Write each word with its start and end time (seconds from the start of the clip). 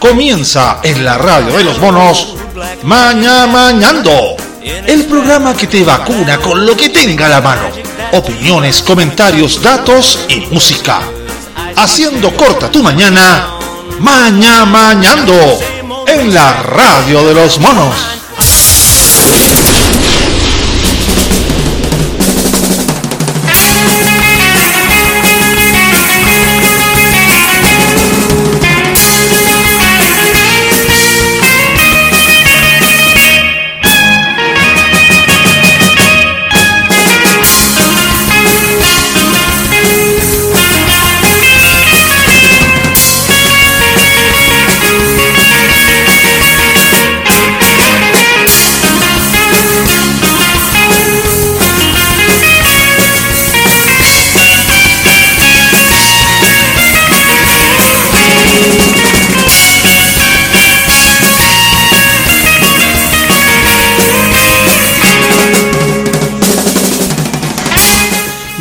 Comienza 0.00 0.80
en 0.82 1.04
la 1.04 1.18
radio 1.18 1.56
de 1.58 1.62
los 1.62 1.78
monos 1.78 2.34
Maña 2.84 3.46
Mañando, 3.46 4.34
el 4.62 5.04
programa 5.04 5.54
que 5.54 5.66
te 5.66 5.84
vacuna 5.84 6.38
con 6.38 6.64
lo 6.64 6.74
que 6.74 6.88
tenga 6.88 7.28
la 7.28 7.42
mano. 7.42 7.68
Opiniones, 8.12 8.82
comentarios, 8.82 9.62
datos 9.62 10.20
y 10.28 10.40
música. 10.52 11.00
Haciendo 11.76 12.34
corta 12.34 12.70
tu 12.70 12.82
mañana, 12.82 13.50
Maña 13.98 14.64
Mañando, 14.64 15.58
en 16.06 16.32
la 16.32 16.62
radio 16.62 17.26
de 17.26 17.34
los 17.34 17.60
monos. 17.60 17.94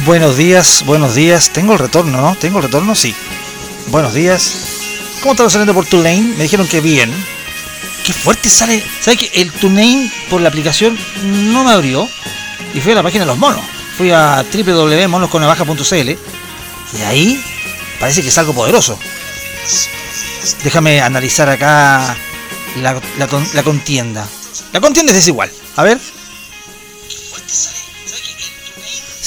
Buenos 0.09 0.37
días, 0.37 0.85
buenos 0.87 1.13
días. 1.13 1.51
Tengo 1.51 1.73
el 1.73 1.77
retorno, 1.77 2.19
¿no? 2.19 2.35
¿Tengo 2.35 2.57
el 2.57 2.63
retorno? 2.63 2.95
Sí. 2.95 3.13
Buenos 3.89 4.15
días. 4.15 4.55
¿Cómo 5.21 5.33
están 5.33 5.51
saliendo 5.51 5.75
por 5.75 5.85
TuneIn? 5.85 6.35
Me 6.35 6.45
dijeron 6.45 6.67
que 6.67 6.81
bien. 6.81 7.13
Qué 8.03 8.11
fuerte 8.11 8.49
sale. 8.49 8.83
¿Sabes 9.01 9.19
que 9.19 9.39
el 9.39 9.51
TuneIn 9.51 10.11
por 10.31 10.41
la 10.41 10.49
aplicación 10.49 10.97
no 11.53 11.63
me 11.63 11.73
abrió? 11.73 12.09
Y 12.73 12.81
fui 12.81 12.93
a 12.93 12.95
la 12.95 13.03
página 13.03 13.25
de 13.25 13.27
los 13.27 13.37
monos. 13.37 13.61
Fui 13.99 14.09
a 14.09 14.43
www.monosconabaja.cl 14.51 16.09
y 16.09 17.01
ahí 17.03 17.45
parece 17.99 18.23
que 18.23 18.29
es 18.29 18.37
algo 18.39 18.55
poderoso. 18.55 18.97
Déjame 20.63 21.01
analizar 21.01 21.47
acá 21.51 22.17
la, 22.77 22.99
la 23.53 23.63
contienda. 23.63 24.27
La 24.73 24.81
contienda 24.81 25.11
es 25.11 25.17
desigual. 25.17 25.51
A 25.75 25.83
ver. 25.83 25.99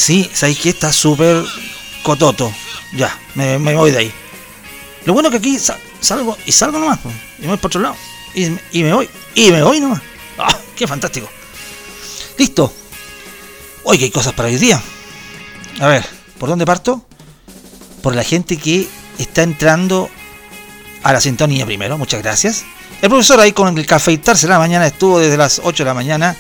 Sí, 0.03 0.29
sabéis 0.35 0.59
que 0.59 0.71
está 0.71 0.93
súper 0.93 1.45
cototo. 2.03 2.53
Ya, 2.93 3.17
me, 3.37 3.57
voy 3.57 3.93
de 3.93 3.99
ahí. 3.99 4.13
Lo 5.05 5.13
bueno 5.13 5.31
que 5.31 5.37
aquí 5.37 5.57
salgo 6.01 6.37
y 6.45 6.51
salgo 6.51 6.81
nomás. 6.81 6.99
Y 7.39 7.43
me 7.43 7.49
voy 7.51 7.57
por 7.57 7.69
otro 7.69 7.83
lado. 7.83 7.95
Y, 8.35 8.83
me 8.83 8.93
voy. 8.93 9.09
Y 9.37 9.53
me 9.53 9.63
voy 9.63 9.79
nomás. 9.79 10.03
¡Ah! 10.39 10.59
¡Qué 10.75 10.89
fantástico! 10.89 11.31
Listo. 12.37 12.73
Hoy 13.85 13.97
que 13.97 14.07
hay 14.07 14.11
cosas 14.11 14.33
para 14.33 14.49
hoy 14.49 14.57
día. 14.57 14.83
A 15.79 15.87
ver, 15.87 16.05
¿por 16.37 16.49
dónde 16.49 16.67
parto? 16.67 17.07
Por 18.03 18.17
la 18.17 18.25
gente 18.25 18.57
que 18.57 18.89
está 19.19 19.45
entrando 19.45 20.11
a 21.05 21.13
la 21.13 21.21
sintonía 21.21 21.65
primero. 21.65 21.97
Muchas 21.97 22.21
gracias. 22.21 22.65
El 23.03 23.09
profesor 23.09 23.39
ahí 23.39 23.53
con 23.53 23.79
el 23.79 23.87
cafeitarse 23.87 24.49
la 24.49 24.59
mañana 24.59 24.85
estuvo 24.85 25.21
desde 25.21 25.37
las 25.37 25.61
8 25.63 25.85
de 25.85 25.89
la 25.89 25.95
mañana 25.95 26.37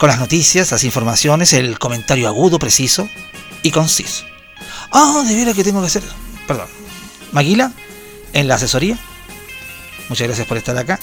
con 0.00 0.08
las 0.08 0.18
noticias, 0.18 0.70
las 0.70 0.82
informaciones, 0.84 1.52
el 1.52 1.78
comentario 1.78 2.26
agudo, 2.26 2.58
preciso 2.58 3.06
y 3.62 3.70
conciso. 3.70 4.24
Ah, 4.90 5.22
de 5.28 5.36
veras 5.36 5.54
que 5.54 5.62
tengo 5.62 5.82
que 5.82 5.88
hacer. 5.88 6.02
Perdón. 6.46 6.68
Maguila, 7.32 7.70
en 8.32 8.48
la 8.48 8.54
asesoría. 8.54 8.98
Muchas 10.08 10.26
gracias 10.26 10.46
por 10.46 10.56
estar 10.56 10.74
acá. 10.78 10.98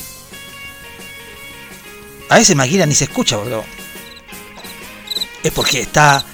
A 2.30 2.40
ese 2.40 2.56
Maguila 2.56 2.88
ni 2.88 2.96
se 2.96 3.04
escucha, 3.04 3.38
boludo. 3.38 3.64
Es 5.44 5.52
porque 5.52 5.82
está 5.82 6.26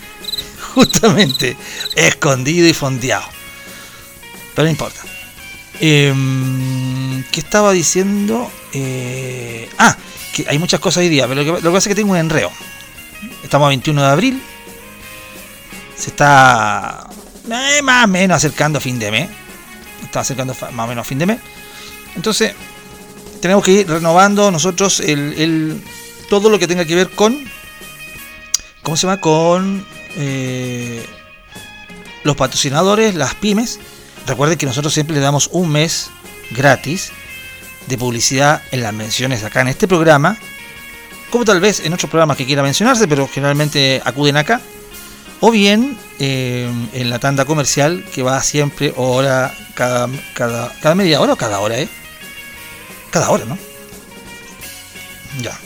justamente 0.73 1.57
escondido 1.97 2.65
y 2.65 2.73
fondeado. 2.73 3.25
Pero 4.55 4.67
no 4.67 4.71
importa. 4.71 5.01
Em, 5.81 7.25
¿Qué 7.29 7.41
estaba 7.41 7.73
diciendo? 7.73 8.49
Eh, 8.71 9.69
ah, 9.77 9.97
que 10.33 10.45
hay 10.49 10.59
muchas 10.59 10.79
cosas 10.79 11.01
hoy 11.01 11.09
día, 11.09 11.27
pero 11.27 11.43
lo 11.43 11.55
que, 11.55 11.61
pasa 11.61 11.77
es 11.77 11.87
que 11.87 11.95
tengo 11.95 12.11
un 12.11 12.17
enreo. 12.17 12.51
Estamos 13.43 13.67
a 13.67 13.69
21 13.69 14.01
de 14.01 14.07
abril. 14.07 14.43
Se 15.95 16.09
está 16.09 17.07
eh, 17.49 17.81
más 17.83 18.05
o 18.05 18.07
menos 18.07 18.37
acercando 18.37 18.79
a 18.79 18.81
fin 18.81 18.99
de 18.99 19.11
mes. 19.11 19.29
Está 20.03 20.21
acercando 20.21 20.55
más 20.71 20.85
o 20.85 20.87
menos 20.87 21.07
fin 21.07 21.19
de 21.19 21.27
mes. 21.27 21.39
Entonces, 22.15 22.53
tenemos 23.41 23.63
que 23.63 23.71
ir 23.71 23.87
renovando 23.87 24.51
nosotros 24.51 24.99
el, 24.99 25.81
todo 26.29 26.49
lo 26.49 26.59
que 26.59 26.67
tenga 26.67 26.83
que 26.83 26.95
ver 26.95 27.09
con. 27.11 27.37
¿Cómo 28.81 28.97
se 28.97 29.07
llama? 29.07 29.21
Con 29.21 29.85
eh, 30.15 31.05
los 32.23 32.35
patrocinadores, 32.35 33.15
las 33.15 33.35
pymes. 33.35 33.79
Recuerden 34.25 34.57
que 34.57 34.65
nosotros 34.65 34.93
siempre 34.93 35.15
le 35.15 35.21
damos 35.21 35.49
un 35.51 35.69
mes 35.69 36.09
gratis 36.51 37.11
de 37.87 37.97
publicidad 37.97 38.61
en 38.71 38.83
las 38.83 38.93
menciones 38.93 39.43
acá 39.43 39.61
en 39.61 39.69
este 39.69 39.87
programa, 39.87 40.37
como 41.29 41.45
tal 41.45 41.59
vez 41.59 41.79
en 41.79 41.93
otros 41.93 42.09
programas 42.09 42.37
que 42.37 42.45
quiera 42.45 42.61
mencionarse, 42.61 43.07
pero 43.07 43.27
generalmente 43.27 44.01
acuden 44.05 44.37
acá, 44.37 44.61
o 45.39 45.51
bien 45.51 45.97
eh, 46.19 46.69
en 46.93 47.09
la 47.09 47.19
tanda 47.19 47.45
comercial 47.45 48.05
que 48.13 48.23
va 48.23 48.41
siempre 48.41 48.93
hora, 48.95 49.53
cada, 49.73 50.07
cada, 50.33 50.71
cada 50.81 50.95
media 50.95 51.19
hora 51.19 51.33
o 51.33 51.35
cada 51.35 51.59
hora, 51.59 51.77
¿eh? 51.79 51.89
Cada 53.11 53.29
hora, 53.29 53.45
¿no? 53.45 53.57
Ya. 55.41 55.57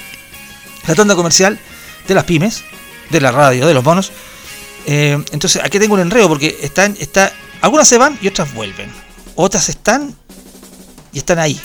La 0.88 0.95
tanda 0.95 1.16
comercial 1.16 1.59
de 2.07 2.16
las 2.16 2.23
pymes, 2.23 2.63
de 3.09 3.22
la 3.22 3.31
radio, 3.31 3.67
de 3.67 3.73
los 3.73 3.84
bonos. 3.84 4.11
Eh, 4.85 5.22
entonces 5.31 5.61
aquí 5.63 5.79
tengo 5.79 5.95
un 5.95 5.99
enredo 5.99 6.29
porque 6.29 6.57
están, 6.61 6.95
está, 6.99 7.34
algunas 7.61 7.88
se 7.88 7.97
van 7.97 8.17
y 8.22 8.29
otras 8.29 8.53
vuelven. 8.53 8.89
Otras 9.35 9.69
están 9.69 10.16
y 11.13 11.19
están 11.19 11.39
ahí. 11.39 11.59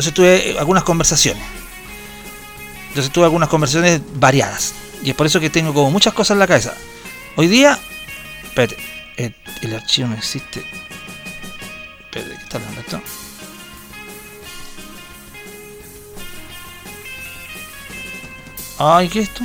Entonces 0.00 0.14
tuve 0.14 0.58
algunas 0.58 0.82
conversaciones. 0.82 1.42
Entonces 2.88 3.12
tuve 3.12 3.24
algunas 3.24 3.50
conversaciones 3.50 4.00
variadas. 4.14 4.72
Y 5.04 5.10
es 5.10 5.14
por 5.14 5.26
eso 5.26 5.40
que 5.40 5.50
tengo 5.50 5.74
como 5.74 5.90
muchas 5.90 6.14
cosas 6.14 6.36
en 6.36 6.38
la 6.38 6.46
cabeza. 6.46 6.74
Hoy 7.36 7.48
día. 7.48 7.78
Espérate. 8.44 8.78
El, 9.18 9.74
archivo 9.74 10.08
no 10.08 10.14
existe. 10.14 10.64
Espérate, 12.00 12.34
¿qué 12.34 12.42
está 12.42 12.56
hablando 12.56 12.80
esto? 12.80 13.02
Ay, 18.78 19.08
¿qué 19.10 19.20
es 19.20 19.28
esto? 19.28 19.44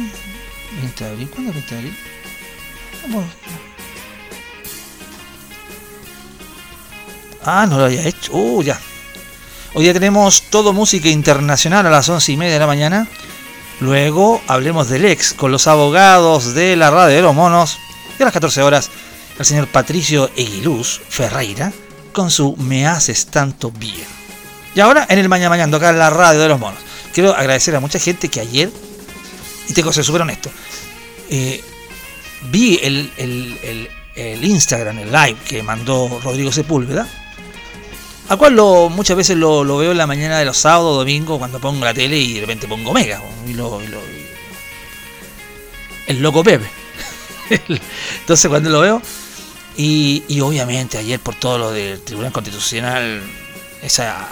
20 0.80 1.04
de 1.04 1.10
abril. 1.10 1.30
¿Cuándo 1.32 1.50
es 1.50 1.56
20 1.56 1.76
de 1.76 1.82
abril? 1.82 1.98
Ah, 7.44 7.68
no 7.70 7.78
lo 7.78 7.84
había 7.84 8.08
hecho. 8.08 8.32
Uh, 8.34 8.64
ya. 8.64 8.80
Hoy 9.78 9.84
día 9.84 9.92
tenemos 9.92 10.44
todo 10.44 10.72
música 10.72 11.10
internacional 11.10 11.86
a 11.86 11.90
las 11.90 12.08
once 12.08 12.32
y 12.32 12.38
media 12.38 12.54
de 12.54 12.60
la 12.62 12.66
mañana. 12.66 13.10
Luego 13.82 14.42
hablemos 14.48 14.88
del 14.88 15.04
ex 15.04 15.34
con 15.34 15.52
los 15.52 15.68
abogados 15.68 16.54
de 16.54 16.78
la 16.78 16.92
radio 16.92 17.18
de 17.18 17.22
los 17.22 17.36
monos. 17.36 17.78
Y 18.18 18.22
a 18.22 18.26
las 18.26 18.34
14 18.34 18.64
horas, 18.64 18.90
el 19.38 19.44
señor 19.44 19.68
Patricio 19.68 20.32
Eguiluz 20.38 21.02
Ferreira 21.10 21.74
con 22.14 22.32
su 22.32 22.56
Me 22.56 22.88
haces 22.88 23.26
tanto 23.26 23.70
bien. 23.70 24.08
Y 24.76 24.80
ahora 24.80 25.08
en 25.10 25.20
el 25.20 25.28
Mañana 25.28 25.50
Mañana, 25.50 25.76
acá 25.76 25.90
en 25.90 26.00
la 26.00 26.10
radio 26.10 26.40
de 26.40 26.48
los 26.48 26.60
monos. 26.60 26.80
Quiero 27.14 27.36
agradecer 27.36 27.76
a 27.76 27.82
mucha 27.82 28.00
gente 28.00 28.30
que 28.30 28.40
ayer, 28.40 28.72
y 29.68 29.74
tengo 29.74 29.90
que 29.90 29.96
ser 29.96 30.06
súper 30.06 30.22
honesto, 30.22 30.50
eh, 31.30 31.62
vi 32.50 32.80
el, 32.82 33.12
el, 33.18 33.90
el 34.16 34.42
Instagram, 34.42 35.00
el 35.00 35.12
live 35.12 35.38
que 35.46 35.62
mandó 35.64 36.22
Rodrigo 36.24 36.54
Sepúlveda 36.54 37.10
a 38.28 38.38
cual 38.38 38.56
lo, 38.56 38.90
muchas 38.90 39.18
veces 39.18 39.38
lo, 39.38 39.78
veo 39.78 39.92
en 39.92 39.98
la 39.98 40.08
mañana 40.08 40.40
de 40.40 40.46
los 40.46 40.58
sábados, 40.58 40.98
domingos, 40.98 41.38
cuando 41.38 41.60
pongo 41.60 41.86
la 41.86 41.94
tele 41.94 42.18
y 42.18 42.34
de 42.36 42.42
repente 42.42 42.68
pongo 42.68 42.94
Mega. 42.94 43.22
Y 43.48 43.54
lo, 43.54 43.80
el 46.08 46.22
loco 46.22 46.44
Pepe. 46.44 46.66
Entonces 48.20 48.50
cuando 48.50 48.70
lo 48.70 48.82
veo, 48.82 49.02
y, 49.78 50.40
obviamente 50.42 50.98
ayer 50.98 51.20
por 51.20 51.36
todo 51.36 51.58
lo 51.58 51.72
del 51.72 52.02
Tribunal 52.02 52.32
Constitucional, 52.32 53.22
esa, 53.82 54.28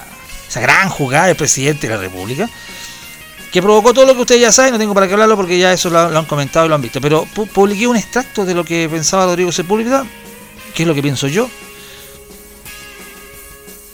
esa 0.48 0.62
gran 0.62 0.89
jugada 0.89 1.28
del 1.28 1.36
presidente 1.36 1.88
de 1.88 1.96
la 1.96 2.01
República, 2.01 2.50
que 3.51 3.62
provocó 3.62 3.94
todo 3.94 4.06
lo 4.06 4.16
que 4.16 4.22
ustedes 4.22 4.42
ya 4.42 4.51
saben, 4.51 4.74
no 4.74 4.80
tengo 4.80 4.96
para 4.96 5.07
qué 5.07 5.13
hablarlo 5.13 5.36
porque 5.36 5.60
ya 5.60 5.72
eso 5.72 5.89
lo, 5.89 6.00
han 6.00 6.25
comentado 6.25 6.66
y 6.66 6.69
lo 6.69 6.75
han 6.75 6.81
visto, 6.81 7.00
pero 7.00 7.25
publiqué 7.54 7.86
un 7.86 7.98
extracto 7.98 8.46
de 8.46 8.56
lo 8.56 8.63
que 8.63 8.89
pensaba 8.89 9.25
Rodrigo 9.25 9.51
Sepúlveda, 9.51 10.06
que 10.74 10.84
es 10.84 10.88
lo 10.88 10.96
que 10.96 11.04
pienso 11.04 11.28
yo, 11.28 11.50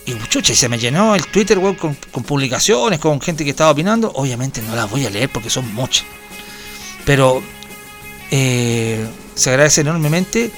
y 0.09 0.27
chucha, 0.27 0.53
y 0.53 0.55
se 0.55 0.69
me 0.69 0.79
llenó 0.79 1.15
el 1.15 1.25
Twitter, 1.27 1.57
weón, 1.59 1.75
con, 1.75 1.95
publicaciones, 2.23 2.99
con 2.99 3.21
gente 3.21 3.43
que 3.43 3.51
estaba 3.51 3.71
opinando. 3.71 4.11
Obviamente 4.15 4.61
no 4.61 4.75
las 4.75 4.89
voy 4.89 5.05
a 5.05 5.09
leer 5.09 5.29
porque 5.29 5.49
son 5.49 5.73
muchas. 5.73 6.05
Pero 7.05 7.43
eh, 8.31 9.05
se 9.35 9.49
agradece 9.49 9.81
enormemente 9.81 10.51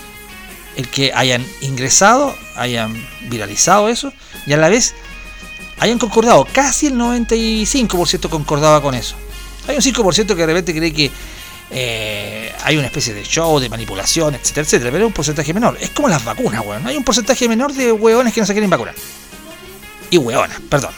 el 0.78 0.88
que 0.88 1.12
hayan 1.14 1.46
ingresado, 1.62 2.36
hayan 2.56 2.96
viralizado 3.30 3.90
eso 3.90 4.14
y 4.48 4.54
a 4.54 4.58
la 4.58 4.70
vez 4.70 4.96
hayan 5.80 6.00
concordado. 6.00 6.48
Casi 6.52 6.88
el 6.88 6.96
95% 6.96 8.30
concordaba 8.30 8.82
con 8.82 8.96
eso. 8.96 9.16
Hay 9.68 9.76
un 9.76 9.82
5% 9.82 10.28
que 10.28 10.36
de 10.36 10.46
repente 10.46 10.74
cree 10.74 10.94
que 10.94 11.12
eh, 11.72 12.54
hay 12.64 12.78
una 12.78 12.88
especie 12.88 13.14
de 13.14 13.24
show, 13.24 13.60
de 13.60 13.70
manipulación, 13.70 14.36
etcétera, 14.36 14.66
etcétera, 14.66 14.92
pero 14.92 15.06
es 15.06 15.08
un 15.08 15.14
porcentaje 15.14 15.54
menor. 15.54 15.78
Es 15.80 15.90
como 15.92 16.08
las 16.08 16.24
vacunas, 16.24 16.66
weón. 16.66 16.86
Hay 16.88 16.98
un 16.98 17.04
porcentaje 17.04 17.48
menor 17.48 17.74
de 17.74 17.92
hueones 17.92 18.34
que 18.34 18.40
no 18.40 18.46
se 18.46 18.54
quieren 18.54 18.70
vacunar. 18.70 18.96
Y 20.12 20.18
hueonas, 20.18 20.60
perdón. 20.70 20.94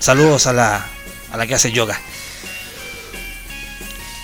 Saludos 0.00 0.46
a 0.46 0.52
la, 0.52 0.86
a 1.32 1.36
la 1.36 1.46
que 1.46 1.54
hace 1.54 1.72
yoga. 1.72 1.98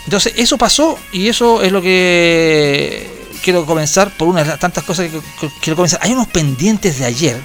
Entonces, 0.05 0.35
eso 0.37 0.59
pasó 0.59 0.99
y 1.13 1.29
eso 1.29 1.63
es 1.63 1.73
lo 1.73 1.81
que 1.81 3.11
quiero 3.43 3.65
comenzar 3.65 4.11
por 4.17 4.29
una 4.29 4.43
de 4.43 4.51
las 4.51 4.59
tantas 4.59 4.85
cosas 4.85 5.11
que 5.11 5.21
quiero 5.61 5.77
comenzar. 5.77 6.01
Hay 6.03 6.13
unos 6.13 6.29
pendientes 6.29 6.99
de 6.99 7.05
ayer 7.05 7.41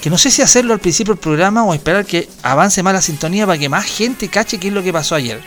que 0.00 0.10
no 0.10 0.18
sé 0.18 0.30
si 0.30 0.42
hacerlo 0.42 0.72
al 0.72 0.80
principio 0.80 1.14
del 1.14 1.20
programa 1.20 1.62
o 1.64 1.74
esperar 1.74 2.06
que 2.06 2.28
avance 2.42 2.82
más 2.82 2.94
la 2.94 3.02
sintonía 3.02 3.46
para 3.46 3.58
que 3.58 3.68
más 3.68 3.84
gente 3.84 4.28
cache 4.28 4.58
qué 4.58 4.68
es 4.68 4.74
lo 4.74 4.82
que 4.82 4.92
pasó 4.92 5.14
ayer. 5.14 5.40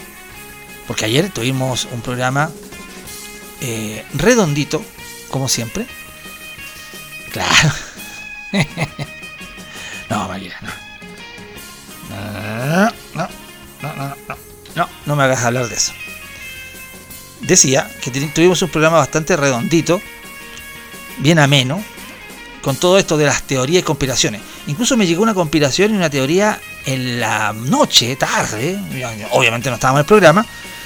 Porque 0.87 1.05
ayer 1.05 1.29
tuvimos 1.29 1.87
un 1.91 2.01
programa 2.01 2.51
eh, 3.61 4.05
redondito, 4.13 4.83
como 5.29 5.49
siempre. 5.49 5.85
Claro. 7.31 7.73
no, 10.09 10.27
María, 10.27 10.55
no. 10.61 10.69
No, 12.09 12.91
no, 13.15 13.29
no, 13.81 13.93
no, 13.95 14.15
no. 14.27 14.37
No, 14.75 14.89
no 15.05 15.15
me 15.15 15.23
hagas 15.23 15.43
hablar 15.43 15.67
de 15.67 15.75
eso. 15.75 15.93
Decía 17.41 17.89
que 18.01 18.09
tuvimos 18.11 18.61
un 18.61 18.69
programa 18.69 18.97
bastante 18.97 19.35
redondito, 19.35 20.01
bien 21.19 21.39
ameno, 21.39 21.83
con 22.61 22.77
todo 22.77 22.97
esto 22.97 23.17
de 23.17 23.25
las 23.25 23.43
teorías 23.43 23.81
y 23.81 23.83
conspiraciones. 23.83 24.41
Incluso 24.67 24.95
me 24.95 25.05
llegó 25.05 25.21
una 25.21 25.33
conspiración 25.33 25.93
y 25.93 25.97
una 25.97 26.09
teoría 26.09 26.59
en 26.85 27.19
la 27.19 27.53
noche, 27.53 28.15
tarde, 28.15 28.79
obviamente 29.31 29.69
no 29.69 29.75
estábamos 29.75 29.99
en 29.99 30.03
el 30.03 30.07
programa. 30.07 30.45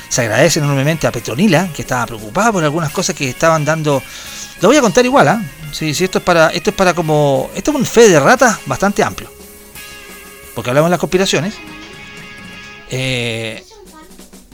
Se 0.09 0.21
agradece 0.21 0.59
enormemente 0.59 1.05
a 1.05 1.11
Petronila, 1.11 1.69
que 1.75 1.83
estaba 1.83 2.05
preocupada 2.07 2.51
por 2.51 2.63
algunas 2.63 2.91
cosas 2.91 3.15
que 3.15 3.29
estaban 3.29 3.63
dando. 3.63 4.01
Lo 4.61 4.69
voy 4.69 4.77
a 4.77 4.81
contar 4.81 5.05
igual, 5.05 5.27
¿ah? 5.27 5.41
Sí, 5.71 5.93
sí, 5.93 6.05
esto 6.05 6.17
es 6.17 6.23
para, 6.23 6.49
esto 6.49 6.71
es 6.71 6.75
para 6.75 6.93
como. 6.93 7.49
Esto 7.55 7.71
es 7.71 7.77
un 7.77 7.85
fe 7.85 8.09
de 8.09 8.19
rata 8.19 8.59
bastante 8.65 9.03
amplio. 9.03 9.29
Porque 10.55 10.69
hablamos 10.69 10.89
de 10.89 10.91
las 10.91 10.99
conspiraciones. 10.99 11.53
Eh, 12.89 13.63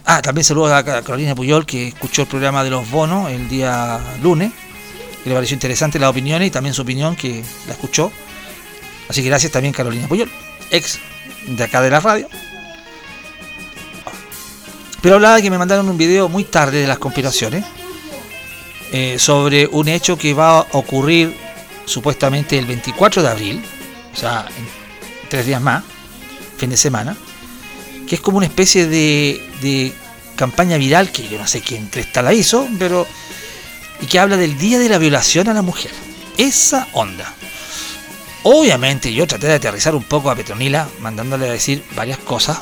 Ah, 0.06 0.22
también 0.22 0.44
saludos 0.44 0.72
a 0.72 0.84
Carolina 0.84 1.34
Puyol, 1.34 1.66
que 1.66 1.88
escuchó 1.88 2.24
el 2.24 2.28
programa 2.28 2.64
de 2.64 2.70
los 2.70 2.90
bonos 2.92 3.32
el 3.32 3.48
día 3.48 4.00
lunes. 4.22 4.52
Que 5.24 5.30
le 5.30 5.36
pareció 5.36 5.54
interesante 5.54 5.98
la 5.98 6.10
opinión 6.10 6.44
y 6.44 6.50
también 6.50 6.74
su 6.74 6.82
opinión, 6.82 7.16
que 7.16 7.42
la 7.68 7.74
escuchó. 7.74 8.12
Así 9.08 9.22
que 9.24 9.30
gracias 9.30 9.52
también 9.54 9.74
Carolina 9.74 10.08
Puyol, 10.08 10.30
ex 10.72 11.00
de 11.48 11.64
acá 11.64 11.82
de 11.82 11.90
la 11.90 12.02
radio. 12.02 12.28
Pero 15.02 15.16
hablaba 15.16 15.38
de 15.38 15.42
que 15.42 15.50
me 15.50 15.58
mandaron 15.58 15.88
un 15.88 15.98
video 15.98 16.28
muy 16.28 16.44
tarde 16.44 16.82
de 16.82 16.88
las 16.88 16.98
conspiraciones 16.98 17.64
eh, 18.94 19.20
sobre 19.20 19.68
un 19.68 19.90
hecho 19.90 20.18
que 20.18 20.34
va 20.34 20.60
a 20.60 20.68
ocurrir 20.72 21.36
supuestamente 21.86 22.58
el 22.58 22.66
24 22.66 23.22
de 23.22 23.28
abril, 23.28 23.64
o 24.14 24.16
sea, 24.16 24.48
en 24.58 24.66
tres 25.30 25.46
días 25.46 25.62
más, 25.62 25.84
fin 26.58 26.70
de 26.70 26.78
semana 26.78 27.18
que 28.08 28.16
es 28.16 28.22
como 28.22 28.38
una 28.38 28.46
especie 28.46 28.88
de, 28.88 29.94
campaña 30.36 30.78
viral 30.78 31.12
que 31.12 31.28
yo 31.28 31.38
no 31.38 31.48
sé 31.48 31.62
quién 31.62 31.88
cresta 31.88 32.22
la 32.22 32.34
hizo, 32.34 32.68
pero 32.80 33.08
y 34.02 34.08
que 34.08 34.20
habla 34.20 34.36
del 34.36 34.58
día 34.58 34.80
de 34.80 34.90
la 34.90 34.98
violación 34.98 35.48
a 35.48 35.54
la 35.54 35.62
mujer. 35.62 35.92
Esa 36.38 36.88
onda. 36.94 37.32
Obviamente 38.42 39.14
yo 39.14 39.28
traté 39.28 39.48
de 39.48 39.54
aterrizar 39.54 39.96
un 39.96 40.04
poco 40.04 40.30
a 40.30 40.36
Petronila, 40.36 40.88
mandándole 41.00 41.48
a 41.48 41.54
decir 41.54 41.84
varias 41.96 42.18
cosas, 42.18 42.60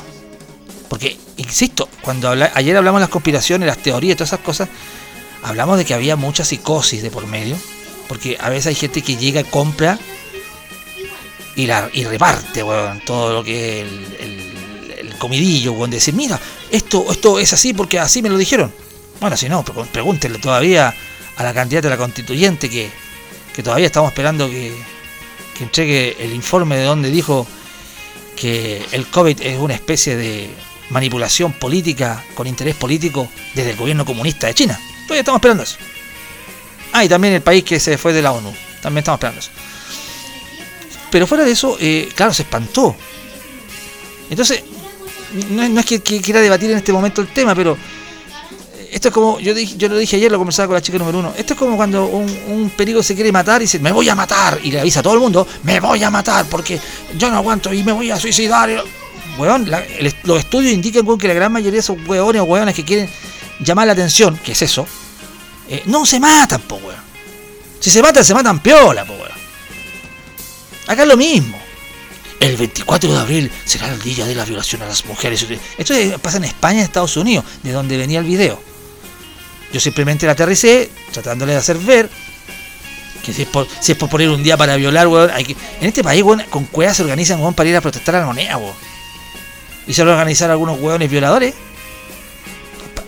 porque, 0.88 1.16
insisto, 1.38 1.88
cuando 2.02 2.30
ayer 2.30 2.76
hablamos 2.76 3.00
de 3.00 3.04
las 3.04 3.10
conspiraciones, 3.10 3.66
las 3.66 3.78
teorías 3.78 4.16
todas 4.16 4.28
esas 4.28 4.40
cosas, 4.40 4.68
hablamos 5.42 5.78
de 5.78 5.84
que 5.84 5.94
había 5.94 6.16
mucha 6.16 6.44
psicosis 6.44 7.02
de 7.02 7.10
por 7.10 7.26
medio, 7.26 7.56
porque 8.08 8.36
a 8.40 8.48
veces 8.48 8.68
hay 8.68 8.74
gente 8.74 9.02
que 9.02 9.16
llega, 9.16 9.44
compra 9.44 9.98
y, 11.56 11.66
la, 11.66 11.90
y 11.92 12.04
reparte 12.04 12.64
todo 13.04 13.32
lo 13.32 13.44
que 13.44 13.82
es 13.82 13.86
el 13.86 15.18
comidillo, 15.22 15.74
cuando 15.74 15.94
decir, 15.94 16.14
mira, 16.14 16.40
esto, 16.70 17.06
esto 17.12 17.38
es 17.38 17.52
así 17.52 17.72
porque 17.72 18.00
así 18.00 18.22
me 18.22 18.28
lo 18.28 18.36
dijeron. 18.36 18.72
Bueno, 19.20 19.36
si 19.36 19.48
no, 19.48 19.64
pregúntenle 19.64 20.38
todavía 20.38 20.92
a 21.36 21.44
la 21.44 21.54
candidata 21.54 21.86
de 21.88 21.94
la 21.94 21.98
constituyente 21.98 22.68
que, 22.68 22.90
todavía 23.62 23.86
estamos 23.86 24.10
esperando 24.10 24.48
que, 24.48 24.74
que 25.56 25.64
entregue 25.64 26.16
el 26.18 26.34
informe 26.34 26.76
de 26.76 26.84
donde 26.84 27.08
dijo 27.08 27.46
que 28.34 28.84
el 28.90 29.06
COVID 29.06 29.40
es 29.42 29.60
una 29.60 29.74
especie 29.74 30.16
de 30.16 30.50
manipulación 30.90 31.52
política 31.52 32.24
con 32.34 32.48
interés 32.48 32.74
político 32.74 33.28
desde 33.54 33.70
el 33.70 33.76
gobierno 33.76 34.04
comunista 34.04 34.48
de 34.48 34.54
China. 34.54 34.80
Todavía 35.06 35.20
estamos 35.20 35.38
esperando 35.38 35.62
eso. 35.62 35.76
Ah, 36.92 37.04
y 37.04 37.08
también 37.08 37.34
el 37.34 37.42
país 37.42 37.64
que 37.64 37.80
se 37.80 37.96
fue 37.98 38.12
de 38.12 38.22
la 38.22 38.32
ONU. 38.32 38.52
También 38.82 38.98
estamos 38.98 39.18
esperando 39.18 39.40
eso. 39.40 39.50
Pero 41.10 41.26
fuera 41.26 41.44
de 41.44 41.52
eso, 41.52 41.76
eh, 41.80 42.08
claro, 42.14 42.32
se 42.32 42.42
espantó. 42.42 42.96
Entonces, 44.30 44.62
no, 45.50 45.80
es 45.80 45.86
que, 45.86 46.00
quiera 46.00 46.40
debatir 46.40 46.70
en 46.70 46.78
este 46.78 46.92
momento 46.92 47.20
el 47.20 47.28
tema, 47.28 47.54
pero 47.54 47.76
esto 48.90 49.08
es 49.08 49.14
como, 49.14 49.38
yo, 49.40 49.54
dije, 49.54 49.76
yo 49.76 49.88
lo 49.88 49.96
dije 49.96 50.16
ayer, 50.16 50.30
lo 50.30 50.38
conversaba 50.38 50.68
con 50.68 50.74
la 50.74 50.82
chica 50.82 50.98
número 50.98 51.18
uno, 51.18 51.34
esto 51.36 51.54
es 51.54 51.58
como 51.58 51.76
cuando 51.76 52.06
un, 52.06 52.24
un 52.48 53.02
se 53.02 53.14
quiere 53.14 53.32
matar 53.32 53.60
y 53.62 53.64
dice, 53.64 53.78
me 53.78 53.92
voy 53.92 54.08
a 54.08 54.14
matar, 54.14 54.58
y 54.62 54.70
le 54.70 54.80
avisa 54.80 55.00
a 55.00 55.02
todo 55.02 55.14
el 55.14 55.20
mundo, 55.20 55.46
me 55.62 55.80
voy 55.80 56.02
a 56.02 56.10
matar 56.10 56.46
porque 56.46 56.78
yo 57.16 57.30
no 57.30 57.36
aguanto 57.36 57.72
y 57.72 57.82
me 57.82 57.92
voy 57.92 58.10
a 58.10 58.18
suicidar. 58.18 58.70
Weón, 59.38 59.70
los 60.24 60.38
estudios 60.38 60.72
indican 60.72 61.06
que 61.16 61.28
la 61.28 61.34
gran 61.34 61.52
mayoría 61.52 61.72
de 61.72 61.78
esos 61.78 61.96
weones 62.06 62.42
o 62.42 62.44
weones 62.44 62.74
que 62.74 62.84
quieren 62.84 63.08
llamar 63.60 63.86
la 63.86 63.92
atención, 63.92 64.36
que 64.38 64.52
es 64.52 64.62
eso, 64.62 64.86
eh, 65.68 65.82
no 65.86 66.06
se 66.06 66.20
matan, 66.20 66.60
po 66.62 66.76
weón. 66.76 67.02
Si 67.80 67.90
se 67.90 68.02
matan, 68.02 68.24
se 68.24 68.34
matan 68.34 68.60
piola, 68.60 69.04
po 69.04 69.14
weón. 69.14 69.32
Acá 70.86 71.02
es 71.02 71.08
lo 71.08 71.16
mismo 71.16 71.62
el 72.42 72.56
24 72.56 73.12
de 73.12 73.18
abril 73.20 73.52
será 73.64 73.88
el 73.88 74.00
día 74.00 74.26
de 74.26 74.34
la 74.34 74.44
violación 74.44 74.82
a 74.82 74.86
las 74.86 75.04
mujeres. 75.06 75.46
Esto 75.78 75.94
pasa 76.20 76.38
en 76.38 76.44
España 76.44 76.80
y 76.80 76.82
Estados 76.82 77.16
Unidos, 77.16 77.44
de 77.62 77.70
donde 77.70 77.96
venía 77.96 78.18
el 78.18 78.24
video. 78.24 78.60
Yo 79.72 79.78
simplemente 79.78 80.26
la 80.26 80.32
aterricé, 80.32 80.90
tratándole 81.12 81.52
de 81.52 81.58
hacer 81.58 81.78
ver 81.78 82.10
que 83.24 83.32
si 83.32 83.42
es 83.42 83.48
por, 83.48 83.68
si 83.80 83.92
es 83.92 83.98
por 83.98 84.10
poner 84.10 84.28
un 84.28 84.42
día 84.42 84.56
para 84.56 84.74
violar, 84.74 85.06
weón, 85.06 85.30
hay 85.30 85.44
que... 85.44 85.52
En 85.80 85.86
este 85.86 86.02
país, 86.02 86.24
weón, 86.24 86.42
con 86.50 86.64
cuevas 86.64 86.96
se 86.96 87.04
organizan, 87.04 87.40
weón, 87.40 87.54
para 87.54 87.70
ir 87.70 87.76
a 87.76 87.80
protestar 87.80 88.16
a 88.16 88.20
la 88.20 88.26
moneda. 88.26 88.58
Y 89.86 89.94
se 89.94 90.04
lo 90.04 90.10
organizar 90.10 90.50
algunos 90.50 90.80
weones 90.80 91.08
violadores. 91.08 91.54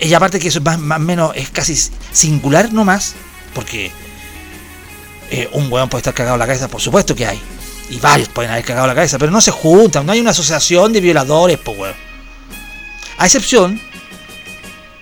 Y 0.01 0.13
aparte 0.15 0.39
que 0.39 0.49
eso 0.49 0.59
es 0.59 0.79
más 0.79 0.99
o 0.99 1.01
menos, 1.01 1.33
es 1.35 1.51
casi 1.51 1.77
singular 2.13 2.73
nomás, 2.73 3.15
porque 3.55 3.91
eh, 5.31 5.49
un 5.53 5.71
weón 5.73 5.89
puede 5.89 6.01
estar 6.01 6.15
cagado 6.15 6.37
en 6.37 6.41
la 6.41 6.47
cabeza, 6.47 6.69
por 6.69 6.81
supuesto 6.81 7.15
que 7.15 7.27
hay 7.27 7.41
y 7.91 7.99
varios 7.99 8.29
pueden 8.29 8.51
haber 8.51 8.65
cagado 8.65 8.87
la 8.87 8.95
cabeza, 8.95 9.19
pero 9.19 9.31
no 9.31 9.41
se 9.41 9.51
juntan, 9.51 10.07
no 10.07 10.13
hay 10.13 10.21
una 10.21 10.31
asociación 10.31 10.93
de 10.93 11.01
violadores, 11.01 11.59
pues. 11.59 11.95
A 13.19 13.27
excepción 13.27 13.81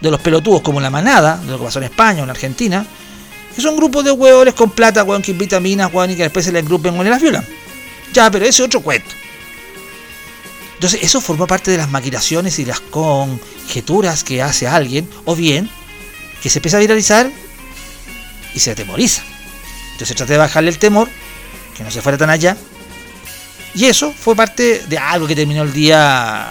de 0.01 0.11
los 0.11 0.21
pelotudos 0.21 0.63
como 0.63 0.81
la 0.81 0.91
manada, 0.91 1.37
de 1.37 1.53
lo 1.53 1.59
que 1.59 1.65
pasó 1.65 1.79
en 1.79 1.85
España 1.85 2.21
o 2.21 2.25
en 2.25 2.31
Argentina, 2.31 2.85
que 3.55 3.61
son 3.61 3.77
grupos 3.77 4.05
de 4.05 4.11
huevones 4.11 4.55
con 4.55 4.71
plata, 4.71 5.05
weón, 5.05 5.23
que 5.23 5.31
invitan 5.31 5.63
minas, 5.63 5.91
y 6.09 6.17
que 6.17 6.25
después 6.25 6.45
se 6.45 6.53
les 6.53 6.63
engrupen, 6.63 6.95
weón, 6.95 7.07
y 7.07 7.11
las 7.11 7.23
violan. 7.23 7.47
Ya, 8.13 8.31
pero 8.31 8.45
ese 8.45 8.63
es 8.63 8.67
otro 8.67 8.81
cuento. 8.81 9.09
Entonces, 10.83 11.05
eso 11.05 11.21
forma 11.21 11.47
parte 11.47 11.71
de 11.71 11.77
las 11.77 11.89
maquinaciones 11.91 12.59
y 12.59 12.65
las 12.65 12.81
conjeturas 12.81 14.25
que 14.25 14.43
hace 14.43 14.67
alguien, 14.67 15.09
o 15.25 15.37
bien, 15.37 15.71
que 16.43 16.51
se 16.51 16.59
empieza 16.59 16.79
a 16.79 16.81
viralizar 16.81 17.31
y 18.53 18.59
se 18.59 18.73
atemoriza. 18.73 19.23
Entonces 19.93 20.17
trata 20.17 20.33
de 20.33 20.41
bajarle 20.41 20.71
el 20.71 20.79
temor, 20.81 21.09
que 21.77 21.85
no 21.85 21.93
se 21.93 22.03
fuera 22.03 22.19
tan 22.19 22.31
allá, 22.31 22.57
y 23.77 23.85
eso 23.85 24.13
fue 24.13 24.35
parte 24.35 24.83
de 24.89 24.99
algo 24.99 25.29
que 25.29 25.37
terminó 25.37 25.63
el 25.63 25.73
día, 25.73 26.51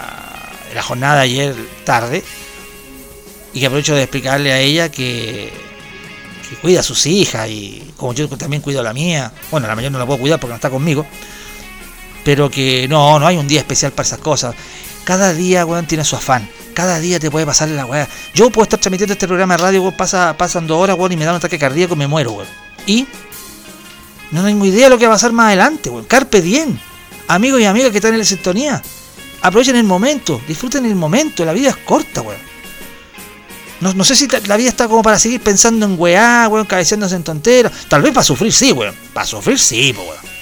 la 0.74 0.82
jornada 0.82 1.20
ayer 1.20 1.54
tarde, 1.84 2.24
y 3.54 3.60
que 3.60 3.66
aprovecho 3.66 3.96
de 3.96 4.04
explicarle 4.04 4.54
a 4.54 4.62
ella 4.62 4.90
que, 4.90 5.52
que 6.50 6.56
cuida 6.56 6.80
a 6.80 6.84
sus 6.84 7.06
hijas, 7.06 7.50
y 7.50 7.92
como 7.98 8.14
yo 8.14 8.30
también 8.30 8.62
cuido 8.62 8.80
a 8.80 8.84
la 8.84 8.94
mía, 8.94 9.34
bueno, 9.52 9.68
la 9.68 9.76
mayor 9.76 9.92
no 9.92 10.00
la 10.00 10.06
puedo 10.06 10.22
cuidar 10.22 10.40
porque 10.40 10.52
no 10.52 10.56
está 10.56 10.70
conmigo, 10.70 11.06
pero 12.24 12.50
que 12.50 12.88
no, 12.88 13.20
no 13.20 13.28
hay 13.28 13.38
un 13.38 13.48
día 13.48 13.60
especial 13.60 13.92
para 13.92 14.08
esas 14.08 14.20
cosas. 14.20 14.56
Cada 15.04 15.34
día, 15.34 15.66
weón, 15.66 15.88
tiene 15.88 16.04
su 16.04 16.16
afán. 16.16 16.48
Cada 16.74 17.00
día 17.00 17.20
te 17.20 17.30
puede 17.32 17.46
pasarle 17.46 17.76
la 17.76 17.86
weá. 17.86 18.08
Yo 18.34 18.50
puedo 18.50 18.64
estar 18.64 18.80
transmitiendo 18.80 19.14
este 19.14 19.28
programa 19.28 19.58
de 19.58 19.64
radio, 19.64 19.82
weón, 19.82 19.98
pasa, 19.98 20.36
pasan 20.38 20.70
horas, 20.70 20.98
weón, 20.98 21.12
y 21.12 21.18
me 21.18 21.26
da 21.26 21.32
un 21.32 21.38
ataque 21.38 21.58
cardíaco 21.60 21.96
y 21.96 21.98
me 21.98 22.08
muero, 22.08 22.32
weón. 22.32 22.48
Y 22.86 23.08
No 24.32 24.44
tengo 24.46 24.66
idea 24.66 24.86
de 24.86 24.90
lo 24.92 24.98
que 24.98 25.08
va 25.08 25.14
a 25.14 25.16
pasar 25.16 25.34
más 25.34 25.48
adelante, 25.48 25.90
weón. 25.90 26.06
Carpe 26.06 26.42
diem. 26.42 26.78
Amigos 27.28 27.62
y 27.62 27.66
amigas 27.66 27.92
que 27.92 27.98
están 27.98 28.14
en 28.14 28.20
la 28.20 28.26
sintonía. 28.26 28.82
Aprovechen 29.42 29.76
el 29.76 29.84
momento, 29.84 30.40
disfruten 30.48 30.86
el 30.86 30.96
momento, 30.96 31.44
la 31.44 31.54
vida 31.54 31.70
es 31.70 31.78
corta, 31.78 32.22
weón. 32.22 32.40
No, 33.82 33.94
no 33.96 34.04
sé 34.04 34.16
si 34.16 34.28
la 34.28 34.58
vida 34.58 34.70
está 34.70 34.88
como 34.88 35.02
para 35.02 35.18
seguir 35.18 35.42
pensando 35.42 35.86
en 35.88 36.00
weá, 36.00 36.48
weón, 36.48 36.68
cabeceándose 36.68 37.16
en 37.16 37.24
tonteras. 37.24 37.72
Tal 37.90 38.04
vez 38.04 38.14
para 38.14 38.24
sufrir 38.24 38.54
sí, 38.54 38.72
weón. 38.72 38.96
Para 39.14 39.26
sufrir 39.26 39.58
sí, 39.58 39.94
weón. 39.98 40.41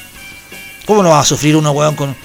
¿Cómo 0.90 1.04
no 1.04 1.10
va 1.10 1.20
a 1.20 1.24
sufrir 1.24 1.56
uno, 1.56 1.70
weón, 1.70 1.96
con, 1.96 2.16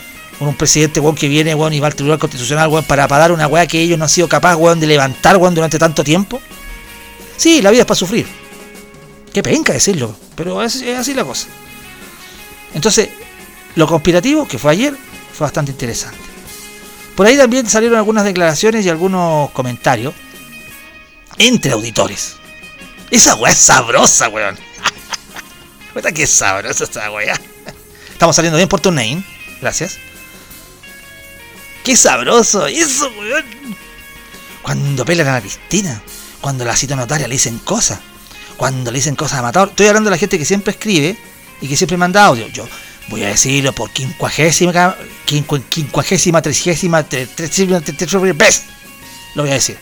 un 0.40 0.54
presidente, 0.54 0.98
weón, 0.98 1.14
que 1.14 1.28
viene, 1.28 1.54
weón, 1.54 1.74
y 1.74 1.80
va 1.80 1.88
al 1.88 1.94
Tribunal 1.94 2.18
Constitucional, 2.18 2.70
weón, 2.70 2.82
para, 2.86 3.06
dar 3.06 3.30
una 3.30 3.46
weá 3.46 3.66
que 3.66 3.78
ellos 3.78 3.98
no 3.98 4.04
han 4.06 4.08
sido 4.08 4.26
capaces, 4.26 4.58
weón, 4.58 4.80
de 4.80 4.86
levantar, 4.86 5.36
weón, 5.36 5.54
durante 5.54 5.78
tanto 5.78 6.02
tiempo? 6.02 6.40
Sí, 7.36 7.60
la 7.60 7.70
vida 7.70 7.82
es 7.82 7.86
para 7.86 7.98
sufrir. 7.98 8.26
Qué 9.34 9.42
penca 9.42 9.74
decirlo, 9.74 10.16
pero 10.34 10.62
es, 10.62 10.76
es 10.76 10.98
así 10.98 11.12
la 11.12 11.26
cosa. 11.26 11.46
Entonces, 12.72 13.10
lo 13.74 13.86
conspirativo, 13.86 14.48
que 14.48 14.58
fue 14.58 14.72
ayer, 14.72 14.96
fue 15.34 15.44
bastante 15.44 15.72
interesante. 15.72 16.16
Por 17.14 17.26
ahí 17.26 17.36
también 17.36 17.68
salieron 17.68 17.98
algunas 17.98 18.24
declaraciones 18.24 18.86
y 18.86 18.88
algunos 18.88 19.50
comentarios 19.50 20.14
entre 21.36 21.72
auditores. 21.72 22.36
Esa 23.10 23.34
weá 23.34 23.52
es 23.52 23.58
sabrosa, 23.58 24.30
weón. 24.30 24.56
Que 26.14 26.26
sabrosa 26.26 26.84
esa 26.84 27.10
weá. 27.10 27.38
Estamos 28.14 28.36
saliendo 28.36 28.56
bien 28.56 28.68
por 28.68 28.80
tu 28.80 28.90
name. 28.90 29.22
Gracias. 29.60 29.98
Qué 31.82 31.96
sabroso 31.96 32.66
eso, 32.66 33.10
weón. 33.18 33.44
Cuando 34.62 35.04
pelan 35.04 35.28
a 35.28 35.32
la 35.32 35.40
Cristina. 35.40 36.00
Cuando 36.40 36.64
la 36.64 36.76
cita 36.76 36.96
notaria 36.96 37.28
le 37.28 37.34
dicen 37.34 37.58
cosas. 37.58 37.98
Cuando 38.56 38.90
le 38.90 38.98
dicen 38.98 39.16
cosas 39.16 39.40
a 39.40 39.42
Matador. 39.42 39.70
Estoy 39.70 39.88
hablando 39.88 40.08
de 40.08 40.16
la 40.16 40.18
gente 40.18 40.38
que 40.38 40.44
siempre 40.44 40.70
escribe 40.72 41.18
y 41.60 41.68
que 41.68 41.76
siempre 41.76 41.96
manda 41.96 42.24
audio. 42.24 42.46
Yo 42.48 42.66
voy 43.08 43.24
a 43.24 43.28
decirlo 43.28 43.72
por 43.72 43.90
quincuagésima, 43.90 44.96
quincuagésima, 45.26 46.40
tresciésima, 46.40 47.02
tresciésima, 47.02 48.32
vez. 48.32 48.62
Lo 49.34 49.42
voy 49.42 49.50
a 49.50 49.54
decir. 49.54 49.76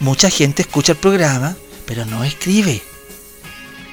Mucha 0.00 0.30
gente 0.30 0.62
escucha 0.62 0.92
el 0.92 0.98
programa, 0.98 1.56
pero 1.86 2.04
no 2.04 2.22
escribe. 2.24 2.82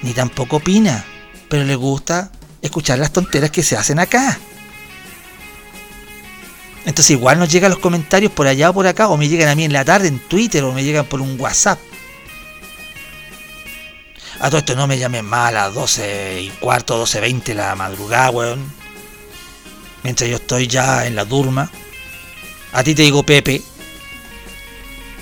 Ni 0.02 0.14
tampoco 0.14 0.58
opina. 0.58 1.06
Pero 1.50 1.64
le 1.64 1.76
gusta 1.76 2.32
escuchar 2.62 3.00
las 3.00 3.14
tonteras 3.14 3.52
que 3.52 3.64
se 3.64 3.78
hacen 3.78 4.00
acá. 4.00 4.40
Entonces 6.86 7.12
igual 7.12 7.38
nos 7.38 7.52
llegan 7.52 7.72
los 7.72 7.80
comentarios 7.80 8.32
por 8.32 8.48
allá 8.48 8.70
o 8.70 8.74
por 8.74 8.88
acá, 8.88 9.10
o 9.10 9.18
me 9.18 9.28
llegan 9.28 9.50
a 9.50 9.56
mí 9.56 9.66
en 9.66 9.74
la 9.74 9.84
tarde 9.84 10.08
en 10.08 10.20
Twitter, 10.20 10.64
o 10.64 10.72
me 10.72 10.84
llegan 10.84 11.06
por 11.06 11.22
un 11.22 11.40
WhatsApp. 11.40 11.80
A 14.40 14.50
todo 14.50 14.60
esto 14.60 14.76
no 14.76 14.88
me 14.88 14.98
llamen 14.98 15.26
más 15.26 15.50
a 15.50 15.52
las 15.52 15.74
12 15.74 16.42
y 16.44 16.50
cuarto, 16.50 17.04
12.20 17.04 17.54
la 17.56 17.76
madrugada, 17.76 18.30
weón. 18.30 18.72
Mientras 20.04 20.30
yo 20.30 20.38
estoy 20.38 20.68
ya 20.68 21.06
en 21.08 21.16
la 21.16 21.26
durma. 21.26 21.70
A 22.72 22.84
ti 22.84 22.94
te 22.94 23.02
digo 23.02 23.24
Pepe. 23.24 23.62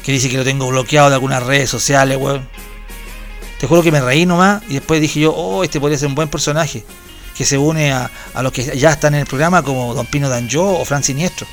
Que 0.04 0.12
dice 0.12 0.30
que 0.30 0.38
lo 0.38 0.44
tengo 0.44 0.68
bloqueado 0.68 1.10
de 1.10 1.16
algunas 1.16 1.42
redes 1.42 1.70
sociales, 1.70 2.18
weón. 2.18 2.48
Te 3.60 3.68
juro 3.68 3.82
que 3.82 3.92
me 3.92 4.02
reí 4.02 4.26
nomás 4.26 4.64
y 4.68 4.76
después 4.76 5.02
dije 5.02 5.22
yo, 5.22 5.34
oh, 5.34 5.64
este 5.64 5.80
podría 5.80 5.98
ser 5.98 6.08
un 6.08 6.16
buen 6.16 6.30
personaje. 6.30 6.84
Que 7.38 7.46
se 7.46 7.58
une 7.58 7.92
a, 7.92 8.10
a 8.34 8.44
los 8.44 8.54
que 8.54 8.64
ya 8.78 8.92
están 8.92 9.14
en 9.14 9.22
el 9.22 9.26
programa 9.26 9.62
como 9.62 9.94
Don 9.94 10.06
Pino 10.06 10.30
Danjo 10.30 10.80
o 10.80 10.86
Fran 10.86 11.04
Siniestro. 11.04 11.48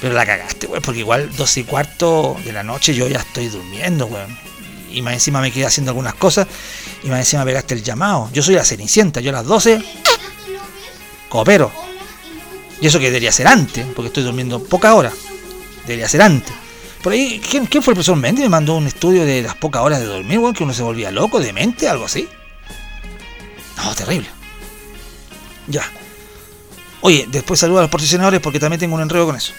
Pero 0.00 0.14
la 0.14 0.24
cagaste, 0.24 0.66
weón, 0.66 0.82
porque 0.82 1.00
igual 1.00 1.34
12 1.36 1.60
y 1.60 1.64
cuarto 1.64 2.36
de 2.44 2.52
la 2.52 2.62
noche 2.62 2.94
yo 2.94 3.08
ya 3.08 3.18
estoy 3.18 3.48
durmiendo, 3.48 4.06
weón 4.06 4.50
y 4.92 5.02
más 5.02 5.14
encima 5.14 5.40
me 5.40 5.50
quedé 5.50 5.66
haciendo 5.66 5.90
algunas 5.90 6.14
cosas 6.14 6.46
y 7.02 7.08
más 7.08 7.20
encima 7.20 7.44
pegaste 7.44 7.74
el 7.74 7.82
llamado. 7.82 8.28
Yo 8.32 8.42
soy 8.42 8.56
la 8.56 8.64
Cenicienta, 8.64 9.20
yo 9.20 9.30
a 9.30 9.34
las 9.34 9.46
12 9.46 9.82
coopero. 11.28 11.70
Y 12.80 12.86
eso 12.86 12.98
que 12.98 13.06
debería 13.06 13.30
ser 13.30 13.46
antes, 13.46 13.86
porque 13.94 14.08
estoy 14.08 14.22
durmiendo 14.22 14.62
pocas 14.62 14.94
horas. 14.94 15.12
Debería 15.86 16.08
ser 16.08 16.22
antes. 16.22 16.52
Por 17.02 17.12
ahí, 17.12 17.40
¿quién, 17.40 17.66
fue 17.66 17.92
el 17.92 17.96
profesor 17.96 18.16
Méndez? 18.16 18.44
Me 18.44 18.50
mandó 18.50 18.76
un 18.76 18.86
estudio 18.86 19.24
de 19.24 19.42
las 19.42 19.54
pocas 19.56 19.82
horas 19.82 20.00
de 20.00 20.06
dormir, 20.06 20.38
weón, 20.38 20.54
que 20.54 20.64
uno 20.64 20.74
se 20.74 20.82
volvía 20.82 21.10
loco, 21.10 21.40
demente, 21.40 21.88
algo 21.88 22.04
así. 22.04 22.28
No, 23.76 23.94
terrible. 23.94 24.28
Ya. 25.66 25.90
Oye, 27.00 27.26
después 27.30 27.58
saludo 27.58 27.78
a 27.78 27.82
los 27.82 27.90
posicionadores 27.90 28.40
porque 28.40 28.60
también 28.60 28.80
tengo 28.80 28.94
un 28.94 29.00
enredo 29.00 29.26
con 29.26 29.36
eso. 29.36 29.54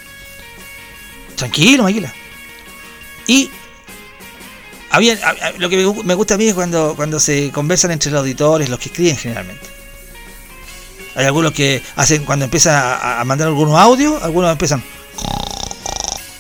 Tranquilo, 1.36 1.84
Maquila. 1.84 2.14
Y 3.26 3.50
había, 4.92 5.18
lo 5.58 5.70
que 5.70 5.78
me 6.04 6.14
gusta 6.14 6.36
a 6.36 6.38
mí 6.38 6.48
es 6.48 6.54
cuando, 6.54 6.96
cuando 6.96 7.20
se 7.20 7.50
conversan 7.52 7.92
entre 7.92 8.12
los 8.12 8.20
auditores, 8.20 8.70
los 8.70 8.78
que 8.78 8.90
escriben 8.90 9.18
generalmente. 9.18 9.66
Hay 11.16 11.26
algunos 11.26 11.54
que 11.54 11.82
hacen, 11.96 12.24
cuando 12.24 12.46
empiezan 12.46 12.76
a, 13.02 13.24
mandar 13.26 13.48
algunos 13.48 13.80
audios, 13.80 14.22
algunos 14.22 14.52
empiezan. 14.52 14.84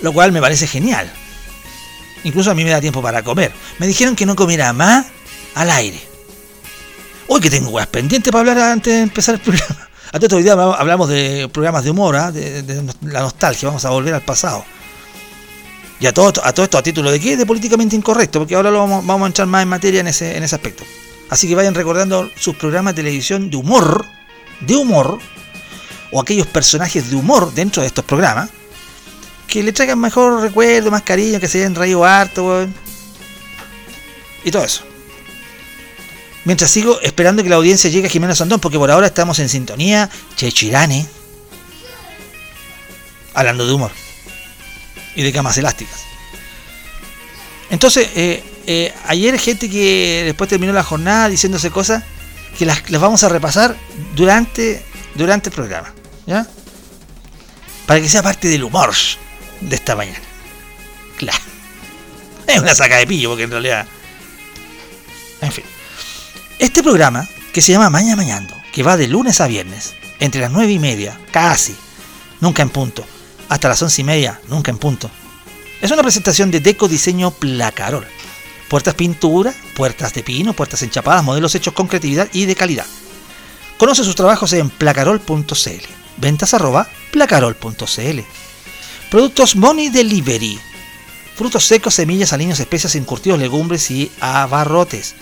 Lo 0.01 0.13
cual 0.13 0.31
me 0.31 0.41
parece 0.41 0.67
genial. 0.67 1.11
Incluso 2.23 2.51
a 2.51 2.55
mí 2.55 2.63
me 2.63 2.69
da 2.69 2.81
tiempo 2.81 3.01
para 3.01 3.23
comer. 3.23 3.51
Me 3.79 3.87
dijeron 3.87 4.15
que 4.15 4.25
no 4.25 4.35
comiera 4.35 4.73
más 4.73 5.05
al 5.55 5.71
aire. 5.71 5.99
Hoy 7.27 7.39
que 7.39 7.49
tengo 7.49 7.69
weas 7.69 7.87
pendientes 7.87 8.31
para 8.31 8.51
hablar 8.51 8.71
antes 8.71 8.93
de 8.93 9.01
empezar 9.01 9.35
el 9.35 9.41
programa. 9.41 9.89
A 10.13 10.19
todo 10.19 10.35
hoy 10.35 10.43
día 10.43 10.53
hablamos 10.53 11.07
de 11.07 11.49
programas 11.53 11.85
de 11.85 11.91
humor, 11.91 12.17
¿ah? 12.17 12.31
de 12.31 12.83
la 13.03 13.21
nostalgia, 13.21 13.69
vamos 13.69 13.85
a 13.85 13.91
volver 13.91 14.13
al 14.13 14.21
pasado. 14.21 14.65
Y 16.01 16.05
a 16.07 16.13
todo, 16.13 16.33
a 16.43 16.51
todo 16.51 16.65
esto, 16.65 16.77
¿a 16.77 16.83
título 16.83 17.11
de 17.11 17.19
qué? 17.19 17.37
De 17.37 17.45
políticamente 17.45 17.95
incorrecto, 17.95 18.39
porque 18.39 18.55
ahora 18.55 18.71
lo 18.71 18.79
vamos, 18.79 19.05
vamos 19.05 19.23
a 19.23 19.27
entrar 19.27 19.47
más 19.47 19.63
en 19.63 19.69
materia 19.69 20.01
en 20.01 20.07
ese, 20.07 20.35
en 20.35 20.43
ese 20.43 20.55
aspecto. 20.55 20.83
Así 21.29 21.47
que 21.47 21.55
vayan 21.55 21.75
recordando 21.75 22.29
sus 22.35 22.55
programas 22.57 22.93
de 22.93 23.03
televisión 23.03 23.49
de 23.49 23.55
humor, 23.55 24.05
de 24.59 24.75
humor, 24.75 25.19
o 26.11 26.19
aquellos 26.19 26.47
personajes 26.47 27.09
de 27.09 27.15
humor 27.15 27.53
dentro 27.53 27.81
de 27.81 27.87
estos 27.87 28.03
programas, 28.03 28.49
que 29.51 29.61
le 29.61 29.73
traigan 29.73 29.99
mejor 29.99 30.41
recuerdo, 30.41 30.89
más 30.91 31.01
cariño, 31.01 31.37
que 31.37 31.49
se 31.49 31.57
hayan 31.57 31.75
reído 31.75 32.05
harto, 32.05 32.69
y 34.45 34.49
todo 34.49 34.63
eso. 34.63 34.85
Mientras 36.45 36.71
sigo 36.71 37.01
esperando 37.01 37.43
que 37.43 37.49
la 37.49 37.57
audiencia 37.57 37.89
llegue 37.89 38.07
a 38.07 38.09
Jimena 38.09 38.33
Sandón, 38.33 38.61
porque 38.61 38.77
por 38.77 38.89
ahora 38.89 39.07
estamos 39.07 39.39
en 39.39 39.49
sintonía 39.49 40.09
Chechirane, 40.37 41.05
hablando 43.33 43.67
de 43.67 43.73
humor 43.73 43.91
y 45.17 45.21
de 45.21 45.33
camas 45.33 45.57
elásticas. 45.57 45.99
Entonces, 47.69 48.07
eh, 48.15 48.41
eh, 48.67 48.93
ayer 49.07 49.37
gente 49.37 49.69
que 49.69 50.23
después 50.27 50.49
terminó 50.49 50.71
la 50.71 50.83
jornada 50.83 51.27
diciéndose 51.27 51.71
cosas 51.71 52.05
que 52.57 52.65
las, 52.65 52.89
vamos 52.89 53.21
a 53.25 53.29
repasar 53.29 53.75
durante, 54.15 54.81
durante 55.15 55.49
el 55.49 55.55
programa. 55.55 55.93
¿Ya? 56.25 56.47
Para 57.85 57.99
que 57.99 58.07
sea 58.07 58.23
parte 58.23 58.47
del 58.47 58.63
humor 58.63 58.93
de 59.61 59.75
esta 59.75 59.95
mañana. 59.95 60.19
Claro. 61.17 61.43
Es 62.47 62.59
una 62.59 62.75
saca 62.75 62.97
de 62.97 63.07
pillo, 63.07 63.29
porque 63.29 63.43
en 63.43 63.51
realidad. 63.51 63.87
En 65.41 65.51
fin. 65.51 65.63
Este 66.59 66.83
programa, 66.83 67.27
que 67.53 67.61
se 67.61 67.71
llama 67.71 67.89
Maña 67.89 68.15
Mañando, 68.15 68.55
que 68.73 68.83
va 68.83 68.97
de 68.97 69.07
lunes 69.07 69.41
a 69.41 69.47
viernes, 69.47 69.93
entre 70.19 70.41
las 70.41 70.51
nueve 70.51 70.71
y 70.71 70.79
media, 70.79 71.19
casi, 71.31 71.75
nunca 72.39 72.61
en 72.61 72.69
punto, 72.69 73.05
hasta 73.49 73.69
las 73.69 73.81
once 73.81 74.01
y 74.01 74.03
media, 74.03 74.39
nunca 74.47 74.71
en 74.71 74.77
punto. 74.77 75.09
Es 75.81 75.89
una 75.91 76.03
presentación 76.03 76.51
de 76.51 76.59
Deco 76.59 76.87
Diseño 76.87 77.31
Placarol. 77.31 78.05
Puertas 78.69 78.93
pintura, 78.93 79.53
puertas 79.75 80.13
de 80.13 80.23
pino, 80.23 80.53
puertas 80.53 80.83
enchapadas, 80.83 81.23
modelos 81.23 81.55
hechos 81.55 81.73
con 81.73 81.87
creatividad 81.87 82.29
y 82.31 82.45
de 82.45 82.55
calidad. 82.55 82.85
Conoce 83.77 84.03
sus 84.03 84.15
trabajos 84.15 84.53
en 84.53 84.69
placarol.cl. 84.69 85.85
Ventas 86.17 86.53
arroba 86.53 86.87
placarol.cl. 87.11 88.19
Productos 89.11 89.57
Money 89.57 89.89
Delivery. 89.89 90.57
Frutos 91.35 91.65
secos, 91.65 91.95
semillas, 91.95 92.31
aliños, 92.31 92.61
especias, 92.61 92.95
encurtidos, 92.95 93.37
legumbres 93.37 93.91
y 93.91 94.09
abarrotes. 94.21 95.15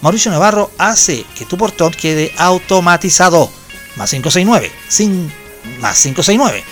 Mauricio 0.00 0.30
Navarro 0.30 0.70
hace 0.78 1.26
que 1.36 1.44
tu 1.44 1.58
portón 1.58 1.92
quede 1.92 2.32
automatizado. 2.38 3.50
Más 3.96 4.10
569, 4.10 4.70
sin, 4.86 5.26
más 5.80 6.00
569 6.00 6.62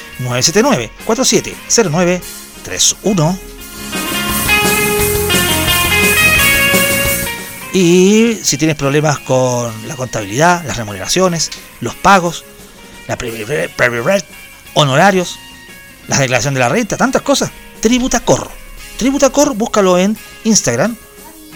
Y 7.72 8.36
si 8.42 8.58
tienes 8.58 8.76
problemas 8.76 9.20
con 9.20 9.72
la 9.86 9.94
contabilidad, 9.94 10.64
las 10.64 10.76
remuneraciones, 10.76 11.50
los 11.80 11.94
pagos, 11.94 12.44
la 13.06 13.16
honorarios, 14.74 15.38
la 16.08 16.18
declaración 16.18 16.54
de 16.54 16.60
la 16.60 16.68
renta, 16.68 16.96
tantas 16.96 17.22
cosas, 17.22 17.50
Tributacor. 17.80 18.50
Tributacor, 18.98 19.54
búscalo 19.54 19.96
en 19.98 20.16
Instagram 20.44 20.94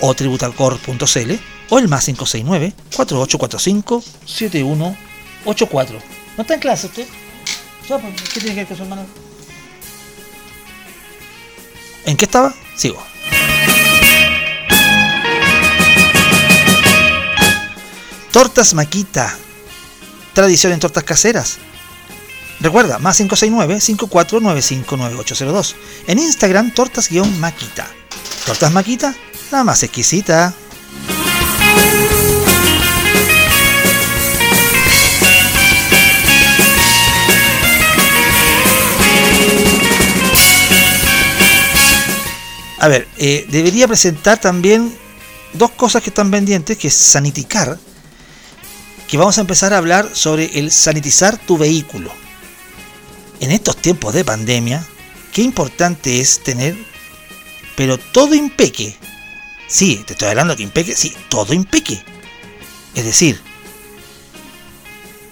o 0.00 0.14
tributacor.cl 0.14 1.33
o 1.68 1.78
el 1.78 1.88
más 1.88 2.04
569 2.06 2.73
4845 2.97 4.02
7184. 4.25 5.99
¿No 6.37 6.42
está 6.42 6.54
en 6.54 6.61
clase 6.61 6.87
usted? 6.87 7.06
Pues, 7.87 8.00
¿Qué 8.33 8.40
tiene 8.40 8.54
que 8.54 8.64
ver 8.64 8.76
su 8.76 8.83
hermano? 8.83 9.04
¿En 12.06 12.16
qué 12.16 12.25
estaba? 12.25 12.54
Sigo. 12.76 13.02
Tortas 18.34 18.74
Maquita. 18.74 19.38
Tradición 20.32 20.72
en 20.72 20.80
tortas 20.80 21.04
caseras. 21.04 21.58
Recuerda, 22.58 22.98
más 22.98 23.20
569-54959802. 23.20 25.76
En 26.08 26.18
Instagram, 26.18 26.74
tortas-maquita. 26.74 27.86
Tortas 28.44 28.72
Maquita, 28.72 29.14
la 29.52 29.62
más 29.62 29.84
exquisita. 29.84 30.52
A 42.80 42.88
ver, 42.88 43.06
eh, 43.16 43.46
debería 43.48 43.86
presentar 43.86 44.40
también 44.40 44.92
dos 45.52 45.70
cosas 45.70 46.02
que 46.02 46.10
están 46.10 46.32
pendientes, 46.32 46.76
que 46.76 46.88
es 46.88 46.94
saniticar, 46.94 47.78
que 49.08 49.16
vamos 49.16 49.38
a 49.38 49.42
empezar 49.42 49.73
a 49.73 49.78
hablar 49.78 50.11
sobre 50.12 50.58
el 50.58 50.70
sanitizar 50.70 51.38
tu 51.38 51.58
vehículo 51.58 52.12
en 53.40 53.50
estos 53.50 53.76
tiempos 53.76 54.14
de 54.14 54.25
pandemia, 54.25 54.84
qué 55.32 55.42
importante 55.42 56.20
es 56.20 56.42
tener, 56.42 56.76
pero 57.76 57.99
todo 57.99 58.34
impeque. 58.34 58.96
Sí, 59.66 60.02
te 60.06 60.14
estoy 60.14 60.28
hablando 60.28 60.56
que 60.56 60.62
impeque, 60.62 60.96
sí, 60.96 61.14
todo 61.28 61.52
impeque. 61.52 62.02
Es 62.94 63.05
decir, 63.05 63.40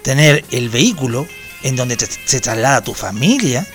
tener 0.03 0.45
el 0.51 0.69
vehículo 0.69 1.27
en 1.63 1.77
donde 1.77 1.97
se 1.97 2.41
traslada 2.41 2.83
tu 2.83 2.93
familia, 2.93 3.67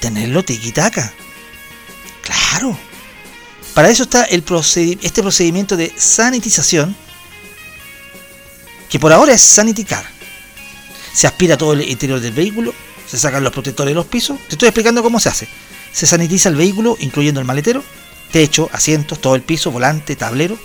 tenerlo 0.00 0.44
tiquitaca. 0.44 1.12
Claro. 2.22 2.78
Para 3.72 3.88
eso 3.88 4.04
está 4.04 4.24
el 4.24 4.44
este 5.02 5.22
procedimiento 5.22 5.76
de 5.76 5.92
sanitización, 5.96 6.94
que 8.94 9.00
por 9.00 9.12
ahora 9.12 9.32
es 9.32 9.42
saniticar. 9.42 10.04
Se 11.12 11.26
aspira 11.26 11.56
todo 11.56 11.72
el 11.72 11.82
interior 11.82 12.20
del 12.20 12.32
vehículo, 12.32 12.72
se 13.08 13.18
sacan 13.18 13.42
los 13.42 13.52
protectores 13.52 13.90
de 13.90 13.96
los 13.96 14.06
pisos. 14.06 14.38
Te 14.46 14.54
estoy 14.54 14.68
explicando 14.68 15.02
cómo 15.02 15.18
se 15.18 15.28
hace. 15.28 15.48
Se 15.90 16.06
sanitiza 16.06 16.48
el 16.48 16.54
vehículo, 16.54 16.96
incluyendo 17.00 17.40
el 17.40 17.44
maletero, 17.44 17.82
techo, 18.30 18.70
asientos, 18.72 19.20
todo 19.20 19.34
el 19.34 19.42
piso, 19.42 19.72
volante, 19.72 20.14
tablero. 20.14 20.56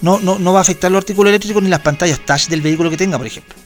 No, 0.00 0.20
no, 0.20 0.38
no 0.38 0.52
va 0.52 0.60
a 0.60 0.62
afectar 0.62 0.92
los 0.92 1.00
artículos 1.00 1.30
eléctricos 1.30 1.60
ni 1.60 1.68
las 1.68 1.80
pantallas 1.80 2.24
touch 2.24 2.46
del 2.46 2.60
vehículo 2.60 2.88
que 2.88 2.96
tenga, 2.96 3.18
por 3.18 3.26
ejemplo. 3.26 3.56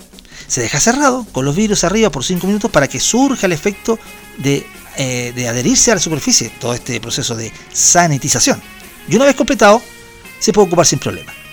Se 0.46 0.62
deja 0.62 0.80
cerrado 0.80 1.26
con 1.30 1.44
los 1.44 1.54
vidrios 1.54 1.84
arriba 1.84 2.08
por 2.08 2.24
5 2.24 2.46
minutos 2.46 2.70
para 2.70 2.88
que 2.88 2.98
surja 2.98 3.44
el 3.44 3.52
efecto 3.52 3.98
de, 4.38 4.66
eh, 4.96 5.34
de 5.36 5.46
adherirse 5.46 5.92
a 5.92 5.96
la 5.96 6.00
superficie, 6.00 6.50
todo 6.58 6.72
este 6.72 7.02
proceso 7.02 7.36
de 7.36 7.52
sanitización. 7.70 8.62
Y 9.10 9.16
una 9.16 9.26
vez 9.26 9.34
completado, 9.34 9.82
se 10.40 10.54
puede 10.54 10.68
ocupar 10.68 10.86
sin 10.86 10.98
problema. 10.98 11.43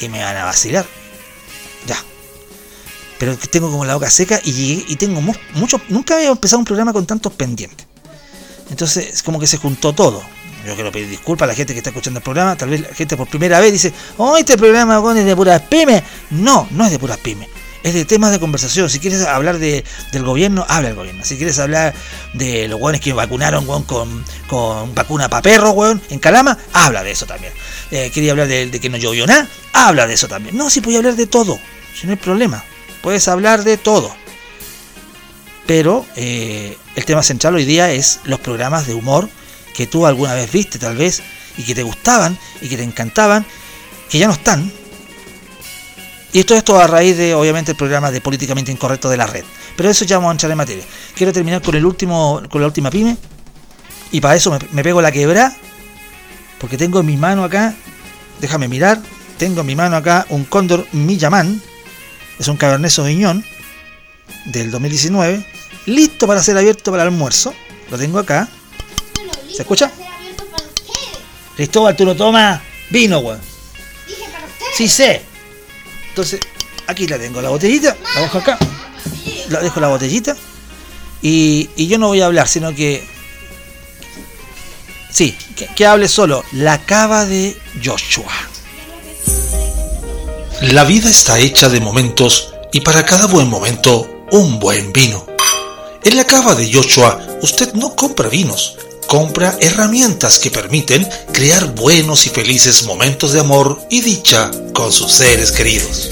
Y 0.01 0.09
me 0.09 0.22
van 0.22 0.37
a 0.37 0.44
vacilar. 0.44 0.87
Ya. 1.88 1.96
Pero 3.18 3.37
tengo 3.38 3.72
como 3.72 3.85
la 3.85 3.94
boca 3.94 4.09
seca 4.09 4.40
y 4.44 4.85
y 4.87 4.94
tengo 4.94 5.20
mucho. 5.20 5.81
Nunca 5.88 6.14
había 6.14 6.29
empezado 6.29 6.61
un 6.61 6.64
programa 6.64 6.92
con 6.92 7.05
tantos 7.07 7.33
pendientes. 7.33 7.88
Entonces, 8.70 9.14
es 9.14 9.22
como 9.24 9.40
que 9.40 9.48
se 9.48 9.57
juntó 9.57 9.92
todo. 9.94 10.22
Yo 10.68 10.74
quiero 10.74 10.92
pedir 10.92 11.09
disculpas 11.09 11.46
a 11.46 11.48
la 11.48 11.54
gente 11.54 11.72
que 11.72 11.78
está 11.78 11.90
escuchando 11.90 12.18
el 12.18 12.24
programa. 12.24 12.57
Tal 12.57 12.68
vez 12.68 12.83
la 12.83 12.94
gente 12.94 13.16
por 13.16 13.26
primera 13.28 13.59
vez 13.59 13.72
dice, 13.72 13.92
oh, 14.18 14.37
este 14.37 14.57
programa 14.57 15.02
es 15.16 15.24
de 15.24 15.35
puras 15.35 15.62
pymes. 15.62 16.02
No, 16.31 16.68
no 16.70 16.85
es 16.85 16.90
de 16.92 16.98
puras 16.98 17.18
pymes 17.18 17.48
es 17.83 17.94
de 17.94 18.04
temas 18.04 18.33
de 18.33 18.40
conversación. 18.40 18.90
Si 18.90 18.98
quieres 18.98 19.22
hablar 19.22 19.59
de, 19.59 19.85
del 20.12 20.22
gobierno, 20.22 20.64
habla 20.68 20.88
del 20.88 20.96
gobierno. 20.96 21.24
Si 21.24 21.37
quieres 21.37 21.59
hablar 21.59 21.94
de 22.35 22.68
los 22.68 22.81
hueones 22.81 23.00
que 23.00 23.12
vacunaron 23.12 23.66
con, 23.66 24.24
con 24.46 24.94
vacuna 24.94 25.28
para 25.28 25.42
perros, 25.42 25.72
weón, 25.74 26.02
en 26.11 26.18
Calama, 26.18 26.59
habla 26.72 27.02
de 27.02 27.12
eso 27.12 27.26
también. 27.26 27.52
Eh, 27.90 28.11
quería 28.12 28.33
hablar 28.33 28.48
de, 28.48 28.70
que 28.70 28.88
no 28.88 28.96
llovió 28.96 29.26
nada, 29.26 29.48
habla 29.72 30.07
de 30.07 30.14
eso 30.14 30.28
también. 30.28 30.57
No, 30.57 30.70
si 30.70 30.81
puedes 30.81 30.98
hablar 30.98 31.16
de 31.16 31.26
todo, 31.26 31.59
si 31.98 32.07
no 32.07 32.12
hay 32.12 32.18
problema. 32.18 32.64
Puedes 33.02 33.28
hablar 33.28 33.64
de 33.64 33.76
todo. 33.76 34.14
Pero 35.66 36.07
eh, 36.16 36.76
el 36.96 37.04
tema 37.04 37.22
central 37.22 37.54
hoy 37.54 37.64
día 37.64 37.92
es 37.92 38.20
los 38.24 38.40
programas 38.40 38.87
de 38.87 38.94
humor 38.94 39.28
que 39.74 39.87
tú 39.87 40.07
alguna 40.07 40.35
vez 40.35 40.50
viste, 40.50 40.78
tal 40.78 40.96
vez, 40.96 41.22
y 41.57 41.62
que 41.62 41.74
te 41.74 41.83
gustaban 41.83 42.38
y 42.61 42.68
que 42.68 42.76
te 42.76 42.83
encantaban, 42.83 43.46
que 44.09 44.18
ya 44.18 44.26
no 44.26 44.33
están, 44.33 44.72
y 46.33 46.44
todo 46.44 46.78
a 46.78 46.87
raíz 46.87 47.16
de, 47.16 47.35
obviamente, 47.35 47.72
el 47.72 47.76
programa 47.76 48.11
de 48.11 48.20
políticamente 48.20 48.70
incorrecto 48.70 49.09
de 49.09 49.16
la 49.16 49.26
red. 49.26 49.44
Pero 49.76 49.88
eso 49.88 50.04
ya 50.04 50.18
vamos 50.18 50.31
a 50.31 50.33
entrar 50.33 50.52
en 50.52 50.59
materia. 50.59 50.85
Quiero 51.14 51.33
terminar 51.33 51.62
con 51.62 51.74
el 51.74 51.85
último, 51.87 52.42
con 52.50 52.61
la 52.61 52.66
última 52.66 52.90
pyme. 52.90 53.16
Y 54.12 54.20
para 54.20 54.37
eso 54.37 54.57
me, 54.72 54.83
pego 54.83 55.00
la 55.00 55.11
quebra. 55.11 55.57
Porque 56.61 56.76
tengo 56.76 57.00
en 57.00 57.07
mi 57.07 57.16
mano 57.16 57.44
acá. 57.44 57.74
Déjame 58.40 58.68
mirar. 58.68 59.00
tengo 59.38 59.62
en 59.62 59.66
mi 59.66 59.74
mano 59.74 59.96
acá 59.96 60.26
un 60.28 60.44
Cóndor 60.44 60.87
Millamán, 60.92 61.62
es 62.38 62.48
un 62.48 62.57
Cabernet 62.57 62.90
Sauvignon 62.90 63.44
del 64.46 64.70
2019, 64.70 65.44
listo 65.87 66.26
para 66.26 66.42
ser 66.42 66.57
abierto 66.59 66.90
para 66.90 67.04
el 67.04 67.09
almuerzo. 67.09 67.54
Lo 67.90 67.98
tengo 67.98 68.18
acá. 68.18 68.48
¿Se 69.58 69.62
escucha? 69.62 69.90
Cristóbal, 71.56 71.96
tú 71.96 72.04
lo 72.04 72.14
tomas 72.14 72.60
vino, 72.90 73.18
weón. 73.18 73.40
Sí 74.76 74.88
sé. 74.88 75.20
Entonces, 76.10 76.38
aquí 76.86 77.08
la 77.08 77.18
tengo, 77.18 77.42
la 77.42 77.48
botellita, 77.48 77.96
la 78.14 78.20
dejo 78.20 78.38
acá. 78.38 78.56
La 79.48 79.58
dejo 79.58 79.80
la 79.80 79.88
botellita. 79.88 80.36
Y, 81.22 81.70
y 81.74 81.88
yo 81.88 81.98
no 81.98 82.06
voy 82.06 82.20
a 82.20 82.26
hablar, 82.26 82.46
sino 82.46 82.72
que 82.72 83.04
Sí, 85.10 85.36
que, 85.74 85.84
hable 85.84 86.06
solo. 86.06 86.44
La 86.52 86.78
cava 86.78 87.26
de 87.26 87.60
Joshua. 87.84 88.32
La 90.60 90.84
vida 90.84 91.10
está 91.10 91.40
hecha 91.40 91.68
de 91.68 91.80
momentos 91.80 92.54
y 92.72 92.82
para 92.82 93.04
cada 93.04 93.26
buen 93.26 93.48
momento 93.48 94.24
un 94.30 94.60
buen 94.60 94.92
vino. 94.92 95.26
En 96.04 96.16
la 96.16 96.22
cava 96.22 96.54
de 96.54 96.72
Joshua 96.72 97.26
usted 97.42 97.72
no 97.72 97.96
compra 97.96 98.28
vinos, 98.28 98.76
compra 99.08 99.58
herramientas 99.60 100.38
que 100.38 100.52
permiten 100.52 101.08
crear 101.32 101.74
buenos 101.74 102.26
y 102.26 102.30
felices 102.30 102.84
momentos 102.84 103.32
de 103.32 103.40
amor 103.40 103.80
y 103.90 104.02
dicha 104.02 104.52
con 104.72 104.92
sus 104.92 105.10
seres 105.10 105.50
queridos. 105.50 106.08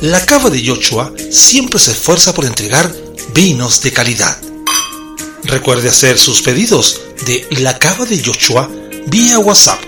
La 0.00 0.26
cava 0.26 0.50
de 0.50 0.66
Joshua 0.66 1.12
siempre 1.30 1.78
se 1.78 1.92
esfuerza 1.92 2.34
por 2.34 2.44
entregar 2.44 2.92
vinos 3.32 3.80
de 3.82 3.92
calidad 3.92 4.36
Recuerde 5.48 5.88
hacer 5.88 6.18
sus 6.18 6.42
pedidos 6.42 7.00
de 7.24 7.46
La 7.60 7.78
Cava 7.78 8.04
de 8.04 8.22
Joshua 8.22 8.68
vía 9.06 9.38
WhatsApp 9.38 9.80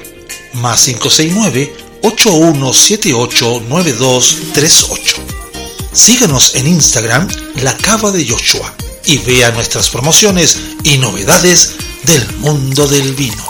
más 0.54 0.84
569 0.84 1.74
8178 2.02 3.64
9238. 3.68 5.16
Síganos 5.92 6.54
en 6.54 6.66
Instagram 6.66 7.28
La 7.62 7.76
Cava 7.76 8.10
de 8.10 8.26
Joshua 8.26 8.74
y 9.04 9.18
vea 9.18 9.50
nuestras 9.50 9.90
promociones 9.90 10.58
y 10.82 10.96
novedades 10.96 11.74
del 12.04 12.36
mundo 12.38 12.86
del 12.86 13.14
vino. 13.14 13.42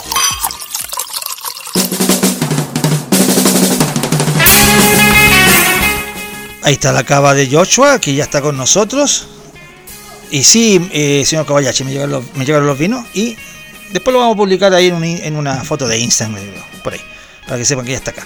Ahí 6.63 6.73
está 6.73 6.91
la 6.91 7.03
cava 7.03 7.33
de 7.33 7.49
Joshua, 7.49 7.99
que 7.99 8.13
ya 8.13 8.23
está 8.23 8.41
con 8.41 8.55
nosotros. 8.55 9.27
Y 10.29 10.43
sí, 10.43 10.89
eh, 10.93 11.23
señor 11.25 11.45
Kobayashi, 11.45 11.83
me 11.83 11.91
llegaron, 11.91 12.11
los, 12.11 12.35
me 12.35 12.45
llegaron 12.45 12.67
los 12.67 12.77
vinos 12.77 13.05
y 13.13 13.35
después 13.91 14.13
lo 14.13 14.19
vamos 14.19 14.35
a 14.35 14.37
publicar 14.37 14.73
ahí 14.73 14.87
en, 14.87 15.35
una 15.35 15.63
foto 15.63 15.87
de 15.87 15.97
Instagram, 15.97 16.39
por 16.83 16.93
ahí, 16.93 17.01
para 17.45 17.57
que 17.57 17.65
sepan 17.65 17.83
que 17.83 17.91
ya 17.91 17.97
está 17.97 18.11
acá. 18.11 18.25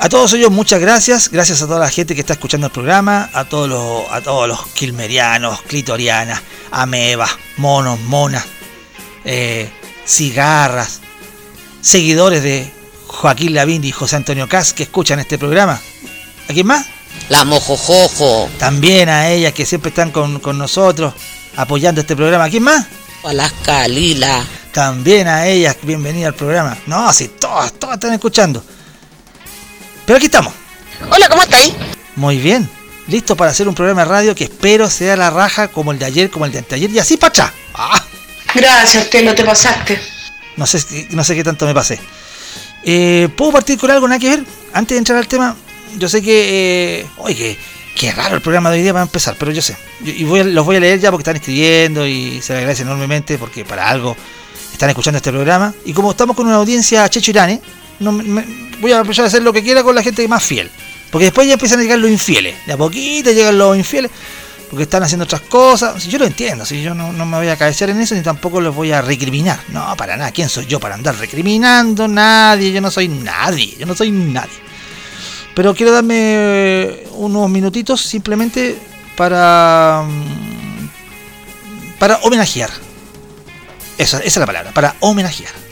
A 0.00 0.08
todos 0.08 0.32
ellos, 0.34 0.50
muchas 0.50 0.80
gracias. 0.80 1.28
Gracias 1.30 1.62
a 1.62 1.66
toda 1.66 1.80
la 1.80 1.90
gente 1.90 2.14
que 2.14 2.20
está 2.20 2.34
escuchando 2.34 2.66
el 2.66 2.72
programa, 2.72 3.30
a 3.32 3.44
todos 3.46 3.68
los, 3.68 4.12
a 4.12 4.20
todos 4.20 4.46
los 4.46 4.66
quilmerianos, 4.68 5.62
clitorianas, 5.62 6.42
amebas, 6.70 7.30
monos, 7.56 7.98
monas, 8.00 8.44
eh, 9.30 9.68
cigarras, 10.06 11.00
seguidores 11.82 12.42
de 12.42 12.72
Joaquín 13.06 13.54
Lavín 13.54 13.84
y 13.84 13.92
José 13.92 14.16
Antonio 14.16 14.48
Cas 14.48 14.72
que 14.72 14.84
escuchan 14.84 15.20
este 15.20 15.36
programa. 15.36 15.78
¿A 16.48 16.52
quién 16.54 16.66
más? 16.66 16.86
La 17.28 17.44
Mojojojo. 17.44 18.48
También 18.58 19.10
a 19.10 19.28
ellas 19.28 19.52
que 19.52 19.66
siempre 19.66 19.90
están 19.90 20.12
con, 20.12 20.40
nosotros 20.56 21.12
apoyando 21.56 22.00
este 22.00 22.16
programa. 22.16 22.48
¿Quién 22.48 22.62
más? 22.62 22.86
A 23.22 23.34
las 23.34 23.52
Calila. 23.52 24.46
También 24.72 25.28
a 25.28 25.46
ellas, 25.46 25.76
bienvenida 25.82 26.28
al 26.28 26.34
programa. 26.34 26.78
No, 26.86 27.12
sí, 27.12 27.28
todas, 27.38 27.74
todas 27.74 27.96
están 27.96 28.14
escuchando. 28.14 28.64
Pero 30.06 30.16
aquí 30.16 30.26
estamos. 30.26 30.54
Hola, 31.10 31.28
¿cómo 31.28 31.42
estáis? 31.42 31.74
Muy 32.16 32.38
bien. 32.38 32.66
Listo 33.08 33.36
para 33.36 33.50
hacer 33.50 33.68
un 33.68 33.74
programa 33.74 34.04
de 34.04 34.10
radio 34.10 34.34
que 34.34 34.44
espero 34.44 34.88
sea 34.88 35.16
la 35.16 35.28
raja 35.28 35.68
como 35.68 35.92
el 35.92 35.98
de 35.98 36.06
ayer, 36.06 36.30
como 36.30 36.46
el 36.46 36.52
de 36.52 36.58
anteayer 36.60 36.90
y 36.90 36.98
así 36.98 37.18
para 37.18 37.28
atrás. 37.28 37.52
¡Ah! 37.74 38.02
Gracias, 38.54 39.10
te 39.10 39.22
no 39.22 39.34
te 39.34 39.44
pasaste. 39.44 40.00
No 40.56 40.66
sé, 40.66 41.08
no 41.10 41.22
sé 41.22 41.34
qué 41.34 41.44
tanto 41.44 41.66
me 41.66 41.74
pasé. 41.74 42.00
Eh, 42.84 43.28
¿Puedo 43.36 43.52
partir 43.52 43.78
con 43.78 43.90
algo 43.90 44.08
nada 44.08 44.18
que 44.18 44.28
ver? 44.28 44.44
Antes 44.72 44.94
de 44.94 44.98
entrar 44.98 45.18
al 45.18 45.28
tema, 45.28 45.56
yo 45.98 46.08
sé 46.08 46.22
que. 46.22 47.00
Eh, 47.00 47.06
oye, 47.18 47.58
qué 47.94 48.12
raro 48.12 48.36
el 48.36 48.40
programa 48.40 48.70
de 48.70 48.76
hoy 48.76 48.82
día 48.82 48.92
para 48.92 49.04
empezar, 49.04 49.36
pero 49.38 49.50
yo 49.50 49.62
sé. 49.62 49.76
y 50.04 50.24
los 50.24 50.64
voy 50.64 50.76
a 50.76 50.80
leer 50.80 51.00
ya 51.00 51.10
porque 51.10 51.22
están 51.22 51.36
escribiendo 51.36 52.06
y 52.06 52.40
se 52.42 52.52
les 52.52 52.60
agradece 52.60 52.82
enormemente 52.82 53.38
porque 53.38 53.64
para 53.64 53.88
algo 53.88 54.16
están 54.72 54.88
escuchando 54.90 55.16
este 55.16 55.30
programa. 55.30 55.74
Y 55.84 55.92
como 55.92 56.12
estamos 56.12 56.36
con 56.36 56.46
una 56.46 56.56
audiencia 56.56 57.08
Checho 57.08 57.32
no, 58.00 58.12
voy 58.80 58.92
a 58.92 59.00
empezar 59.00 59.24
a 59.24 59.28
hacer 59.28 59.42
lo 59.42 59.52
que 59.52 59.62
quiera 59.62 59.82
con 59.82 59.94
la 59.94 60.02
gente 60.02 60.26
más 60.28 60.42
fiel. 60.42 60.70
Porque 61.10 61.26
después 61.26 61.46
ya 61.46 61.54
empiezan 61.54 61.80
a 61.80 61.82
llegar 61.82 61.98
los 61.98 62.10
infieles. 62.10 62.54
De 62.66 62.74
a 62.74 62.76
poquito 62.76 63.32
llegan 63.32 63.58
los 63.58 63.76
infieles. 63.76 64.10
Porque 64.68 64.82
están 64.82 65.02
haciendo 65.02 65.24
otras 65.24 65.42
cosas. 65.42 66.06
Yo 66.06 66.18
lo 66.18 66.26
entiendo. 66.26 66.66
Si 66.66 66.82
yo 66.82 66.94
no, 66.94 67.12
no 67.12 67.24
me 67.24 67.38
voy 67.38 67.48
a 67.48 67.56
cabecear 67.56 67.90
en 67.90 68.00
eso 68.00 68.14
ni 68.14 68.22
tampoco 68.22 68.60
los 68.60 68.74
voy 68.74 68.92
a 68.92 69.00
recriminar. 69.00 69.60
No, 69.68 69.96
para 69.96 70.16
nada. 70.16 70.30
¿Quién 70.30 70.48
soy 70.48 70.66
yo 70.66 70.78
para 70.78 70.94
andar 70.94 71.16
recriminando? 71.16 72.06
Nadie. 72.06 72.72
Yo 72.72 72.80
no 72.80 72.90
soy 72.90 73.08
nadie. 73.08 73.76
Yo 73.78 73.86
no 73.86 73.94
soy 73.94 74.10
nadie. 74.10 74.68
Pero 75.54 75.74
quiero 75.74 75.92
darme 75.92 76.16
eh, 76.18 77.08
unos 77.12 77.48
minutitos 77.50 78.02
simplemente 78.02 78.78
para. 79.16 80.04
Mm, 80.06 80.88
para 81.98 82.16
homenajear. 82.18 82.70
esa 83.96 84.20
es 84.20 84.36
la 84.36 84.46
palabra, 84.46 84.72
para 84.72 84.94
homenajear. 85.00 85.67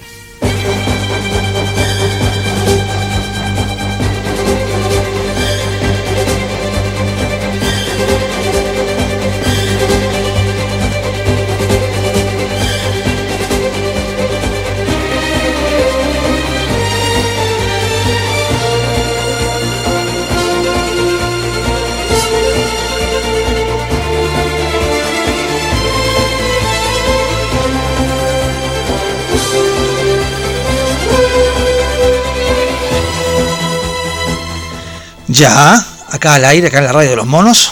Ya, 35.36 35.84
acá 36.08 36.32
al 36.34 36.46
aire, 36.46 36.68
acá 36.68 36.78
en 36.78 36.84
la 36.84 36.92
radio 36.92 37.10
de 37.10 37.16
los 37.16 37.26
monos. 37.26 37.70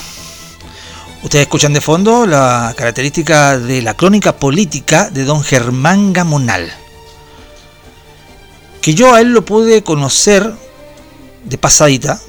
Ustedes 1.23 1.45
escuchan 1.45 1.73
de 1.73 1.81
fondo 1.81 2.27
la 2.27 2.75
característica 2.77 3.59
de 3.59 3.81
la 3.81 3.95
crónica 3.95 4.37
política 4.37 5.09
de 5.09 5.25
don 5.25 5.43
Germán 5.43 6.13
Gamonal. 6.13 6.71
Que 8.83 8.95
yo 8.95 9.15
a 9.15 9.23
él 9.23 9.33
lo 9.33 9.47
pude 9.47 9.83
conocer 9.83 10.53
de 11.45 11.57
pasadita, 11.57 12.21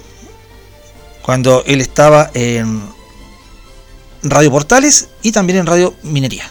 cuando 1.21 1.63
él 1.65 1.81
estaba 1.81 2.31
en 2.33 2.81
Radio 4.23 4.51
Portales 4.51 5.09
y 5.21 5.33
también 5.33 5.59
en 5.59 5.65
Radio 5.65 5.95
Minería. 6.03 6.49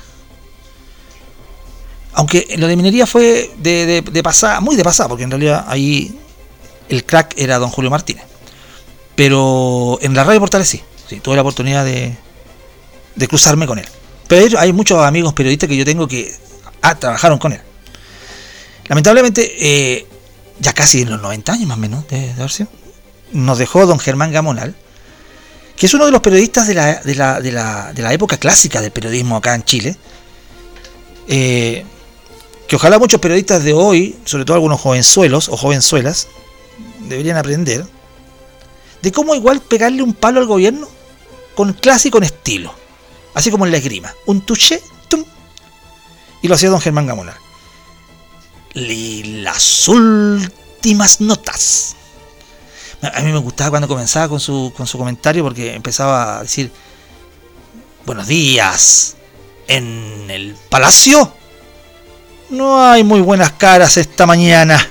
Aunque 2.13 2.55
lo 2.59 2.67
de 2.67 2.77
minería 2.77 3.07
fue 3.07 3.51
de, 3.57 4.21
pasada, 4.23 4.61
muy 4.61 4.77
de 4.77 4.85
pasada, 4.85 5.09
porque 5.09 5.25
en 5.25 5.31
realidad 5.31 5.65
ahí 5.69 6.21
el 6.91 7.07
crack 7.07 7.33
era 7.39 7.59
don 7.59 7.71
Julio 7.71 7.91
Martínez. 7.91 8.34
Pero 9.17 9.99
en 10.03 10.15
la 10.15 10.25
radio 10.25 10.41
Portales 10.41 10.69
sí, 10.69 10.83
sí 11.09 11.21
tuve 11.21 11.37
la 11.37 11.43
oportunidad 11.43 11.85
de, 11.85 12.17
de 13.15 13.29
cruzarme 13.29 13.67
con 13.67 13.79
él. 13.79 13.87
Pero 14.29 14.59
hay 14.59 14.73
muchos 14.73 15.03
amigos 15.03 15.35
periodistas 15.35 15.69
que 15.69 15.77
yo 15.77 15.85
tengo 15.85 16.09
que 16.09 16.35
ah, 16.83 16.95
trabajaron 16.95 17.39
con 17.39 17.53
él. 17.53 17.61
Lamentablemente, 18.89 19.55
eh, 19.59 20.07
ya 20.59 20.73
casi 20.73 21.03
en 21.03 21.11
los 21.11 21.21
90 21.21 21.53
años 21.53 21.69
más 21.69 21.79
o 21.79 21.81
menos 21.81 22.09
de, 22.09 22.35
de 22.35 22.67
nos 23.33 23.59
dejó 23.59 23.87
don 23.87 23.99
Germán 23.99 24.33
Gamonal, 24.33 24.75
que 25.77 25.87
es 25.87 25.95
uno 25.95 26.07
de 26.07 26.13
los 26.13 26.21
periodistas 26.21 26.69
de 26.69 26.75
la, 26.75 26.95
de 27.01 27.15
la, 27.15 27.41
de 27.41 27.53
la, 27.53 27.93
de 27.93 28.03
la 28.03 28.13
época 28.13 28.37
clásica 28.37 28.81
del 28.81 28.93
periodismo 28.93 29.37
acá 29.37 29.55
en 29.55 29.65
Chile. 29.65 29.97
Eh, 31.29 31.85
que 32.69 32.77
ojalá 32.77 32.99
muchos 32.99 33.21
periodistas 33.21 33.65
de 33.65 33.73
hoy, 33.73 34.17
sobre 34.25 34.45
todo 34.45 34.55
algunos 34.55 34.81
jovenzuelos 34.81 35.49
o 35.49 35.57
jovenzuelas, 35.57 36.29
deberían 37.09 37.37
aprender 37.37 37.87
de 39.05 39.13
cómo 39.13 39.35
igual 39.35 39.61
pegarle 39.61 40.03
un 40.03 40.15
palo 40.15 40.41
al 40.41 40.47
gobierno 40.47 40.89
con 41.55 41.73
clase 41.75 42.09
y 42.09 42.11
con 42.11 42.25
estilo. 42.25 42.75
Así 43.35 43.51
como 43.51 43.67
en 43.67 43.73
la 43.73 43.79
esgrima. 43.79 44.13
Un 44.27 44.41
touché, 44.41 44.83
tum, 45.09 45.25
y 46.43 46.49
lo 46.49 46.55
hacía 46.55 46.71
don 46.71 46.81
Germán 46.81 47.07
Gamona. 47.07 47.37
Y 48.75 49.43
las 49.43 49.87
últimas 49.89 51.21
notas. 51.21 51.97
A 53.03 53.21
mí 53.21 53.31
me 53.31 53.39
gustaba 53.39 53.71
cuando 53.71 53.89
comenzaba 53.89 54.29
con 54.29 54.41
su, 54.41 54.73
con 54.77 54.87
su 54.87 54.97
comentario 54.97 55.45
porque 55.45 55.75
empezaba 55.75 56.39
a 56.39 56.43
decir, 56.43 56.73
buenos 58.07 58.27
días, 58.27 59.17
en 59.69 60.31
el 60.31 60.57
palacio 60.71 61.31
no 62.51 62.83
hay 62.83 63.05
muy 63.05 63.21
buenas 63.21 63.53
caras 63.53 63.97
esta 63.97 64.27
mañana. 64.27 64.91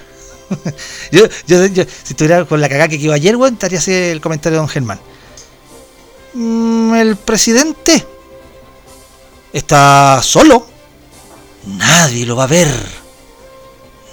yo, 1.12 1.28
si 1.48 1.82
estuviera 2.10 2.46
con 2.46 2.62
la 2.62 2.70
cagada 2.70 2.88
que 2.88 3.00
quedó 3.00 3.14
ayer, 3.14 3.36
weón, 3.36 3.54
estaría 3.54 3.80
así 3.80 3.92
el 3.92 4.22
comentario 4.22 4.58
de 4.58 4.62
don 4.62 4.70
Germán. 4.70 5.00
Mm, 6.34 6.96
el 6.96 7.16
presidente 7.16 8.06
está 9.52 10.20
solo. 10.24 10.68
Nadie 11.66 12.26
lo 12.26 12.36
va 12.36 12.44
a 12.44 12.48
ver. 12.48 12.70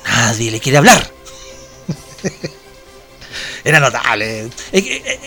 Nadie 0.04 0.50
le 0.50 0.60
quiere 0.60 0.78
hablar. 0.78 1.10
Era 3.64 3.80
notable. 3.80 4.44
Eh, 4.44 4.50
eh, 4.72 5.20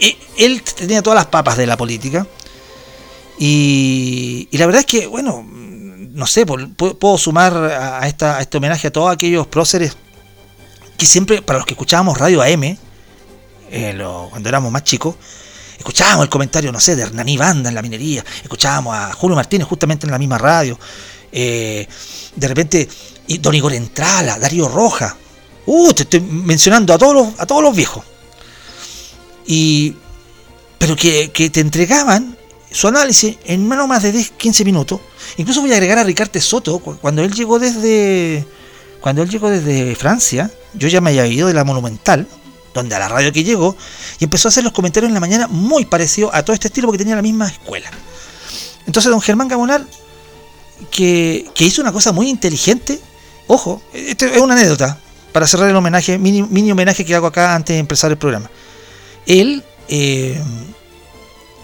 eh, 0.00 0.18
Él 0.36 0.62
tenía 0.62 1.02
todas 1.02 1.16
las 1.18 1.26
papas 1.26 1.56
de 1.56 1.66
la 1.66 1.76
política. 1.76 2.26
Y, 3.38 4.48
y 4.50 4.58
la 4.58 4.66
verdad 4.66 4.80
es 4.80 4.86
que, 4.86 5.06
bueno, 5.06 5.46
no 5.48 6.26
sé, 6.26 6.44
puedo 6.44 7.18
sumar 7.18 7.54
a 7.56 8.08
este 8.08 8.58
homenaje 8.58 8.88
a 8.88 8.92
todos 8.92 9.12
aquellos 9.12 9.46
próceres 9.46 9.96
que 10.98 11.06
siempre, 11.06 11.40
para 11.40 11.60
los 11.60 11.66
que 11.66 11.74
escuchábamos 11.74 12.18
Radio 12.18 12.42
AM, 12.42 12.76
cuando 14.30 14.48
éramos 14.48 14.72
más 14.72 14.82
chicos, 14.82 15.14
escuchábamos 15.78 16.24
el 16.24 16.28
comentario, 16.28 16.72
no 16.72 16.80
sé, 16.80 16.96
de 16.96 17.02
Hernani 17.02 17.36
Banda 17.36 17.68
en 17.68 17.74
la 17.76 17.82
minería, 17.82 18.24
escuchábamos 18.42 18.94
a 18.96 19.12
Julio 19.12 19.36
Martínez 19.36 19.68
justamente 19.68 20.06
en 20.06 20.10
la 20.10 20.18
misma 20.18 20.38
radio, 20.38 20.76
de 21.30 21.86
repente, 22.40 22.88
y 23.28 23.38
Don 23.38 23.54
Igor 23.54 23.74
Entrala, 23.74 24.40
Darío 24.40 24.68
Roja, 24.68 25.16
uh, 25.66 25.92
te 25.92 26.02
estoy 26.02 26.20
mencionando 26.20 26.92
a 26.92 26.98
todos 26.98 27.14
los, 27.14 27.40
a 27.40 27.46
todos 27.46 27.62
los 27.62 27.76
viejos. 27.76 28.02
Y, 29.46 29.94
pero 30.78 30.96
que, 30.96 31.30
que 31.30 31.48
te 31.48 31.60
entregaban 31.60 32.36
su 32.70 32.88
análisis 32.88 33.36
en 33.44 33.68
menos 33.68 33.86
más 33.86 34.02
de 34.02 34.12
10, 34.12 34.32
15 34.32 34.64
minutos. 34.64 35.00
Incluso 35.36 35.60
voy 35.60 35.70
a 35.72 35.74
agregar 35.74 35.98
a 35.98 36.04
Ricardo 36.04 36.40
Soto, 36.40 36.80
cuando 36.80 37.22
él 37.22 37.32
llegó 37.32 37.58
desde 37.58 38.44
cuando 39.00 39.22
él 39.22 39.30
llegó 39.30 39.50
desde 39.50 39.94
Francia, 39.94 40.50
yo 40.74 40.88
ya 40.88 41.00
me 41.00 41.10
había 41.10 41.26
ido 41.26 41.48
de 41.48 41.54
la 41.54 41.64
Monumental, 41.64 42.26
donde 42.74 42.94
a 42.94 42.98
la 42.98 43.08
radio 43.08 43.32
que 43.32 43.44
llegó, 43.44 43.76
y 44.18 44.24
empezó 44.24 44.48
a 44.48 44.50
hacer 44.50 44.64
los 44.64 44.72
comentarios 44.72 45.08
en 45.08 45.14
la 45.14 45.20
mañana 45.20 45.46
muy 45.48 45.84
parecido 45.84 46.34
a 46.34 46.42
todo 46.42 46.54
este 46.54 46.68
estilo 46.68 46.88
porque 46.88 46.98
tenía 46.98 47.16
la 47.16 47.22
misma 47.22 47.48
escuela. 47.48 47.90
Entonces 48.86 49.10
don 49.10 49.20
Germán 49.20 49.48
Gamonal, 49.48 49.86
que, 50.90 51.48
que 51.54 51.64
hizo 51.64 51.80
una 51.82 51.92
cosa 51.92 52.12
muy 52.12 52.28
inteligente, 52.28 53.00
ojo, 53.46 53.82
esto 53.92 54.26
es 54.26 54.40
una 54.40 54.54
anécdota, 54.54 54.98
para 55.32 55.46
cerrar 55.46 55.68
el 55.70 55.76
homenaje, 55.76 56.18
mini, 56.18 56.42
mini 56.42 56.72
homenaje 56.72 57.04
que 57.04 57.14
hago 57.14 57.26
acá 57.26 57.54
antes 57.54 57.74
de 57.74 57.80
empezar 57.80 58.10
el 58.10 58.18
programa. 58.18 58.50
Él, 59.26 59.62
eh, 59.88 60.40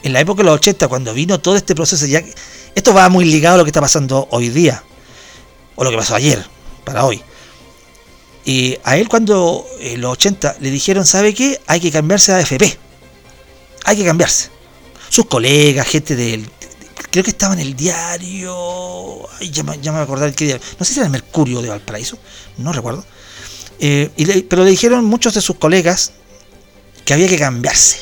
en 0.02 0.12
la 0.12 0.20
época 0.20 0.42
de 0.42 0.44
los 0.44 0.56
80, 0.56 0.88
cuando 0.88 1.14
vino 1.14 1.40
todo 1.40 1.56
este 1.56 1.74
proceso, 1.74 2.06
ya 2.06 2.22
esto 2.74 2.94
va 2.94 3.08
muy 3.08 3.24
ligado 3.24 3.54
a 3.54 3.58
lo 3.58 3.64
que 3.64 3.70
está 3.70 3.80
pasando 3.80 4.28
hoy 4.30 4.50
día, 4.50 4.82
o 5.74 5.84
lo 5.84 5.90
que 5.90 5.96
pasó 5.96 6.14
ayer, 6.14 6.44
para 6.84 7.04
hoy. 7.04 7.22
Y 8.44 8.76
a 8.84 8.96
él 8.96 9.08
cuando 9.08 9.66
en 9.80 10.00
los 10.00 10.12
80 10.12 10.56
le 10.60 10.70
dijeron, 10.70 11.06
¿sabe 11.06 11.32
qué? 11.32 11.60
Hay 11.66 11.80
que 11.80 11.90
cambiarse 11.90 12.32
a 12.32 12.36
AFP. 12.36 12.78
Hay 13.84 13.96
que 13.96 14.04
cambiarse. 14.04 14.50
Sus 15.08 15.26
colegas, 15.26 15.86
gente 15.86 16.14
del... 16.14 16.48
Creo 17.10 17.24
que 17.24 17.30
estaba 17.30 17.54
en 17.54 17.60
el 17.60 17.74
diario... 17.74 19.28
Ay, 19.38 19.50
ya, 19.50 19.62
me, 19.62 19.78
ya 19.80 19.92
me 19.92 19.98
voy 19.98 20.00
a 20.00 20.04
acordar 20.04 20.34
qué 20.34 20.44
diario. 20.44 20.66
No 20.78 20.84
sé 20.84 20.92
si 20.92 21.00
era 21.00 21.06
el 21.06 21.12
Mercurio 21.12 21.62
de 21.62 21.68
Valparaíso. 21.68 22.18
No 22.58 22.72
recuerdo. 22.72 23.04
Eh, 23.78 24.44
pero 24.48 24.64
le 24.64 24.70
dijeron 24.70 25.04
muchos 25.04 25.34
de 25.34 25.40
sus 25.40 25.56
colegas 25.56 26.12
que 27.04 27.14
había 27.14 27.28
que 27.28 27.38
cambiarse. 27.38 27.98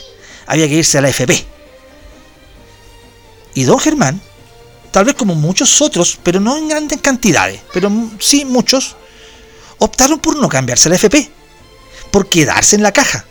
Había 0.47 0.69
que 0.69 0.75
irse 0.75 0.99
a 0.99 1.01
la 1.01 1.09
FP. 1.09 1.45
Y 3.55 3.65
don 3.65 3.79
Germán, 3.79 4.21
tal 4.93 5.07
vez 5.07 5.17
como 5.17 5.35
muchos 5.35 5.81
otros, 5.81 6.19
pero 6.23 6.39
no 6.39 6.57
en 6.57 6.69
grandes 6.69 7.01
cantidades, 7.01 7.61
pero 7.73 7.91
sí 8.21 8.45
muchos, 8.45 8.95
optaron 9.79 10.21
por 10.21 10.37
no 10.37 10.49
cambiarse 10.49 10.89
la 10.89 10.95
FP, 10.97 11.29
por 12.13 12.29
quedarse 12.29 12.77
en 12.77 12.83
la 12.83 12.93
caja, 12.93 13.25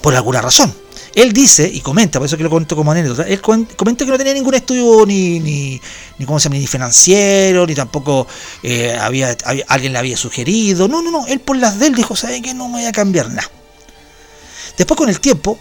por 0.00 0.14
alguna 0.14 0.40
razón. 0.40 0.74
Él 1.14 1.32
dice, 1.32 1.70
y 1.72 1.80
comenta, 1.80 2.18
por 2.18 2.26
eso 2.26 2.36
que 2.36 2.42
lo 2.42 2.50
cuento 2.50 2.76
como 2.76 2.92
anécdota, 2.92 3.22
él 3.22 3.40
comenta 3.40 4.04
que 4.04 4.10
no 4.10 4.18
tenía 4.18 4.34
ningún 4.34 4.54
estudio 4.54 5.06
ni, 5.06 5.40
ni, 5.40 5.80
ni, 6.18 6.26
¿cómo 6.26 6.38
se 6.38 6.48
llama? 6.48 6.58
ni 6.58 6.66
financiero, 6.66 7.66
ni 7.66 7.74
tampoco 7.74 8.26
eh, 8.62 8.94
había, 9.00 9.34
alguien 9.68 9.94
le 9.94 9.98
había 9.98 10.16
sugerido. 10.18 10.88
No, 10.88 11.00
no, 11.00 11.10
no, 11.10 11.26
él 11.26 11.40
por 11.40 11.56
las 11.56 11.78
de 11.78 11.86
él 11.86 11.94
dijo, 11.94 12.14
¿sabe 12.16 12.42
qué? 12.42 12.52
No 12.52 12.68
me 12.68 12.80
voy 12.80 12.84
a 12.84 12.92
cambiar 12.92 13.30
nada. 13.30 13.50
Después 14.76 14.98
con 14.98 15.08
el 15.08 15.18
tiempo, 15.18 15.58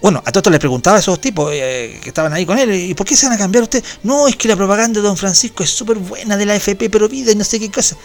bueno, 0.00 0.22
a 0.24 0.30
todos 0.30 0.50
les 0.50 0.60
preguntaba 0.60 0.96
a 0.96 1.00
esos 1.00 1.20
tipos 1.20 1.50
eh, 1.52 1.98
que 2.02 2.10
estaban 2.10 2.32
ahí 2.32 2.46
con 2.46 2.58
él, 2.58 2.72
¿y 2.72 2.94
por 2.94 3.06
qué 3.06 3.16
se 3.16 3.26
van 3.26 3.34
a 3.34 3.38
cambiar 3.38 3.64
ustedes? 3.64 3.84
No, 4.04 4.28
es 4.28 4.36
que 4.36 4.46
la 4.46 4.56
propaganda 4.56 5.00
de 5.00 5.06
Don 5.06 5.16
Francisco 5.16 5.64
es 5.64 5.70
súper 5.70 5.98
buena 5.98 6.36
de 6.36 6.46
la 6.46 6.54
FP, 6.54 6.88
pero 6.88 7.08
vida 7.08 7.32
y 7.32 7.34
no 7.34 7.44
sé 7.44 7.58
qué 7.58 7.70
cosa. 7.70 7.96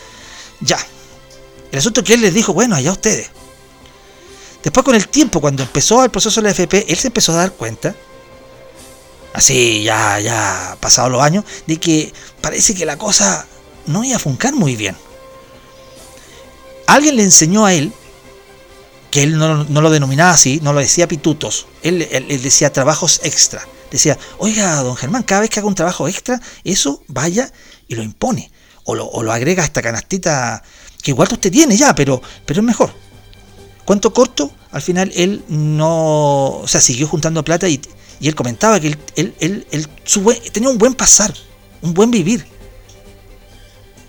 Ya. 0.62 0.80
El 1.72 1.80
asunto 1.80 2.04
que 2.04 2.16
él 2.16 2.22
les 2.22 2.34
dijo, 2.34 2.54
bueno, 2.54 2.76
allá 2.76 2.92
ustedes. 2.92 3.30
Después 4.64 4.84
con 4.84 4.96
el 4.96 5.08
tiempo, 5.08 5.42
cuando 5.42 5.62
empezó 5.62 6.04
el 6.04 6.10
proceso 6.10 6.42
de 6.42 6.46
la 6.46 6.52
FP, 6.52 6.86
él 6.88 6.98
se 6.98 7.08
empezó 7.08 7.34
a 7.34 7.36
dar 7.36 7.52
cuenta, 7.52 7.96
así 9.34 9.84
ya, 9.84 10.20
ya 10.20 10.78
pasados 10.80 11.12
los 11.12 11.22
años, 11.22 11.44
de 11.68 11.78
que 11.78 12.14
parece 12.42 12.74
que 12.74 12.86
la 12.86 12.98
cosa 12.98 13.46
no 13.86 14.04
iba 14.04 14.16
a 14.16 14.20
funcar 14.20 14.54
muy 14.54 14.76
bien. 14.76 14.96
Alguien 16.88 17.18
le 17.18 17.24
enseñó 17.24 17.66
a 17.66 17.74
él 17.74 17.94
que 19.14 19.22
él 19.22 19.38
no, 19.38 19.64
lo 19.64 19.92
denominaba 19.92 20.32
así, 20.32 20.60
no 20.64 20.74
lo 20.74 20.80
decía 20.80 21.08
pitutos, 21.08 21.68
él, 21.84 22.02
él, 22.02 22.42
decía 22.42 22.74
trabajos 22.74 23.22
extra. 23.24 23.62
Decía, 23.92 24.18
oiga, 24.40 24.82
don 24.82 24.96
Germán, 24.96 25.22
cada 25.22 25.42
vez 25.42 25.52
que 25.52 25.60
haga 25.60 25.68
un 25.68 25.76
trabajo 25.76 26.08
extra, 26.08 26.42
eso 26.64 27.04
vaya 27.08 27.54
y 27.88 27.94
lo 27.94 28.02
impone. 28.02 28.52
O 28.86 28.96
lo, 28.96 29.06
o 29.06 29.22
lo 29.22 29.32
agrega 29.32 29.62
a 29.62 29.68
esta 29.68 29.84
canastita 29.84 30.64
que 31.04 31.12
igual 31.12 31.30
usted 31.32 31.52
tiene 31.52 31.78
ya, 31.78 31.94
pero, 31.94 32.24
pero 32.48 32.62
es 32.62 32.66
mejor. 32.66 32.92
Cuento 33.86 34.12
corto, 34.12 34.52
al 34.72 34.82
final 34.82 35.12
él 35.16 35.44
no, 35.48 36.62
o 36.62 36.68
sea, 36.68 36.82
siguió 36.82 37.08
juntando 37.08 37.44
plata 37.44 37.70
y, 37.70 37.80
y 38.20 38.28
él 38.28 38.34
comentaba 38.34 38.80
que 38.80 38.88
él, 38.88 39.36
él, 39.40 39.68
él, 39.70 39.88
su 40.06 40.24
tenía 40.52 40.70
un 40.70 40.80
buen 40.80 40.96
pasar, 40.96 41.32
un 41.84 41.94
buen 41.94 42.10
vivir. 42.10 42.48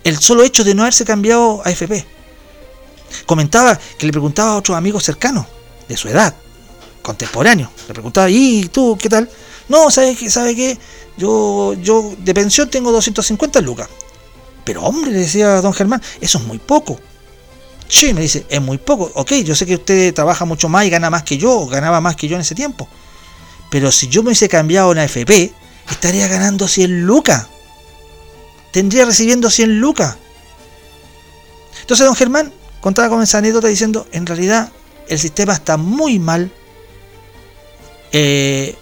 El 0.03 0.17
solo 0.17 0.43
hecho 0.43 0.63
de 0.63 0.73
no 0.73 0.81
haberse 0.81 1.05
cambiado 1.05 1.61
a 1.63 1.69
FP 1.69 2.15
comentaba 3.25 3.79
que 3.97 4.05
le 4.05 4.11
preguntaba 4.11 4.51
a 4.51 4.57
otros 4.57 4.77
amigos 4.77 5.03
cercanos, 5.03 5.45
de 5.87 5.97
su 5.97 6.07
edad, 6.07 6.35
contemporáneos. 7.01 7.69
Le 7.87 7.93
preguntaba, 7.93 8.29
¿y 8.29 8.67
tú 8.69 8.97
qué 8.99 9.09
tal? 9.09 9.29
No, 9.69 9.89
¿sabe 9.91 10.15
qué? 10.15 10.29
¿Sabe 10.29 10.55
qué? 10.55 10.77
Yo, 11.17 11.73
yo 11.75 12.13
de 12.17 12.33
pensión 12.33 12.69
tengo 12.69 12.91
250 12.91 13.61
lucas. 13.61 13.89
Pero 14.63 14.83
hombre, 14.83 15.11
le 15.11 15.19
decía 15.19 15.61
don 15.61 15.73
Germán, 15.73 16.01
eso 16.21 16.39
es 16.39 16.43
muy 16.43 16.57
poco. 16.57 16.99
Sí, 17.87 18.13
me 18.13 18.21
dice, 18.21 18.45
es 18.49 18.61
muy 18.61 18.77
poco. 18.77 19.11
Ok, 19.13 19.33
yo 19.43 19.55
sé 19.55 19.65
que 19.65 19.75
usted 19.75 20.13
trabaja 20.13 20.45
mucho 20.45 20.69
más 20.69 20.85
y 20.85 20.89
gana 20.89 21.09
más 21.09 21.23
que 21.23 21.37
yo, 21.37 21.67
ganaba 21.67 22.01
más 22.01 22.15
que 22.15 22.27
yo 22.27 22.35
en 22.35 22.41
ese 22.41 22.55
tiempo. 22.55 22.87
Pero 23.69 23.91
si 23.91 24.07
yo 24.07 24.23
me 24.23 24.29
hubiese 24.29 24.49
cambiado 24.49 24.91
en 24.91 24.99
AFP, 24.99 25.53
estaría 25.89 26.27
ganando 26.27 26.67
100 26.67 27.05
lucas. 27.05 27.47
Tendría 28.71 29.05
recibiendo 29.05 29.49
100 29.49 29.79
lucas. 29.79 30.17
Entonces, 31.81 32.05
don 32.05 32.15
Germán 32.15 32.51
contaba 32.85 33.09
con 33.09 33.23
esa 33.23 33.39
anécdota 33.39 33.67
diciendo, 33.67 34.05
en 34.11 34.27
realidad 34.27 34.71
el 35.07 35.17
sistema 35.17 35.53
está 35.53 35.75
muy 35.75 36.19
mal, 36.19 36.51
eh, 38.11 38.75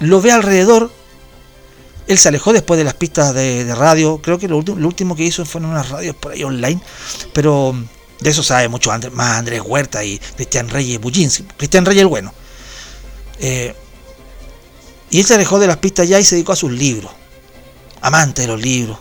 lo 0.00 0.20
ve 0.20 0.32
alrededor, 0.32 0.90
él 2.08 2.18
se 2.18 2.26
alejó 2.26 2.52
después 2.52 2.78
de 2.78 2.82
las 2.82 2.94
pistas 2.94 3.32
de, 3.32 3.72
radio, 3.76 4.18
creo 4.20 4.40
que 4.40 4.48
lo, 4.48 4.56
último 4.56 5.14
que 5.14 5.22
hizo 5.22 5.44
fueron 5.44 5.70
unas 5.70 5.90
radios 5.90 6.16
por 6.16 6.32
ahí 6.32 6.42
online, 6.42 6.82
pero 7.32 7.76
de 8.18 8.28
eso 8.28 8.42
sabe 8.42 8.68
mucho 8.68 8.90
más 9.12 9.38
Andrés 9.38 9.62
Huerta 9.64 10.02
y 10.02 10.18
Cristian 10.18 10.68
Reyes 10.68 11.00
Bullins, 11.00 11.44
Cristian 11.56 11.86
Reyes 11.86 12.02
el 12.02 12.08
bueno. 12.08 12.34
Eh, 13.38 13.72
y 15.10 15.20
él 15.20 15.24
se 15.24 15.34
alejó 15.34 15.60
de 15.60 15.68
las 15.68 15.76
pistas 15.76 16.08
ya 16.08 16.18
y 16.18 16.24
se 16.24 16.34
dedicó 16.34 16.54
a 16.54 16.56
sus 16.56 16.72
libros, 16.72 17.12
amante 18.00 18.42
de 18.42 18.48
los 18.48 18.60
libros, 18.60 18.98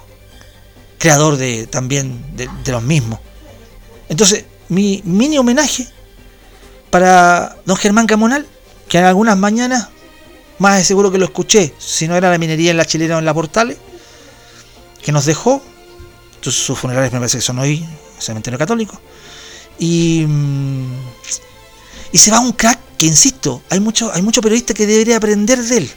creador 0.99 1.37
de, 1.37 1.65
también 1.65 2.35
de 2.35 2.71
los 2.71 2.83
mismos. 2.83 3.19
Entonces, 4.11 4.43
mi 4.67 5.01
mini 5.05 5.37
homenaje 5.37 5.87
para 6.89 7.55
don 7.65 7.77
Germán 7.77 8.07
Camonal, 8.07 8.45
que 8.89 8.97
en 8.97 9.05
algunas 9.05 9.37
mañanas, 9.37 9.87
más 10.59 10.77
de 10.77 10.83
seguro 10.83 11.13
que 11.13 11.17
lo 11.17 11.23
escuché, 11.23 11.73
si 11.77 12.09
no 12.09 12.17
era 12.17 12.29
la 12.29 12.37
minería 12.37 12.71
en 12.71 12.77
la 12.77 12.83
chilena 12.83 13.15
o 13.15 13.19
en 13.19 13.25
la 13.25 13.33
Portales, 13.33 13.77
que 15.01 15.13
nos 15.13 15.25
dejó, 15.25 15.63
sus 16.41 16.77
funerales 16.77 17.13
me 17.13 17.19
parece 17.19 17.37
que 17.37 17.41
son 17.41 17.59
hoy, 17.59 17.85
cementerio 18.19 18.59
católico, 18.59 18.99
y, 19.79 20.25
mm, 20.27 20.93
y 22.11 22.17
se 22.17 22.31
va 22.31 22.41
un 22.41 22.51
crack 22.51 22.79
que, 22.97 23.05
insisto, 23.05 23.61
hay 23.69 23.79
mucho, 23.79 24.11
hay 24.13 24.21
mucho 24.21 24.41
periodista 24.41 24.73
que 24.73 24.85
debería 24.85 25.15
aprender 25.15 25.63
de 25.63 25.77
él 25.77 25.91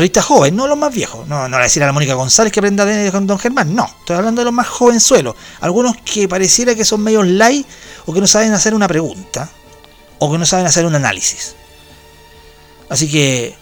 periodistas 0.00 0.24
joven, 0.24 0.56
no 0.56 0.66
los 0.66 0.78
más 0.78 0.94
viejos. 0.94 1.28
No, 1.28 1.46
no 1.46 1.58
le 1.58 1.64
decir 1.64 1.82
a 1.82 1.86
la 1.86 1.92
Mónica 1.92 2.14
González 2.14 2.50
que 2.50 2.60
aprenda 2.60 2.86
de 2.86 3.10
Don 3.10 3.38
Germán, 3.38 3.74
no. 3.74 3.84
Estoy 3.84 4.16
hablando 4.16 4.40
de 4.40 4.46
los 4.46 4.54
más 4.54 4.66
jovenzuelos. 4.66 5.34
Algunos 5.60 5.94
que 5.98 6.26
pareciera 6.26 6.74
que 6.74 6.86
son 6.86 7.02
medios 7.02 7.26
light 7.26 7.66
o 8.06 8.14
que 8.14 8.20
no 8.22 8.26
saben 8.26 8.54
hacer 8.54 8.74
una 8.74 8.88
pregunta 8.88 9.50
o 10.18 10.32
que 10.32 10.38
no 10.38 10.46
saben 10.46 10.64
hacer 10.64 10.86
un 10.86 10.94
análisis. 10.94 11.54
Así 12.88 13.10
que, 13.10 13.54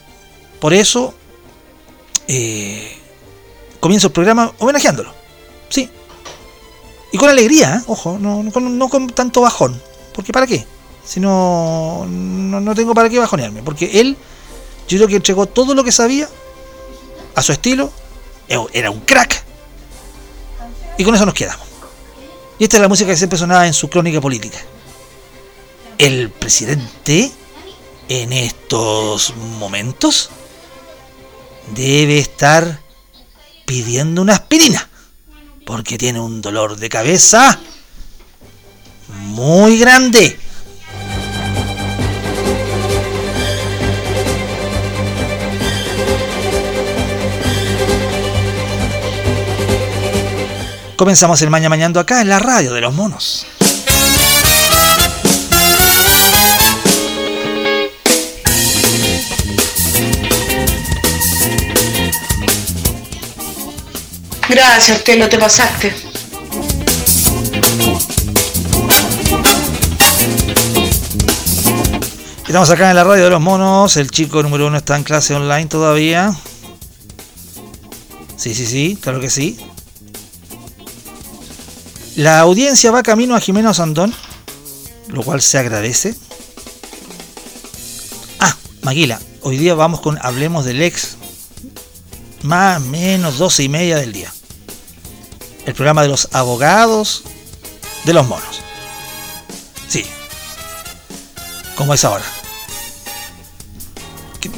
por 0.61 0.72
eso, 0.72 1.12
eh, 2.29 2.96
comienzo 3.81 4.07
el 4.07 4.12
programa 4.12 4.53
homenajeándolo. 4.59 5.12
Sí. 5.68 5.90
Y 7.11 7.18
con 7.18 7.31
alegría, 7.31 7.79
¿eh? 7.79 7.85
ojo, 7.88 8.16
no, 8.16 8.44
no, 8.44 8.53
con, 8.53 8.79
no 8.79 8.88
con 8.88 9.09
tanto 9.09 9.40
bajón. 9.40 9.83
Porque 10.14 10.33
¿para 10.33 10.46
qué? 10.46 10.64
Si 11.05 11.18
no, 11.18 12.07
no, 12.09 12.61
no 12.61 12.74
tengo 12.77 12.94
para 12.94 13.11
qué 13.11 13.18
bajonearme. 13.18 13.64
Porque 13.64 14.01
él, 14.01 14.16
yo 14.88 14.96
creo 14.96 15.09
que 15.09 15.16
entregó 15.16 15.46
todo 15.46 15.74
lo 15.74 15.85
que 15.85 15.92
sabía 15.92 16.29
a 17.35 17.42
su 17.42 17.53
estilo. 17.53 17.92
Era 18.72 18.90
un 18.90 19.01
crack. 19.01 19.44
Y 20.96 21.05
con 21.05 21.14
eso 21.14 21.27
nos 21.27 21.35
quedamos. 21.35 21.66
Y 22.59 22.64
esta 22.64 22.79
es 22.79 22.81
la 22.81 22.88
música 22.88 23.11
que 23.11 23.16
siempre 23.16 23.38
sonaba 23.38 23.66
en 23.66 23.74
su 23.74 23.88
crónica 23.88 24.20
política. 24.20 24.59
El 25.98 26.31
presidente, 26.31 27.31
en 28.09 28.33
estos 28.33 29.35
momentos, 29.37 30.31
debe 31.74 32.18
estar 32.18 32.81
pidiendo 33.66 34.22
una 34.22 34.35
aspirina. 34.35 34.88
Porque 35.66 35.98
tiene 35.98 36.18
un 36.18 36.40
dolor 36.40 36.79
de 36.79 36.88
cabeza 36.88 37.61
muy 39.09 39.79
grande. 39.79 40.38
Comenzamos 50.98 51.40
el 51.42 51.50
Maña 51.50 51.68
Mañando 51.68 52.00
acá 52.00 52.22
en 52.22 52.28
la 52.28 52.40
radio 52.40 52.74
de 52.74 52.80
los 52.80 52.92
monos. 52.92 53.46
Gracias, 64.48 65.04
Telo, 65.04 65.28
te 65.28 65.38
pasaste. 65.38 65.94
Estamos 72.44 72.70
acá 72.70 72.90
en 72.90 72.96
la 72.96 73.04
radio 73.04 73.22
de 73.22 73.30
los 73.30 73.40
monos. 73.40 73.96
El 73.96 74.11
chico 74.11 74.42
número 74.42 74.66
uno 74.66 74.78
está 74.78 74.96
en 74.96 75.04
clase 75.04 75.37
online 75.37 75.66
todavía. 75.66 76.34
Sí, 78.37 78.52
sí, 78.52 78.66
sí, 78.66 78.98
claro 79.00 79.20
que 79.20 79.30
sí. 79.30 79.56
La 82.18 82.40
audiencia 82.40 82.90
va 82.90 83.04
camino 83.04 83.37
a 83.37 83.40
Jimeno 83.40 83.72
Sandón, 83.72 84.12
lo 85.07 85.22
cual 85.22 85.40
se 85.40 85.57
agradece. 85.57 86.16
Ah, 88.40 88.57
Maguila, 88.83 89.20
hoy 89.42 89.57
día 89.57 89.76
vamos 89.76 90.00
con 90.00 90.18
Hablemos 90.20 90.64
del 90.64 90.83
Ex. 90.83 91.16
Más 92.42 92.78
o 92.78 92.87
menos 92.87 93.38
12 93.38 93.62
y 93.62 93.68
media 93.68 93.98
del 93.98 94.12
día. 94.12 94.35
El 95.64 95.74
programa 95.74 96.02
de 96.02 96.09
los 96.09 96.28
abogados 96.33 97.22
de 98.02 98.12
los 98.12 98.26
monos. 98.26 98.62
Sí. 99.87 100.04
Como 101.76 101.94
es 101.94 102.04
ahora. 102.04 102.24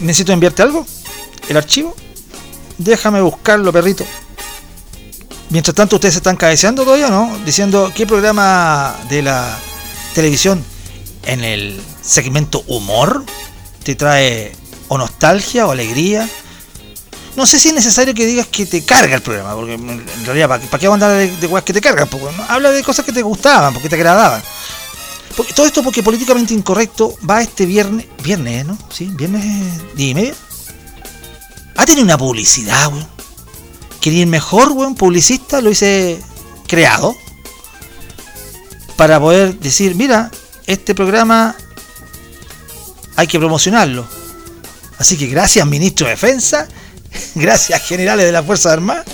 ¿Necesito 0.00 0.32
enviarte 0.32 0.62
algo? 0.62 0.86
¿El 1.46 1.58
archivo? 1.58 1.94
Déjame 2.78 3.20
buscarlo, 3.20 3.70
perrito. 3.70 4.06
Mientras 5.50 5.74
tanto, 5.74 5.96
ustedes 5.96 6.14
se 6.14 6.18
están 6.18 6.36
cabeceando 6.36 6.84
todavía, 6.84 7.08
¿no? 7.08 7.36
Diciendo 7.44 7.92
qué 7.94 8.06
programa 8.06 8.94
de 9.08 9.22
la 9.22 9.58
televisión 10.14 10.64
en 11.24 11.42
el 11.42 11.80
segmento 12.02 12.62
humor 12.68 13.24
te 13.82 13.96
trae 13.96 14.52
o 14.86 14.96
nostalgia 14.96 15.66
o 15.66 15.72
alegría. 15.72 16.28
No 17.34 17.46
sé 17.46 17.58
si 17.58 17.68
es 17.68 17.74
necesario 17.74 18.14
que 18.14 18.26
digas 18.26 18.46
que 18.46 18.64
te 18.64 18.84
carga 18.84 19.16
el 19.16 19.22
programa, 19.22 19.54
porque 19.54 19.74
en 19.74 20.24
realidad, 20.24 20.48
¿para, 20.48 20.78
qué 20.78 20.86
vamos 20.86 21.02
a 21.02 21.06
hablar 21.06 21.28
de, 21.28 21.48
de 21.48 21.62
que 21.62 21.72
te 21.72 21.80
cargan? 21.80 22.08
Habla 22.48 22.70
de 22.70 22.84
cosas 22.84 23.04
que 23.04 23.12
te 23.12 23.22
gustaban, 23.22 23.74
porque 23.74 23.88
te 23.88 23.96
agradaban. 23.96 24.42
Todo 25.56 25.66
esto 25.66 25.82
porque 25.82 26.02
políticamente 26.02 26.54
incorrecto 26.54 27.16
va 27.28 27.42
este 27.42 27.66
viernes, 27.66 28.06
viernes, 28.22 28.66
¿no? 28.66 28.78
Sí, 28.92 29.06
viernes, 29.14 29.96
día 29.96 30.10
y 30.10 30.14
media. 30.14 30.34
Ha 31.76 31.86
tenido 31.86 32.04
una 32.04 32.18
publicidad, 32.18 32.88
weón 32.88 33.19
ir 34.08 34.26
mejor, 34.26 34.72
weón, 34.72 34.94
publicista, 34.94 35.60
lo 35.60 35.70
hice 35.70 36.20
creado. 36.66 37.14
Para 38.96 39.20
poder 39.20 39.58
decir, 39.58 39.94
mira, 39.94 40.30
este 40.66 40.94
programa 40.94 41.54
hay 43.16 43.26
que 43.26 43.38
promocionarlo. 43.38 44.06
Así 44.98 45.16
que 45.16 45.26
gracias, 45.26 45.66
ministro 45.66 46.06
de 46.06 46.12
Defensa, 46.12 46.68
gracias, 47.34 47.82
generales 47.82 48.24
de 48.24 48.32
la 48.32 48.42
Fuerza 48.42 48.72
Armada, 48.72 49.04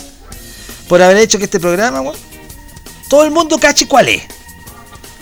por 0.88 1.02
haber 1.02 1.16
hecho 1.18 1.38
que 1.38 1.44
este 1.44 1.60
programa, 1.60 2.00
weón, 2.00 2.16
todo 3.08 3.24
el 3.24 3.30
mundo 3.30 3.58
cache 3.58 3.86
cuál 3.86 4.08
es. 4.08 4.22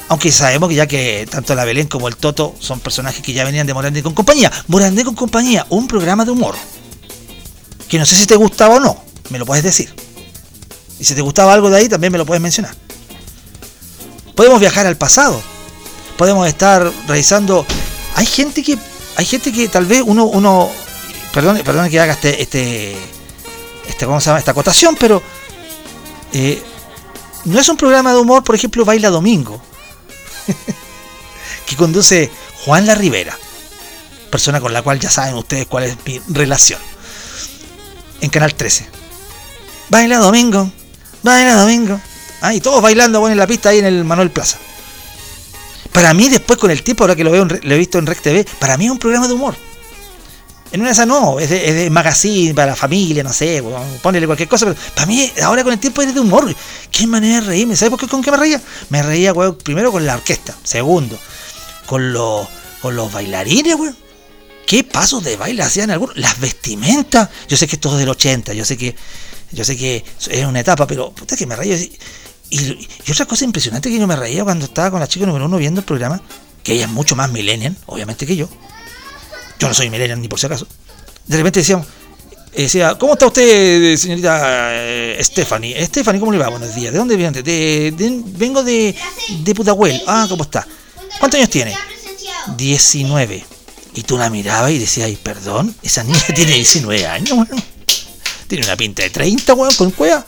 Aunque 0.08 0.30
sabemos 0.30 0.68
que 0.68 0.74
ya 0.74 0.86
que 0.86 1.26
tanto 1.30 1.54
la 1.54 1.64
Belén 1.64 1.86
como 1.86 2.08
el 2.08 2.16
Toto 2.16 2.54
son 2.58 2.80
personajes 2.80 3.22
que 3.22 3.32
ya 3.32 3.44
venían 3.44 3.66
de 3.66 3.72
Morandé 3.72 4.02
con 4.02 4.12
compañía. 4.12 4.52
Morandé 4.68 5.02
con 5.02 5.14
compañía, 5.14 5.66
un 5.70 5.88
programa 5.88 6.26
de 6.26 6.30
humor. 6.30 6.54
Que 7.88 7.98
no 7.98 8.04
sé 8.04 8.14
si 8.14 8.26
te 8.26 8.36
gustaba 8.36 8.76
o 8.76 8.80
no 8.80 9.03
me 9.30 9.38
lo 9.38 9.46
puedes 9.46 9.64
decir. 9.64 9.94
Y 10.98 11.04
si 11.04 11.14
te 11.14 11.20
gustaba 11.20 11.52
algo 11.52 11.70
de 11.70 11.78
ahí, 11.78 11.88
también 11.88 12.12
me 12.12 12.18
lo 12.18 12.26
puedes 12.26 12.42
mencionar. 12.42 12.74
Podemos 14.34 14.60
viajar 14.60 14.86
al 14.86 14.96
pasado. 14.96 15.40
Podemos 16.16 16.46
estar 16.46 16.90
revisando. 17.06 17.66
Hay 18.14 18.26
gente 18.26 18.62
que. 18.62 18.78
Hay 19.16 19.24
gente 19.24 19.52
que 19.52 19.68
tal 19.68 19.86
vez 19.86 20.02
uno. 20.04 20.24
uno 20.24 20.70
perdón, 21.32 21.60
perdón 21.64 21.90
que 21.90 22.00
haga 22.00 22.14
este. 22.14 22.42
este, 22.42 22.96
este 23.86 24.06
¿Cómo 24.06 24.20
se 24.20 24.26
llama? 24.26 24.38
Esta 24.38 24.52
acotación, 24.52 24.96
pero. 24.98 25.22
Eh, 26.32 26.62
no 27.44 27.60
es 27.60 27.68
un 27.68 27.76
programa 27.76 28.12
de 28.12 28.18
humor, 28.18 28.42
por 28.42 28.54
ejemplo, 28.54 28.84
Baila 28.84 29.10
Domingo. 29.10 29.62
que 31.66 31.76
conduce 31.76 32.30
Juan 32.64 32.86
La 32.86 32.94
Rivera. 32.94 33.36
Persona 34.30 34.60
con 34.60 34.72
la 34.72 34.82
cual 34.82 34.98
ya 34.98 35.10
saben 35.10 35.34
ustedes 35.34 35.66
cuál 35.66 35.84
es 35.84 35.96
mi 36.04 36.20
relación. 36.28 36.80
En 38.20 38.30
Canal 38.30 38.54
13. 38.54 39.03
Baila 39.88 40.18
domingo, 40.18 40.70
baila 41.22 41.54
domingo. 41.54 42.00
Ah, 42.40 42.54
y 42.54 42.60
todos 42.60 42.82
bailando 42.82 43.20
bueno, 43.20 43.32
en 43.32 43.38
la 43.38 43.46
pista 43.46 43.70
ahí 43.70 43.78
en 43.78 43.86
el 43.86 44.04
Manuel 44.04 44.30
Plaza. 44.30 44.58
Para 45.92 46.12
mí, 46.12 46.28
después 46.28 46.58
con 46.58 46.70
el 46.70 46.82
tiempo, 46.82 47.04
ahora 47.04 47.14
que 47.14 47.24
lo 47.24 47.30
veo, 47.30 47.44
lo 47.44 47.74
he 47.74 47.78
visto 47.78 47.98
en 47.98 48.06
Rec 48.06 48.20
TV, 48.20 48.44
para 48.58 48.76
mí 48.76 48.86
es 48.86 48.90
un 48.90 48.98
programa 48.98 49.28
de 49.28 49.34
humor. 49.34 49.54
En 50.72 50.80
una 50.80 50.88
de 50.88 50.92
esas 50.92 51.06
no, 51.06 51.38
es 51.38 51.50
de, 51.50 51.88
magazine 51.88 52.52
para 52.52 52.72
la 52.72 52.76
familia, 52.76 53.22
no 53.22 53.32
sé, 53.32 53.62
ponele 54.02 54.26
cualquier 54.26 54.48
cosa, 54.48 54.66
pero 54.66 54.76
para 54.94 55.06
mí, 55.06 55.30
ahora 55.40 55.62
con 55.62 55.72
el 55.72 55.78
tiempo 55.78 56.02
es 56.02 56.12
de 56.12 56.18
humor. 56.18 56.52
¿Qué 56.90 57.06
manera 57.06 57.40
de 57.40 57.46
reírme? 57.46 57.76
¿Sabes 57.76 57.90
por 57.90 58.00
qué, 58.00 58.08
con 58.08 58.22
qué 58.22 58.32
me 58.32 58.36
reía? 58.36 58.60
Me 58.88 59.00
reía, 59.00 59.32
weón, 59.32 59.56
primero 59.56 59.92
con 59.92 60.04
la 60.04 60.16
orquesta, 60.16 60.52
segundo, 60.64 61.16
con 61.86 62.12
los, 62.12 62.48
con 62.82 62.96
los 62.96 63.12
bailarines, 63.12 63.76
weón. 63.76 63.96
¿Qué 64.66 64.82
pasos 64.82 65.22
de 65.22 65.36
baile 65.36 65.62
hacían 65.62 65.90
algunos? 65.90 66.16
Las 66.16 66.40
vestimentas. 66.40 67.28
Yo 67.48 67.56
sé 67.56 67.68
que 67.68 67.76
esto 67.76 67.92
es 67.92 67.98
del 67.98 68.08
80, 68.08 68.52
yo 68.54 68.64
sé 68.64 68.76
que 68.76 68.96
yo 69.54 69.64
sé 69.64 69.76
que 69.76 70.04
es 70.30 70.44
una 70.44 70.60
etapa, 70.60 70.86
pero 70.86 71.10
puta 71.12 71.36
que 71.36 71.46
me 71.46 71.56
reía. 71.56 71.76
Y, 71.76 71.96
y, 72.50 73.10
otra 73.10 73.26
cosa 73.26 73.44
impresionante 73.44 73.90
que 73.90 73.98
yo 73.98 74.06
me 74.06 74.16
reía 74.16 74.44
cuando 74.44 74.66
estaba 74.66 74.90
con 74.90 75.00
la 75.00 75.08
chica 75.08 75.26
número 75.26 75.46
uno 75.46 75.56
viendo 75.56 75.80
el 75.80 75.86
programa, 75.86 76.20
que 76.62 76.74
ella 76.74 76.84
es 76.84 76.90
mucho 76.90 77.16
más 77.16 77.30
millennial, 77.30 77.76
obviamente 77.86 78.26
que 78.26 78.36
yo. 78.36 78.48
Yo 79.58 79.68
no 79.68 79.74
soy 79.74 79.90
millennial 79.90 80.20
ni 80.20 80.28
por 80.28 80.38
si 80.38 80.46
acaso. 80.46 80.66
De 81.26 81.36
repente 81.36 81.60
decíamos, 81.60 81.86
decía, 82.54 82.96
¿cómo 82.98 83.14
está 83.14 83.26
usted, 83.26 83.96
señorita 83.96 84.68
eh, 84.72 85.18
Stephanie? 85.22 85.84
Stephanie, 85.86 86.20
¿cómo 86.20 86.32
le 86.32 86.38
va? 86.38 86.48
Buenos 86.48 86.74
días. 86.74 86.92
¿De 86.92 86.98
dónde 86.98 87.16
viene? 87.16 87.42
De, 87.42 87.92
vengo 88.36 88.62
de, 88.62 88.94
de 89.42 89.54
Putahuel. 89.54 90.02
Ah, 90.06 90.26
¿cómo 90.28 90.44
está? 90.44 90.66
¿Cuántos 91.18 91.38
años 91.38 91.50
tiene? 91.50 91.76
19. 92.56 93.44
Y 93.94 94.02
tú 94.02 94.18
la 94.18 94.28
mirabas 94.28 94.72
y 94.72 94.78
decías, 94.78 95.06
ay, 95.06 95.16
perdón, 95.16 95.74
esa 95.82 96.02
niña 96.02 96.20
tiene 96.34 96.52
19 96.52 97.06
años, 97.06 97.48
tiene 98.46 98.64
una 98.64 98.76
pinta 98.76 99.02
de 99.02 99.10
30, 99.10 99.54
weón, 99.54 99.74
con 99.74 99.90
cueva. 99.90 100.24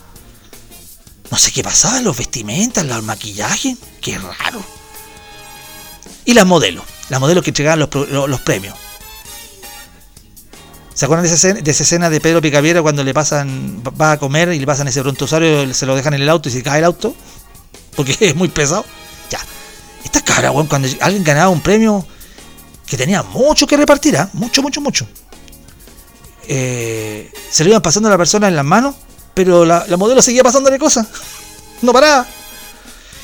No 1.30 1.36
sé 1.36 1.50
qué 1.50 1.62
pasaba, 1.62 2.00
los 2.00 2.16
vestimentas, 2.16 2.84
los 2.84 3.02
maquillajes. 3.02 3.76
Qué 4.00 4.18
raro. 4.18 4.64
Y 6.24 6.34
las 6.34 6.46
modelos. 6.46 6.84
Las 7.08 7.20
modelos 7.20 7.44
que 7.44 7.50
entregaban 7.50 7.78
los, 7.78 8.40
premios. 8.40 8.76
¿Se 10.94 11.04
acuerdan 11.04 11.24
de 11.24 11.28
esa, 11.28 11.36
escena, 11.36 11.60
de 11.60 11.70
esa, 11.70 11.82
escena, 11.82 12.10
de 12.10 12.20
Pedro 12.20 12.40
Picaviera 12.40 12.82
cuando 12.82 13.04
le 13.04 13.12
pasan, 13.12 13.82
va 14.00 14.12
a 14.12 14.18
comer 14.18 14.52
y 14.52 14.58
le 14.58 14.66
pasan 14.66 14.88
ese 14.88 15.02
brontosario, 15.02 15.72
se 15.74 15.84
lo 15.84 15.94
dejan 15.94 16.14
en 16.14 16.22
el 16.22 16.28
auto 16.28 16.48
y 16.48 16.52
se 16.52 16.62
cae 16.62 16.78
el 16.78 16.84
auto? 16.84 17.14
Porque 17.94 18.16
es 18.20 18.34
muy 18.34 18.48
pesado. 18.48 18.84
Ya. 19.30 19.40
Esta 20.04 20.20
cara, 20.22 20.50
weón, 20.50 20.66
cuando 20.66 20.88
alguien 21.00 21.22
ganaba 21.22 21.50
un 21.50 21.60
premio 21.60 22.06
que 22.86 22.96
tenía 22.96 23.22
mucho 23.22 23.66
que 23.66 23.76
repartir, 23.76 24.16
¿ah? 24.16 24.30
Mucho, 24.32 24.62
mucho, 24.62 24.80
mucho. 24.80 25.06
Eh, 26.48 27.30
se 27.50 27.64
le 27.64 27.70
iban 27.70 27.82
pasando 27.82 28.08
a 28.08 28.12
la 28.12 28.18
persona 28.18 28.48
en 28.48 28.56
las 28.56 28.64
manos, 28.64 28.94
pero 29.34 29.64
la, 29.64 29.84
modelo 29.96 30.22
seguía 30.22 30.42
pasándole 30.42 30.78
cosas. 30.78 31.06
No 31.82 31.92
paraba. 31.92 32.26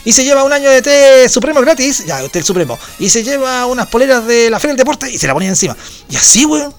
Y 0.04 0.12
se 0.12 0.24
lleva 0.24 0.44
un 0.44 0.52
año 0.52 0.68
de 0.68 0.82
té 0.82 1.26
supremo 1.30 1.62
gratis, 1.62 2.04
ya, 2.04 2.28
té 2.28 2.42
supremo. 2.42 2.78
Y 2.98 3.08
se 3.08 3.24
lleva 3.24 3.64
unas 3.64 3.86
poleras 3.86 4.26
de 4.26 4.50
la 4.50 4.60
Feria 4.60 4.72
del 4.72 4.78
Deporte 4.78 5.10
y 5.10 5.16
se 5.16 5.26
la 5.26 5.32
ponía 5.32 5.48
encima. 5.48 5.74
Y 6.10 6.16
así, 6.16 6.44
weón. 6.44 6.74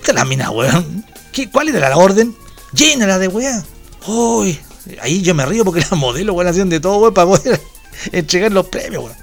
Esta 0.00 0.14
la 0.14 0.24
mina, 0.24 0.50
weón. 0.50 1.04
¿Cuál 1.52 1.68
era 1.68 1.90
la 1.90 1.96
orden? 1.98 2.34
Llénala 2.72 3.18
de 3.18 3.28
weón. 3.28 3.62
Uy, 4.06 4.58
Ahí 5.00 5.22
yo 5.22 5.34
me 5.34 5.46
río 5.46 5.64
porque 5.64 5.84
la 5.90 5.96
modelo, 5.96 6.32
weón, 6.32 6.48
hacían 6.48 6.68
de 6.68 6.80
todo, 6.80 6.96
weón, 6.98 7.14
para 7.14 7.28
poder 7.28 7.60
entregar 8.12 8.52
los 8.52 8.66
premios, 8.66 9.04
weón. 9.04 9.16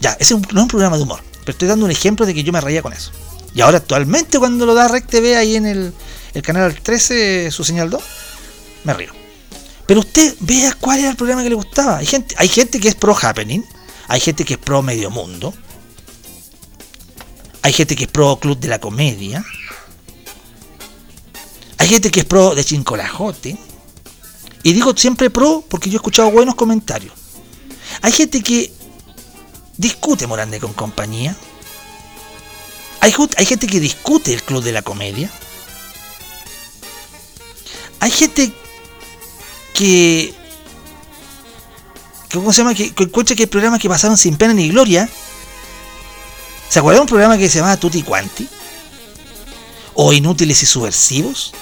Ya, 0.00 0.16
ese 0.18 0.34
no 0.34 0.40
es 0.40 0.54
un 0.54 0.68
programa 0.68 0.96
de 0.96 1.04
humor, 1.04 1.20
pero 1.40 1.52
estoy 1.52 1.68
dando 1.68 1.84
un 1.84 1.90
ejemplo 1.90 2.26
de 2.26 2.34
que 2.34 2.42
yo 2.42 2.52
me 2.52 2.60
reía 2.60 2.82
con 2.82 2.92
eso. 2.92 3.12
Y 3.56 3.62
ahora 3.62 3.78
actualmente 3.78 4.38
cuando 4.38 4.66
lo 4.66 4.74
da 4.74 4.86
Rec 4.86 5.06
TV 5.06 5.34
ahí 5.34 5.56
en 5.56 5.64
el, 5.64 5.94
el 6.34 6.42
canal 6.42 6.78
13, 6.78 7.50
su 7.50 7.64
señal 7.64 7.88
2, 7.88 8.02
me 8.84 8.92
río. 8.92 9.12
Pero 9.86 10.00
usted 10.00 10.36
vea 10.40 10.76
cuál 10.78 10.98
era 10.98 11.08
el 11.08 11.16
programa 11.16 11.42
que 11.42 11.48
le 11.48 11.54
gustaba. 11.54 11.96
Hay 11.96 12.04
gente, 12.04 12.34
hay 12.36 12.48
gente 12.48 12.78
que 12.78 12.88
es 12.88 12.94
pro 12.94 13.16
happening, 13.18 13.64
hay 14.08 14.20
gente 14.20 14.44
que 14.44 14.54
es 14.54 14.58
pro 14.58 14.82
medio 14.82 15.10
mundo, 15.10 15.54
hay 17.62 17.72
gente 17.72 17.96
que 17.96 18.04
es 18.04 18.10
pro 18.10 18.38
club 18.38 18.58
de 18.58 18.68
la 18.68 18.78
comedia, 18.78 19.42
hay 21.78 21.88
gente 21.88 22.10
que 22.10 22.20
es 22.20 22.26
pro 22.26 22.54
de 22.54 22.62
Chincolajote. 22.62 23.56
Y 24.64 24.72
digo 24.74 24.94
siempre 24.94 25.30
pro 25.30 25.64
porque 25.66 25.88
yo 25.88 25.94
he 25.94 26.00
escuchado 26.00 26.30
buenos 26.30 26.56
comentarios. 26.56 27.14
Hay 28.02 28.12
gente 28.12 28.42
que 28.42 28.70
discute 29.78 30.26
Morande 30.26 30.60
con 30.60 30.74
compañía. 30.74 31.34
Hay, 33.06 33.46
gente 33.46 33.68
que 33.68 33.78
discute 33.78 34.34
el 34.34 34.42
club 34.42 34.64
de 34.64 34.72
la 34.72 34.82
comedia. 34.82 35.30
Hay 38.00 38.10
gente 38.10 38.52
que, 39.72 40.34
¿cómo 42.32 42.52
se 42.52 42.58
llama? 42.62 42.74
Que, 42.74 42.92
que 42.92 43.04
encuentra 43.04 43.36
que 43.36 43.44
hay 43.44 43.46
programas 43.46 43.80
que 43.80 43.88
pasaron 43.88 44.18
sin 44.18 44.36
pena 44.36 44.54
ni 44.54 44.70
gloria. 44.70 45.08
¿Se 46.68 46.80
acuerdan 46.80 46.98
de 46.98 47.02
un 47.02 47.08
programa 47.08 47.38
que 47.38 47.48
se 47.48 47.58
llamaba 47.60 47.76
Tutti 47.76 48.02
Quanti? 48.02 48.48
¿O 49.94 50.12
Inútiles 50.12 50.60
y 50.64 50.66
Subversivos? 50.66 51.54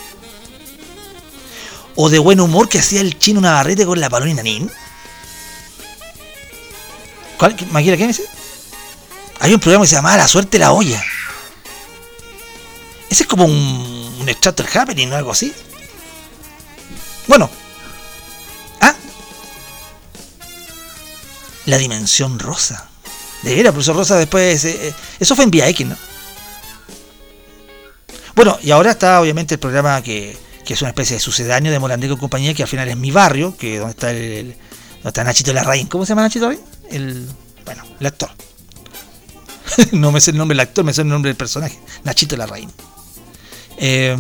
¿O 1.95 2.09
de 2.09 2.21
buen 2.21 2.41
humor 2.41 2.71
que 2.71 2.79
hacía 2.79 3.03
el 3.03 3.19
chino 3.19 3.43
Navarrete 3.43 3.85
con 3.85 4.01
la 4.01 4.09
palona 4.09 4.43
Nin? 4.43 4.71
¿Cuál? 7.37 7.55
¿Qué- 7.55 7.67
Maquila, 7.67 7.99
¿qué 7.99 8.05
me 8.05 8.09
dice? 8.09 8.25
Hay 9.41 9.53
un 9.53 9.61
programa 9.61 9.85
que 9.85 9.91
se 9.91 9.97
llamaba 9.97 10.17
La 10.17 10.27
Suerte 10.27 10.59
la 10.59 10.73
Olla. 10.73 11.05
Ese 13.15 13.23
es 13.23 13.29
como 13.29 13.45
un, 13.45 13.53
un 14.19 14.29
del 14.29 14.67
happening 14.75 15.12
o 15.12 15.15
algo 15.15 15.31
así. 15.31 15.53
Bueno. 17.29 17.49
Ah. 18.81 18.93
La 21.67 21.79
dimensión 21.79 22.41
rosa. 22.41 22.89
De 23.45 23.55
veras, 23.55 23.73
profesor 23.73 23.95
Rosa 23.95 24.17
después... 24.17 24.65
eh, 24.65 24.89
eh, 24.89 24.95
eso 25.21 25.37
fue 25.37 25.45
en 25.45 25.53
Vía 25.53 25.69
X, 25.69 25.87
¿no? 25.87 25.97
Bueno, 28.35 28.59
y 28.61 28.73
ahora 28.73 28.91
está 28.91 29.21
obviamente 29.21 29.55
el 29.55 29.61
programa 29.61 30.03
que, 30.03 30.37
que 30.65 30.75
es 30.75 30.81
una 30.83 30.89
especie 30.89 31.15
de 31.15 31.21
sucedáneo 31.21 31.71
de 31.71 31.79
Morandeco 31.79 32.15
y 32.15 32.19
compañía, 32.19 32.53
que 32.53 32.65
al 32.65 32.69
final 32.69 32.89
es 32.89 32.97
mi 32.97 33.12
barrio, 33.12 33.57
que 33.57 33.79
donde 33.79 33.93
está 33.93 34.11
el, 34.11 34.17
el- 34.17 34.47
donde 34.95 35.09
está 35.09 35.23
Nachito 35.23 35.53
Larraín. 35.53 35.87
¿Cómo 35.87 36.05
se 36.05 36.09
llama 36.09 36.23
Nachito 36.23 36.47
Larraín? 36.51 36.65
El, 36.91 37.29
bueno, 37.65 37.85
el 38.01 38.07
actor. 38.09 38.31
no 39.93 40.11
me 40.11 40.21
sé 40.21 40.33
el 40.33 40.37
nombre 40.37 40.57
del 40.57 40.67
actor, 40.67 40.85
me 40.85 40.93
sé 40.93 41.03
el 41.03 41.09
nombre 41.09 41.29
del 41.29 41.37
personaje. 41.37 41.79
Nachito 42.03 42.37
Larraín. 42.37 42.73
Eh, 43.77 44.16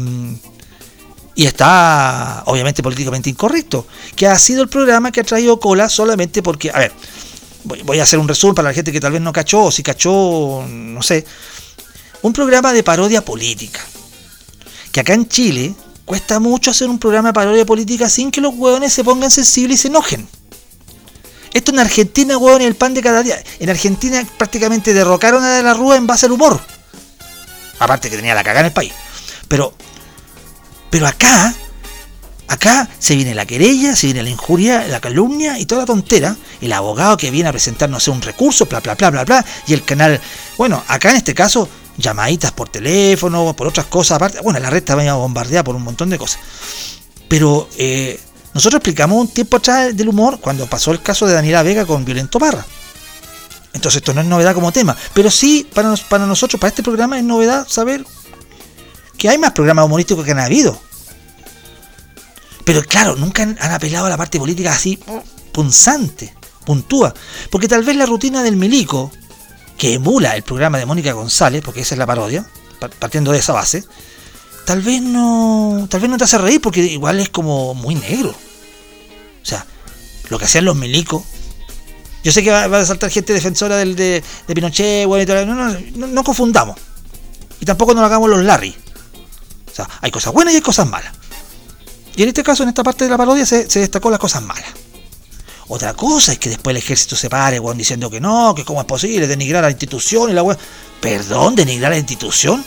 y 1.34 1.46
está 1.46 2.42
obviamente 2.46 2.82
políticamente 2.82 3.28
incorrecto, 3.28 3.86
que 4.14 4.26
ha 4.26 4.38
sido 4.38 4.62
el 4.62 4.68
programa 4.68 5.10
que 5.10 5.20
ha 5.20 5.24
traído 5.24 5.58
cola 5.58 5.88
solamente 5.88 6.42
porque, 6.42 6.70
a 6.70 6.78
ver, 6.78 6.92
voy, 7.64 7.98
a 7.98 8.04
hacer 8.04 8.18
un 8.18 8.28
resumen 8.28 8.54
para 8.54 8.68
la 8.68 8.74
gente 8.74 8.92
que 8.92 9.00
tal 9.00 9.12
vez 9.12 9.20
no 9.20 9.32
cachó, 9.32 9.64
o 9.64 9.70
si 9.70 9.82
cachó, 9.82 10.64
no 10.68 11.02
sé, 11.02 11.24
un 12.22 12.32
programa 12.32 12.72
de 12.72 12.82
parodia 12.82 13.24
política, 13.24 13.80
que 14.92 15.00
acá 15.00 15.14
en 15.14 15.28
Chile 15.28 15.74
cuesta 16.04 16.38
mucho 16.38 16.70
hacer 16.70 16.88
un 16.88 16.98
programa 16.98 17.30
de 17.30 17.34
parodia 17.34 17.66
política 17.66 18.08
sin 18.08 18.30
que 18.30 18.40
los 18.40 18.54
hueones 18.54 18.92
se 18.92 19.02
pongan 19.02 19.30
sensibles 19.30 19.80
y 19.80 19.82
se 19.82 19.88
enojen. 19.88 20.28
Esto 21.52 21.70
en 21.70 21.78
Argentina, 21.78 22.36
hueón, 22.36 22.62
el 22.62 22.74
pan 22.74 22.94
de 22.94 23.02
cada 23.02 23.22
día. 23.22 23.42
En 23.60 23.70
Argentina 23.70 24.26
prácticamente 24.36 24.92
derrocaron 24.92 25.42
a 25.44 25.56
De 25.56 25.62
la 25.62 25.72
Rúa 25.72 25.96
en 25.96 26.06
base 26.06 26.26
al 26.26 26.32
humor. 26.32 26.60
Aparte 27.78 28.10
que 28.10 28.16
tenía 28.16 28.34
la 28.34 28.42
cagada 28.42 28.60
en 28.60 28.66
el 28.66 28.72
país. 28.72 28.92
Pero, 29.54 29.72
pero 30.90 31.06
acá, 31.06 31.54
acá 32.48 32.88
se 32.98 33.14
viene 33.14 33.36
la 33.36 33.46
querella, 33.46 33.94
se 33.94 34.08
viene 34.08 34.24
la 34.24 34.30
injuria, 34.30 34.84
la 34.88 35.00
calumnia 35.00 35.60
y 35.60 35.64
toda 35.64 35.82
la 35.82 35.86
tontera. 35.86 36.36
El 36.60 36.72
abogado 36.72 37.16
que 37.16 37.30
viene 37.30 37.50
a 37.50 37.52
presentar, 37.52 37.88
no 37.88 38.00
sé, 38.00 38.10
un 38.10 38.20
recurso, 38.20 38.66
bla, 38.66 38.80
bla, 38.80 38.96
bla, 38.96 39.10
bla, 39.10 39.24
bla. 39.24 39.44
Y 39.68 39.74
el 39.74 39.84
canal, 39.84 40.20
bueno, 40.58 40.82
acá 40.88 41.10
en 41.10 41.18
este 41.18 41.34
caso, 41.34 41.68
llamaditas 41.96 42.50
por 42.50 42.68
teléfono, 42.68 43.54
por 43.54 43.68
otras 43.68 43.86
cosas 43.86 44.16
aparte. 44.16 44.40
Bueno, 44.40 44.58
la 44.58 44.70
red 44.70 44.78
estaba 44.78 45.14
bombardeada 45.14 45.62
por 45.62 45.76
un 45.76 45.84
montón 45.84 46.10
de 46.10 46.18
cosas. 46.18 46.40
Pero 47.28 47.68
eh, 47.78 48.18
nosotros 48.54 48.80
explicamos 48.80 49.20
un 49.20 49.28
tiempo 49.28 49.58
atrás 49.58 49.96
del 49.96 50.08
humor 50.08 50.40
cuando 50.40 50.66
pasó 50.66 50.90
el 50.90 51.00
caso 51.00 51.28
de 51.28 51.34
Daniela 51.34 51.62
Vega 51.62 51.86
con 51.86 52.04
Violento 52.04 52.40
Parra. 52.40 52.66
Entonces 53.72 53.98
esto 53.98 54.14
no 54.14 54.20
es 54.20 54.26
novedad 54.26 54.52
como 54.52 54.72
tema. 54.72 54.96
Pero 55.12 55.30
sí, 55.30 55.64
para 55.72 56.26
nosotros, 56.26 56.60
para 56.60 56.70
este 56.70 56.82
programa, 56.82 57.18
es 57.18 57.24
novedad 57.24 57.68
saber 57.68 58.04
que 59.18 59.28
hay 59.28 59.38
más 59.38 59.52
programas 59.52 59.86
humorísticos 59.86 60.24
que 60.24 60.32
han 60.32 60.40
habido. 60.40 60.80
Pero 62.64 62.82
claro, 62.82 63.16
nunca 63.16 63.42
han, 63.42 63.58
apelado 63.58 64.06
a 64.06 64.10
la 64.10 64.16
parte 64.16 64.38
política 64.38 64.72
así 64.72 64.98
punzante, 65.52 66.34
puntúa. 66.64 67.14
Porque 67.50 67.68
tal 67.68 67.84
vez 67.84 67.96
la 67.96 68.06
rutina 68.06 68.42
del 68.42 68.56
milico, 68.56 69.12
que 69.76 69.94
emula 69.94 70.34
el 70.34 70.42
programa 70.42 70.78
de 70.78 70.86
Mónica 70.86 71.12
González, 71.12 71.62
porque 71.64 71.80
esa 71.80 71.94
es 71.94 71.98
la 71.98 72.06
parodia, 72.06 72.46
pa- 72.80 72.88
partiendo 72.88 73.32
de 73.32 73.38
esa 73.38 73.52
base, 73.52 73.84
tal 74.64 74.80
vez 74.80 75.02
no. 75.02 75.86
Tal 75.90 76.00
vez 76.00 76.10
no 76.10 76.16
te 76.16 76.24
hace 76.24 76.38
reír 76.38 76.60
porque 76.60 76.80
igual 76.80 77.20
es 77.20 77.28
como 77.28 77.74
muy 77.74 77.94
negro. 77.94 78.30
O 78.30 79.46
sea, 79.46 79.66
lo 80.30 80.38
que 80.38 80.46
hacían 80.46 80.64
los 80.64 80.76
milicos. 80.76 81.22
Yo 82.22 82.32
sé 82.32 82.42
que 82.42 82.50
va, 82.50 82.64
a 82.64 82.86
saltar 82.86 83.10
gente 83.10 83.34
defensora 83.34 83.76
del, 83.76 83.94
de, 83.94 84.24
Pinochet, 84.46 85.06
bueno, 85.06 85.22
y 85.22 85.26
todo, 85.26 85.44
no, 85.44 85.54
no, 85.54 85.78
no, 85.96 86.06
no 86.06 86.24
confundamos. 86.24 86.78
Y 87.60 87.66
tampoco 87.66 87.92
nos 87.92 88.02
hagamos 88.04 88.30
los 88.30 88.42
Larry. 88.42 88.74
O 89.74 89.76
sea, 89.76 89.88
hay 90.00 90.12
cosas 90.12 90.32
buenas 90.32 90.54
y 90.54 90.58
hay 90.58 90.62
cosas 90.62 90.86
malas. 90.86 91.12
Y 92.14 92.22
en 92.22 92.28
este 92.28 92.44
caso, 92.44 92.62
en 92.62 92.68
esta 92.68 92.84
parte 92.84 93.02
de 93.02 93.10
la 93.10 93.16
parodia, 93.16 93.44
se, 93.44 93.64
destacó 93.64 94.08
las 94.08 94.20
cosas 94.20 94.40
malas. 94.40 94.68
Otra 95.66 95.94
cosa 95.94 96.30
es 96.30 96.38
que 96.38 96.48
después 96.48 96.72
el 96.72 96.76
ejército 96.76 97.16
se 97.16 97.28
pare, 97.28 97.58
weón, 97.58 97.76
diciendo 97.76 98.08
que 98.08 98.20
no, 98.20 98.54
que 98.54 98.64
cómo 98.64 98.80
es 98.80 98.86
posible 98.86 99.26
denigrar 99.26 99.64
a 99.64 99.66
la 99.66 99.72
institución 99.72 100.30
y 100.30 100.32
la 100.32 100.44
weón. 100.44 100.56
Perdón, 101.00 101.56
denigrar 101.56 101.90
a 101.90 101.96
la 101.96 101.98
institución. 101.98 102.64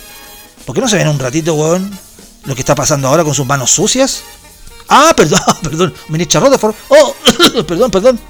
¿Por 0.66 0.74
qué 0.74 0.82
no 0.82 0.88
se 0.88 0.96
ven 0.96 1.08
un 1.08 1.18
ratito, 1.18 1.54
weón, 1.54 1.98
lo 2.44 2.54
que 2.54 2.60
está 2.60 2.74
pasando 2.74 3.08
ahora 3.08 3.24
con 3.24 3.34
sus 3.34 3.46
manos 3.46 3.70
sucias? 3.70 4.22
Ah, 4.86 5.14
perdón, 5.16 5.40
perdón, 5.62 5.94
ministra 6.08 6.40
Rutherford. 6.40 6.74
Oh, 6.90 7.14
perdón, 7.66 7.90
perdón. 7.90 8.20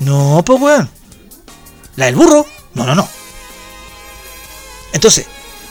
No, 0.00 0.42
pues 0.44 0.60
weón. 0.60 0.90
La 1.96 2.06
del 2.06 2.16
burro. 2.16 2.44
No, 2.74 2.84
no, 2.84 2.94
no. 2.94 3.08
Entonces, 4.92 5.26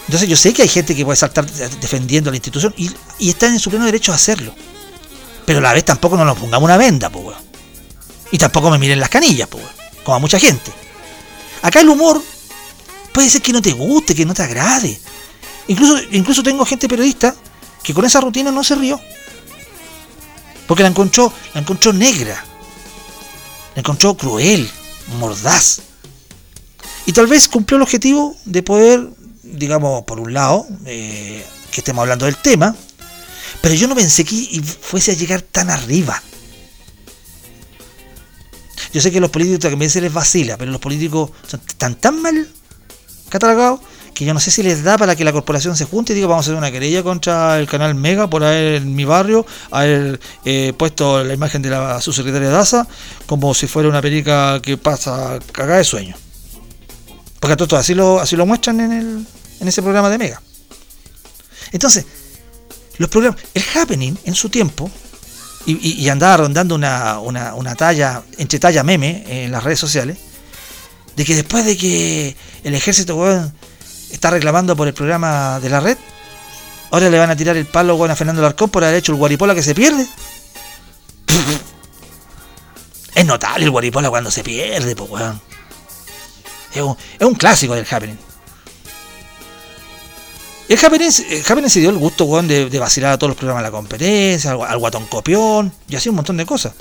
entonces 0.05 0.27
yo 0.27 0.35
sé 0.35 0.53
que 0.53 0.63
hay 0.63 0.67
gente 0.67 0.95
que 0.95 1.05
puede 1.05 1.15
saltar 1.15 1.49
defendiendo 1.49 2.29
a 2.29 2.31
la 2.31 2.37
institución 2.37 2.73
y, 2.77 2.91
y 3.19 3.29
está 3.29 3.47
en 3.47 3.59
su 3.59 3.69
pleno 3.69 3.85
derecho 3.85 4.11
a 4.11 4.15
hacerlo. 4.15 4.53
Pero 5.45 5.59
a 5.59 5.61
la 5.61 5.73
vez 5.73 5.85
tampoco 5.85 6.17
nos 6.17 6.37
pongamos 6.37 6.65
una 6.65 6.77
venda, 6.77 7.09
pues. 7.09 7.37
Y 8.31 8.37
tampoco 8.37 8.69
me 8.69 8.77
miren 8.77 8.99
las 8.99 9.09
canillas, 9.09 9.47
pues. 9.47 9.63
Como 10.03 10.15
a 10.15 10.19
mucha 10.19 10.39
gente. 10.39 10.71
Acá 11.61 11.81
el 11.81 11.89
humor 11.89 12.21
puede 13.13 13.29
ser 13.29 13.41
que 13.41 13.53
no 13.53 13.61
te 13.61 13.71
guste, 13.71 14.15
que 14.15 14.25
no 14.25 14.33
te 14.33 14.43
agrade. 14.43 14.99
Incluso, 15.67 15.97
incluso 16.11 16.43
tengo 16.43 16.65
gente 16.65 16.89
periodista 16.89 17.35
que 17.81 17.93
con 17.93 18.05
esa 18.05 18.19
rutina 18.19 18.51
no 18.51 18.63
se 18.63 18.75
rió. 18.75 18.99
Porque 20.67 20.83
la 20.83 20.89
encontró, 20.89 21.31
la 21.53 21.61
encontró 21.61 21.93
negra. 21.93 22.43
La 23.75 23.79
encontró 23.79 24.15
cruel, 24.15 24.69
mordaz. 25.19 25.81
Y 27.05 27.11
tal 27.11 27.27
vez 27.27 27.47
cumplió 27.47 27.77
el 27.77 27.83
objetivo 27.83 28.35
de 28.45 28.63
poder, 28.63 29.09
digamos, 29.53 30.03
por 30.03 30.19
un 30.19 30.33
lado, 30.33 30.65
eh, 30.85 31.45
que 31.71 31.81
estemos 31.81 32.01
hablando 32.01 32.25
del 32.25 32.37
tema, 32.37 32.75
pero 33.61 33.75
yo 33.75 33.87
no 33.87 33.95
pensé 33.95 34.25
que 34.25 34.61
fuese 34.61 35.11
a 35.11 35.15
llegar 35.15 35.41
tan 35.41 35.69
arriba. 35.69 36.21
Yo 38.93 39.01
sé 39.01 39.11
que 39.11 39.19
los 39.19 39.29
políticos 39.29 39.59
también 39.59 39.89
se 39.89 40.01
les 40.01 40.13
vacila, 40.13 40.57
pero 40.57 40.71
los 40.71 40.81
políticos 40.81 41.31
tan 41.77 41.95
tan 41.95 42.21
mal 42.21 42.47
catalogados 43.29 43.79
que 44.13 44.25
yo 44.25 44.33
no 44.33 44.39
sé 44.39 44.51
si 44.51 44.61
les 44.61 44.83
da 44.83 44.97
para 44.97 45.15
que 45.15 45.23
la 45.23 45.31
corporación 45.31 45.75
se 45.75 45.85
junte 45.85 46.13
y 46.13 46.15
diga 46.15 46.27
vamos 46.27 46.45
a 46.45 46.51
hacer 46.51 46.57
una 46.57 46.71
querella 46.71 47.01
contra 47.01 47.59
el 47.59 47.67
canal 47.67 47.95
Mega 47.95 48.29
por 48.29 48.43
haber 48.43 48.75
en 48.75 48.95
mi 48.95 49.05
barrio 49.05 49.45
haber 49.71 50.19
eh, 50.45 50.73
puesto 50.77 51.23
la 51.23 51.33
imagen 51.33 51.63
de 51.63 51.71
la 51.71 51.99
subsecretaria 51.99 52.49
Daza 52.49 52.87
como 53.25 53.53
si 53.55 53.65
fuera 53.65 53.89
una 53.89 54.01
perica 54.01 54.61
que 54.61 54.77
pasa 54.77 55.39
cagada 55.51 55.79
de 55.79 55.83
sueño. 55.83 56.15
Porque 57.39 57.53
a 57.53 57.57
todos 57.57 57.73
así 57.73 57.93
lo, 57.93 58.21
así 58.21 58.35
lo 58.35 58.45
muestran 58.45 58.79
en, 58.79 58.91
el, 58.93 59.27
en 59.63 59.69
ese 59.69 59.81
programa 59.81 60.09
de 60.09 60.17
Mega. 60.17 60.41
Entonces, 61.71 62.05
los 62.97 63.09
programas, 63.09 63.41
el 63.53 63.63
happening 63.75 64.15
en 64.25 64.35
su 64.35 64.49
tiempo, 64.49 64.91
y, 65.65 66.09
andaba 66.09 66.37
rondando 66.37 66.75
una, 66.75 67.19
una, 67.19 67.75
talla, 67.75 68.21
entre 68.37 68.59
talla 68.59 68.83
meme 68.83 69.23
en 69.45 69.51
las 69.51 69.63
redes 69.63 69.79
sociales, 69.79 70.17
de 71.15 71.23
que 71.23 71.35
después 71.35 71.65
de 71.65 71.77
que 71.77 72.35
el 72.65 72.75
ejército 72.75 73.51
está 74.11 74.29
reclamando 74.29 74.75
por 74.75 74.89
el 74.89 74.93
programa 74.93 75.61
de 75.61 75.69
la 75.69 75.79
red, 75.79 75.97
ahora 76.91 77.09
le 77.09 77.17
van 77.17 77.29
a 77.29 77.35
tirar 77.37 77.55
el 77.55 77.65
palo 77.65 78.03
a 78.03 78.15
Fernando 78.15 78.41
Larcón 78.41 78.69
por 78.69 78.83
haber 78.83 78.97
hecho 78.97 79.13
el 79.13 79.17
guaripola 79.17 79.55
que 79.55 79.63
se 79.63 79.73
pierde. 79.73 80.05
Es 83.15 83.25
notable 83.27 83.65
el 83.65 83.69
Guaripola 83.69 84.09
cuando 84.09 84.31
se 84.31 84.43
pierde, 84.43 84.95
pues, 84.95 85.07
weón. 85.07 85.39
Es 86.73 86.81
un, 86.81 86.97
es 87.19 87.27
un 87.27 87.35
clásico 87.35 87.75
del 87.75 87.85
happening. 87.85 88.17
El 90.73 90.79
happening, 90.83 91.11
el 91.29 91.43
happening 91.47 91.69
se 91.69 91.81
dio 91.81 91.91
el 91.91 91.99
gusto, 91.99 92.25
weón, 92.25 92.47
de, 92.47 92.79
vacilar 92.79 93.13
a 93.13 93.17
todos 93.19 93.29
los 93.29 93.37
programas 93.37 93.61
de 93.61 93.67
la 93.67 93.71
competencia, 93.71 94.53
al, 94.53 94.61
al 94.63 94.79
guatón 94.79 95.05
copión, 95.05 95.71
y 95.87 95.95
así 95.95 96.09
un 96.09 96.15
montón 96.15 96.35
de 96.35 96.47
cosas. 96.47 96.73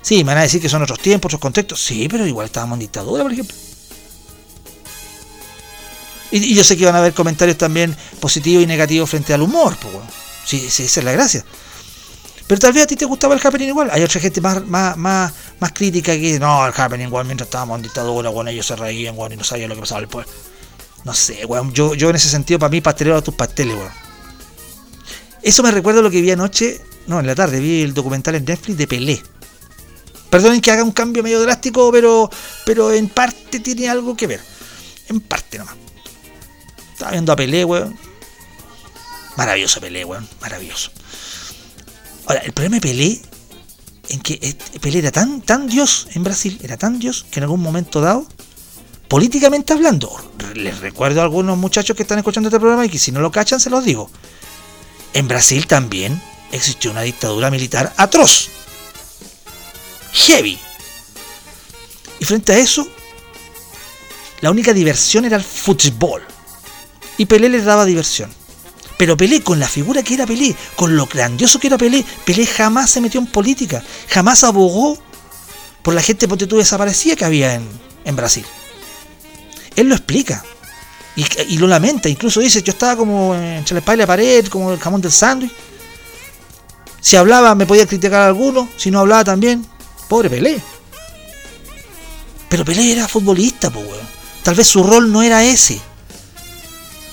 Sí, 0.00 0.24
me 0.24 0.32
van 0.32 0.38
a 0.38 0.42
decir 0.44 0.62
que 0.62 0.68
son 0.70 0.82
otros 0.82 0.98
tiempos, 0.98 1.28
otros 1.28 1.42
contextos. 1.42 1.84
Sí, 1.84 2.08
pero 2.08 2.26
igual 2.26 2.46
estábamos 2.46 2.76
en 2.76 2.80
dictadura, 2.80 3.22
por 3.22 3.30
ejemplo. 3.30 3.54
Y, 6.30 6.54
yo 6.54 6.64
sé 6.64 6.78
que 6.78 6.86
van 6.86 6.94
a 6.94 7.00
haber 7.00 7.12
comentarios 7.12 7.58
también 7.58 7.94
positivos 8.18 8.64
y 8.64 8.66
negativos 8.66 9.10
frente 9.10 9.34
al 9.34 9.42
humor, 9.42 9.76
pues, 9.78 9.92
weón. 9.92 10.06
Sí, 10.46 10.66
sí, 10.70 10.84
esa 10.84 11.00
es 11.00 11.04
la 11.04 11.12
gracia. 11.12 11.44
Pero 12.46 12.58
tal 12.58 12.72
vez 12.72 12.84
a 12.84 12.86
ti 12.86 12.96
te 12.96 13.04
gustaba 13.04 13.34
el 13.34 13.46
happening 13.46 13.68
igual. 13.68 13.90
Hay 13.92 14.02
otra 14.02 14.22
gente 14.22 14.40
más, 14.40 14.66
más, 14.66 14.96
más, 14.96 15.34
más 15.60 15.72
crítica 15.72 16.12
que 16.12 16.18
dice, 16.18 16.40
no, 16.40 16.66
el 16.66 16.72
happening, 16.74 17.08
weón, 17.12 17.26
mientras 17.26 17.48
estábamos 17.48 17.76
en 17.76 17.82
dictadura, 17.82 18.30
weón, 18.30 18.48
ellos 18.48 18.64
se 18.64 18.74
reían, 18.74 19.18
weón, 19.18 19.32
y 19.32 19.36
no 19.36 19.44
sabían 19.44 19.68
lo 19.68 19.74
que 19.74 19.82
pasaba 19.82 20.00
después. 20.00 20.26
No 21.04 21.14
sé, 21.14 21.44
weón. 21.44 21.72
Yo, 21.72 21.94
yo 21.94 22.10
en 22.10 22.16
ese 22.16 22.28
sentido, 22.28 22.58
para 22.58 22.70
mí, 22.70 22.80
pastelero 22.80 23.16
a 23.16 23.22
tus 23.22 23.34
pasteles, 23.34 23.76
weón. 23.76 23.92
Eso 25.42 25.62
me 25.62 25.70
recuerda 25.70 26.00
a 26.00 26.02
lo 26.02 26.10
que 26.10 26.22
vi 26.22 26.30
anoche, 26.30 26.80
no, 27.06 27.20
en 27.20 27.26
la 27.26 27.34
tarde, 27.34 27.60
vi 27.60 27.82
el 27.82 27.92
documental 27.92 28.34
en 28.34 28.46
Netflix 28.46 28.78
de 28.78 28.86
Pelé. 28.86 29.22
Perdonen 30.30 30.60
que 30.60 30.70
haga 30.70 30.82
un 30.82 30.90
cambio 30.90 31.22
medio 31.22 31.40
drástico, 31.42 31.92
pero, 31.92 32.30
pero 32.64 32.92
en 32.92 33.08
parte 33.08 33.60
tiene 33.60 33.88
algo 33.88 34.16
que 34.16 34.26
ver. 34.26 34.40
En 35.08 35.20
parte 35.20 35.58
nomás. 35.58 35.76
Estaba 36.92 37.12
viendo 37.12 37.32
a 37.32 37.36
Pelé, 37.36 37.64
weón. 37.64 37.96
Maravilloso 39.36 39.80
Pelé, 39.80 40.04
weón. 40.04 40.26
Maravilloso. 40.40 40.90
Ahora, 42.26 42.40
el 42.40 42.52
problema 42.52 42.76
de 42.76 42.80
Pelé, 42.80 43.20
en 44.08 44.20
que 44.20 44.38
eh, 44.40 44.56
Pelé 44.80 45.00
era 45.00 45.12
tan, 45.12 45.42
tan 45.42 45.66
dios 45.66 46.08
en 46.14 46.24
Brasil, 46.24 46.58
era 46.62 46.78
tan 46.78 46.98
dios, 46.98 47.26
que 47.30 47.40
en 47.40 47.44
algún 47.44 47.60
momento 47.60 48.00
dado, 48.00 48.26
políticamente 49.08 49.72
hablando, 49.72 50.10
les 50.54 50.80
recuerdo 50.80 51.20
a 51.20 51.24
algunos 51.24 51.56
muchachos 51.56 51.96
que 51.96 52.02
están 52.02 52.18
escuchando 52.18 52.48
este 52.48 52.60
programa 52.60 52.86
y 52.86 52.88
que 52.88 52.98
si 52.98 53.12
no 53.12 53.20
lo 53.20 53.30
cachan, 53.30 53.60
se 53.60 53.70
los 53.70 53.84
digo. 53.84 54.10
En 55.12 55.28
Brasil 55.28 55.66
también 55.66 56.20
existió 56.52 56.90
una 56.90 57.02
dictadura 57.02 57.50
militar 57.50 57.92
atroz. 57.96 58.48
Heavy. 60.12 60.58
Y 62.20 62.24
frente 62.24 62.52
a 62.52 62.58
eso, 62.58 62.86
la 64.40 64.50
única 64.50 64.72
diversión 64.72 65.24
era 65.24 65.36
el 65.36 65.42
fútbol. 65.42 66.22
Y 67.16 67.26
Pelé 67.26 67.48
les 67.48 67.64
daba 67.64 67.84
diversión. 67.84 68.30
Pero 68.96 69.16
Pelé, 69.16 69.42
con 69.42 69.58
la 69.58 69.68
figura 69.68 70.02
que 70.02 70.14
era 70.14 70.26
Pelé, 70.26 70.54
con 70.76 70.96
lo 70.96 71.06
grandioso 71.06 71.58
que 71.58 71.66
era 71.66 71.78
Pelé, 71.78 72.04
Pelé 72.24 72.46
jamás 72.46 72.90
se 72.90 73.00
metió 73.00 73.20
en 73.20 73.26
política, 73.26 73.82
jamás 74.08 74.44
abogó 74.44 74.98
por 75.82 75.94
la 75.94 76.02
gente 76.02 76.26
ponte 76.26 76.46
tú 76.46 76.56
desaparecida 76.56 77.16
que 77.16 77.24
había 77.24 77.54
en, 77.54 77.68
en 78.04 78.16
Brasil. 78.16 78.44
Él 79.76 79.88
lo 79.88 79.94
explica. 79.94 80.44
Y, 81.16 81.58
lo 81.58 81.68
lamenta, 81.68 82.08
incluso 82.08 82.40
dice, 82.40 82.62
yo 82.62 82.72
estaba 82.72 82.96
como 82.96 83.34
entre 83.36 83.74
la 83.74 83.78
espalda 83.78 83.94
y 83.94 84.02
la 84.02 84.06
pared, 84.06 84.46
como 84.48 84.72
el 84.72 84.80
jamón 84.80 85.00
del 85.00 85.12
sándwich. 85.12 85.52
Si 87.00 87.14
hablaba 87.16 87.54
me 87.54 87.66
podía 87.66 87.86
criticar 87.86 88.22
a 88.22 88.26
alguno, 88.26 88.68
si 88.76 88.90
no 88.90 89.00
hablaba 89.00 89.22
también. 89.22 89.64
Pobre 90.08 90.28
Pelé. 90.28 90.60
Pero 92.48 92.64
Pelé 92.64 92.92
era 92.92 93.06
futbolista, 93.06 93.70
pues, 93.70 93.86
weón. 93.86 94.06
Tal 94.42 94.54
vez 94.56 94.66
su 94.66 94.82
rol 94.82 95.12
no 95.12 95.22
era 95.22 95.44
ese. 95.44 95.80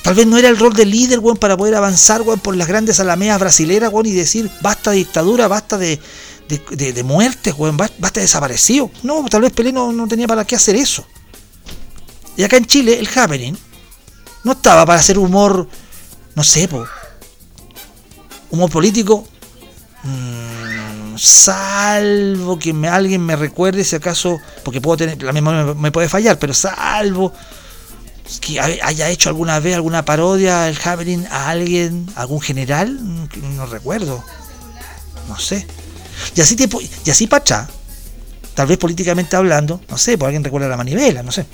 Tal 0.02 0.16
vez 0.16 0.26
no 0.26 0.38
era 0.40 0.50
el 0.50 0.58
rol 0.58 0.74
de 0.74 0.86
líder, 0.86 1.20
weón, 1.20 1.38
para 1.38 1.56
poder 1.56 1.76
avanzar, 1.76 2.22
weón, 2.24 2.40
por 2.40 2.56
las 2.56 2.68
grandes 2.68 3.00
alameas 3.00 3.40
brasileras, 3.40 3.94
weón, 3.94 4.08
y 4.08 4.14
decir, 4.14 4.50
basta 4.62 4.92
de 4.92 4.98
dictadura, 4.98 5.48
basta 5.48 5.78
de, 5.78 6.00
de, 6.48 6.94
de, 6.94 7.04
muertes, 7.04 7.54
weón, 7.56 7.78
basta 7.78 8.16
de 8.16 8.22
desaparecido. 8.22 8.90
No, 9.04 9.24
tal 9.30 9.42
vez 9.42 9.52
Pelé 9.52 9.72
no, 9.72 9.92
no 9.92 10.08
tenía 10.08 10.28
para 10.28 10.44
qué 10.44 10.56
hacer 10.56 10.76
eso. 10.76 11.06
Y 12.42 12.44
acá 12.44 12.58
en 12.58 12.66
Chile, 12.66 12.98
el 12.98 13.08
happening 13.08 13.54
no 14.44 14.54
estaba 14.54 14.84
para 14.84 15.00
hacer 15.00 15.20
humor, 15.20 15.68
no 16.34 16.44
sé, 16.44 16.68
po, 16.68 16.84
humor 18.50 18.68
político, 18.72 19.28
mm, 20.02 21.18
salvo 21.20 22.58
que 22.58 22.72
alguien 22.90 23.24
me 23.24 23.36
recuerde 23.36 23.84
si 23.84 23.96
acaso, 23.96 24.40
porque 24.64 24.82
puedo 24.82 24.98
tener, 24.98 25.22
la 25.22 25.34
memoria 25.34 25.76
me, 25.76 25.92
puede 25.92 26.10
fallar, 26.10 26.40
pero 26.40 26.56
salvo 26.56 27.32
que 28.40 28.60
haya 28.60 29.10
hecho 29.12 29.30
alguna 29.30 29.60
vez 29.60 29.76
alguna 29.76 30.04
parodia 30.04 30.68
el 30.68 30.80
happening 30.84 31.28
a 31.30 31.48
alguien, 31.48 32.08
a 32.16 32.22
algún 32.22 32.42
general, 32.42 32.98
no 33.56 33.68
recuerdo, 33.68 34.24
no 35.28 35.38
sé. 35.38 35.68
Y 36.36 36.42
así, 36.42 36.58
así 37.08 37.28
Pachá, 37.28 37.70
tal 38.56 38.66
vez 38.66 38.80
políticamente 38.80 39.36
hablando, 39.36 39.80
no 39.88 39.96
sé, 40.00 40.18
por 40.18 40.26
alguien 40.26 40.44
recuerda 40.44 40.68
la 40.68 40.78
manivela, 40.78 41.22
no 41.22 41.32
sé 41.32 41.46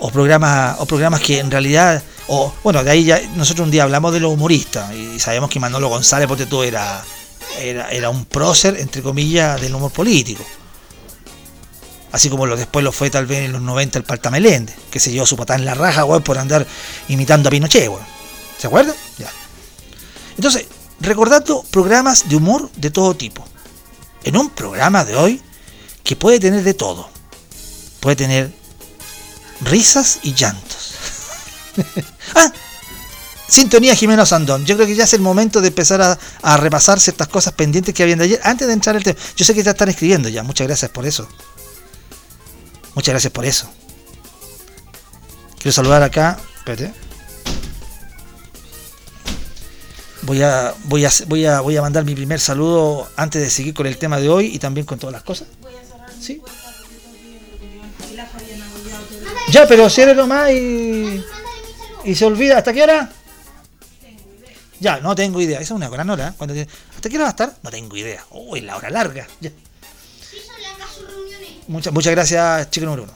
o 0.00 0.10
programas 0.10 0.76
o 0.80 0.86
programas 0.86 1.20
que 1.20 1.38
en 1.38 1.50
realidad 1.50 2.02
o 2.28 2.52
bueno 2.64 2.82
de 2.82 2.90
ahí 2.90 3.04
ya 3.04 3.20
nosotros 3.36 3.66
un 3.66 3.70
día 3.70 3.82
hablamos 3.82 4.12
de 4.12 4.20
los 4.20 4.32
humoristas 4.32 4.94
y 4.94 5.20
sabemos 5.20 5.50
que 5.50 5.60
Manolo 5.60 5.88
González 5.88 6.26
porque 6.26 6.46
era, 6.66 7.04
era 7.60 7.90
era 7.90 8.08
un 8.08 8.24
prócer 8.24 8.76
entre 8.78 9.02
comillas 9.02 9.60
del 9.60 9.74
humor 9.74 9.92
político 9.92 10.44
así 12.12 12.30
como 12.30 12.46
lo 12.46 12.56
después 12.56 12.82
lo 12.82 12.92
fue 12.92 13.10
tal 13.10 13.26
vez 13.26 13.44
en 13.44 13.52
los 13.52 13.60
90 13.60 13.98
el 13.98 14.04
Palta 14.04 14.30
Meléndez 14.30 14.74
que 14.90 14.98
se 14.98 15.12
llevó 15.12 15.26
su 15.26 15.36
patada 15.36 15.58
en 15.58 15.66
la 15.66 15.74
raja 15.74 16.04
weón, 16.04 16.22
por 16.22 16.38
andar 16.38 16.66
imitando 17.08 17.48
a 17.48 17.50
Pinochet 17.50 17.88
weón. 17.88 18.06
¿se 18.58 18.66
acuerdan? 18.66 18.94
ya 19.18 19.30
entonces 20.36 20.64
recordando 21.00 21.62
programas 21.70 22.28
de 22.28 22.36
humor 22.36 22.70
de 22.74 22.90
todo 22.90 23.14
tipo 23.14 23.44
en 24.24 24.36
un 24.36 24.48
programa 24.48 25.04
de 25.04 25.16
hoy 25.16 25.42
que 26.02 26.16
puede 26.16 26.40
tener 26.40 26.62
de 26.62 26.72
todo 26.72 27.10
puede 28.00 28.16
tener 28.16 28.59
risas 29.62 30.20
y 30.22 30.34
llantos. 30.34 30.94
ah, 32.34 32.52
sintonía 33.48 33.94
Jimeno 33.94 34.24
Sandón. 34.26 34.64
Yo 34.64 34.76
creo 34.76 34.86
que 34.86 34.94
ya 34.94 35.04
es 35.04 35.14
el 35.14 35.20
momento 35.20 35.60
de 35.60 35.68
empezar 35.68 36.00
a, 36.02 36.18
a, 36.42 36.56
repasar 36.56 37.00
ciertas 37.00 37.28
cosas 37.28 37.52
pendientes 37.52 37.94
que 37.94 38.02
habían 38.02 38.18
de 38.18 38.24
ayer 38.24 38.40
antes 38.44 38.66
de 38.66 38.72
entrar 38.72 38.96
el 38.96 39.02
tema. 39.02 39.18
Yo 39.36 39.44
sé 39.44 39.54
que 39.54 39.62
ya 39.62 39.72
están 39.72 39.88
escribiendo 39.88 40.28
ya. 40.28 40.42
Muchas 40.42 40.66
gracias 40.66 40.90
por 40.90 41.06
eso. 41.06 41.28
Muchas 42.94 43.12
gracias 43.12 43.32
por 43.32 43.44
eso. 43.44 43.70
Quiero 45.58 45.72
saludar 45.72 46.02
acá. 46.02 46.38
Espérate. 46.58 46.92
Voy 50.22 50.42
a, 50.42 50.74
voy, 50.84 51.04
a, 51.04 51.10
voy, 51.26 51.46
a, 51.46 51.60
voy 51.60 51.76
a 51.76 51.82
mandar 51.82 52.04
mi 52.04 52.14
primer 52.14 52.40
saludo 52.40 53.08
antes 53.16 53.40
de 53.40 53.50
seguir 53.50 53.74
con 53.74 53.86
el 53.86 53.96
tema 53.96 54.20
de 54.20 54.28
hoy 54.28 54.46
y 54.46 54.58
también 54.58 54.86
con 54.86 54.98
todas 54.98 55.12
las 55.12 55.22
cosas. 55.22 55.48
¿Sí? 56.20 56.42
Ya, 59.50 59.66
pero 59.66 59.90
cierre 59.90 60.14
nomás 60.14 60.50
y. 60.52 61.24
Y 62.04 62.14
se 62.14 62.24
olvida. 62.24 62.58
¿Hasta 62.58 62.72
qué 62.72 62.82
hora? 62.82 63.10
Ya, 64.78 65.00
no 65.00 65.14
tengo 65.14 65.40
idea. 65.40 65.56
Esa 65.56 65.64
es 65.64 65.70
una 65.72 65.88
gran 65.88 66.08
hora. 66.08 66.34
¿eh? 66.40 66.66
¿Hasta 66.94 67.08
qué 67.08 67.16
hora 67.16 67.24
va 67.24 67.28
a 67.28 67.30
estar? 67.30 67.56
No 67.62 67.70
tengo 67.70 67.96
idea. 67.96 68.24
Uy, 68.30 68.60
la 68.60 68.76
hora 68.76 68.90
larga. 68.90 69.26
Ya. 69.40 69.50
Muchas 71.68 72.12
gracias, 72.12 72.70
chico 72.70 72.86
número 72.86 73.04
uno. 73.04 73.12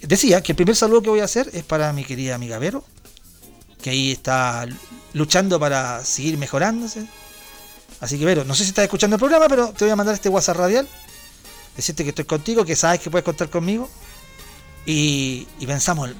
Decía 0.00 0.42
que 0.42 0.52
el 0.52 0.56
primer 0.56 0.76
saludo 0.76 1.02
que 1.02 1.10
voy 1.10 1.20
a 1.20 1.24
hacer 1.24 1.50
es 1.52 1.64
para 1.64 1.92
mi 1.92 2.04
querida 2.04 2.34
amiga 2.34 2.58
Vero, 2.58 2.84
que 3.82 3.90
ahí 3.90 4.12
está 4.12 4.66
luchando 5.12 5.58
para 5.58 6.04
seguir 6.04 6.38
mejorándose. 6.38 7.06
Así 8.00 8.18
que 8.18 8.24
Vero, 8.24 8.44
no 8.44 8.54
sé 8.54 8.64
si 8.64 8.70
estás 8.70 8.84
escuchando 8.84 9.16
el 9.16 9.20
programa, 9.20 9.48
pero 9.48 9.68
te 9.72 9.84
voy 9.84 9.92
a 9.92 9.96
mandar 9.96 10.14
este 10.14 10.28
WhatsApp 10.28 10.56
radial. 10.56 10.88
Decirte 11.76 12.04
que 12.04 12.10
estoy 12.10 12.24
contigo, 12.24 12.64
que 12.64 12.76
sabes 12.76 13.00
que 13.00 13.10
puedes 13.10 13.24
contar 13.24 13.50
conmigo 13.50 13.88
y, 14.86 15.46
y, 15.58 15.66
pensamos, 15.66 16.10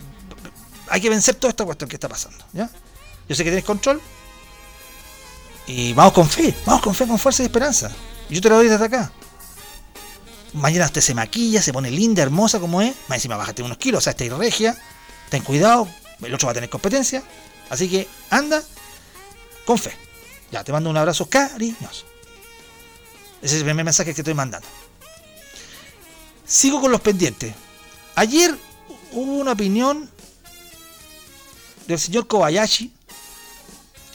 hay 0.88 1.00
que 1.00 1.10
vencer 1.10 1.34
toda 1.34 1.50
esta 1.50 1.64
cuestión 1.64 1.88
que 1.88 1.96
está 1.96 2.08
pasando. 2.08 2.44
¿ya? 2.52 2.70
Yo 3.28 3.34
sé 3.34 3.44
que 3.44 3.50
tienes 3.50 3.64
control 3.64 4.00
y 5.66 5.92
vamos 5.94 6.12
con 6.12 6.28
fe, 6.28 6.54
vamos 6.66 6.82
con 6.82 6.94
fe, 6.94 7.06
con 7.06 7.18
fuerza 7.18 7.42
y 7.42 7.46
esperanza. 7.46 7.90
Yo 8.28 8.40
te 8.40 8.48
lo 8.48 8.56
doy 8.56 8.68
desde 8.68 8.84
acá. 8.84 9.10
Mañana 10.54 10.86
usted 10.86 11.00
se 11.00 11.14
maquilla, 11.14 11.60
se 11.62 11.72
pone 11.72 11.90
linda, 11.90 12.22
hermosa 12.22 12.60
como 12.60 12.80
es. 12.80 12.94
Más 13.08 13.16
encima 13.16 13.36
bájate 13.36 13.62
unos 13.62 13.78
kilos, 13.78 13.98
o 13.98 14.00
sea, 14.02 14.12
está 14.12 14.36
regia. 14.36 14.76
Ten 15.30 15.42
cuidado, 15.42 15.88
el 16.22 16.34
otro 16.34 16.46
va 16.46 16.52
a 16.52 16.54
tener 16.54 16.70
competencia. 16.70 17.22
Así 17.70 17.88
que 17.88 18.06
anda 18.30 18.62
con 19.64 19.78
fe. 19.78 19.92
Ya, 20.52 20.62
te 20.62 20.72
mando 20.72 20.90
un 20.90 20.96
abrazo 20.96 21.26
cariñoso. 21.28 22.06
Ese 23.42 23.56
es 23.56 23.60
el 23.60 23.64
primer 23.64 23.84
mensaje 23.84 24.14
que 24.14 24.20
estoy 24.20 24.34
mandando. 24.34 24.68
Sigo 26.46 26.80
con 26.80 26.92
los 26.92 27.00
pendientes. 27.00 27.54
Ayer 28.14 28.56
hubo 29.12 29.34
una 29.34 29.52
opinión 29.52 30.08
del 31.86 31.98
señor 31.98 32.26
Kobayashi. 32.26 32.92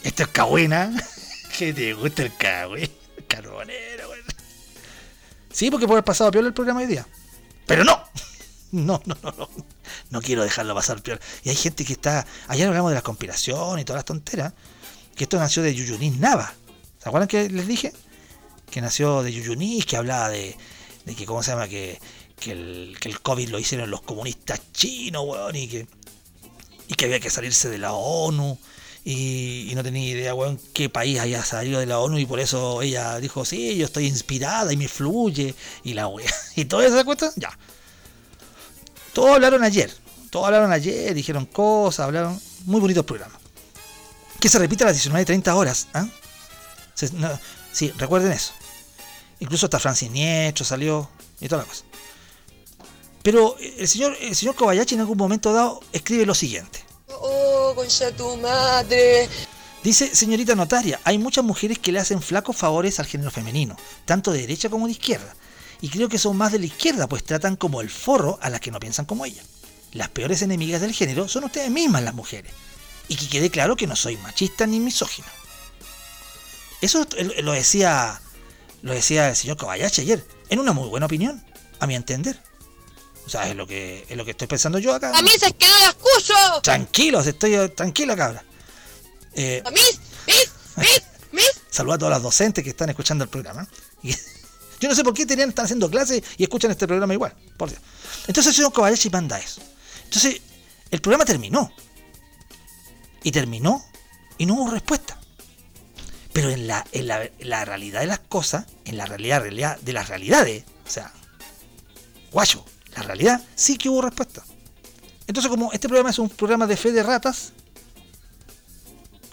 Esto 0.04 0.24
es 0.24 0.30
cabuena. 0.30 0.92
que 1.58 1.74
te 1.74 1.94
gusta 1.94 2.24
el 2.24 2.36
cagüe. 2.36 2.90
Carbonero, 3.28 4.08
güey. 4.08 4.22
Sí, 5.52 5.70
porque 5.70 5.86
puede 5.86 5.98
haber 5.98 6.06
pasado 6.06 6.32
peor 6.32 6.46
el 6.46 6.54
programa 6.54 6.82
hoy 6.82 6.88
día. 6.88 7.06
Pero 7.66 7.84
no. 7.84 8.02
No, 8.72 9.02
no, 9.08 9.18
no, 9.24 9.32
no. 9.32 9.50
No 10.12 10.22
quiero 10.22 10.44
dejarlo 10.44 10.76
pasar 10.76 11.02
peor. 11.02 11.20
Y 11.44 11.50
hay 11.50 11.56
gente 11.56 11.84
que 11.84 11.94
está. 11.94 12.28
Ayer 12.50 12.68
hablamos 12.68 12.92
de 12.92 12.96
la 12.96 13.02
conspiración 13.02 13.80
y 13.80 13.84
todas 13.84 13.98
las 13.98 14.06
tonteras. 14.06 14.54
Que 15.16 15.24
esto 15.24 15.40
nació 15.40 15.64
de 15.64 15.74
Yuyunis 15.74 16.20
Nava. 16.20 16.54
¿Se 17.02 17.10
acuerdan 17.10 17.28
que 17.28 17.50
les 17.50 17.66
dije? 17.66 17.94
que 18.70 18.82
nació 18.82 19.24
de 19.24 19.34
Yuyunis, 19.34 19.86
que 19.86 19.98
hablaba 19.98 20.30
de, 20.30 20.56
de 21.06 21.16
que, 21.16 21.26
¿cómo 21.26 21.44
se 21.44 21.52
llama? 21.52 21.68
Que, 21.68 22.00
que, 22.40 22.52
el, 22.52 22.98
que 23.00 23.10
el 23.10 23.22
COVID 23.22 23.50
lo 23.50 23.60
hicieron 23.60 23.90
los 23.90 24.02
comunistas 24.02 24.62
chinos, 24.74 25.24
weón, 25.26 25.56
y 25.56 25.68
que, 25.68 25.88
y 26.88 26.94
que 26.96 27.06
había 27.06 27.20
que 27.20 27.30
salirse 27.30 27.70
de 27.70 27.78
la 27.78 27.94
ONU. 27.94 28.58
Y, 29.06 29.72
no 29.76 29.84
tenía 29.84 30.08
idea, 30.08 30.36
weón, 30.36 30.60
qué 30.74 30.90
país 30.90 31.20
haya 31.20 31.44
salido 31.44 31.80
de 31.80 31.86
la 31.86 32.00
ONU 32.00 32.20
y 32.20 32.26
por 32.26 32.40
eso 32.40 32.82
ella 32.82 33.20
dijo, 33.20 33.46
sí, 33.46 33.76
yo 33.78 33.86
estoy 33.86 34.06
inspirada 34.06 34.72
y 34.74 34.78
me 34.78 34.88
fluye 34.88 35.56
y 35.84 35.94
la 35.94 36.08
wea. 36.08 36.32
Y 36.56 36.66
toda 36.66 36.86
esa 36.86 37.04
cuesta, 37.04 37.32
ya. 37.36 37.58
Todos 39.14 39.32
hablaron 39.32 39.64
ayer, 39.64 39.92
todos 40.30 40.46
hablaron 40.46 40.72
ayer, 40.72 41.14
dijeron 41.14 41.46
cosas, 41.46 42.06
hablaron, 42.06 42.40
muy 42.66 42.80
bonito 42.82 43.00
el 43.00 43.06
programa. 43.06 43.40
Que 44.40 44.50
se 44.50 44.60
repite 44.60 44.84
a 44.84 44.88
las 44.88 45.06
19.30 45.06 45.54
horas, 45.56 45.88
¿ah? 45.94 46.08
Se- 46.94 47.10
sí, 47.72 47.92
recuerden 47.98 48.32
eso. 48.32 48.54
Incluso 49.40 49.66
hasta 49.66 49.80
Francis 49.80 50.12
Nietro 50.12 50.66
salió 50.66 51.10
y 51.40 51.48
toda 51.48 51.64
la 51.64 51.68
cosa. 51.68 51.86
Pero 53.30 53.56
el 53.60 53.88
señor, 53.88 54.18
el 54.20 54.36
señor 54.36 54.56
Kobayashi 54.56 54.96
en 54.96 55.02
algún 55.02 55.20
momento 55.20 55.54
dado 55.54 55.82
escribe 55.94 56.26
lo 56.26 56.34
siguiente. 56.34 56.84
Oh, 57.10 57.74
concha 57.76 58.12
tu 58.12 58.38
madre. 58.38 59.30
Dice, 59.84 60.16
señorita 60.16 60.56
notaria, 60.56 61.00
hay 61.04 61.20
muchas 61.20 61.46
mujeres 61.46 61.78
que 61.78 61.92
le 61.92 62.00
hacen 62.00 62.24
flacos 62.24 62.58
favores 62.58 63.00
al 63.00 63.06
género 63.06 63.30
femenino, 63.30 63.78
tanto 64.06 64.32
de 64.32 64.42
derecha 64.42 64.72
como 64.72 64.88
de 64.88 64.94
izquierda. 64.94 65.36
Y 65.80 65.90
creo 65.90 66.10
que 66.10 66.18
son 66.18 66.38
más 66.38 66.52
de 66.52 66.58
la 66.58 66.66
izquierda, 66.66 67.08
pues 67.08 67.24
tratan 67.24 67.56
como 67.56 67.82
el 67.82 67.92
forro 67.92 68.40
a 68.42 68.50
las 68.50 68.62
que 68.62 68.72
no 68.72 68.80
piensan 68.80 69.06
como 69.06 69.28
ella. 69.28 69.44
Las 69.94 70.10
peores 70.10 70.42
enemigas 70.42 70.82
del 70.82 70.94
género 70.94 71.28
son 71.28 71.44
ustedes 71.44 71.70
mismas 71.70 72.02
las 72.02 72.16
mujeres. 72.16 72.52
Y 73.10 73.16
que 73.16 73.30
quede 73.30 73.52
claro 73.52 73.76
que 73.76 73.86
no 73.86 73.96
soy 73.96 74.18
machista 74.18 74.66
ni 74.66 74.80
misógino. 74.80 75.28
Eso 76.82 77.06
lo 77.44 77.52
decía 77.52 78.20
lo 78.82 78.92
decía 78.92 79.30
el 79.30 79.36
señor 79.36 79.58
Kobayashi 79.58 80.02
ayer, 80.02 80.26
en 80.50 80.58
una 80.58 80.74
muy 80.74 80.90
buena 80.90 81.06
opinión, 81.06 81.44
a 81.80 81.86
mi 81.86 81.94
entender. 81.94 82.49
O 83.30 83.32
sea, 83.32 83.48
es 83.48 83.56
lo 83.56 83.68
que, 83.68 84.08
es 84.10 84.18
lo 84.18 84.26
que 84.26 84.32
estoy 84.32 84.48
pensando 84.48 84.80
yo 84.80 84.92
acá. 84.92 85.16
A 85.16 85.22
mí 85.22 85.30
es 85.30 85.54
que 85.54 85.68
no 85.68 85.78
la 85.78 85.90
escucho. 85.90 86.34
Tranquilos, 86.64 87.28
estoy 87.28 87.70
tranquila, 87.76 88.16
cabra. 88.16 88.44
Eh, 89.36 89.62
A 89.64 89.70
mí, 89.70 89.80
mis, 90.26 90.50
mis, 90.78 91.04
mis. 91.32 91.62
Saluda 91.70 91.94
a 91.94 91.98
todas 92.00 92.12
las 92.14 92.24
docentes 92.24 92.64
que 92.64 92.72
están 92.72 92.90
escuchando 92.90 93.24
el 93.24 93.30
programa. 93.30 93.68
Y- 94.02 94.16
yo 94.80 94.90
no 94.90 94.96
sé 94.96 95.04
por 95.04 95.14
qué 95.14 95.28
tenían, 95.28 95.50
están 95.50 95.66
haciendo 95.66 95.92
clases 95.92 96.24
y 96.38 96.44
escuchan 96.44 96.72
este 96.72 96.88
programa 96.88 97.14
igual. 97.14 97.36
Por 97.56 97.70
Dios. 97.70 97.82
Entonces 98.26 98.56
señor 98.56 98.74
Kobayashi 98.74 99.12
manda 99.12 99.38
eso. 99.38 99.62
Entonces, 100.06 100.42
el 100.90 101.02
programa 101.02 101.24
terminó. 101.26 101.72
Y 103.22 103.32
terminó 103.32 103.86
y 104.40 104.48
no 104.48 104.56
hubo 104.56 104.72
respuesta. 104.72 105.20
Pero 106.34 106.50
en 106.50 106.66
la, 106.66 106.84
en 106.94 107.06
la, 107.08 107.24
en 107.26 107.32
la 107.50 107.64
realidad 107.66 108.00
de 108.00 108.08
las 108.08 108.20
cosas, 108.20 108.66
en 108.86 108.98
la 108.98 109.06
realidad, 109.06 109.42
realidad 109.42 109.78
de 109.82 109.94
las 109.94 110.08
realidades, 110.10 110.64
o 110.88 110.90
sea, 110.90 111.12
guacho, 112.32 112.64
la 112.96 113.04
realidad 113.04 113.42
sí 113.56 113.78
que 113.78 113.90
hubo 113.90 114.02
respuesta. 114.02 114.44
Entonces, 115.28 115.50
como 115.50 115.72
este 115.72 115.88
programa 115.88 116.10
es 116.10 116.20
un 116.20 116.30
programa 116.30 116.66
de 116.66 116.76
fe 116.76 116.92
de 116.92 117.04
ratas, 117.04 117.54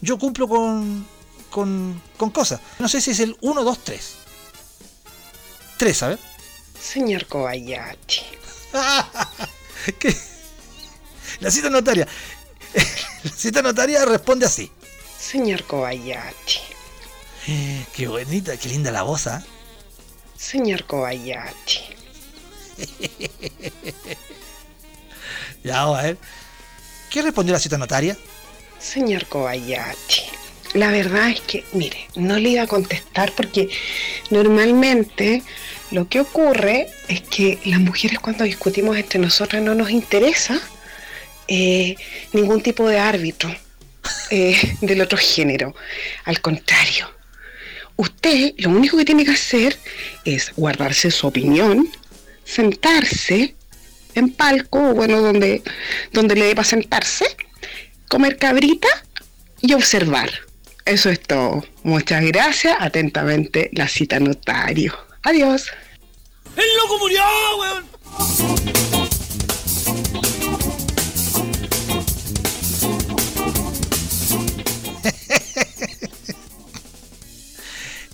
yo 0.01 0.19
cumplo 0.19 0.47
con, 0.47 1.07
con, 1.51 2.03
con 2.17 2.31
cosas. 2.31 2.61
No 2.79 2.89
sé 2.89 3.01
si 3.01 3.13
es 3.13 3.21
el 3.21 3.37
1, 3.41 3.65
2, 3.65 3.85
3. 3.85 4.15
3, 5.79 6.03
a 6.03 6.09
ver. 6.09 6.19
Señor 6.79 7.27
Kobayashi. 7.27 8.23
¿Qué? 9.99 10.15
La 11.41 11.51
cita 11.51 11.71
notaria. 11.71 12.07
La 13.25 13.31
cita 13.31 13.63
notaria 13.63 14.05
responde 14.05 14.47
así. 14.47 14.71
Señor 15.19 15.65
Kobayashi. 15.65 16.61
Qué 17.95 18.07
bonita, 18.09 18.57
qué 18.57 18.69
linda 18.69 18.91
la 18.91 19.03
voz, 19.03 19.27
¿ah? 19.29 19.43
Señor 20.37 20.85
Kobayashi. 20.85 21.96
Ya, 25.65 25.83
a 25.83 26.01
ver. 26.01 26.17
¿Qué 27.11 27.23
respondió 27.23 27.53
la 27.53 27.59
cita 27.59 27.77
notaria? 27.77 28.17
Señor 28.79 29.27
Kobayashi. 29.27 30.23
La 30.75 30.93
verdad 30.93 31.31
es 31.31 31.41
que, 31.41 31.65
mire, 31.73 32.07
no 32.15 32.39
le 32.39 32.51
iba 32.51 32.63
a 32.63 32.67
contestar 32.69 33.33
porque 33.37 33.69
normalmente 34.31 35.43
lo 35.91 36.09
que 36.09 36.21
ocurre 36.21 36.89
es 37.09 37.23
que 37.23 37.59
las 37.65 37.81
mujeres 37.81 38.21
cuando 38.21 38.45
discutimos 38.45 38.97
entre 38.97 39.19
nosotras 39.19 39.61
no 39.61 39.75
nos 39.75 39.91
interesa 39.91 40.61
eh, 41.49 41.97
ningún 42.33 42.61
tipo 42.61 42.89
de 42.89 42.99
árbitro 42.99 43.55
eh, 44.31 44.77
del 44.81 45.01
otro 45.01 45.19
género. 45.19 45.75
Al 46.25 46.41
contrario, 46.41 47.11
usted 47.97 48.55
lo 48.59 48.71
único 48.71 48.97
que 48.97 49.05
tiene 49.05 49.25
que 49.25 49.33
hacer 49.33 49.79
es 50.25 50.53
guardarse 50.57 51.11
su 51.11 51.27
opinión, 51.27 51.89
sentarse 52.47 53.55
en 54.15 54.33
palco, 54.33 54.91
o 54.91 54.95
bueno, 54.95 55.21
donde, 55.21 55.63
donde 56.13 56.37
le 56.37 56.47
dé 56.47 56.55
para 56.55 56.67
sentarse, 56.67 57.27
comer 58.09 58.39
cabrita 58.39 58.89
y 59.61 59.75
observar. 59.75 60.31
Eso 60.87 61.11
es 61.11 61.21
todo. 61.21 61.63
Muchas 61.83 62.25
gracias. 62.25 62.79
Atentamente, 62.81 63.69
la 63.73 63.89
cita 63.89 64.19
notario. 64.21 64.97
Adiós. 65.23 65.67
¡El 66.57 66.65
loco 66.79 66.99
murió, 66.99 67.23
weón! 67.59 67.85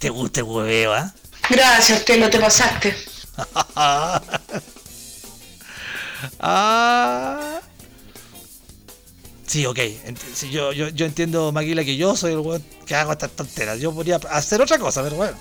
¿Te 0.00 0.10
gusta 0.10 0.40
el 0.40 0.46
hueveo, 0.46 0.94
ah? 0.94 1.14
Gracias, 1.48 2.04
te 2.04 2.16
lo 2.16 2.28
te 2.30 2.40
pasaste. 2.40 3.11
ah. 6.40 7.60
Sí, 9.46 9.66
ok. 9.66 9.78
Yo, 10.50 10.72
yo, 10.72 10.88
yo 10.88 11.06
entiendo, 11.06 11.52
Maquila, 11.52 11.84
que 11.84 11.96
yo 11.96 12.16
soy 12.16 12.32
el 12.32 12.38
weón 12.38 12.64
que 12.86 12.94
hago 12.94 13.12
estas 13.12 13.30
tonteras. 13.32 13.78
Yo 13.80 13.92
podría 13.92 14.16
hacer 14.30 14.62
otra 14.62 14.78
cosa, 14.78 15.02
pero 15.02 15.16
bueno. 15.16 15.36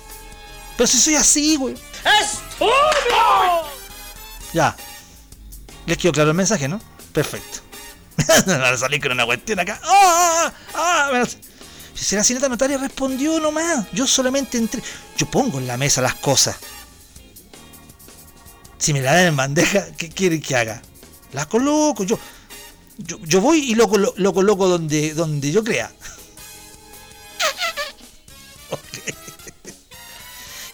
Pero 0.76 0.86
si 0.86 0.98
soy 0.98 1.14
así, 1.14 1.56
güey. 1.56 1.74
¡Estúpido! 1.74 2.70
Ya. 4.52 4.76
Les 5.86 5.96
quedó 5.96 6.12
claro 6.12 6.30
el 6.30 6.36
mensaje, 6.36 6.68
¿no? 6.68 6.80
Perfecto. 7.12 7.60
Me 8.46 8.58
van 8.58 8.74
a 8.74 8.76
salir 8.76 9.00
con 9.00 9.12
una 9.12 9.24
cuestión 9.24 9.60
acá. 9.60 9.80
¡Ah! 9.82 10.52
¡Ah! 10.74 11.10
¡Ah! 11.12 11.26
Si 11.94 12.16
la 12.16 12.24
señorita 12.24 12.48
notaria 12.48 12.78
respondió 12.78 13.38
nomás. 13.38 13.86
Yo 13.92 14.06
solamente 14.06 14.58
entré. 14.58 14.82
Yo 15.16 15.26
pongo 15.26 15.58
en 15.58 15.66
la 15.66 15.76
mesa 15.76 16.00
las 16.00 16.14
cosas. 16.16 16.56
Si 18.82 18.92
me 18.92 19.00
la 19.00 19.14
dan 19.14 19.26
en 19.26 19.36
bandeja, 19.36 19.86
¿qué 19.96 20.08
quieren 20.08 20.42
que 20.42 20.56
haga? 20.56 20.82
Las 21.32 21.46
coloco. 21.46 22.02
Yo, 22.02 22.18
yo, 22.98 23.40
voy 23.40 23.60
y 23.60 23.76
lo, 23.76 23.88
lo 24.16 24.34
coloco 24.34 24.66
donde, 24.66 25.14
donde 25.14 25.52
yo 25.52 25.62
crea. 25.62 25.92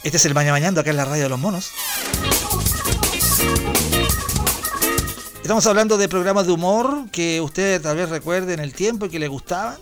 Este 0.02 0.16
es 0.16 0.24
el 0.24 0.32
Maña 0.32 0.52
Mañando 0.52 0.80
acá 0.80 0.88
en 0.88 0.96
la 0.96 1.04
radio 1.04 1.24
de 1.24 1.28
los 1.28 1.38
monos. 1.38 1.70
Estamos 5.42 5.66
hablando 5.66 5.98
de 5.98 6.09
programas 6.09 6.46
de 6.46 6.52
humor 6.52 7.11
que 7.12 7.42
ustedes 7.42 7.82
tal 7.82 7.98
vez 7.98 8.09
recuerden 8.09 8.59
el 8.61 8.72
tiempo 8.72 9.04
y 9.04 9.11
que 9.11 9.18
les 9.18 9.28
gustaban. 9.28 9.76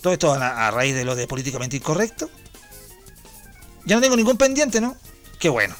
Todo 0.00 0.14
esto 0.14 0.32
a, 0.32 0.70
raíz 0.70 0.94
de 0.94 1.04
lo 1.04 1.14
de 1.16 1.26
políticamente 1.26 1.76
incorrecto. 1.76 2.30
Ya 3.84 3.96
no 3.96 4.00
tengo 4.00 4.16
ningún 4.16 4.38
pendiente, 4.38 4.80
¿no? 4.80 4.96
Qué 5.38 5.50
bueno. 5.50 5.76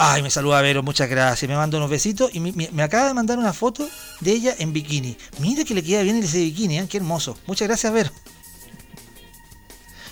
Ay, 0.00 0.22
me 0.22 0.30
saluda 0.30 0.62
Vero, 0.62 0.82
muchas 0.84 1.08
gracias. 1.08 1.48
Me 1.50 1.56
manda 1.56 1.76
unos 1.76 1.90
besitos 1.90 2.30
y 2.32 2.38
me, 2.38 2.82
acaba 2.82 3.08
de 3.08 3.14
mandar 3.14 3.36
una 3.38 3.52
foto 3.52 3.88
de 4.20 4.30
ella 4.32 4.54
en 4.58 4.72
bikini. 4.72 5.16
Mira 5.40 5.64
que 5.64 5.74
le 5.74 5.82
queda 5.82 6.02
bien 6.02 6.22
ese 6.22 6.38
bikini, 6.38 6.78
¿eh? 6.78 6.86
qué 6.88 6.98
hermoso. 6.98 7.36
Muchas 7.46 7.66
gracias, 7.66 7.92
Vero. 7.92 8.10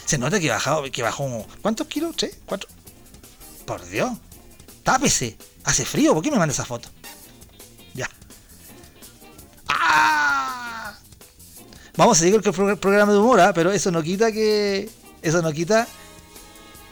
Se 0.05 0.19
nota 0.19 0.41
que 0.41 0.51
bajado, 0.51 0.83
que 0.91 1.03
bajó. 1.03 1.47
¿Cuántos 1.63 1.87
kilos? 1.87 2.17
¿Tres? 2.17 2.37
¿Cuatro? 2.47 2.69
Por 3.65 3.85
Dios. 3.89 4.11
Tápese. 4.83 5.37
Hace 5.65 5.85
frío, 5.85 6.15
¿por 6.15 6.23
qué 6.23 6.31
me 6.33 6.39
manda 6.39 6.53
esa 6.53 6.65
foto? 6.65 6.89
Ya. 7.95 8.09
¡Ah! 9.69 10.97
Vamos 11.97 12.19
a 12.19 12.21
seguir 12.21 12.41
con 12.43 12.53
el 12.53 12.55
pro- 12.55 12.77
programa 12.81 13.13
de 13.13 13.19
humor, 13.19 13.41
¿ah? 13.41 13.53
pero 13.53 13.71
eso 13.71 13.91
no 13.93 14.03
quita 14.03 14.33
que. 14.33 14.89
Eso 15.23 15.43
no 15.43 15.53
quita 15.53 15.87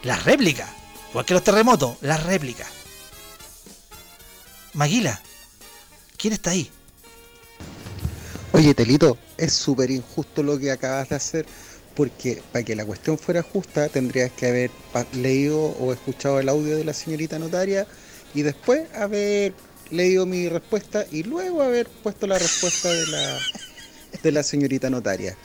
la 0.03 0.15
réplica. 0.17 0.67
Igual 1.09 1.25
que 1.25 1.33
los 1.33 1.43
terremotos, 1.43 1.97
la 2.01 2.17
réplica. 2.17 2.65
Maguila, 4.75 5.21
¿quién 6.17 6.33
está 6.33 6.49
ahí? 6.49 6.69
Oye, 8.51 8.73
Telito, 8.73 9.17
es 9.37 9.53
súper 9.53 9.89
injusto 9.89 10.43
lo 10.43 10.59
que 10.59 10.69
acabas 10.69 11.07
de 11.07 11.15
hacer, 11.15 11.45
porque 11.95 12.43
para 12.51 12.65
que 12.65 12.75
la 12.75 12.85
cuestión 12.85 13.17
fuera 13.17 13.41
justa 13.41 13.87
tendrías 13.87 14.33
que 14.33 14.47
haber 14.47 14.71
leído 15.13 15.61
o 15.61 15.93
escuchado 15.93 16.41
el 16.41 16.49
audio 16.49 16.75
de 16.75 16.83
la 16.83 16.93
señorita 16.93 17.39
notaria 17.39 17.87
y 18.33 18.41
después 18.41 18.93
haber 18.95 19.53
leído 19.91 20.25
mi 20.25 20.49
respuesta 20.49 21.05
y 21.09 21.23
luego 21.23 21.61
haber 21.61 21.87
puesto 21.87 22.27
la 22.27 22.37
respuesta 22.37 22.91
de 22.91 23.07
la, 23.07 23.39
de 24.23 24.31
la 24.33 24.43
señorita 24.43 24.89
notaria. 24.89 25.37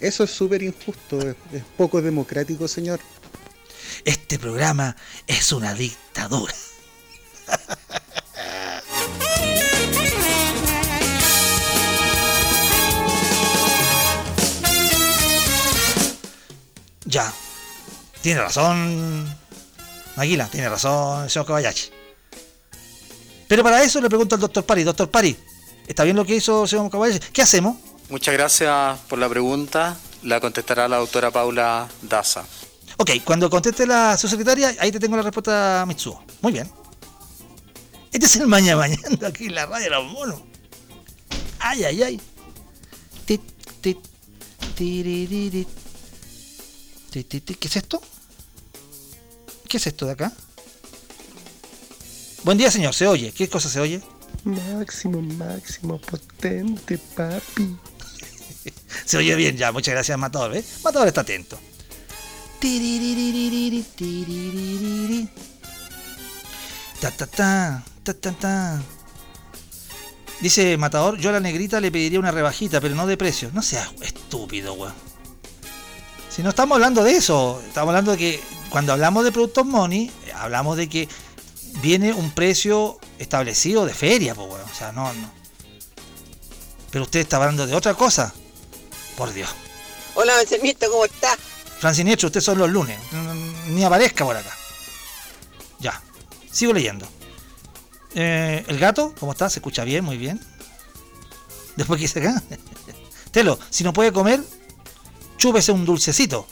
Eso 0.00 0.24
es 0.24 0.30
súper 0.30 0.64
injusto, 0.64 1.20
es, 1.20 1.36
es 1.52 1.62
poco 1.76 2.02
democrático, 2.02 2.66
señor. 2.66 2.98
Este 4.04 4.36
programa 4.36 4.96
es 5.28 5.52
una 5.52 5.74
dictadura. 5.74 6.54
Ya. 17.08 17.32
Tiene 18.20 18.40
razón. 18.40 19.26
Maguila, 20.16 20.46
tiene 20.48 20.68
razón 20.68 21.24
el 21.24 21.30
señor 21.30 21.46
Kobayashi. 21.46 21.90
Pero 23.48 23.62
para 23.62 23.82
eso 23.82 24.00
le 24.00 24.08
pregunto 24.08 24.34
al 24.34 24.40
doctor 24.42 24.64
Pari. 24.64 24.84
Doctor 24.84 25.10
Pari, 25.10 25.36
¿está 25.86 26.04
bien 26.04 26.16
lo 26.16 26.24
que 26.24 26.36
hizo 26.36 26.64
el 26.64 26.68
señor 26.68 26.90
Kobayashi? 26.90 27.20
¿Qué 27.32 27.40
hacemos? 27.40 27.76
Muchas 28.10 28.34
gracias 28.34 28.98
por 29.08 29.18
la 29.18 29.28
pregunta. 29.28 29.96
La 30.22 30.40
contestará 30.40 30.86
la 30.88 30.98
doctora 30.98 31.30
Paula 31.30 31.88
Daza. 32.02 32.44
Ok, 32.98 33.10
cuando 33.24 33.48
conteste 33.48 33.86
la 33.86 34.18
su 34.18 34.28
secretaria, 34.28 34.74
ahí 34.80 34.92
te 34.92 35.00
tengo 35.00 35.16
la 35.16 35.22
respuesta, 35.22 35.84
Mitsuo. 35.86 36.22
Muy 36.42 36.52
bien. 36.52 36.70
Este 38.12 38.26
es 38.26 38.36
el 38.36 38.48
maña 38.48 38.76
mañando 38.76 39.26
aquí 39.26 39.46
en 39.46 39.54
la 39.54 39.66
radio 39.66 39.84
de 39.84 39.90
los 39.90 40.12
monos. 40.12 40.40
Ay, 41.60 41.84
ay, 41.84 42.02
ay. 42.02 42.20
Tit, 43.24 43.42
tit, 43.80 43.98
tiriririt. 44.74 45.68
¿Qué 47.10 47.26
es 47.60 47.76
esto? 47.76 48.02
¿Qué 49.68 49.76
es 49.78 49.86
esto 49.86 50.06
de 50.06 50.12
acá? 50.12 50.32
Buen 52.44 52.58
día, 52.58 52.70
señor. 52.70 52.94
¿Se 52.94 53.06
oye? 53.06 53.32
¿Qué 53.32 53.48
cosa 53.48 53.68
se 53.68 53.80
oye? 53.80 54.02
Máximo, 54.44 55.20
máximo, 55.20 55.98
potente, 55.98 56.98
papi. 56.98 57.76
Se 59.04 59.16
oye 59.16 59.34
bien 59.34 59.56
ya. 59.56 59.72
Muchas 59.72 59.94
gracias, 59.94 60.18
Matador. 60.18 60.52
¿ves? 60.52 60.80
Matador 60.84 61.08
está 61.08 61.22
atento. 61.22 61.58
Ta 67.00 67.10
ta 67.10 67.26
ta, 67.26 67.84
ta 68.02 68.14
ta 68.14 68.32
ta. 68.32 68.82
Dice 70.40 70.76
Matador, 70.76 71.18
yo 71.18 71.30
a 71.30 71.32
la 71.32 71.40
negrita 71.40 71.80
le 71.80 71.90
pediría 71.90 72.18
una 72.18 72.30
rebajita, 72.30 72.80
pero 72.80 72.94
no 72.94 73.06
de 73.06 73.16
precio. 73.16 73.50
No 73.52 73.62
seas 73.62 73.90
estúpido, 74.02 74.74
weón. 74.74 75.07
Si 76.38 76.44
no 76.44 76.50
estamos 76.50 76.76
hablando 76.76 77.02
de 77.02 77.16
eso, 77.16 77.60
estamos 77.66 77.88
hablando 77.88 78.12
de 78.12 78.16
que 78.16 78.40
cuando 78.70 78.92
hablamos 78.92 79.24
de 79.24 79.32
productos 79.32 79.66
money, 79.66 80.08
hablamos 80.36 80.76
de 80.76 80.88
que 80.88 81.08
viene 81.82 82.12
un 82.12 82.30
precio 82.30 83.00
establecido 83.18 83.84
de 83.84 83.92
feria, 83.92 84.36
pues, 84.36 84.48
weón. 84.48 84.70
O 84.70 84.72
sea, 84.72 84.92
no, 84.92 85.12
no. 85.14 85.32
Pero 86.92 87.02
usted 87.02 87.18
está 87.18 87.38
hablando 87.38 87.66
de 87.66 87.74
otra 87.74 87.94
cosa. 87.94 88.32
Por 89.16 89.32
Dios. 89.32 89.50
Hola, 90.14 90.36
Bencenito, 90.36 90.88
¿cómo 90.88 91.06
está? 91.06 91.36
Francinietro, 91.80 92.28
usted 92.28 92.40
son 92.40 92.58
los 92.58 92.70
lunes. 92.70 93.00
Ni 93.70 93.82
aparezca 93.82 94.24
por 94.24 94.36
acá. 94.36 94.56
Ya. 95.80 96.00
Sigo 96.52 96.72
leyendo. 96.72 97.04
Eh, 98.14 98.64
el 98.68 98.78
gato, 98.78 99.12
¿cómo 99.18 99.32
está? 99.32 99.50
¿Se 99.50 99.58
escucha 99.58 99.82
bien? 99.82 100.04
Muy 100.04 100.18
bien. 100.18 100.40
Después 101.74 101.98
que 101.98 102.04
hice 102.04 102.20
acá. 102.20 102.40
Telo, 103.32 103.58
si 103.70 103.82
no 103.82 103.92
puede 103.92 104.12
comer, 104.12 104.40
chúpese 105.38 105.72
un 105.72 105.84
dulcecito. 105.86 106.46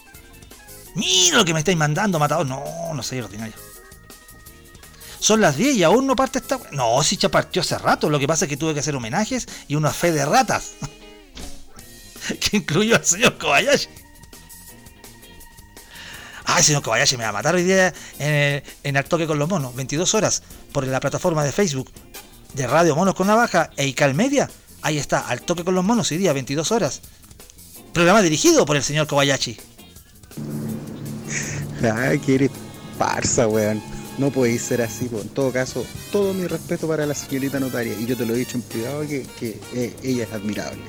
Mira 0.95 1.37
lo 1.39 1.45
que 1.45 1.53
me 1.53 1.59
estáis 1.59 1.77
mandando, 1.77 2.19
matador. 2.19 2.47
No, 2.47 2.65
no 2.95 3.03
soy 3.03 3.21
ordinario. 3.21 3.55
Son 5.21 5.41
las 5.41 5.57
10 5.57 5.77
y 5.77 5.83
aún 5.83 6.07
no 6.07 6.17
parte 6.17 6.39
esta. 6.39 6.59
No, 6.73 7.03
si 7.03 7.17
ya 7.19 7.29
partió 7.31 7.61
hace 7.63 7.77
rato. 7.77 8.09
Lo 8.09 8.19
que 8.19 8.27
pasa 8.27 8.45
es 8.47 8.49
que 8.49 8.57
tuve 8.57 8.73
que 8.75 8.81
hacer 8.81 8.95
homenajes 8.97 9.47
y 9.69 9.75
una 9.75 9.91
fe 9.93 10.13
de 10.13 10.25
ratas. 10.25 10.73
que 12.41 12.57
incluyó 12.59 12.97
al 12.97 13.05
señor 13.05 13.37
Kobayashi. 13.37 13.89
Ay, 16.45 16.63
señor 16.63 16.83
Kobayashi 16.83 17.17
me 17.17 17.25
va 17.25 17.31
a 17.31 17.33
matar 17.33 17.55
hoy 17.57 17.65
día 17.65 17.93
en, 18.19 18.33
el- 18.33 18.63
en 18.85 18.97
Al 18.97 19.05
Toque 19.05 19.27
con 19.27 19.39
los 19.39 19.49
Monos. 19.49 19.75
22 19.75 20.15
horas 20.15 20.43
por 20.73 20.87
la 20.87 21.01
plataforma 21.01 21.43
de 21.45 21.51
Facebook 21.53 21.91
de 22.55 22.67
Radio 22.67 22.95
Monos 22.95 23.15
con 23.15 23.27
Navaja 23.27 23.71
e 23.77 23.87
Ical 23.87 24.15
Media. 24.15 24.49
Ahí 24.83 24.97
está, 24.99 25.27
Al 25.27 25.43
Toque 25.43 25.65
con 25.65 25.75
los 25.75 25.85
Monos, 25.85 26.11
hoy 26.13 26.19
día, 26.19 26.33
22 26.33 26.71
horas. 26.71 27.01
Programa 27.97 28.21
dirigido 28.21 28.67
por 28.67 28.77
el 28.77 28.83
señor 28.83 29.07
Kobayashi. 29.07 29.57
Ah, 31.83 32.13
que 32.27 32.35
eres 32.35 32.51
parsa, 32.99 33.49
weón. 33.49 33.83
No 34.19 34.31
podéis 34.31 34.61
ser 34.61 34.83
así, 34.83 35.07
po. 35.07 35.19
En 35.19 35.31
todo 35.31 35.51
caso, 35.51 35.83
todo 36.13 36.35
mi 36.35 36.47
respeto 36.47 36.87
para 36.87 37.07
la 37.07 37.15
señorita 37.15 37.59
notaria. 37.59 37.95
Y 37.99 38.05
yo 38.05 38.15
te 38.15 38.27
lo 38.27 38.35
he 38.35 38.37
dicho 38.37 38.59
en 38.59 38.63
privado 38.65 39.01
que, 39.01 39.27
que, 39.41 39.59
eh, 39.73 39.97
ella 40.03 40.25
es 40.25 40.33
admirable. 40.35 40.83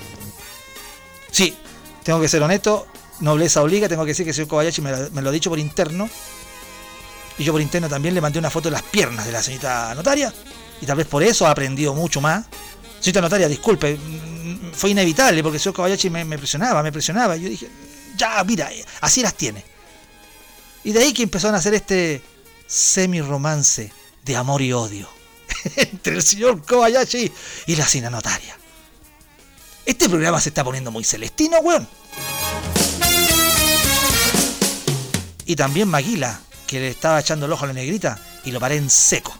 Sí, 1.31 1.55
tengo 2.03 2.19
que 2.19 2.27
ser 2.27 2.43
honesto, 2.43 2.87
nobleza 3.21 3.63
obliga, 3.63 3.87
tengo 3.87 4.03
que 4.03 4.09
decir 4.11 4.25
que 4.25 4.31
el 4.31 4.35
señor 4.35 4.49
Kobayashi 4.49 4.81
me, 4.81 4.91
lo- 4.91 5.09
me 5.11 5.21
lo 5.21 5.29
ha 5.29 5.31
dicho 5.31 5.49
por 5.49 5.59
interno. 5.59 6.09
Y 7.37 7.45
yo 7.45 7.53
por 7.53 7.61
interno 7.61 7.87
también 7.87 8.15
le 8.15 8.19
mandé 8.19 8.37
una 8.37 8.49
foto 8.49 8.67
de 8.67 8.73
las 8.73 8.83
piernas 8.83 9.25
de 9.25 9.31
la 9.31 9.41
señorita 9.41 9.95
notaria. 9.95 10.33
Y 10.81 10.85
tal 10.85 10.97
vez 10.97 11.07
por 11.07 11.23
eso 11.23 11.47
ha 11.47 11.51
aprendido 11.51 11.93
mucho 11.93 12.19
más. 12.19 12.47
Señorita 13.07 13.21
notaria, 13.21 13.47
disculpe, 13.47 13.95
mm, 13.95 14.73
fue 14.73 14.89
inevitable 14.89 15.41
porque 15.41 15.55
el 15.55 15.63
señor 15.63 15.75
Kobayashi 15.75 16.09
me, 16.09 16.37
presionaba, 16.37 16.83
me 16.83 16.91
presionaba. 16.91 17.37
Y 17.37 17.41
yo 17.41 17.49
dije, 17.49 17.69
ya, 18.17 18.43
mira, 18.43 18.69
eh, 18.69 18.83
así 18.99 19.21
las 19.21 19.33
tiene. 19.33 19.63
Y 20.83 20.91
de 20.91 20.99
ahí 20.99 21.13
que 21.13 21.23
empezaron 21.23 21.55
a 21.55 21.59
hacer 21.59 21.73
este 21.73 22.21
semi-romance 22.67 23.93
de 24.25 24.35
amor 24.35 24.61
y 24.61 24.73
odio 24.73 25.07
entre 25.77 26.15
el 26.15 26.21
señor 26.21 26.65
Kobayashi 26.65 27.31
y 27.67 27.75
la 27.77 27.87
señora 27.87 28.09
notaria. 28.09 28.57
Este 29.85 30.09
programa 30.09 30.41
se 30.41 30.49
está 30.49 30.65
poniendo 30.65 30.91
muy 30.91 31.05
celestino, 31.05 31.59
weón. 31.59 31.87
Y 35.45 35.55
también 35.55 35.87
Maguila, 35.87 36.41
que 36.67 36.81
le 36.81 36.89
estaba 36.89 37.21
echando 37.21 37.45
el 37.45 37.53
ojo 37.53 37.63
a 37.63 37.67
la 37.67 37.73
negrita 37.73 38.19
y 38.43 38.51
lo 38.51 38.59
paré 38.59 38.75
en 38.75 38.89
seco. 38.89 39.33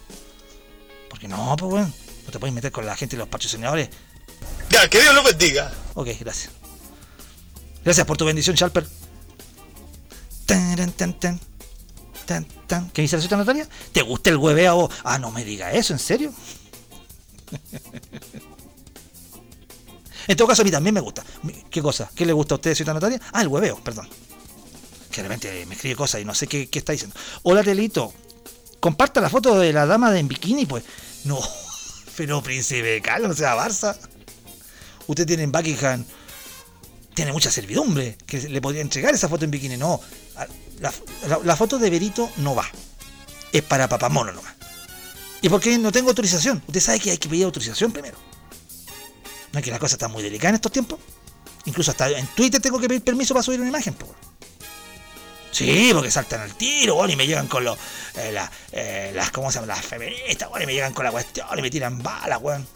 Porque 1.09 1.28
no, 1.28 1.53
pues 1.57 1.74
weón, 1.74 1.93
no 2.28 2.32
te 2.32 2.39
puedes 2.39 2.53
meter 2.53 2.71
con 2.71 2.86
la 2.86 2.95
gente 2.95 3.15
y 3.15 3.19
los 3.19 3.30
patrocinadores. 3.30 3.89
Ya, 4.69 4.88
que 4.89 5.01
Dios 5.01 5.15
lo 5.15 5.23
bendiga. 5.23 5.71
Ok, 5.93 6.09
gracias. 6.19 6.51
Gracias 7.84 8.05
por 8.05 8.17
tu 8.17 8.25
bendición, 8.25 8.55
Sharper. 8.55 8.86
Tan, 10.45 10.91
tan, 10.91 11.17
tan, 11.19 11.39
tan, 12.25 12.45
tan. 12.67 12.89
¿Qué 12.89 13.01
dice 13.01 13.15
la 13.15 13.21
señora 13.21 13.38
Natalia? 13.38 13.67
¿Te 13.93 14.01
gusta 14.01 14.30
el 14.30 14.36
hueveo? 14.36 14.89
Ah, 15.05 15.17
no 15.17 15.32
me 15.32 15.45
diga 15.45 15.71
eso, 15.71 15.93
¿en 15.93 15.99
serio? 15.99 16.34
En 20.30 20.36
todo 20.36 20.49
caso, 20.49 20.61
a 20.61 20.65
mí 20.65 20.71
también 20.71 20.93
me 20.93 20.99
gusta. 20.99 21.23
¿Qué 21.69 21.82
cosa? 21.82 22.11
¿Qué 22.13 22.25
le 22.25 22.34
gusta 22.34 22.55
a 22.55 22.57
usted, 22.57 22.75
señora 22.75 22.95
Natalia? 22.95 23.21
Ah, 23.32 23.43
el 23.43 23.47
hueveo, 23.47 23.82
perdón. 23.82 24.09
Que 25.09 25.21
de 25.21 25.30
repente 25.30 25.65
me 25.67 25.75
escribe 25.75 25.95
cosas 25.95 26.19
y 26.19 26.25
no 26.25 26.36
sé 26.36 26.47
qué, 26.47 26.67
qué 26.67 26.80
está 26.80 26.91
diciendo. 26.91 27.15
Hola, 27.43 27.63
Telito. 27.63 28.13
Comparta 28.82 29.21
la 29.21 29.30
foto 29.30 29.57
de 29.57 29.71
la 29.71 29.86
dama 29.86 30.11
de 30.11 30.19
en 30.19 30.28
bikini, 30.28 30.65
pues. 30.65 30.84
No, 31.23 31.39
pero 32.18 32.41
príncipe 32.41 33.01
Carlos, 33.01 33.32
o 33.32 33.36
sea, 33.36 33.55
Barça. 33.55 33.95
Usted 35.05 35.26
tiene 35.26 35.43
en 35.43 35.51
Buckingham, 35.53 36.03
tiene 37.13 37.32
mucha 37.32 37.49
servidumbre, 37.49 38.18
que 38.26 38.39
le 38.49 38.59
podría 38.59 38.82
entregar 38.82 39.13
esa 39.13 39.30
foto 39.30 39.45
en 39.45 39.51
bikini. 39.51 39.78
No, 39.78 40.01
la, 40.82 40.91
la- 41.45 41.55
foto 41.55 41.78
de 41.80 41.89
Berito 41.89 42.30
no 42.38 42.55
va. 42.55 42.65
Es 43.53 43.61
para 43.61 43.88
papamono 43.88 44.34
nomás. 44.34 44.53
¿Y 45.41 45.47
por 45.47 45.61
qué 45.61 45.78
no 45.78 45.91
tengo 45.93 46.09
autorización? 46.09 46.61
Usted 46.68 46.82
sabe 46.82 46.99
que 46.99 47.11
hay 47.11 47.18
que 47.18 47.30
pedir 47.30 47.45
autorización 47.45 47.91
primero. 47.93 48.18
No 49.53 49.59
es 49.59 49.63
que 49.63 49.72
la 49.72 49.80
cosa 49.80 49.95
está 49.95 50.07
muy 50.09 50.22
delicada 50.24 50.49
en 50.49 50.55
estos 50.55 50.72
tiempos. 50.72 50.99
Incluso 51.65 51.91
hasta 51.91 52.09
en 52.09 52.28
Twitter 52.28 52.59
tengo 52.61 52.80
que 52.80 52.88
pedir 52.89 53.03
permiso 53.03 53.34
para 53.34 53.43
subir 53.43 53.59
una 53.61 53.70
imagen. 53.70 53.93
po. 53.93 54.13
Sí, 55.52 55.91
porque 55.93 56.12
saltan 56.12 56.41
al 56.41 56.56
tiro, 56.56 56.95
bueno, 56.95 57.14
y 57.14 57.16
me 57.16 57.26
llegan 57.26 57.48
con 57.48 57.64
los, 57.64 57.78
eh, 58.16 58.36
eh, 58.72 59.12
las, 59.16 59.32
¿cómo 59.32 59.52
se 59.52 59.60
llama? 59.60 59.74
Las 59.74 59.86
feministas, 59.86 60.50
bueno, 60.50 60.64
y 60.64 60.68
me 60.68 60.74
llegan 60.74 60.93
con 60.93 61.06
la 61.06 61.12
cuestión 61.12 61.48
y 61.58 61.62
me 61.62 61.70
tiran 61.70 62.02
balas, 62.04 62.39
weón. 62.41 62.68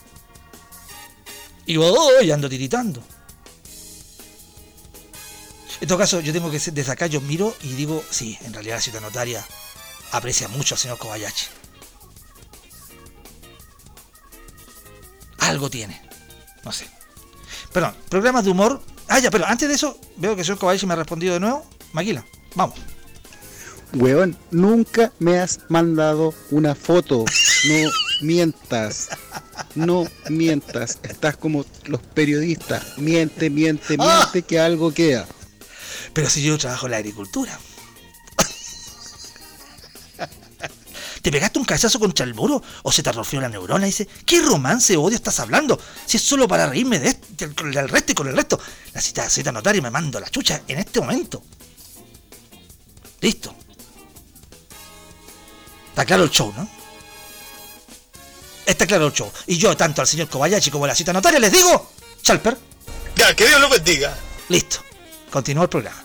Y 1.66 1.78
voy, 1.78 2.32
ando 2.32 2.50
tiritando. 2.50 3.04
En 5.80 5.88
todo 5.88 5.98
caso, 5.98 6.20
yo 6.22 6.32
tengo 6.32 6.52
que 6.52 6.60
ser, 6.60 6.74
desde 6.74 6.92
acá 6.92 7.08
yo 7.08 7.22
miro 7.22 7.56
y 7.62 7.74
digo, 7.74 8.04
sí, 8.10 8.38
en 8.42 8.54
realidad 8.54 8.76
la 8.76 8.82
ciudad 8.82 9.02
notaria 9.02 9.46
aprecia 10.12 10.48
mucho 10.48 10.76
al 10.76 10.80
señor 10.80 10.98
Kobayashi. 10.98 11.48
Algo 15.40 15.70
tiene. 15.70 16.02
No 16.64 16.72
sé. 16.72 16.88
Perdón, 17.74 17.96
programas 18.10 18.44
de 18.44 18.52
humor. 18.52 18.82
Ah, 19.08 19.20
ya, 19.20 19.32
pero 19.32 19.46
antes 19.46 19.68
de 19.68 19.76
eso, 19.76 20.00
veo 20.18 20.36
que 20.36 20.42
el 20.42 20.46
señor 20.46 20.60
Kobayashi 20.60 20.86
me 20.86 20.94
ha 20.94 20.98
respondido 20.98 21.34
de 21.34 21.40
nuevo. 21.40 21.66
Maquila, 21.94 22.24
vamos. 22.56 22.76
Weón, 23.94 24.38
nunca 24.52 25.12
me 25.20 25.38
has 25.40 25.60
mandado 25.68 26.34
una 26.50 26.76
foto. 26.76 27.26
No 27.68 27.90
mientas. 28.22 29.10
No 29.76 30.08
mientas. 30.30 31.00
Estás 31.04 31.36
como 31.36 31.66
los 31.86 32.02
periodistas. 32.02 32.98
Miente, 32.98 33.50
miente, 33.50 33.98
Ah. 34.00 34.20
miente 34.22 34.44
que 34.44 34.60
algo 34.60 34.94
queda. 34.94 35.28
Pero 36.14 36.30
si 36.30 36.42
yo 36.42 36.58
trabajo 36.58 36.86
en 36.88 36.92
la 36.92 36.98
agricultura. 36.98 37.60
¿Te 41.22 41.32
pegaste 41.32 41.60
un 41.60 41.66
cabezazo 41.66 42.00
contra 42.00 42.26
el 42.26 42.34
muro? 42.34 42.64
¿O 42.82 42.92
se 42.92 43.04
te 43.04 43.10
atrofió 43.10 43.40
la 43.40 43.48
neurona? 43.50 43.86
Y 43.86 43.92
dice, 43.92 44.08
¿qué 44.26 44.42
romance 44.42 44.98
odio 44.98 45.16
estás 45.16 45.40
hablando? 45.40 45.80
Si 46.06 46.18
es 46.18 46.24
solo 46.24 46.48
para 46.48 46.66
reírme 46.68 46.98
de, 46.98 47.10
est- 47.10 47.42
el, 47.44 47.54
con 47.54 47.78
el 47.78 47.90
resto 47.90 48.14
y 48.14 48.16
con 48.16 48.28
el 48.28 48.36
resto. 48.36 48.60
La 48.94 49.02
cita, 49.02 49.30
cita 49.30 49.52
notaria 49.52 49.78
y 49.80 49.82
me 49.84 49.92
mando 49.92 50.20
la 50.20 50.30
chucha 50.30 50.64
en 50.68 50.80
este 50.80 51.00
momento. 51.00 51.44
Listo. 53.22 53.54
Está 55.90 56.06
claro 56.06 56.24
el 56.24 56.30
show, 56.32 56.54
¿no? 56.56 56.68
Está 58.66 58.86
claro 58.88 59.08
el 59.08 59.14
show. 59.14 59.32
Y 59.48 59.58
yo, 59.58 59.76
tanto 59.76 60.02
al 60.02 60.08
señor 60.08 60.28
Kobayashi 60.30 60.72
como 60.72 60.86
a 60.86 60.90
la 60.90 60.96
cita 60.96 61.14
notaria, 61.14 61.40
les 61.40 61.52
digo, 61.52 61.92
Chalper, 62.22 62.58
Ya, 63.16 63.36
que 63.36 63.48
Dios 63.48 63.60
lo 63.62 63.70
bendiga. 63.70 64.18
listo. 64.50 64.78
Continúa 65.32 65.64
el 65.64 65.70
programa. 65.70 66.04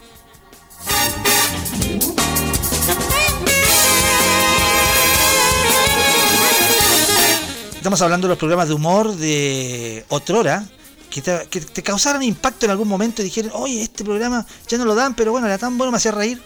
Estamos 7.77 8.03
hablando 8.03 8.27
de 8.27 8.31
los 8.31 8.39
programas 8.39 8.69
de 8.69 8.75
humor 8.75 9.15
de 9.15 10.05
otrora 10.09 10.65
que 11.09 11.23
te, 11.23 11.47
que 11.49 11.61
te 11.61 11.83
causaron 11.85 12.23
impacto 12.23 12.67
en 12.67 12.73
algún 12.73 12.89
momento 12.89 13.23
y 13.23 13.27
dijeron, 13.27 13.53
oye, 13.55 13.81
este 13.83 14.05
programa 14.05 14.45
ya 14.67 14.77
no 14.77 14.85
lo 14.85 14.95
dan, 14.97 15.15
pero 15.15 15.31
bueno, 15.31 15.47
era 15.47 15.57
tan 15.57 15.79
bueno, 15.79 15.93
me 15.93 15.99
hacía 15.99 16.11
reír. 16.11 16.43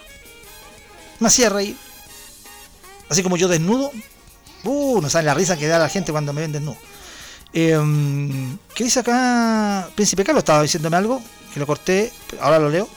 Me 1.20 1.28
hacía 1.28 1.48
reír. 1.48 1.76
Así 3.08 3.22
como 3.22 3.36
yo 3.36 3.48
desnudo. 3.48 3.92
Uh, 4.64 5.00
no 5.00 5.08
saben 5.08 5.26
la 5.26 5.34
risa 5.34 5.56
que 5.56 5.66
da 5.66 5.78
la 5.78 5.88
gente 5.88 6.12
cuando 6.12 6.32
me 6.32 6.40
ven 6.42 6.52
desnudo. 6.52 6.76
Eh, 7.52 7.78
¿Qué 8.74 8.84
dice 8.84 9.00
acá? 9.00 9.88
Príncipe 9.94 10.24
Carlos 10.24 10.42
estaba 10.42 10.62
diciéndome 10.62 10.96
algo, 10.96 11.22
que 11.52 11.60
lo 11.60 11.66
corté, 11.66 12.12
ahora 12.40 12.58
lo 12.58 12.68
leo. 12.68 12.88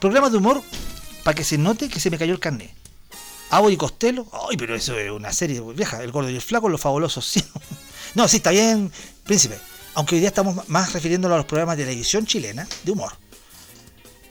Programas 0.00 0.32
de 0.32 0.38
humor 0.38 0.62
para 1.22 1.34
que 1.34 1.44
se 1.44 1.58
note 1.58 1.88
que 1.88 2.00
se 2.00 2.10
me 2.10 2.18
cayó 2.18 2.32
el 2.32 2.40
carnet. 2.40 2.70
Abo 3.50 3.70
y 3.70 3.76
Costello. 3.76 4.26
Ay, 4.32 4.56
pero 4.56 4.74
eso 4.74 4.98
es 4.98 5.10
una 5.10 5.32
serie 5.32 5.60
vieja. 5.74 6.02
El 6.02 6.12
gordo 6.12 6.30
y 6.30 6.34
el 6.34 6.42
flaco, 6.42 6.68
los 6.68 6.80
fabulosos. 6.80 7.34
No, 8.14 8.28
sí, 8.28 8.36
está 8.36 8.52
bien, 8.52 8.92
príncipe. 9.24 9.58
Aunque 9.94 10.14
hoy 10.14 10.20
día 10.20 10.28
estamos 10.28 10.68
más 10.68 10.92
refiriéndonos 10.92 11.34
a 11.34 11.38
los 11.38 11.46
programas 11.46 11.76
de 11.76 11.82
televisión 11.82 12.24
chilena 12.26 12.64
de 12.84 12.92
humor. 12.92 13.12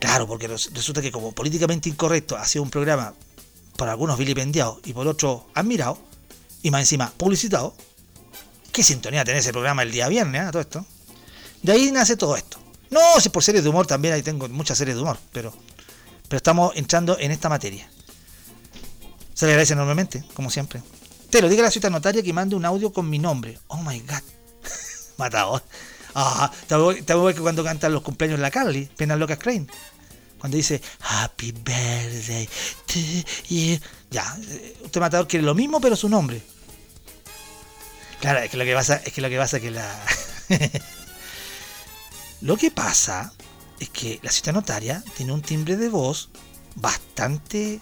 Claro, 0.03 0.27
porque 0.27 0.49
res- 0.49 0.69
resulta 0.73 1.01
que 1.01 1.13
como 1.13 1.31
políticamente 1.31 1.87
incorrecto 1.87 2.35
ha 2.35 2.43
sido 2.45 2.61
un 2.63 2.69
programa 2.69 3.13
por 3.77 3.87
algunos 3.87 4.17
vilipendiado 4.17 4.81
y 4.83 4.91
por 4.91 5.07
otros 5.07 5.43
admirado, 5.53 5.97
y 6.61 6.71
más 6.71 6.81
encima 6.81 7.09
publicitado, 7.15 7.73
qué 8.73 8.83
sintonía 8.83 9.23
tener 9.23 9.39
ese 9.39 9.53
programa 9.53 9.81
el 9.83 9.91
día 9.93 10.09
viernes, 10.09 10.41
¿eh? 10.43 10.51
todo 10.51 10.61
esto. 10.61 10.85
De 11.61 11.71
ahí 11.71 11.89
nace 11.89 12.17
todo 12.17 12.35
esto. 12.35 12.59
No, 12.91 12.99
si 13.21 13.29
por 13.29 13.43
series 13.45 13.63
de 13.63 13.69
humor 13.69 13.87
también 13.87 14.13
ahí 14.13 14.21
tengo 14.21 14.49
muchas 14.49 14.77
series 14.77 14.97
de 14.97 15.01
humor, 15.03 15.17
pero, 15.31 15.53
pero 16.27 16.35
estamos 16.37 16.73
entrando 16.75 17.17
en 17.17 17.31
esta 17.31 17.47
materia. 17.47 17.89
Se 19.33 19.45
le 19.45 19.53
agradece 19.53 19.71
enormemente, 19.71 20.25
como 20.33 20.49
siempre. 20.51 20.83
Te 21.29 21.41
lo 21.41 21.47
diga 21.47 21.63
la 21.63 21.71
cita 21.71 21.89
notaria 21.89 22.21
que 22.21 22.33
mande 22.33 22.57
un 22.57 22.65
audio 22.65 22.91
con 22.91 23.09
mi 23.09 23.19
nombre. 23.19 23.57
Oh 23.67 23.77
my 23.81 23.99
god. 24.01 24.21
Matador. 25.17 25.63
Ah, 26.13 26.51
te 26.67 26.75
voy 26.75 27.01
voy 27.01 27.33
que 27.33 27.39
cuando 27.39 27.63
cantan 27.63 27.91
los 27.93 28.03
cumpleaños 28.03 28.39
la 28.39 28.51
Carly, 28.51 28.85
Penas 28.97 29.17
Locas 29.17 29.39
Crane. 29.39 29.65
Cuando 30.43 30.57
dice 30.57 30.81
Happy 30.99 31.53
Birthday 31.53 32.49
to 32.87 32.99
you. 33.47 33.79
Ya, 34.11 34.37
eh, 34.49 34.75
usted 34.83 34.99
matador 34.99 35.25
quiere 35.25 35.45
lo 35.45 35.55
mismo, 35.55 35.79
pero 35.79 35.95
su 35.95 36.09
nombre. 36.09 36.41
Claro, 38.19 38.39
es 38.39 38.51
que 38.51 38.57
lo 38.57 38.65
que 38.65 38.73
pasa 38.73 38.97
es 39.05 39.13
que 39.13 39.21
lo 39.21 39.29
que 39.29 39.37
pasa 39.37 39.55
es 39.55 39.63
que 39.63 39.71
la. 39.71 40.05
lo 42.41 42.57
que 42.57 42.71
pasa 42.71 43.31
es 43.79 43.87
que 43.87 44.19
la 44.21 44.31
cita 44.31 44.51
notaria 44.51 45.01
tiene 45.15 45.31
un 45.31 45.41
timbre 45.41 45.77
de 45.77 45.87
voz 45.87 46.27
bastante. 46.75 47.79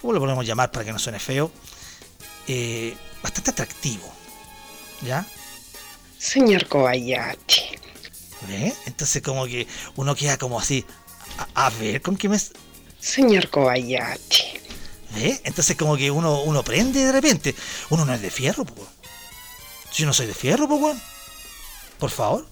¿Cómo 0.00 0.14
lo 0.14 0.20
podemos 0.20 0.46
llamar 0.46 0.70
para 0.70 0.86
que 0.86 0.92
no 0.92 0.98
suene 0.98 1.18
feo? 1.18 1.52
Eh, 2.48 2.96
bastante 3.22 3.50
atractivo. 3.50 4.10
¿Ya? 5.02 5.26
Señor 6.16 6.66
Kobayashi. 6.66 7.76
¿Ve? 8.48 8.74
Entonces 8.86 9.20
como 9.20 9.44
que 9.44 9.66
uno 9.96 10.14
queda 10.14 10.38
como 10.38 10.58
así. 10.58 10.86
A, 11.38 11.66
a 11.66 11.70
ver, 11.70 12.02
¿con 12.02 12.16
qué 12.16 12.28
me...? 12.28 12.38
Señor 12.98 13.50
Kobayashi. 13.50 14.58
¿Ve? 15.14 15.40
Entonces 15.44 15.76
como 15.76 15.96
que 15.96 16.10
uno, 16.10 16.42
uno 16.42 16.62
prende 16.62 17.04
de 17.04 17.12
repente. 17.12 17.54
Uno 17.90 18.04
no 18.04 18.14
es 18.14 18.22
de 18.22 18.30
fierro, 18.30 18.64
pues. 18.64 18.88
Si 19.90 20.02
yo 20.02 20.06
no 20.06 20.12
soy 20.12 20.26
de 20.26 20.34
fierro, 20.34 20.66
pues, 20.66 20.80
weón. 20.80 21.00
Por 21.98 22.10
favor. 22.10 22.46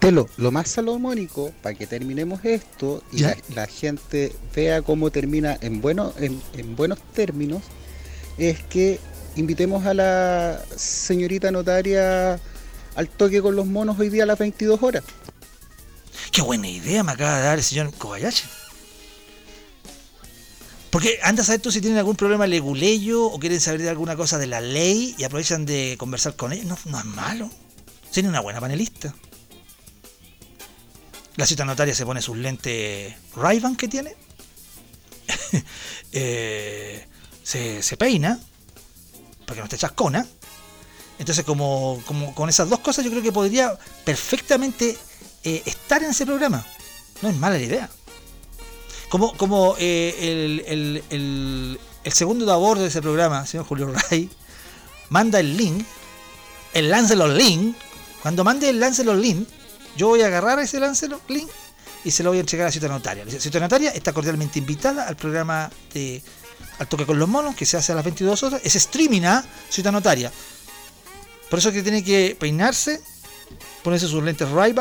Telo, 0.00 0.28
lo 0.38 0.50
más 0.50 0.70
salomónico, 0.70 1.52
para 1.62 1.74
que 1.76 1.86
terminemos 1.86 2.42
esto 2.44 3.02
y 3.12 3.20
la, 3.20 3.36
la 3.54 3.66
gente 3.66 4.34
vea 4.54 4.80
cómo 4.80 5.10
termina 5.10 5.58
en, 5.60 5.82
bueno, 5.82 6.14
en, 6.16 6.42
en 6.54 6.74
buenos 6.74 6.98
términos, 7.12 7.62
es 8.38 8.62
que 8.62 8.98
invitemos 9.36 9.84
a 9.84 9.92
la 9.92 10.64
señorita 10.74 11.50
notaria 11.50 12.40
al 12.96 13.08
toque 13.08 13.42
con 13.42 13.54
los 13.54 13.66
monos 13.66 13.98
hoy 13.98 14.08
día 14.08 14.22
a 14.22 14.26
las 14.26 14.38
22 14.38 14.82
horas. 14.82 15.04
Qué 16.32 16.42
buena 16.42 16.68
idea 16.68 17.02
me 17.02 17.12
acaba 17.12 17.36
de 17.36 17.44
dar 17.44 17.58
el 17.58 17.64
señor 17.64 17.92
Kobayashi. 17.92 18.44
Porque 20.90 21.20
anda 21.22 21.42
a 21.42 21.44
saber 21.44 21.60
tú 21.60 21.70
si 21.70 21.80
tienen 21.80 21.98
algún 21.98 22.16
problema 22.16 22.46
leguleyo 22.46 23.24
o 23.24 23.38
quieren 23.38 23.60
saber 23.60 23.80
de 23.80 23.90
alguna 23.90 24.16
cosa 24.16 24.38
de 24.38 24.48
la 24.48 24.60
ley 24.60 25.14
y 25.16 25.24
aprovechan 25.24 25.64
de 25.64 25.96
conversar 25.98 26.34
con 26.34 26.52
él. 26.52 26.66
No, 26.66 26.76
no 26.86 26.98
es 26.98 27.04
malo. 27.04 27.50
Tiene 28.10 28.28
una 28.28 28.40
buena 28.40 28.60
panelista. 28.60 29.14
La 31.36 31.46
cita 31.46 31.64
notaria 31.64 31.94
se 31.94 32.04
pone 32.04 32.20
sus 32.20 32.36
lentes 32.36 33.14
ray 33.34 33.62
que 33.76 33.88
tiene. 33.88 34.14
Eh, 36.12 37.06
se, 37.44 37.84
se 37.84 37.96
peina 37.96 38.40
para 39.44 39.54
que 39.54 39.60
no 39.60 39.64
esté 39.64 39.78
chascona. 39.78 40.26
Entonces, 41.20 41.44
como, 41.44 42.02
como 42.04 42.34
con 42.34 42.48
esas 42.48 42.68
dos 42.68 42.80
cosas, 42.80 43.04
yo 43.04 43.12
creo 43.12 43.22
que 43.22 43.30
podría 43.30 43.78
perfectamente 44.04 44.98
eh, 45.44 45.62
estar 45.64 46.02
en 46.02 46.10
ese 46.10 46.26
programa. 46.26 46.64
No 47.22 47.28
es 47.28 47.36
mala 47.36 47.56
la 47.56 47.62
idea. 47.62 47.90
Como, 49.08 49.36
como 49.36 49.74
eh, 49.78 50.14
el, 50.20 50.64
el, 51.10 51.78
el, 52.04 52.12
segundo 52.12 52.46
de 52.46 52.52
a 52.52 52.56
bordo 52.56 52.82
de 52.82 52.88
ese 52.88 53.02
programa, 53.02 53.46
señor 53.46 53.66
Julio 53.66 53.92
Ray, 53.92 54.30
manda 55.08 55.40
el 55.40 55.56
link, 55.56 55.84
el 56.74 56.90
Lancelot 56.90 57.36
link. 57.36 57.76
Cuando 58.22 58.44
mande 58.44 58.68
el 58.68 58.78
Lancelot 58.78 59.16
link, 59.16 59.48
yo 59.96 60.08
voy 60.08 60.22
a 60.22 60.26
agarrar 60.26 60.58
ese 60.60 60.78
Lancelot 60.78 61.28
link 61.28 61.50
y 62.04 62.10
se 62.10 62.22
lo 62.22 62.30
voy 62.30 62.38
a 62.38 62.40
entregar 62.40 62.66
a 62.66 62.68
la 62.68 62.72
ciudad 62.72 62.88
notaria. 62.88 63.24
La 63.24 63.32
ciudad 63.32 63.60
notaria 63.60 63.90
está 63.90 64.12
cordialmente 64.12 64.58
invitada 64.58 65.06
al 65.06 65.16
programa 65.16 65.70
de 65.92 66.22
Al 66.78 66.88
Toque 66.88 67.04
con 67.04 67.18
los 67.18 67.28
Monos, 67.28 67.54
que 67.54 67.66
se 67.66 67.76
hace 67.76 67.92
a 67.92 67.94
las 67.94 68.04
22 68.04 68.42
horas. 68.42 68.60
Es 68.64 68.76
streaming 68.76 69.22
a 69.22 69.44
ciudad 69.68 69.92
notaria. 69.92 70.32
Por 71.48 71.58
eso 71.58 71.72
que 71.72 71.82
tiene 71.82 72.04
que 72.04 72.36
peinarse, 72.38 73.02
ponerse 73.82 74.06
sus 74.06 74.22
lentes 74.22 74.48
ray 74.50 74.72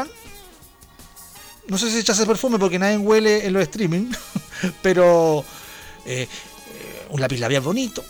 No 1.70 1.78
sé 1.78 1.92
si 1.92 2.00
echarse 2.00 2.26
perfume 2.26 2.58
porque 2.60 2.80
nadie 2.80 2.98
huele 2.98 3.46
en 3.46 3.54
los 3.54 3.62
streaming, 3.64 4.12
pero 4.82 5.46
eh, 6.06 6.28
eh, 6.28 7.08
un 7.10 7.22
lápiz 7.22 7.38
labial 7.40 7.62
bonito. 7.62 8.04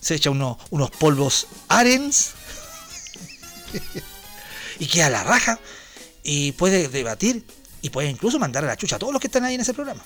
Se 0.00 0.16
echa 0.16 0.30
uno- 0.30 0.58
unos 0.70 0.90
polvos 0.90 1.46
Arens 1.68 2.32
y 4.80 4.86
queda 4.86 5.08
la 5.10 5.22
raja 5.22 5.58
y 6.24 6.52
puede 6.52 6.88
debatir 6.88 7.44
y 7.80 7.90
puede 7.90 8.10
incluso 8.10 8.38
mandar 8.38 8.64
a 8.64 8.66
la 8.68 8.76
chucha 8.76 8.96
a 8.96 8.98
todos 8.98 9.12
los 9.12 9.20
que 9.20 9.28
están 9.28 9.44
ahí 9.44 9.54
en 9.54 9.60
ese 9.60 9.74
programa. 9.74 10.04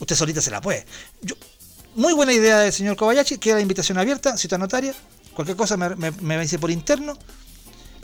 Usted 0.00 0.16
solita 0.16 0.40
se 0.42 0.50
la 0.50 0.60
puede. 0.60 0.84
Muy 1.94 2.12
buena 2.12 2.32
idea 2.32 2.58
del 2.58 2.72
señor 2.72 2.96
Kobayashi, 2.96 3.38
queda 3.38 3.56
la 3.56 3.60
invitación 3.62 3.98
abierta, 3.98 4.36
cita 4.36 4.58
notaria, 4.58 4.94
cualquier 5.34 5.56
cosa 5.56 5.76
me, 5.76 5.90
me, 5.96 6.10
me 6.10 6.38
dice 6.40 6.58
por 6.58 6.70
interno. 6.70 7.16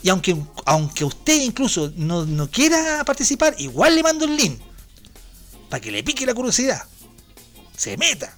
Y 0.03 0.09
aunque, 0.11 0.37
aunque 0.65 1.05
usted 1.05 1.41
incluso 1.41 1.93
no, 1.97 2.25
no 2.25 2.51
quiera 2.51 3.05
participar, 3.05 3.55
igual 3.59 3.97
le 3.97 4.03
mando 4.03 4.25
el 4.25 4.37
link. 4.37 4.61
Para 5.69 5.81
que 5.81 5.91
le 5.91 6.03
pique 6.03 6.25
la 6.25 6.35
curiosidad. 6.35 6.83
Se 7.77 7.97
meta. 7.97 8.35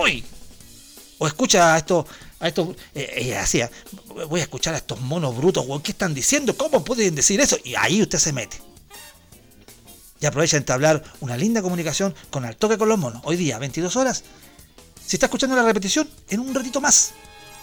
Uy. 0.00 0.24
O 1.18 1.26
escucha 1.26 1.74
a 1.74 1.78
estos. 1.78 2.06
A 2.38 2.48
estos 2.48 2.76
eh, 2.94 3.10
ella 3.16 3.42
hacía. 3.42 3.70
Voy 4.28 4.40
a 4.40 4.42
escuchar 4.42 4.74
a 4.74 4.78
estos 4.78 5.00
monos 5.00 5.36
brutos. 5.36 5.64
¿Qué 5.82 5.92
están 5.92 6.14
diciendo? 6.14 6.56
¿Cómo 6.56 6.84
pueden 6.84 7.14
decir 7.14 7.40
eso? 7.40 7.56
Y 7.64 7.74
ahí 7.76 8.02
usted 8.02 8.18
se 8.18 8.32
mete. 8.32 8.60
Y 10.20 10.26
aprovecha 10.26 10.56
de 10.56 10.62
entablar 10.62 11.02
una 11.20 11.36
linda 11.36 11.62
comunicación 11.62 12.14
con 12.30 12.44
Al 12.44 12.56
Toque 12.56 12.78
con 12.78 12.88
los 12.88 12.98
Monos. 12.98 13.22
Hoy 13.24 13.36
día, 13.36 13.58
22 13.58 13.96
horas. 13.96 14.24
Si 15.06 15.16
está 15.16 15.26
escuchando 15.26 15.54
la 15.54 15.62
repetición, 15.62 16.08
en 16.28 16.40
un 16.40 16.54
ratito 16.54 16.80
más 16.80 17.12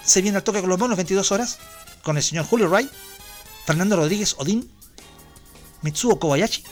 se 0.04 0.22
viene 0.22 0.38
Al 0.38 0.44
Toque 0.44 0.62
con 0.62 0.70
los 0.70 0.80
Monos, 0.80 0.98
22 0.98 1.32
horas, 1.32 1.60
con 2.04 2.18
el 2.18 2.24
señor 2.24 2.46
Julio 2.46 2.68
Ray, 2.68 2.90
Fernando 3.66 3.96
Rodríguez 3.96 4.36
Odín, 4.38 4.70
Mitsuo 5.82 6.20
Kobayashi, 6.20 6.64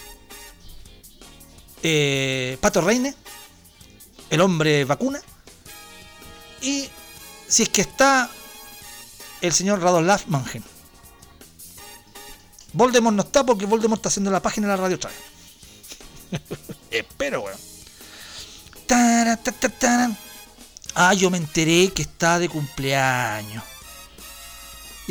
eh, 1.83 2.57
Pato 2.61 2.81
Reine, 2.81 3.15
el 4.29 4.41
hombre 4.41 4.85
vacuna, 4.85 5.19
y 6.61 6.87
si 7.47 7.63
es 7.63 7.69
que 7.69 7.81
está 7.81 8.29
el 9.41 9.51
señor 9.51 9.81
Radoslav 9.81 10.21
Mangen. 10.27 10.63
Voldemort 12.73 13.15
no 13.15 13.23
está 13.23 13.45
porque 13.45 13.65
Voldemort 13.65 13.99
está 13.99 14.09
haciendo 14.09 14.31
la 14.31 14.41
página 14.41 14.67
de 14.67 14.73
la 14.73 14.81
radio 14.81 14.95
otra. 14.95 15.11
Espero, 16.91 17.41
weón. 17.41 17.57
Tara. 18.85 19.39
Ah, 20.93 21.13
yo 21.13 21.29
me 21.29 21.37
enteré 21.37 21.91
que 21.93 22.01
está 22.01 22.39
de 22.39 22.49
cumpleaños. 22.49 23.63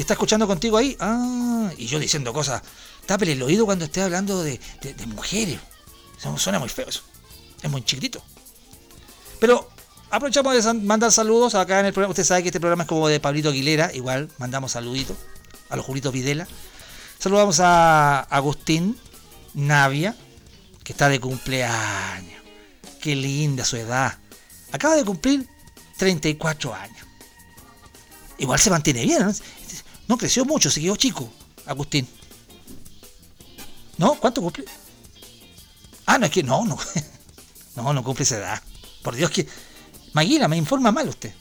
Y 0.01 0.03
está 0.03 0.15
escuchando 0.15 0.47
contigo 0.47 0.79
ahí. 0.79 0.97
Ah, 0.99 1.71
y 1.77 1.85
yo 1.85 1.99
diciendo 1.99 2.33
cosas. 2.33 2.63
Tápele 3.05 3.33
el 3.33 3.43
oído 3.43 3.67
cuando 3.67 3.85
esté 3.85 4.01
hablando 4.01 4.43
de, 4.43 4.59
mujeres. 5.09 5.59
Eso 6.19 6.39
Suena 6.39 6.59
muy 6.59 6.71
feo 6.71 6.89
eso. 6.89 7.03
Es 7.63 7.71
muy 7.71 7.83
chiquitito. 7.83 8.23
Pero 9.41 9.69
aprovechamos 10.09 10.65
de 10.65 10.73
mandar 10.73 11.13
saludos 11.13 11.55
acá 11.55 11.81
en 11.81 11.85
el 11.85 11.93
programa. 11.93 12.13
Usted 12.13 12.25
sabe 12.25 12.41
que 12.41 12.49
este 12.49 12.61
programa 12.61 12.85
es 12.85 12.89
como 12.89 13.09
de 13.09 13.21
Pablito 13.21 13.51
Aguilera. 13.51 13.93
Igual 13.93 14.31
mandamos 14.39 14.73
saluditos 14.73 15.19
a 15.69 15.77
los 15.77 15.85
Julitos 15.85 16.15
Videla. 16.15 16.49
Saludamos 17.19 17.61
a 17.61 18.21
Agustín 18.21 18.97
Navia, 19.53 20.17
que 20.83 20.93
está 20.93 21.11
de 21.11 21.21
cumpleaños. 21.21 22.43
Qué 23.03 23.15
linda 23.15 23.67
su 23.67 23.77
edad. 23.77 24.17
Acaba 24.73 24.97
de 24.97 25.05
cumplir 25.05 25.47
34 25.99 26.75
años. 26.75 27.07
Igual 28.41 28.59
se 28.59 28.71
mantiene 28.71 29.05
bien. 29.05 29.31
No 30.11 30.19
creció 30.19 30.45
mucho, 30.45 30.73
se 30.73 30.81
quedó 30.81 30.97
chico, 30.97 31.31
Agustín. 31.67 32.05
¿No? 33.97 34.17
¿Cuánto 34.17 34.43
cumple? 34.43 34.65
Ah, 36.05 36.19
no, 36.19 36.27
es 36.27 36.33
que 36.33 36.43
no, 36.43 36.65
no. 36.65 36.77
No, 37.77 37.93
no 37.93 38.03
cumple 38.03 38.25
esa 38.25 38.39
edad. 38.39 38.63
Por 39.03 39.15
Dios 39.15 39.31
que... 39.31 39.47
Maguila, 40.13 40.49
me 40.49 40.57
informa 40.57 40.91
mal 40.91 41.09
usted. 41.09 41.33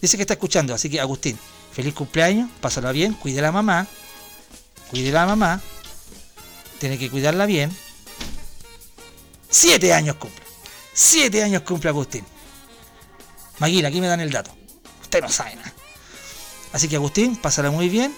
Dice 0.00 0.16
que 0.16 0.24
está 0.24 0.34
escuchando, 0.34 0.74
así 0.74 0.90
que 0.90 1.00
Agustín, 1.00 1.38
feliz 1.70 1.94
cumpleaños, 1.94 2.50
pásala 2.60 2.90
bien, 2.90 3.14
cuide 3.14 3.38
a 3.38 3.42
la 3.42 3.52
mamá, 3.52 3.86
cuide 4.90 5.10
a 5.10 5.12
la 5.12 5.26
mamá, 5.26 5.60
tiene 6.80 6.98
que 6.98 7.08
cuidarla 7.08 7.46
bien. 7.46 7.70
Siete 9.48 9.94
años 9.94 10.16
cumple. 10.16 10.42
Siete 10.92 11.44
años 11.44 11.62
cumple 11.62 11.90
Agustín. 11.90 12.24
Maguila, 13.60 13.86
aquí 13.86 14.00
me 14.00 14.08
dan 14.08 14.18
el 14.18 14.32
dato. 14.32 14.50
Usted 15.02 15.22
no 15.22 15.28
sabe 15.28 15.54
nada. 15.54 15.72
Así 16.72 16.88
que 16.88 16.96
Agustín, 16.96 17.36
pásala 17.36 17.70
muy 17.70 17.88
bien. 17.88 18.14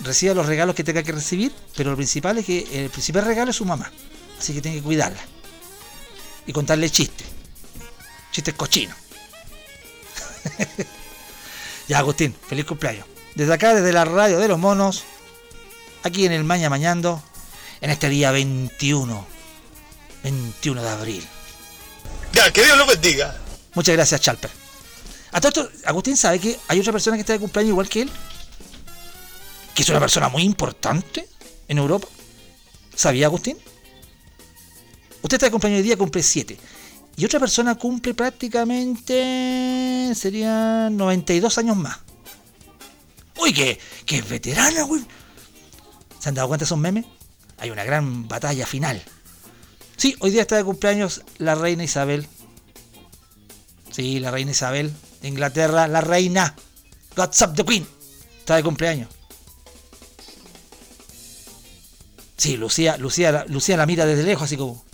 Reciba 0.00 0.34
los 0.34 0.46
regalos 0.46 0.74
que 0.74 0.84
tenga 0.84 1.02
que 1.02 1.12
recibir, 1.12 1.52
pero 1.76 1.90
lo 1.90 1.96
principal 1.96 2.38
es 2.38 2.46
que 2.46 2.84
el 2.84 2.90
principal 2.90 3.24
regalo 3.24 3.50
es 3.50 3.56
su 3.56 3.64
mamá. 3.64 3.90
Así 4.38 4.54
que 4.54 4.62
tiene 4.62 4.78
que 4.78 4.82
cuidarla. 4.84 5.20
Y 6.46 6.52
contarle 6.52 6.88
chistes. 6.90 7.26
Chistes 8.30 8.54
cochinos. 8.54 8.96
ya, 11.88 11.98
Agustín, 11.98 12.34
feliz 12.48 12.64
cumpleaños. 12.64 13.06
Desde 13.34 13.52
acá, 13.52 13.74
desde 13.74 13.92
la 13.92 14.04
radio 14.04 14.38
de 14.38 14.48
los 14.48 14.58
monos, 14.58 15.04
aquí 16.04 16.26
en 16.26 16.32
el 16.32 16.44
Maña 16.44 16.70
Mañando, 16.70 17.22
en 17.80 17.90
este 17.90 18.08
día 18.08 18.30
21, 18.30 19.26
21 20.22 20.82
de 20.82 20.88
abril. 20.88 21.28
Ya, 22.32 22.52
que 22.52 22.64
Dios 22.64 22.78
lo 22.78 22.86
bendiga. 22.86 23.36
Muchas 23.74 23.94
gracias, 23.94 24.20
Chalper. 24.20 24.67
A 25.32 25.40
todo 25.40 25.48
esto, 25.48 25.70
Agustín 25.84 26.16
sabe 26.16 26.38
que 26.38 26.58
hay 26.68 26.80
otra 26.80 26.92
persona 26.92 27.16
que 27.16 27.20
está 27.20 27.34
de 27.34 27.40
cumpleaños 27.40 27.70
igual 27.70 27.88
que 27.88 28.02
él, 28.02 28.10
que 29.74 29.82
es 29.82 29.88
una 29.88 30.00
persona 30.00 30.28
muy 30.28 30.42
importante 30.42 31.28
en 31.68 31.78
Europa. 31.78 32.08
¿Sabía, 32.94 33.26
Agustín? 33.26 33.56
Usted 35.22 35.36
está 35.36 35.46
de 35.46 35.52
cumpleaños 35.52 35.78
hoy 35.78 35.84
día, 35.84 35.96
cumple 35.96 36.22
7. 36.22 36.58
Y 37.16 37.24
otra 37.24 37.40
persona 37.40 37.74
cumple 37.74 38.14
prácticamente. 38.14 40.12
serían 40.14 40.96
92 40.96 41.58
años 41.58 41.76
más. 41.76 41.98
Uy, 43.36 43.52
que, 43.52 43.78
que 44.06 44.22
veterana, 44.22 44.82
güey. 44.82 45.04
¿Se 46.18 46.28
han 46.28 46.34
dado 46.34 46.48
cuenta 46.48 46.62
de 46.62 46.66
esos 46.66 46.78
memes? 46.78 47.04
Hay 47.58 47.70
una 47.70 47.84
gran 47.84 48.26
batalla 48.26 48.66
final. 48.66 49.02
Sí, 49.96 50.16
hoy 50.20 50.30
día 50.30 50.42
está 50.42 50.56
de 50.56 50.64
cumpleaños 50.64 51.22
la 51.38 51.54
reina 51.54 51.84
Isabel. 51.84 52.26
Sí, 53.90 54.20
la 54.20 54.30
reina 54.30 54.52
Isabel 54.52 54.92
de 55.20 55.28
Inglaterra, 55.28 55.86
la 55.88 56.00
reina. 56.00 56.54
God's 57.16 57.40
up 57.42 57.54
the 57.54 57.64
Queen. 57.64 57.86
Está 58.38 58.56
de 58.56 58.62
cumpleaños. 58.62 59.08
Sí, 62.36 62.56
Lucía, 62.56 62.96
Lucía, 62.96 63.32
la- 63.32 63.44
Lucía 63.46 63.76
la 63.76 63.86
mira 63.86 64.06
desde 64.06 64.22
lejos, 64.22 64.44
así 64.44 64.56
como. 64.56 64.84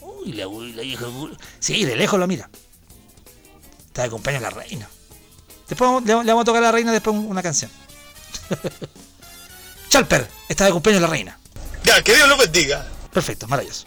Uy, 0.00 0.32
la, 0.32 0.46
la 0.46 0.82
hija. 0.82 1.06
uy". 1.06 1.36
Sí, 1.60 1.84
de 1.84 1.96
lejos 1.96 2.18
lo 2.18 2.26
mira. 2.26 2.48
Está 3.86 4.04
de 4.04 4.10
cumpleaños 4.10 4.42
la 4.42 4.50
reina. 4.50 4.88
Después 5.68 5.90
le, 6.04 6.14
le 6.14 6.24
vamos 6.32 6.42
a 6.42 6.44
tocar 6.46 6.62
a 6.62 6.66
la 6.66 6.72
reina 6.72 6.92
después 6.92 7.14
un- 7.14 7.26
una 7.26 7.42
canción. 7.42 7.70
Chalper, 9.90 10.28
está 10.48 10.64
de 10.64 10.72
cumpleaños 10.72 11.02
la 11.02 11.08
reina. 11.08 11.38
Ya, 11.84 12.02
que 12.02 12.14
Dios 12.14 12.28
lo 12.28 12.36
bendiga. 12.38 12.86
Perfecto, 13.12 13.46
maravilloso. 13.48 13.84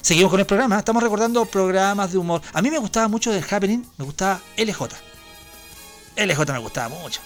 Seguimos 0.00 0.30
con 0.30 0.40
el 0.40 0.46
programa. 0.46 0.78
Estamos 0.78 1.02
recordando 1.02 1.44
programas 1.44 2.12
de 2.12 2.18
humor. 2.18 2.40
A 2.52 2.62
mí 2.62 2.70
me 2.70 2.78
gustaba 2.78 3.08
mucho 3.08 3.30
del 3.32 3.44
Happening. 3.48 3.84
Me 3.98 4.04
gustaba 4.04 4.40
LJ. 4.56 4.88
LJ 6.16 6.52
me 6.52 6.58
gustaba 6.58 6.88
mucho. 6.88 7.20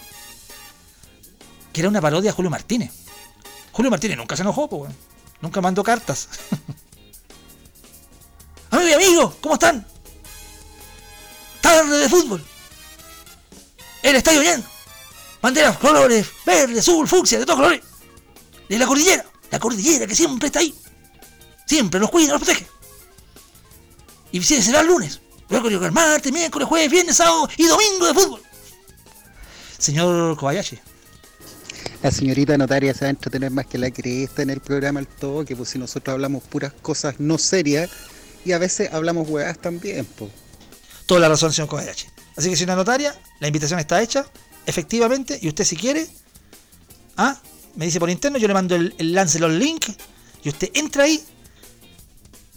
Que 1.72 1.80
era 1.80 1.88
una 1.88 2.00
parodia 2.00 2.30
a 2.30 2.34
Julio 2.34 2.50
Martínez. 2.50 2.92
Julio 3.72 3.90
Martínez 3.90 4.16
nunca 4.16 4.36
se 4.36 4.42
enojó, 4.42 4.68
pues. 4.68 4.92
Nunca 5.40 5.60
mandó 5.60 5.82
cartas. 5.82 6.28
Amigo 8.70 8.88
y 8.88 8.92
amigo, 8.94 9.36
¿cómo 9.42 9.54
están? 9.54 9.86
Tarde 11.60 11.98
de 11.98 12.08
fútbol. 12.08 12.42
El 14.02 14.16
estadio 14.16 14.42
lleno. 14.42 14.64
Banderas, 15.42 15.76
colores, 15.76 16.26
verde, 16.46 16.80
azul, 16.80 17.06
fucsia, 17.06 17.38
de 17.38 17.44
todos 17.44 17.58
colores. 17.58 17.82
De 18.68 18.78
la 18.78 18.86
cordillera. 18.86 19.26
La 19.50 19.58
cordillera 19.58 20.06
que 20.06 20.14
siempre 20.14 20.46
está 20.46 20.60
ahí. 20.60 20.74
Siempre 21.66 22.00
nos 22.00 22.10
cuida, 22.10 22.32
nos 22.32 22.42
protege. 22.42 22.66
Y 24.32 24.42
si 24.42 24.62
será 24.62 24.80
el 24.80 24.86
lunes. 24.86 25.20
Luego 25.48 25.68
el 25.68 25.92
martes, 25.92 26.32
miércoles, 26.32 26.66
jueves, 26.66 26.90
viernes, 26.90 27.16
sábado 27.16 27.48
y 27.58 27.64
domingo 27.64 28.06
de 28.06 28.14
fútbol. 28.14 28.42
Señor 29.78 30.36
Kobayashi. 30.36 30.78
La 32.02 32.10
señorita 32.10 32.56
notaria 32.56 32.94
se 32.94 33.04
va 33.04 33.08
a 33.08 33.10
entretener 33.10 33.50
más 33.50 33.66
que 33.66 33.78
la 33.78 33.90
cresta 33.90 34.42
en 34.42 34.50
el 34.50 34.60
programa 34.60 35.00
El 35.00 35.06
Toque, 35.06 35.54
pues 35.54 35.68
si 35.68 35.78
nosotros 35.78 36.14
hablamos 36.14 36.42
puras 36.44 36.72
cosas 36.72 37.20
no 37.20 37.36
serias 37.36 37.90
y 38.44 38.52
a 38.52 38.58
veces 38.58 38.92
hablamos 38.92 39.28
hueás 39.28 39.58
también, 39.58 40.06
pues. 40.16 40.30
Toda 41.06 41.20
la 41.20 41.28
razón, 41.28 41.52
señor 41.52 41.68
Kobayashi. 41.68 42.06
Así 42.36 42.48
que, 42.48 42.56
señora 42.56 42.76
notaria, 42.76 43.14
la 43.40 43.46
invitación 43.46 43.78
está 43.78 44.02
hecha, 44.02 44.26
efectivamente, 44.64 45.38
y 45.42 45.48
usted 45.48 45.64
si 45.64 45.76
quiere, 45.76 46.08
ah, 47.18 47.38
me 47.76 47.84
dice 47.84 48.00
por 48.00 48.08
interno, 48.08 48.38
yo 48.38 48.48
le 48.48 48.54
mando 48.54 48.74
el, 48.74 48.94
el 48.98 49.12
Lancelot 49.12 49.52
link, 49.52 49.86
y 50.42 50.48
usted 50.48 50.70
entra 50.74 51.04
ahí, 51.04 51.22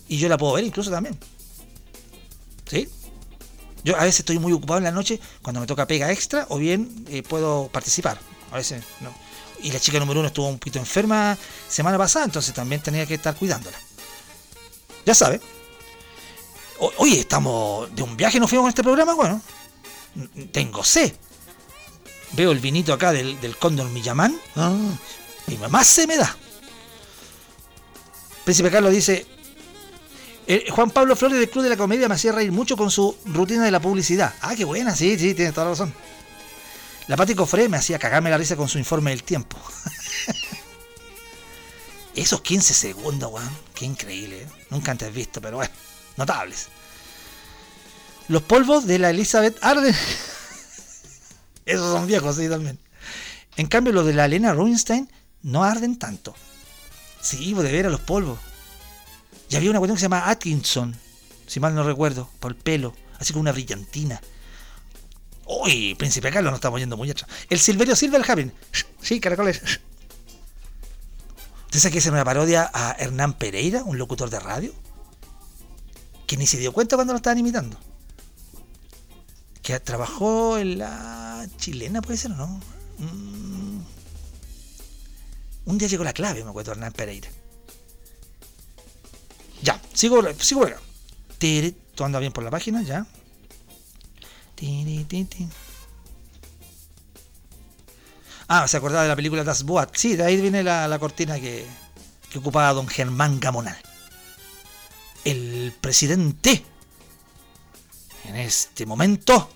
y 0.07 0.17
yo 0.17 0.29
la 0.29 0.37
puedo 0.37 0.53
ver 0.53 0.63
incluso 0.63 0.89
también. 0.91 1.17
¿Sí? 2.69 2.87
Yo 3.83 3.95
a 3.95 4.03
veces 4.03 4.19
estoy 4.21 4.39
muy 4.39 4.51
ocupado 4.53 4.79
en 4.79 4.83
la 4.85 4.91
noche 4.91 5.19
cuando 5.41 5.59
me 5.61 5.67
toca 5.67 5.85
pega 5.85 6.11
extra, 6.11 6.47
o 6.49 6.57
bien 6.57 7.05
eh, 7.09 7.21
puedo 7.23 7.67
participar. 7.71 8.19
A 8.51 8.55
veces 8.57 8.83
no. 9.01 9.13
Y 9.61 9.71
la 9.71 9.79
chica 9.79 9.99
número 9.99 10.19
uno 10.19 10.27
estuvo 10.27 10.47
un 10.47 10.57
poquito 10.59 10.79
enferma 10.79 11.37
semana 11.69 11.97
pasada, 11.97 12.25
entonces 12.25 12.53
también 12.53 12.81
tenía 12.81 13.05
que 13.05 13.15
estar 13.15 13.35
cuidándola. 13.35 13.77
Ya 15.05 15.13
sabe. 15.13 15.39
O- 16.79 16.91
Oye, 16.97 17.19
estamos 17.19 17.93
de 17.95 18.01
un 18.03 18.17
viaje, 18.17 18.39
nos 18.39 18.49
fuimos 18.49 18.63
con 18.63 18.69
este 18.69 18.83
programa, 18.83 19.13
bueno. 19.13 19.41
Tengo 20.51 20.83
sed. 20.83 21.13
Veo 22.33 22.51
el 22.51 22.59
vinito 22.59 22.91
acá 22.93 23.11
del, 23.11 23.39
del 23.39 23.55
cóndor 23.57 23.87
Millamán. 23.89 24.35
Ah, 24.55 24.75
y 25.47 25.55
más 25.57 25.87
se 25.87 26.07
me 26.07 26.17
da. 26.17 26.35
Príncipe 28.43 28.71
Carlos 28.71 28.91
dice. 28.91 29.25
Eh, 30.47 30.65
Juan 30.69 30.91
Pablo 30.91 31.15
Flores 31.15 31.39
del 31.39 31.49
Club 31.49 31.63
de 31.63 31.69
la 31.69 31.77
Comedia 31.77 32.07
me 32.07 32.15
hacía 32.15 32.31
reír 32.31 32.51
mucho 32.51 32.77
con 32.77 32.91
su 32.91 33.15
rutina 33.25 33.63
de 33.63 33.71
la 33.71 33.79
publicidad. 33.79 34.33
Ah, 34.41 34.55
qué 34.55 34.65
buena, 34.65 34.95
sí, 34.95 35.17
sí, 35.17 35.33
tienes 35.33 35.53
toda 35.53 35.65
la 35.65 35.71
razón. 35.71 35.93
La 37.07 37.17
Pati 37.17 37.35
Cofré 37.35 37.69
me 37.69 37.77
hacía 37.77 37.99
cagarme 37.99 38.29
la 38.29 38.37
risa 38.37 38.55
con 38.55 38.67
su 38.67 38.79
informe 38.79 39.11
del 39.11 39.23
tiempo. 39.23 39.57
Esos 42.15 42.41
15 42.41 42.73
segundos, 42.73 43.31
weón. 43.31 43.49
Qué 43.73 43.85
increíble. 43.85 44.41
¿eh? 44.41 44.47
Nunca 44.69 44.91
antes 44.91 45.13
visto, 45.13 45.41
pero 45.41 45.57
bueno. 45.57 45.73
Notables. 46.17 46.67
Los 48.27 48.41
polvos 48.41 48.87
de 48.87 48.99
la 48.99 49.11
Elizabeth 49.11 49.57
arden. 49.61 49.95
Esos 51.65 51.91
son 51.91 52.07
viejos, 52.07 52.37
sí, 52.37 52.49
también. 52.49 52.79
En 53.57 53.67
cambio, 53.67 53.93
los 53.93 54.05
de 54.05 54.13
la 54.13 54.25
Elena 54.25 54.53
Rubinstein 54.53 55.11
no 55.43 55.63
arden 55.63 55.99
tanto. 55.99 56.35
Sí, 57.21 57.53
pues 57.53 57.67
de 57.67 57.73
ver 57.73 57.85
a 57.85 57.89
los 57.89 58.01
polvos. 58.01 58.39
Y 59.49 59.55
había 59.55 59.69
una 59.69 59.79
cuestión 59.79 59.95
que 59.95 59.99
se 59.99 60.05
llama 60.05 60.29
Atkinson, 60.29 60.95
si 61.45 61.59
mal 61.59 61.75
no 61.75 61.83
recuerdo, 61.83 62.29
por 62.39 62.51
el 62.51 62.57
pelo, 62.57 62.93
así 63.19 63.33
como 63.33 63.41
una 63.41 63.51
brillantina. 63.51 64.21
Uy, 65.45 65.95
Príncipe 65.95 66.31
Carlos, 66.31 66.51
nos 66.51 66.57
estamos 66.57 66.79
yendo 66.79 66.97
muy 66.97 67.11
atrás. 67.11 67.29
El 67.49 67.59
Silverio 67.59 67.95
Silver 67.95 68.23
Haven. 68.27 68.53
Sí, 69.01 69.19
caracoles. 69.19 69.61
¿Usted 71.65 71.79
sabe 71.79 71.97
es 71.97 72.05
una 72.07 72.25
parodia 72.25 72.71
a 72.73 72.93
Hernán 72.93 73.33
Pereira, 73.33 73.83
un 73.83 73.97
locutor 73.97 74.29
de 74.29 74.39
radio? 74.39 74.73
Que 76.25 76.37
ni 76.37 76.47
se 76.47 76.57
dio 76.57 76.73
cuenta 76.73 76.95
cuando 76.95 77.13
lo 77.13 77.17
estaban 77.17 77.37
imitando. 77.37 77.77
Que 79.61 79.79
trabajó 79.79 80.57
en 80.57 80.79
la 80.79 81.45
chilena, 81.57 82.01
puede 82.01 82.17
ser 82.17 82.31
o 82.31 82.35
no. 82.35 82.47
Mm. 82.97 83.81
Un 85.65 85.77
día 85.77 85.87
llegó 85.87 86.03
la 86.03 86.13
clave, 86.13 86.43
me 86.43 86.49
acuerdo, 86.49 86.71
Hernán 86.71 86.93
Pereira. 86.93 87.29
Ya, 89.65 89.81
sigo, 89.93 90.21
sigo 90.37 90.61
por 90.61 90.73
acá. 90.73 90.81
¿Tú 91.95 92.03
andas 92.03 92.19
bien 92.19 92.31
por 92.31 92.43
la 92.43 92.51
página? 92.51 92.83
Ya. 92.83 93.05
Ah, 98.47 98.67
se 98.67 98.77
acordaba 98.77 99.03
de 99.03 99.09
la 99.09 99.15
película 99.15 99.43
Das 99.43 99.63
Boat. 99.63 99.95
Sí, 99.95 100.15
de 100.15 100.23
ahí 100.23 100.39
viene 100.39 100.61
la, 100.61 100.87
la 100.87 100.99
cortina 100.99 101.39
que, 101.39 101.65
que 102.29 102.37
ocupaba 102.37 102.73
don 102.73 102.87
Germán 102.87 103.39
Gamonal. 103.39 103.77
El 105.23 105.73
presidente, 105.81 106.63
en 108.25 108.35
este 108.35 108.85
momento, 108.85 109.49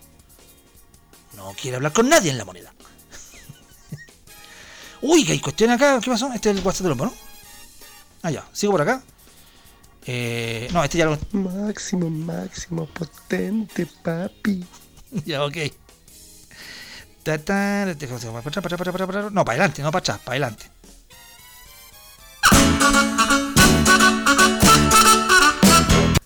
no 1.36 1.54
quiere 1.54 1.78
hablar 1.78 1.94
con 1.94 2.10
nadie 2.10 2.32
en 2.32 2.40
la 2.40 2.46
moneda. 2.46 2.74
Uy, 5.02 5.24
que 5.24 5.34
hay 5.34 5.40
cuestión 5.40 5.70
acá. 5.70 6.00
¿Qué 6.02 6.10
pasó? 6.10 6.34
Este 6.34 6.50
es 6.50 6.58
el 6.58 6.66
WhatsApp 6.66 6.84
del 6.84 6.92
hombre, 6.94 7.08
¿no? 7.08 7.14
Ah, 8.24 8.32
ya. 8.32 8.48
Sigo 8.52 8.72
por 8.72 8.82
acá. 8.82 9.04
Eh, 10.06 10.68
no, 10.72 10.84
este 10.84 10.98
ya 10.98 11.06
lo. 11.06 11.18
Máximo, 11.32 12.10
máximo, 12.10 12.86
potente, 12.88 13.88
papi. 14.04 14.66
ya, 15.26 15.44
ok. 15.46 15.58
No, 19.32 19.46
para 19.46 19.52
adelante, 19.52 19.82
no 19.82 19.92
para 19.92 20.00
atrás, 20.00 20.20
para 20.20 20.32
adelante. 20.32 20.66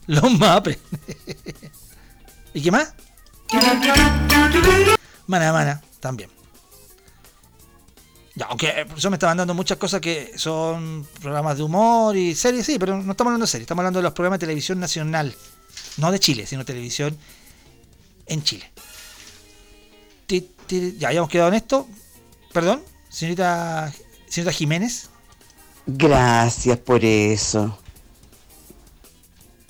Los 0.08 0.38
mapes. 0.38 0.78
¿Y 2.54 2.62
qué 2.62 2.72
más? 2.72 2.94
Mana, 5.28 5.52
mana, 5.52 5.82
también. 6.00 6.30
Ya, 8.36 8.46
aunque 8.48 8.68
eh, 8.68 8.86
yo 8.98 9.10
me 9.10 9.16
estaban 9.16 9.38
dando 9.38 9.54
muchas 9.54 9.78
cosas 9.78 10.02
que 10.02 10.34
son 10.38 11.08
programas 11.22 11.58
de 11.58 11.64
humor 11.64 12.18
y 12.18 12.34
series, 12.34 12.66
sí, 12.66 12.80
pero 12.80 12.96
no 12.96 13.12
estamos 13.12 13.30
hablando 13.30 13.46
de 13.46 13.52
series, 13.52 13.64
estamos 13.64 13.82
hablando 13.82 14.00
de 14.00 14.04
los 14.04 14.14
programas 14.14 14.40
de 14.40 14.48
televisión 14.48 14.80
nacional. 14.80 15.36
No 15.98 16.12
de 16.12 16.20
Chile, 16.20 16.46
sino 16.46 16.66
televisión 16.66 17.18
en 18.26 18.44
Chile. 18.44 18.72
Ya 20.98 21.10
habíamos 21.10 21.30
quedado 21.30 21.50
en 21.50 21.56
esto. 21.56 21.88
Perdón, 22.52 22.82
señorita, 23.10 23.94
señorita 24.28 24.52
Jiménez, 24.52 25.10
Gracias 25.86 26.78
por 26.78 27.04
eso. 27.04 27.78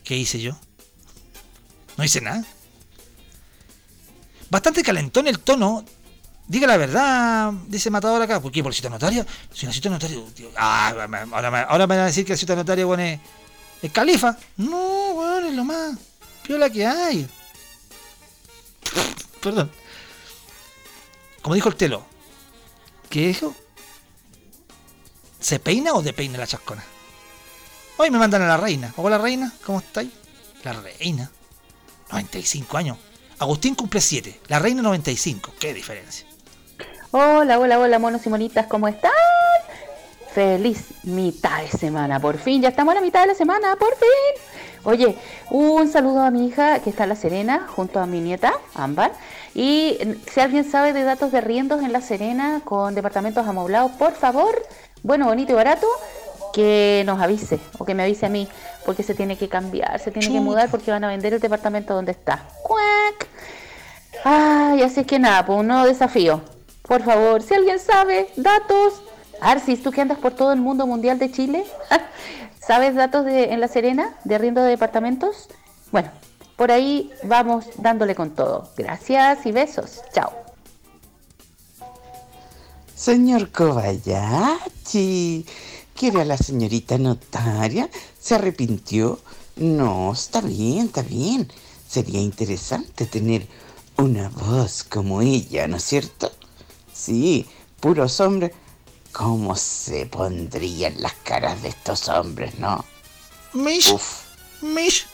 ¿qué 0.04 0.18
hice 0.18 0.40
yo? 0.40 0.56
No 1.98 2.04
hice 2.04 2.22
nada. 2.22 2.44
Bastante 4.50 4.84
calentón 4.84 5.28
el 5.28 5.40
tono. 5.40 5.84
Diga 6.54 6.68
la 6.68 6.78
verdad, 6.78 7.52
dice 7.66 7.90
Matador 7.90 8.22
acá. 8.22 8.40
¿Por 8.40 8.52
qué? 8.52 8.62
¿Por 8.62 8.76
cita 8.76 8.88
notaria? 8.88 9.26
Si 9.52 9.66
la 9.66 9.74
cita 9.74 9.90
notaria. 9.90 10.20
tío, 10.36 10.52
Ah, 10.56 10.90
ahora 11.32 11.88
me 11.88 11.96
van 11.96 12.00
a 12.04 12.06
decir 12.06 12.24
que 12.24 12.34
la 12.34 12.38
cita 12.38 12.56
notaria, 12.56 12.86
bueno, 12.86 13.02
es, 13.02 13.20
es 13.82 13.92
califa. 13.92 14.38
No, 14.58 15.16
bueno, 15.16 15.48
es 15.48 15.56
lo 15.56 15.64
más 15.64 15.98
piola 16.44 16.70
que 16.70 16.86
hay. 16.86 17.28
Perdón. 19.42 19.72
Como 21.42 21.56
dijo 21.56 21.70
el 21.70 21.76
telo. 21.76 22.06
¿Qué 23.10 23.30
dijo? 23.30 23.56
¿Se 25.40 25.58
peina 25.58 25.94
o 25.94 26.04
depeina 26.04 26.38
la 26.38 26.46
chascona? 26.46 26.84
Hoy 27.98 28.12
me 28.12 28.20
mandan 28.20 28.44
a 28.44 28.48
la 28.48 28.58
reina. 28.58 28.94
Hola 28.98 29.18
reina, 29.18 29.52
¿cómo 29.66 29.80
estáis? 29.80 30.12
La 30.64 30.74
reina. 30.74 31.32
95 32.12 32.78
años. 32.78 33.00
Agustín 33.40 33.74
cumple 33.74 34.02
7. 34.02 34.42
La 34.50 34.60
reina 34.60 34.84
95. 34.84 35.56
Qué 35.60 35.74
diferencia. 35.74 36.28
Hola, 37.16 37.60
hola, 37.60 37.78
hola, 37.78 38.00
monos 38.00 38.26
y 38.26 38.30
monitas, 38.30 38.66
¿cómo 38.66 38.88
están? 38.88 39.12
Feliz 40.34 40.96
mitad 41.04 41.62
de 41.62 41.68
semana, 41.68 42.20
por 42.20 42.40
fin, 42.40 42.60
ya 42.60 42.70
estamos 42.70 42.94
a 42.94 42.96
la 42.96 43.02
mitad 43.02 43.22
de 43.22 43.28
la 43.28 43.36
semana, 43.36 43.76
por 43.76 43.96
fin. 43.96 44.42
Oye, 44.84 45.16
un 45.52 45.88
saludo 45.88 46.24
a 46.24 46.32
mi 46.32 46.48
hija 46.48 46.80
que 46.80 46.90
está 46.90 47.04
en 47.04 47.10
La 47.10 47.16
Serena, 47.16 47.68
junto 47.70 48.00
a 48.00 48.08
mi 48.08 48.20
nieta, 48.20 48.56
Ámbar. 48.74 49.12
Y 49.54 50.00
si 50.26 50.40
alguien 50.40 50.64
sabe 50.64 50.92
de 50.92 51.04
datos 51.04 51.32
de 51.32 51.40
riendos 51.42 51.84
en 51.84 51.94
La 51.94 52.02
Serena 52.02 52.62
con 52.64 52.96
departamentos 52.96 53.46
amoblados, 53.46 53.92
por 53.92 54.14
favor, 54.14 54.56
bueno, 55.04 55.28
bonito 55.28 55.52
y 55.52 55.56
barato, 55.56 55.86
que 56.52 57.04
nos 57.06 57.22
avise, 57.22 57.60
o 57.78 57.86
que 57.86 57.94
me 57.94 58.02
avise 58.02 58.26
a 58.26 58.30
mí, 58.30 58.48
porque 58.88 59.04
se 59.04 59.14
tiene 59.14 59.38
que 59.38 59.50
cambiar, 59.50 60.00
se 60.00 60.10
tiene 60.10 60.34
que 60.34 60.42
mudar 60.42 60.72
porque 60.72 60.90
van 60.90 61.04
a 61.04 61.10
vender 61.10 61.36
el 61.36 61.40
departamento 61.40 61.94
donde 61.94 62.14
está. 62.14 62.48
¡Cuac! 62.64 63.28
Ay, 64.24 64.82
así 64.82 65.02
es 65.02 65.06
que 65.06 65.20
nada, 65.20 65.46
pues 65.46 65.60
un 65.60 65.68
nuevo 65.68 65.86
desafío. 65.86 66.53
Por 66.84 67.02
favor, 67.02 67.42
si 67.42 67.54
alguien 67.54 67.80
sabe, 67.80 68.30
datos. 68.36 69.02
Arcis, 69.42 69.82
tú 69.82 69.92
que 69.92 70.02
andas 70.02 70.18
por 70.20 70.34
todo 70.34 70.54
el 70.54 70.60
mundo 70.60 70.86
mundial 70.86 71.18
de 71.18 71.32
Chile, 71.32 71.66
¿sabes 72.60 72.96
datos 72.96 73.26
de, 73.26 73.54
en 73.54 73.60
La 73.60 73.68
Serena 73.68 74.16
de 74.26 74.36
arriendo 74.36 74.62
de 74.62 74.70
departamentos? 74.70 75.48
Bueno, 75.92 76.12
por 76.58 76.72
ahí 76.72 77.12
vamos 77.24 77.66
dándole 77.78 78.16
con 78.16 78.32
todo. 78.32 78.70
Gracias 78.78 79.46
y 79.46 79.52
besos. 79.52 80.02
Chao. 80.14 80.32
Señor 82.96 83.50
Kobayashi, 83.52 85.46
¿quiere 85.96 86.22
a 86.22 86.26
la 86.26 86.38
señorita 86.38 86.98
notaria? 86.98 87.90
¿Se 88.20 88.36
arrepintió? 88.36 89.20
No, 89.56 90.14
está 90.14 90.42
bien, 90.42 90.86
está 90.86 91.02
bien. 91.02 91.52
Sería 91.88 92.22
interesante 92.22 93.06
tener 93.06 93.48
una 93.98 94.30
voz 94.30 94.84
como 94.84 95.22
ella, 95.22 95.68
¿no 95.68 95.78
es 95.78 95.84
cierto? 95.84 96.32
Sí, 97.04 97.46
puros 97.82 98.22
hombres. 98.22 98.54
¿Cómo 99.12 99.58
se 99.58 100.06
pondrían 100.06 101.02
las 101.02 101.12
caras 101.16 101.62
de 101.62 101.68
estos 101.68 102.08
hombres, 102.08 102.58
no? 102.60 102.86
Mish, 103.52 103.92
Uf. 103.92 104.22
Mish. 104.62 105.06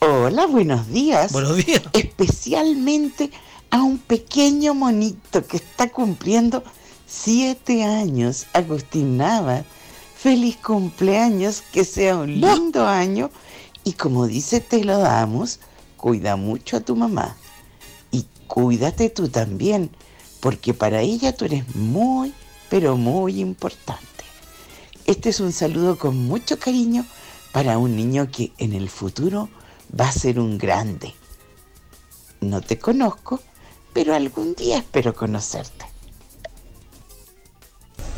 Hola, 0.00 0.44
buenos 0.46 0.88
días. 0.88 1.32
Buenos 1.32 1.56
días. 1.64 1.84
Especialmente 1.94 3.30
a 3.70 3.80
un 3.82 3.96
pequeño 3.96 4.74
monito 4.74 5.46
que 5.46 5.56
está 5.56 5.88
cumpliendo 5.88 6.62
siete 7.06 7.82
años, 7.82 8.46
Agustín 8.52 9.16
Nava. 9.16 9.64
Feliz 10.14 10.58
cumpleaños, 10.58 11.62
que 11.72 11.86
sea 11.86 12.16
un 12.18 12.42
lindo 12.42 12.86
año. 12.86 13.30
Y 13.84 13.94
como 13.94 14.26
dice, 14.26 14.60
te 14.60 14.84
lo 14.84 14.98
damos, 14.98 15.60
cuida 15.96 16.36
mucho 16.36 16.76
a 16.76 16.80
tu 16.80 16.94
mamá. 16.94 17.34
Y 18.10 18.26
cuídate 18.46 19.08
tú 19.08 19.30
también, 19.30 19.90
porque 20.42 20.74
para 20.74 21.02
ella 21.02 21.32
tú 21.36 21.44
eres 21.44 21.72
muy, 21.76 22.34
pero 22.68 22.96
muy 22.96 23.40
importante. 23.40 24.24
Este 25.06 25.28
es 25.28 25.38
un 25.38 25.52
saludo 25.52 25.96
con 25.96 26.16
mucho 26.16 26.58
cariño 26.58 27.06
para 27.52 27.78
un 27.78 27.94
niño 27.94 28.28
que 28.28 28.50
en 28.58 28.72
el 28.72 28.90
futuro 28.90 29.48
va 29.98 30.08
a 30.08 30.12
ser 30.12 30.40
un 30.40 30.58
grande. 30.58 31.14
No 32.40 32.60
te 32.60 32.76
conozco, 32.76 33.40
pero 33.92 34.16
algún 34.16 34.56
día 34.56 34.78
espero 34.78 35.14
conocerte. 35.14 35.86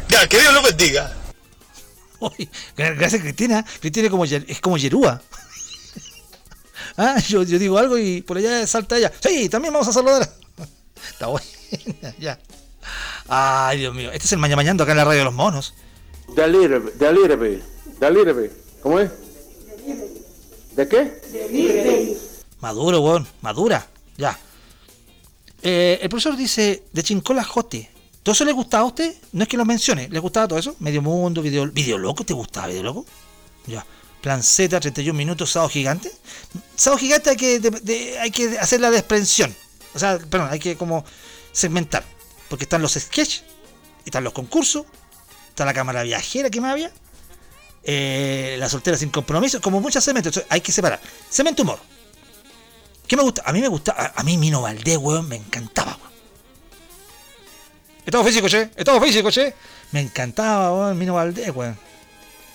Ya, 0.09 0.27
que 0.27 0.41
Dios 0.41 0.55
lo 0.55 0.63
bendiga. 0.63 1.15
Uy, 2.21 2.49
gracias 2.75 3.21
Cristina. 3.21 3.67
Cristina 3.81 4.07
es 4.07 4.11
como, 4.11 4.25
es 4.25 4.61
como 4.63 4.79
Yerúa. 4.79 5.21
ah, 6.97 7.19
yo, 7.29 7.43
yo 7.43 7.59
digo 7.59 7.77
algo 7.77 7.99
y 7.99 8.23
por 8.23 8.39
allá 8.39 8.67
salta 8.67 8.97
ella. 8.97 9.13
Sí, 9.21 9.51
también 9.51 9.75
vamos 9.75 9.89
a 9.89 9.93
saludar. 9.93 10.44
Está 11.11 11.27
buena, 11.27 11.47
ya. 12.19 12.39
Ay, 13.29 13.79
Dios 13.79 13.95
mío. 13.95 14.11
Este 14.13 14.27
es 14.27 14.33
el 14.33 14.39
Maña 14.39 14.57
Mañando 14.57 14.83
acá 14.85 14.93
en 14.93 14.99
la 14.99 15.05
radio 15.05 15.21
de 15.21 15.25
los 15.25 15.35
monos. 15.35 15.75
Delirbe, 16.37 16.93
delirbe, 16.93 17.63
delirbe. 18.01 18.51
¿Cómo 18.83 19.01
es? 19.01 19.11
¿De 20.77 20.89
qué? 20.89 22.17
Maduro, 22.61 23.01
weón. 23.01 23.27
Madura. 23.41 23.87
Ya. 24.17 24.39
Eh, 25.63 25.99
el 26.03 26.09
profesor 26.09 26.37
dice 26.37 26.83
de 26.93 27.03
Chincola 27.03 27.43
Jote. 27.45 27.91
¿Todo 28.23 28.33
eso 28.33 28.45
le 28.45 28.53
gustaba 28.53 28.85
a 28.85 28.87
usted? 28.87 29.15
No 29.33 29.43
es 29.43 29.49
que 29.49 29.57
lo 29.57 29.65
mencione. 29.65 30.09
¿Le 30.09 30.19
gustaba 30.19 30.49
todo 30.49 30.59
eso? 30.59 30.75
Medio 30.81 31.03
Mundo, 31.03 31.43
Video, 31.43 31.67
video 31.71 31.99
Loco. 31.99 32.25
¿Te 32.25 32.33
gustaba 32.35 32.67
Video 32.69 32.83
Loco? 32.83 33.07
Ya. 33.67 33.85
Plan 34.21 34.43
Z, 34.43 34.81
31 34.81 35.17
minutos, 35.17 35.51
Sábado 35.51 35.69
Gigante. 35.69 36.11
Sábado 36.75 36.99
Gigante 36.99 37.31
hay 37.31 37.37
que, 37.37 37.61
de- 37.61 37.71
de- 37.71 38.19
hay 38.19 38.31
que 38.31 38.59
hacer 38.59 38.81
la 38.81 38.91
desprensión. 38.91 39.55
O 39.95 39.99
sea, 39.99 40.19
perdón, 40.19 40.49
hay 40.51 40.59
que 40.59 40.77
como 40.77 41.05
segmentar. 41.53 42.05
Porque 42.49 42.65
están 42.65 42.83
los 42.83 42.93
sketches, 42.95 43.45
están 44.05 44.25
los 44.25 44.33
concursos, 44.33 44.85
está 45.49 45.65
la 45.65 45.73
cámara 45.73 46.03
viajera 46.03 46.51
que 46.51 46.61
me 46.61 46.69
había, 46.69 46.93
eh, 47.85 48.57
la 48.59 48.69
soltera 48.69 48.97
sin 48.97 49.11
compromiso, 49.11 49.61
como 49.61 49.81
muchas 49.81 50.05
segmentos. 50.05 50.43
Hay 50.49 50.61
que 50.61 50.73
separar. 50.73 51.01
Segmento 51.29 51.63
humor. 51.63 51.79
¿Qué 53.07 53.17
me 53.17 53.23
gusta? 53.23 53.43
A 53.45 53.53
mí 53.53 53.61
me 53.61 53.69
gusta, 53.69 54.13
a, 54.15 54.23
mí 54.23 54.39
Mino 54.39 54.63
Valdés, 54.63 54.97
weón, 54.97 55.29
me 55.29 55.37
encantaba, 55.37 55.97
weón. 55.97 56.13
Estado 58.07 58.25
físico, 58.25 58.49
che, 58.49 58.71
estado 58.77 59.01
físico, 59.01 59.31
che. 59.31 59.55
Me 59.93 60.01
encantaba, 60.01 60.73
weón, 60.73 60.99
Mino 60.99 61.15
Valdés, 61.15 61.51
weón. 61.55 61.79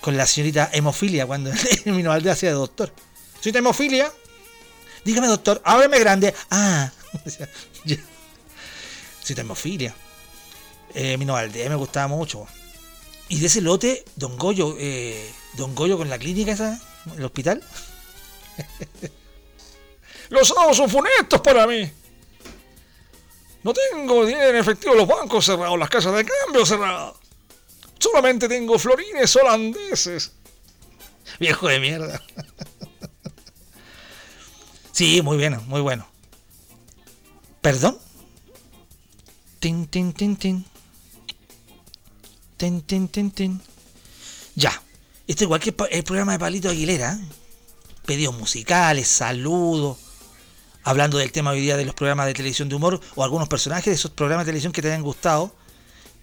Con 0.00 0.16
la 0.16 0.26
señorita 0.26 0.70
hemofilia, 0.72 1.26
cuando 1.26 1.52
Mino 1.84 2.10
Valdés 2.10 2.32
hacía 2.32 2.50
de 2.50 2.56
doctor. 2.56 2.92
Señorita 3.34 3.60
hemofilia, 3.60 4.12
dígame 5.04 5.28
doctor, 5.28 5.62
ábreme 5.64 5.98
grande. 6.00 6.34
Ah, 6.50 6.90
ya. 7.84 7.96
Señorita 9.22 9.40
hemofilia. 9.42 9.94
Eh, 10.94 11.16
Mino 11.16 11.34
Valdés 11.34 11.68
me 11.68 11.76
gustaba 11.76 12.08
mucho. 12.08 12.46
Y 13.28 13.38
de 13.38 13.46
ese 13.46 13.60
lote, 13.60 14.04
Don 14.16 14.36
Goyo, 14.36 14.74
eh, 14.78 15.32
Don 15.54 15.74
Goyo 15.74 15.96
con 15.96 16.10
la 16.10 16.18
clínica 16.18 16.52
esa, 16.52 16.80
el 17.16 17.24
hospital. 17.24 17.62
Los 20.30 20.48
sábados 20.48 20.76
son 20.76 20.90
funestos 20.90 21.40
para 21.40 21.66
mí. 21.66 21.90
No 23.62 23.72
tengo 23.72 24.24
dinero 24.24 24.50
en 24.50 24.56
efectivo, 24.56 24.94
los 24.94 25.06
bancos 25.06 25.44
cerrados, 25.44 25.78
las 25.78 25.90
casas 25.90 26.14
de 26.14 26.24
cambio 26.24 26.64
cerradas. 26.64 27.14
Solamente 27.98 28.48
tengo 28.48 28.78
florines 28.78 29.36
holandeses. 29.36 30.32
Viejo 31.38 31.68
de 31.68 31.80
mierda. 31.80 32.22
Sí, 34.92 35.22
muy 35.22 35.38
bien, 35.38 35.58
muy 35.66 35.80
bueno. 35.80 36.09
¿Perdón? 37.60 37.98
Tin, 39.58 39.86
tin, 39.86 40.12
tin, 40.12 40.36
tin. 40.36 40.64
Tin, 42.56 42.82
tin, 42.82 43.08
tin, 43.08 43.30
tin. 43.30 43.60
Ya. 44.54 44.82
Esto 45.26 45.44
igual 45.44 45.60
que 45.60 45.74
el 45.90 46.04
programa 46.04 46.32
de 46.32 46.38
Palito 46.38 46.70
Aguilera. 46.70 47.12
¿eh? 47.12 47.18
Pedidos 48.06 48.36
musicales, 48.38 49.08
saludos. 49.08 49.98
Hablando 50.82 51.18
del 51.18 51.32
tema 51.32 51.50
hoy 51.50 51.60
día 51.60 51.76
de 51.76 51.84
los 51.84 51.94
programas 51.94 52.26
de 52.26 52.32
televisión 52.32 52.70
de 52.70 52.74
humor 52.74 52.98
o 53.14 53.22
algunos 53.22 53.48
personajes 53.48 53.86
de 53.86 53.92
esos 53.92 54.10
programas 54.10 54.46
de 54.46 54.52
televisión 54.52 54.72
que 54.72 54.80
te 54.80 54.88
hayan 54.88 55.02
gustado 55.02 55.54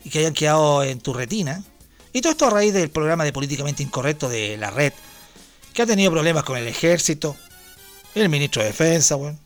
y 0.04 0.10
que 0.10 0.20
hayan 0.20 0.34
quedado 0.34 0.84
en 0.84 1.00
tu 1.00 1.14
retina. 1.14 1.64
Y 2.14 2.22
todo 2.22 2.32
esto 2.32 2.48
a 2.48 2.50
raíz 2.50 2.74
del 2.74 2.90
programa 2.90 3.24
de 3.24 3.32
políticamente 3.32 3.84
incorrecto 3.84 4.28
de 4.28 4.58
la 4.58 4.72
red, 4.72 4.92
que 5.74 5.84
ha 5.84 5.86
tenido 5.86 6.12
problemas 6.12 6.44
con 6.44 6.58
el 6.58 6.68
ejército, 6.68 7.36
el 8.16 8.28
ministro 8.30 8.64
de 8.64 8.70
defensa, 8.70 9.14
bueno. 9.14 9.38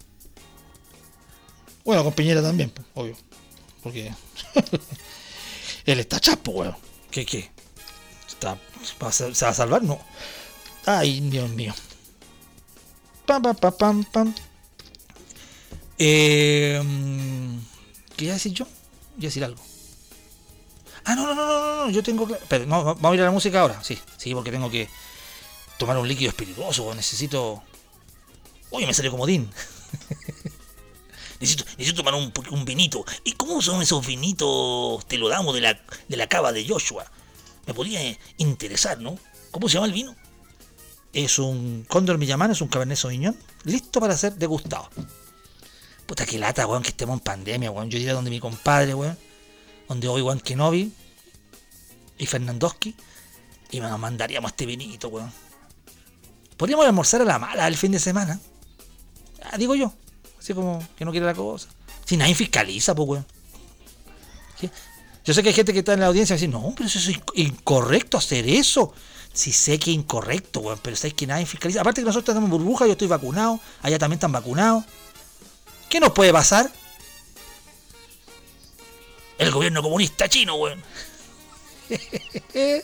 Bueno, 1.84 2.04
con 2.04 2.14
Piñera 2.14 2.42
también, 2.42 2.70
pues, 2.70 2.88
obvio. 2.94 3.16
Porque 3.84 4.14
él 5.86 6.00
está 6.00 6.20
chapo, 6.20 6.52
weón. 6.52 6.76
¿Qué, 7.10 7.26
qué? 7.26 7.52
¿Está, 8.28 8.58
¿Se 9.12 9.46
va 9.46 9.52
a 9.52 9.54
salvar? 9.54 9.84
No. 9.84 10.00
Ay, 10.86 11.20
Dios 11.22 11.50
mío. 11.50 11.74
Pam, 13.26 13.42
pam, 13.42 13.56
pam, 13.56 13.74
pam, 13.74 14.04
pam. 14.06 14.36
Eh, 15.98 16.82
¿Qué 18.16 18.26
iba 18.26 18.34
a 18.34 18.36
decir 18.36 18.54
yo? 18.54 18.66
Iba 19.18 19.20
a 19.20 19.22
decir 19.22 19.44
algo. 19.44 19.62
Ah, 21.04 21.16
no, 21.16 21.28
no, 21.28 21.36
no, 21.36 21.46
no, 21.46 21.86
no, 21.86 21.90
yo 21.92 22.04
tengo 22.04 22.28
que... 22.28 22.36
Pero, 22.48 22.66
no, 22.66 22.84
vamos 22.84 23.12
a 23.12 23.16
ir 23.16 23.22
a 23.22 23.26
la 23.26 23.32
música 23.32 23.62
ahora. 23.62 23.84
Sí, 23.84 24.00
sí, 24.18 24.34
porque 24.34 24.52
tengo 24.52 24.70
que 24.70 24.88
tomar 25.78 25.98
un 25.98 26.08
líquido 26.08 26.30
espirituoso. 26.30 26.94
Necesito... 26.94 27.64
Uy, 28.70 28.86
me 28.86 28.94
salió 28.94 29.12
como 29.12 29.26
Dean. 29.26 29.50
necesito, 31.42 31.66
necesito 31.78 32.04
tomar 32.04 32.14
un, 32.14 32.32
un, 32.52 32.66
vinito. 32.66 33.04
¿Y 33.24 33.34
cómo 33.34 33.62
son 33.62 33.82
esos 33.82 34.06
vinitos? 34.06 35.06
Te 35.08 35.18
lo 35.18 35.28
damos 35.28 35.54
de 35.54 35.62
la, 35.62 35.80
de 36.08 36.18
la 36.18 36.28
cava 36.28 36.52
de 36.52 36.66
Joshua. 36.68 37.06
Me 37.66 37.74
podría 37.74 38.18
interesar, 38.38 39.00
¿no? 39.00 39.18
¿Cómo 39.52 39.68
se 39.68 39.76
llama 39.76 39.88
el 39.88 39.94
vino? 39.94 40.16
Es 41.14 41.40
un 41.40 41.86
Cóndor 41.90 42.18
Millamán, 42.18 42.52
es 42.52 42.62
un 42.62 42.70
Cabernet 42.70 42.98
Sauvignon, 42.98 43.38
listo 43.66 44.00
para 44.00 44.16
ser 44.16 44.36
degustado. 44.36 44.90
Puta 46.06 46.26
que 46.26 46.38
lata, 46.38 46.66
weón, 46.68 46.84
que 46.84 46.90
estemos 46.90 47.18
en 47.18 47.20
pandemia, 47.20 47.72
weón. 47.72 47.90
Yo 47.90 47.98
iría 47.98 48.14
donde 48.14 48.30
mi 48.30 48.40
compadre, 48.40 48.94
weón. 48.94 49.18
Donde 49.88 50.08
hoy, 50.08 50.22
weón, 50.22 50.40
Kenobi 50.40 50.94
y 52.18 52.26
Fernandowski. 52.26 52.96
Y 53.72 53.80
nos 53.80 53.98
mandaríamos 54.00 54.52
este 54.52 54.66
vinito, 54.66 55.10
weón. 55.10 55.32
Podríamos 56.58 56.86
almorzar 56.86 57.22
a 57.22 57.26
la 57.26 57.40
mala 57.40 57.68
el 57.68 57.76
fin 57.76 57.92
de 57.92 58.00
semana. 58.00 58.40
Ah, 59.44 59.58
digo 59.58 59.76
yo. 59.76 59.94
Así 60.42 60.56
como 60.56 60.84
que 60.98 61.06
no 61.06 61.12
quiere 61.12 61.28
la 61.28 61.36
cosa. 61.36 61.68
Si 62.04 62.18
nadie 62.18 62.34
fiscaliza, 62.34 62.96
pues, 62.96 63.10
weón. 63.10 63.26
Yo 65.24 65.36
sé 65.36 65.44
que 65.44 65.50
hay 65.50 65.56
gente 65.56 65.72
que 65.72 65.80
está 65.80 65.94
en 65.94 66.00
la 66.00 66.08
audiencia 66.08 66.34
y 66.34 66.38
dice, 66.38 66.48
no, 66.48 66.74
pero 66.76 66.88
eso 66.88 66.98
es 66.98 67.16
incorrecto 67.36 68.18
hacer 68.18 68.50
eso. 68.50 68.92
Sí 69.34 69.52
sé 69.52 69.78
que 69.78 69.92
es 69.92 69.98
incorrecto, 69.98 70.62
weón, 70.62 70.80
pero 70.82 70.96
sabes 70.96 71.14
que 71.14 71.28
nadie 71.28 71.46
fiscaliza. 71.46 71.82
Aparte 71.82 72.02
que 72.02 72.08
nosotros 72.08 72.34
tenemos 72.34 72.50
burbuja, 72.50 72.88
yo 72.88 72.94
estoy 72.94 73.08
vacunado, 73.08 73.60
allá 73.84 74.00
también 74.00 74.18
están 74.18 74.32
vacunados. 74.32 74.84
¿Qué 75.90 76.00
nos 76.00 76.12
puede 76.12 76.34
pasar? 76.34 76.72
El 79.38 79.52
gobierno 79.52 79.84
comunista 79.84 80.28
chino, 80.28 80.56
weón. 80.56 80.82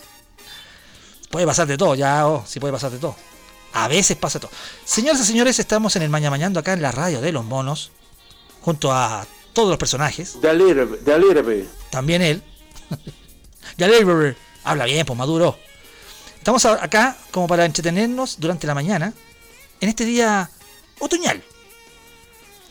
puede 1.31 1.47
pasar 1.47 1.65
de 1.65 1.77
todo, 1.77 1.95
ya, 1.95 2.27
oh, 2.27 2.45
sí 2.45 2.59
puede 2.59 2.73
pasar 2.73 2.91
de 2.91 2.99
todo. 2.99 3.15
A 3.73 3.87
veces 3.87 4.17
pasa 4.17 4.39
todo. 4.39 4.51
Señoras 4.85 5.21
y 5.21 5.25
señores, 5.25 5.59
estamos 5.59 5.95
en 5.95 6.01
el 6.01 6.09
Maña 6.09 6.29
Mañando 6.29 6.59
acá 6.59 6.73
en 6.73 6.81
la 6.81 6.91
radio 6.91 7.21
de 7.21 7.31
los 7.31 7.45
monos, 7.45 7.91
junto 8.61 8.91
a 8.91 9.25
todos 9.53 9.69
los 9.69 9.77
personajes. 9.77 10.39
También 11.89 12.21
él. 12.21 12.43
Habla 14.63 14.85
bien, 14.85 15.05
pues 15.05 15.17
maduro. 15.17 15.57
Estamos 16.37 16.65
acá 16.65 17.17
como 17.31 17.47
para 17.47 17.65
entretenernos 17.65 18.39
durante 18.39 18.67
la 18.67 18.73
mañana, 18.73 19.13
en 19.81 19.89
este 19.89 20.05
día 20.05 20.49
otoñal. 20.99 21.43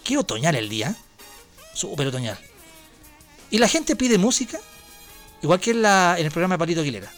Qué 0.02 0.16
otoñal 0.16 0.54
el 0.54 0.68
día. 0.68 0.94
Súper 1.74 2.06
otoñal. 2.06 2.38
Y 3.50 3.58
la 3.58 3.68
gente 3.68 3.96
pide 3.96 4.18
música, 4.18 4.58
igual 5.42 5.60
que 5.60 5.72
en, 5.72 5.82
la, 5.82 6.16
en 6.18 6.26
el 6.26 6.32
programa 6.32 6.54
de 6.54 6.58
Palito 6.58 6.80
Aguilera. 6.80 7.12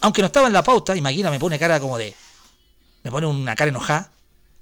Aunque 0.00 0.20
no 0.20 0.26
estaba 0.26 0.48
en 0.48 0.52
la 0.52 0.62
pauta, 0.62 0.96
imagina, 0.96 1.30
me 1.30 1.38
pone 1.38 1.58
cara 1.58 1.80
como 1.80 1.96
de. 1.96 2.14
Me 3.02 3.10
pone 3.10 3.26
una 3.26 3.54
cara 3.54 3.70
enojada. 3.70 4.10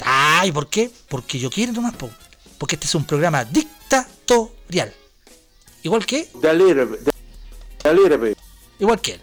Ay, 0.05 0.53
¿por 0.53 0.69
qué? 0.69 0.91
Porque 1.09 1.39
yo 1.39 1.51
quiero 1.51 1.73
nomás, 1.73 1.95
po. 1.95 2.11
porque 2.59 2.77
este 2.77 2.87
es 2.87 2.95
un 2.95 3.05
programa 3.05 3.45
dictatorial. 3.45 4.93
Igual 5.83 6.07
que. 6.07 6.29
Igual 8.79 9.01
que 9.01 9.13
él. 9.15 9.21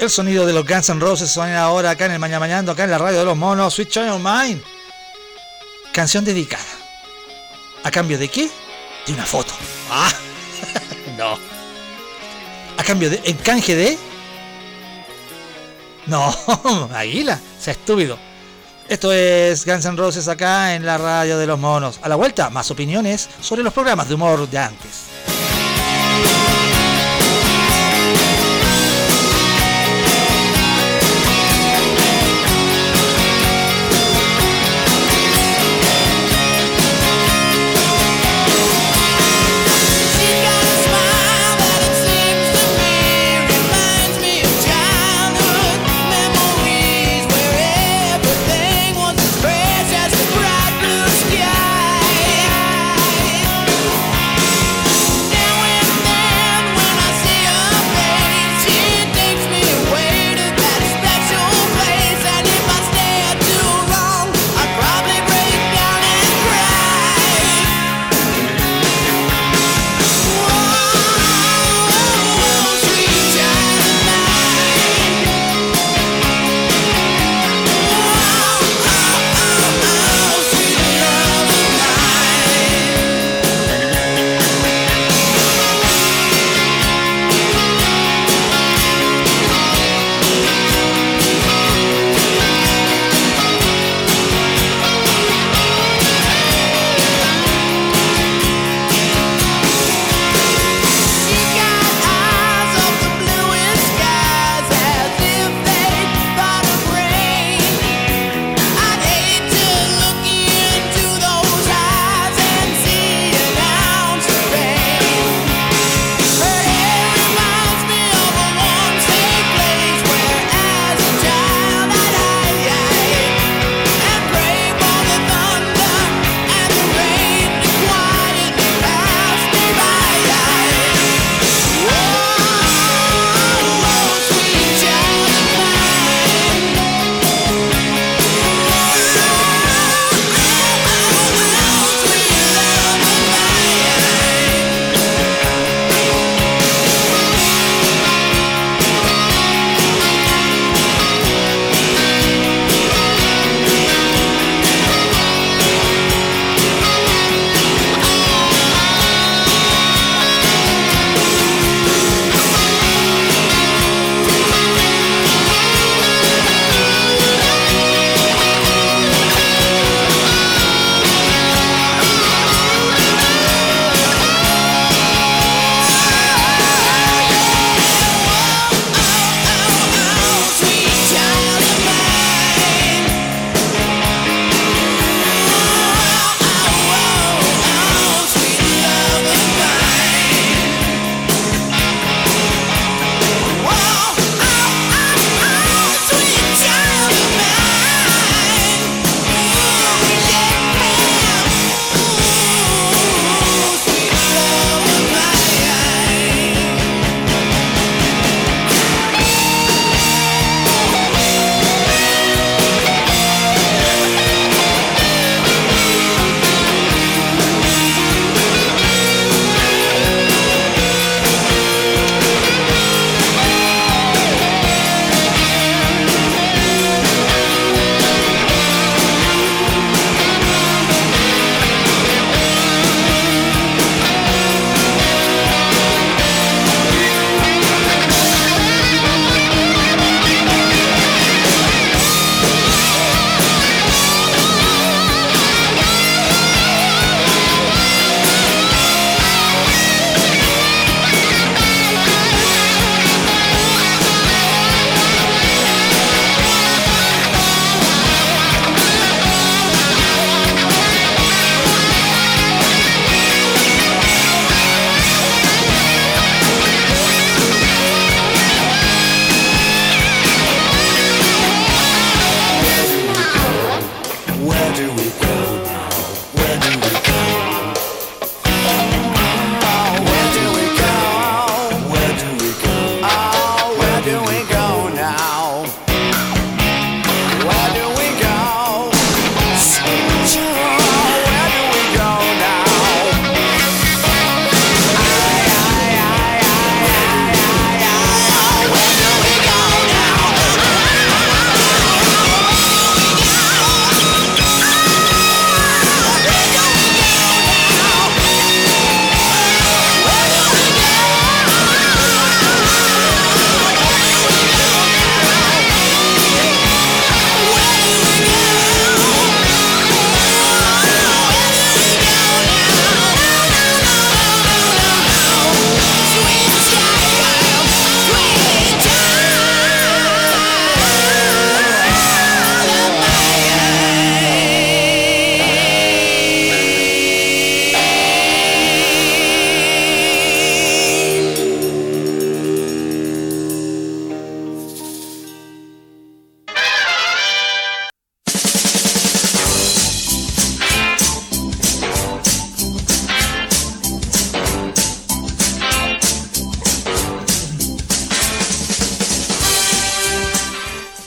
El 0.00 0.10
sonido 0.10 0.44
de 0.44 0.52
los 0.52 0.66
Guns 0.66 0.88
N' 0.88 1.00
Roses 1.00 1.30
suena 1.30 1.62
ahora 1.62 1.90
acá 1.90 2.06
en 2.06 2.12
el 2.12 2.18
Mañana 2.18 2.40
Mañando, 2.40 2.72
acá 2.72 2.82
en 2.82 2.90
la 2.90 2.98
radio 2.98 3.20
de 3.20 3.24
los 3.24 3.36
monos, 3.36 3.72
Switch 3.74 3.96
on 3.98 4.06
Your 4.06 4.18
Mind. 4.18 4.60
Canción 5.92 6.24
dedicada. 6.24 6.64
¿A 7.84 7.90
cambio 7.92 8.18
de 8.18 8.28
qué? 8.28 8.50
De 9.06 9.12
una 9.12 9.24
foto. 9.24 9.54
Ah. 9.90 10.10
¿A 12.82 12.84
cambio 12.84 13.10
de. 13.10 13.20
en 13.22 13.36
canje 13.36 13.76
de? 13.76 13.96
No, 16.06 16.34
Aguila, 16.92 17.38
sea 17.60 17.74
estúpido. 17.74 18.18
Esto 18.88 19.12
es 19.12 19.64
Guns 19.64 19.84
N' 19.84 19.96
Roses 19.96 20.26
acá 20.26 20.74
en 20.74 20.84
la 20.84 20.98
radio 20.98 21.38
de 21.38 21.46
los 21.46 21.60
monos. 21.60 22.00
A 22.02 22.08
la 22.08 22.16
vuelta, 22.16 22.50
más 22.50 22.72
opiniones 22.72 23.28
sobre 23.40 23.62
los 23.62 23.72
programas 23.72 24.08
de 24.08 24.16
humor 24.16 24.50
de 24.50 24.58
antes. 24.58 25.04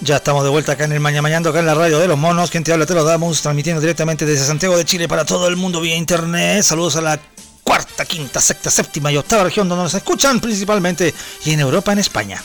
Ya 0.05 0.17
estamos 0.17 0.43
de 0.43 0.51
vuelta 0.51 0.73
acá 0.73 0.83
en 0.83 0.91
el 0.91 0.99
Maña 0.99 1.23
Mañando, 1.23 1.49
acá 1.49 1.61
en 1.61 1.65
la 1.65 1.73
radio 1.73 1.97
de 1.97 2.07
los 2.07 2.15
monos. 2.15 2.51
Quien 2.51 2.63
te 2.63 2.71
habla 2.71 2.85
te 2.85 2.93
lo 2.93 3.03
damos, 3.03 3.41
transmitiendo 3.41 3.81
directamente 3.81 4.23
desde 4.23 4.45
Santiago 4.45 4.77
de 4.77 4.85
Chile 4.85 5.07
para 5.07 5.25
todo 5.25 5.47
el 5.47 5.55
mundo 5.55 5.81
vía 5.81 5.95
internet. 5.95 6.61
Saludos 6.61 6.97
a 6.97 7.01
la 7.01 7.19
cuarta, 7.63 8.05
quinta, 8.05 8.39
sexta, 8.39 8.69
séptima 8.69 9.11
y 9.11 9.17
octava 9.17 9.45
región 9.45 9.67
donde 9.67 9.85
nos 9.85 9.95
escuchan 9.95 10.39
principalmente 10.39 11.11
y 11.43 11.53
en 11.53 11.59
Europa, 11.59 11.91
en 11.91 11.97
España. 11.97 12.39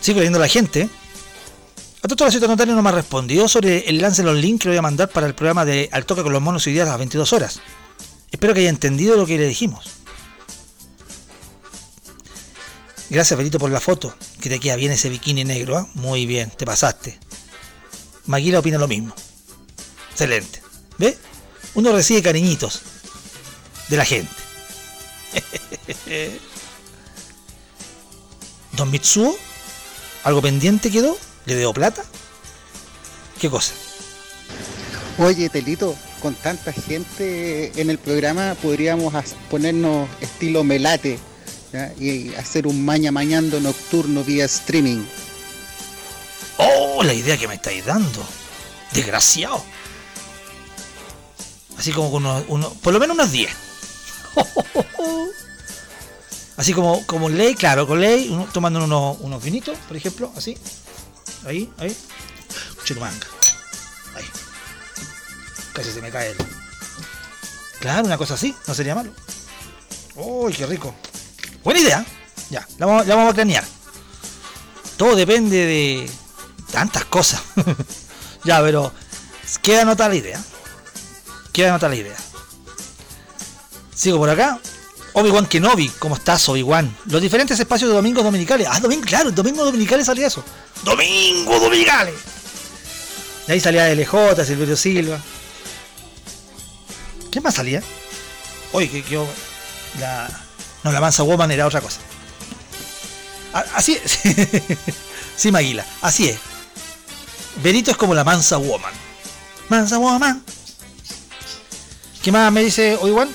Sigo 0.00 0.20
leyendo 0.20 0.38
a 0.38 0.42
la 0.42 0.46
gente. 0.46 0.88
A 2.00 2.06
todo 2.06 2.26
la 2.26 2.30
ciudad 2.30 2.46
notario 2.46 2.76
no 2.76 2.82
me 2.82 2.90
ha 2.90 2.92
respondido 2.92 3.48
sobre 3.48 3.88
el 3.88 4.00
lance 4.00 4.22
de 4.22 4.30
los 4.30 4.40
links 4.40 4.62
que 4.62 4.68
le 4.68 4.74
voy 4.74 4.78
a 4.78 4.82
mandar 4.82 5.08
para 5.08 5.26
el 5.26 5.34
programa 5.34 5.64
de 5.64 5.88
Al 5.90 6.06
Toque 6.06 6.22
con 6.22 6.32
los 6.32 6.40
Monos 6.40 6.64
hoy 6.68 6.74
día 6.74 6.84
a 6.84 6.86
las 6.86 6.98
22 6.98 7.32
horas. 7.32 7.60
Espero 8.30 8.54
que 8.54 8.60
haya 8.60 8.70
entendido 8.70 9.16
lo 9.16 9.26
que 9.26 9.36
le 9.36 9.48
dijimos. 9.48 9.90
Gracias, 13.10 13.36
Benito, 13.36 13.58
por 13.58 13.72
la 13.72 13.80
foto. 13.80 14.14
Que 14.46 14.50
te 14.50 14.60
queda 14.60 14.76
bien 14.76 14.92
ese 14.92 15.08
bikini 15.08 15.42
negro, 15.44 15.76
¿ah? 15.76 15.88
Muy 15.94 16.24
bien, 16.24 16.50
te 16.50 16.64
pasaste. 16.64 17.18
Maguila 18.26 18.60
opina 18.60 18.78
lo 18.78 18.86
mismo. 18.86 19.12
Excelente. 20.12 20.62
¿Ve? 20.98 21.18
Uno 21.74 21.90
recibe 21.90 22.22
cariñitos 22.22 22.82
de 23.88 23.96
la 23.96 24.04
gente. 24.04 24.32
Don 28.76 28.88
Mitsuo, 28.88 29.36
¿algo 30.22 30.40
pendiente 30.42 30.92
quedó? 30.92 31.18
¿Le 31.46 31.56
debo 31.56 31.74
plata? 31.74 32.04
¿Qué 33.40 33.50
cosa? 33.50 33.72
Oye, 35.18 35.48
Telito, 35.48 35.96
con 36.22 36.36
tanta 36.36 36.72
gente 36.72 37.72
en 37.80 37.90
el 37.90 37.98
programa 37.98 38.54
podríamos 38.62 39.12
ponernos 39.50 40.08
estilo 40.20 40.62
melate 40.62 41.18
y 41.98 42.34
hacer 42.34 42.66
un 42.66 42.84
maña 42.84 43.10
mañando 43.12 43.60
nocturno 43.60 44.22
vía 44.24 44.44
streaming. 44.46 45.04
¡Oh! 46.58 47.02
La 47.02 47.12
idea 47.14 47.36
que 47.36 47.48
me 47.48 47.54
estáis 47.54 47.84
dando. 47.84 48.24
Desgraciado. 48.92 49.62
Así 51.78 51.92
como 51.92 52.10
con 52.10 52.24
unos, 52.24 52.44
unos- 52.48 52.72
por 52.74 52.92
lo 52.92 52.98
menos 53.00 53.14
unos 53.14 53.30
10. 53.32 53.50
Así 56.56 56.72
como, 56.72 57.04
como 57.06 57.28
ley, 57.28 57.54
claro, 57.54 57.86
con 57.86 58.00
ley, 58.00 58.28
uno- 58.30 58.48
tomando 58.52 58.82
unos, 58.82 59.18
unos 59.20 59.42
vinitos, 59.42 59.76
por 59.86 59.96
ejemplo, 59.96 60.32
así. 60.36 60.56
Ahí, 61.44 61.70
ahí. 61.76 61.94
Chirumanga. 62.84 63.26
Ahí. 64.14 64.24
Casi 65.74 65.92
se 65.92 66.00
me 66.00 66.10
cae 66.10 66.30
el. 66.30 66.36
Claro, 67.78 68.06
una 68.06 68.16
cosa 68.16 68.34
así, 68.34 68.54
no 68.66 68.74
sería 68.74 68.94
malo. 68.94 69.12
¡Uy, 70.14 70.54
qué 70.54 70.64
rico! 70.64 70.94
Buena 71.66 71.80
idea. 71.80 72.06
Ya, 72.48 72.64
la 72.78 72.86
vamos, 72.86 73.30
a 73.30 73.34
cranear. 73.34 73.64
Todo 74.96 75.16
depende 75.16 75.66
de 75.66 76.10
tantas 76.70 77.04
cosas. 77.06 77.42
ya, 78.44 78.62
pero 78.62 78.92
queda 79.62 79.82
anotada 79.82 80.10
la 80.10 80.14
idea. 80.14 80.40
Queda 81.52 81.70
anotada 81.70 81.92
la 81.92 82.00
idea. 82.00 82.16
Sigo 83.92 84.16
por 84.16 84.30
acá. 84.30 84.60
Obi-Wan 85.14 85.46
Kenobi, 85.46 85.88
¿cómo 85.98 86.14
estás, 86.14 86.48
Obi-Wan? 86.48 86.96
Los 87.06 87.20
diferentes 87.20 87.58
espacios 87.58 87.90
de 87.90 87.96
domingos 87.96 88.22
dominicales. 88.22 88.68
Ah, 88.70 88.78
domingo, 88.78 89.04
claro, 89.04 89.32
domingo 89.32 89.64
dominicales 89.64 90.06
salía 90.06 90.28
eso. 90.28 90.44
Domingo 90.84 91.58
dominicales. 91.58 92.14
De 93.48 93.54
ahí 93.54 93.58
salía 93.58 93.92
LJ, 93.92 94.44
Silverio 94.44 94.76
Silva. 94.76 95.18
¿Qué 97.32 97.40
más 97.40 97.56
salía? 97.56 97.82
Oye, 98.70 98.88
que 98.88 99.02
yo. 99.02 99.26
La. 99.98 100.45
No, 100.86 100.92
la 100.92 101.00
Mansa 101.00 101.24
Woman 101.24 101.50
era 101.50 101.66
otra 101.66 101.80
cosa. 101.80 101.98
Así 103.74 103.98
es. 104.00 104.20
sí, 105.36 105.50
Maguila, 105.50 105.84
así 106.00 106.28
es. 106.28 106.38
Benito 107.60 107.90
es 107.90 107.96
como 107.96 108.14
la 108.14 108.22
Mansa 108.22 108.56
Woman. 108.58 108.94
Mansa 109.68 109.98
Woman. 109.98 110.44
¿Qué 112.22 112.30
más 112.30 112.52
me 112.52 112.62
dice 112.62 112.96
Obi-Wan? 113.00 113.28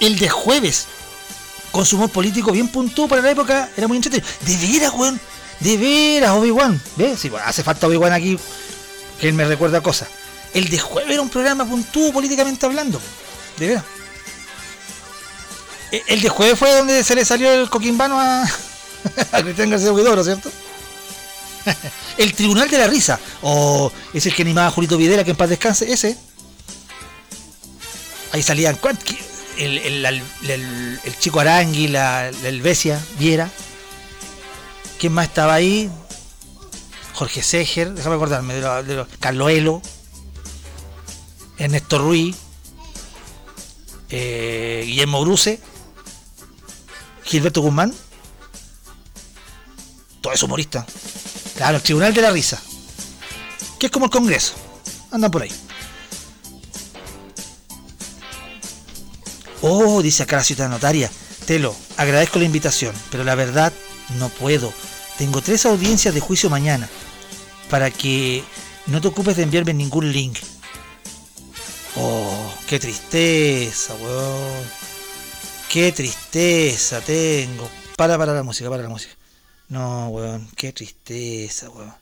El 0.00 0.18
de 0.18 0.28
jueves. 0.28 0.86
Con 1.70 1.86
su 1.86 1.94
humor 1.94 2.10
político 2.10 2.50
bien 2.50 2.66
puntuado 2.66 3.08
para 3.08 3.22
la 3.22 3.30
época. 3.30 3.70
Era 3.76 3.86
muy 3.86 3.98
entretenido. 3.98 4.28
De 4.40 4.56
veras, 4.56 4.94
weón. 4.94 5.20
De 5.60 5.76
veras, 5.76 6.30
Obi-Wan. 6.32 6.82
¿Ves? 6.96 7.20
Sí, 7.20 7.28
bueno, 7.28 7.46
hace 7.46 7.62
falta 7.62 7.86
Obi-Wan 7.86 8.12
aquí. 8.12 8.36
Que 9.20 9.28
él 9.28 9.34
me 9.34 9.44
recuerda 9.44 9.80
cosas. 9.80 10.08
El 10.52 10.68
de 10.70 10.78
jueves 10.80 11.12
era 11.12 11.22
un 11.22 11.28
programa 11.28 11.64
puntuado 11.64 12.12
políticamente 12.12 12.66
hablando. 12.66 13.00
De 13.58 13.68
veras. 13.68 13.84
E- 15.94 16.02
El 16.08 16.20
de 16.20 16.28
jueves 16.28 16.58
fue 16.58 16.72
donde 16.74 17.04
se 17.04 17.14
le 17.14 17.24
salió 17.24 17.52
el 17.52 17.70
coquimbano 17.70 18.20
a, 18.20 18.42
a 19.32 19.42
Cristian 19.42 19.70
García 19.70 19.92
Huidobro, 19.92 20.24
¿cierto? 20.24 20.50
el 22.18 22.34
Tribunal 22.34 22.68
de 22.68 22.78
la 22.78 22.86
Risa. 22.86 23.20
O 23.42 23.92
es 24.12 24.26
el 24.26 24.34
que 24.34 24.42
animaba 24.42 24.68
a 24.68 24.70
Julito 24.70 24.96
Videla, 24.96 25.24
que 25.24 25.30
en 25.30 25.36
paz 25.36 25.48
descanse. 25.48 25.92
Ese. 25.92 26.16
Ahí 28.32 28.42
salían 28.42 28.76
el, 29.56 30.04
el, 30.04 31.18
chico 31.20 31.38
Arangui, 31.38 31.86
la, 31.86 32.32
la 32.32 32.48
Helvecia, 32.48 33.00
Viera. 33.18 33.48
¿Quién 34.98 35.12
más 35.12 35.28
estaba 35.28 35.54
ahí? 35.54 35.88
Jorge 37.14 37.44
Seger, 37.44 37.92
déjame 37.92 38.16
acordarme 38.16 38.54
de 38.54 38.60
los 38.60 38.86
de 38.86 39.80
Ernesto 41.58 41.98
Ruiz, 41.98 42.36
eh, 44.10 44.82
Guillermo 44.84 45.20
Bruce, 45.20 45.60
Gilberto 47.24 47.62
Guzmán, 47.62 47.92
todo 50.20 50.32
es 50.32 50.42
humorista. 50.42 50.86
Claro, 51.56 51.76
el 51.76 51.82
Tribunal 51.82 52.14
de 52.14 52.22
la 52.22 52.30
Risa, 52.30 52.60
que 53.78 53.86
es 53.86 53.92
como 53.92 54.06
el 54.06 54.10
Congreso, 54.10 54.54
andan 55.10 55.30
por 55.30 55.42
ahí. 55.42 55.52
Oh, 59.62 60.02
dice 60.02 60.24
acá 60.24 60.36
la 60.36 60.44
ciudad 60.44 60.68
notaria. 60.68 61.10
Telo, 61.46 61.74
agradezco 61.96 62.38
la 62.38 62.44
invitación, 62.44 62.94
pero 63.10 63.24
la 63.24 63.34
verdad 63.34 63.72
no 64.18 64.28
puedo. 64.28 64.72
Tengo 65.16 65.40
tres 65.40 65.64
audiencias 65.64 66.12
de 66.12 66.20
juicio 66.20 66.50
mañana. 66.50 66.88
Para 67.70 67.90
que 67.90 68.44
no 68.86 69.00
te 69.00 69.08
ocupes 69.08 69.36
de 69.36 69.44
enviarme 69.44 69.72
ningún 69.72 70.12
link. 70.12 70.38
Oh, 71.96 72.52
qué 72.66 72.78
tristeza, 72.78 73.94
weón. 73.94 74.93
Qué 75.74 75.90
tristeza 75.90 77.00
tengo. 77.00 77.68
Para, 77.96 78.16
para 78.16 78.32
la 78.32 78.44
música, 78.44 78.70
para 78.70 78.84
la 78.84 78.88
música. 78.88 79.12
No, 79.70 80.06
weón, 80.10 80.48
qué 80.54 80.72
tristeza, 80.72 81.68
weón. 81.68 81.92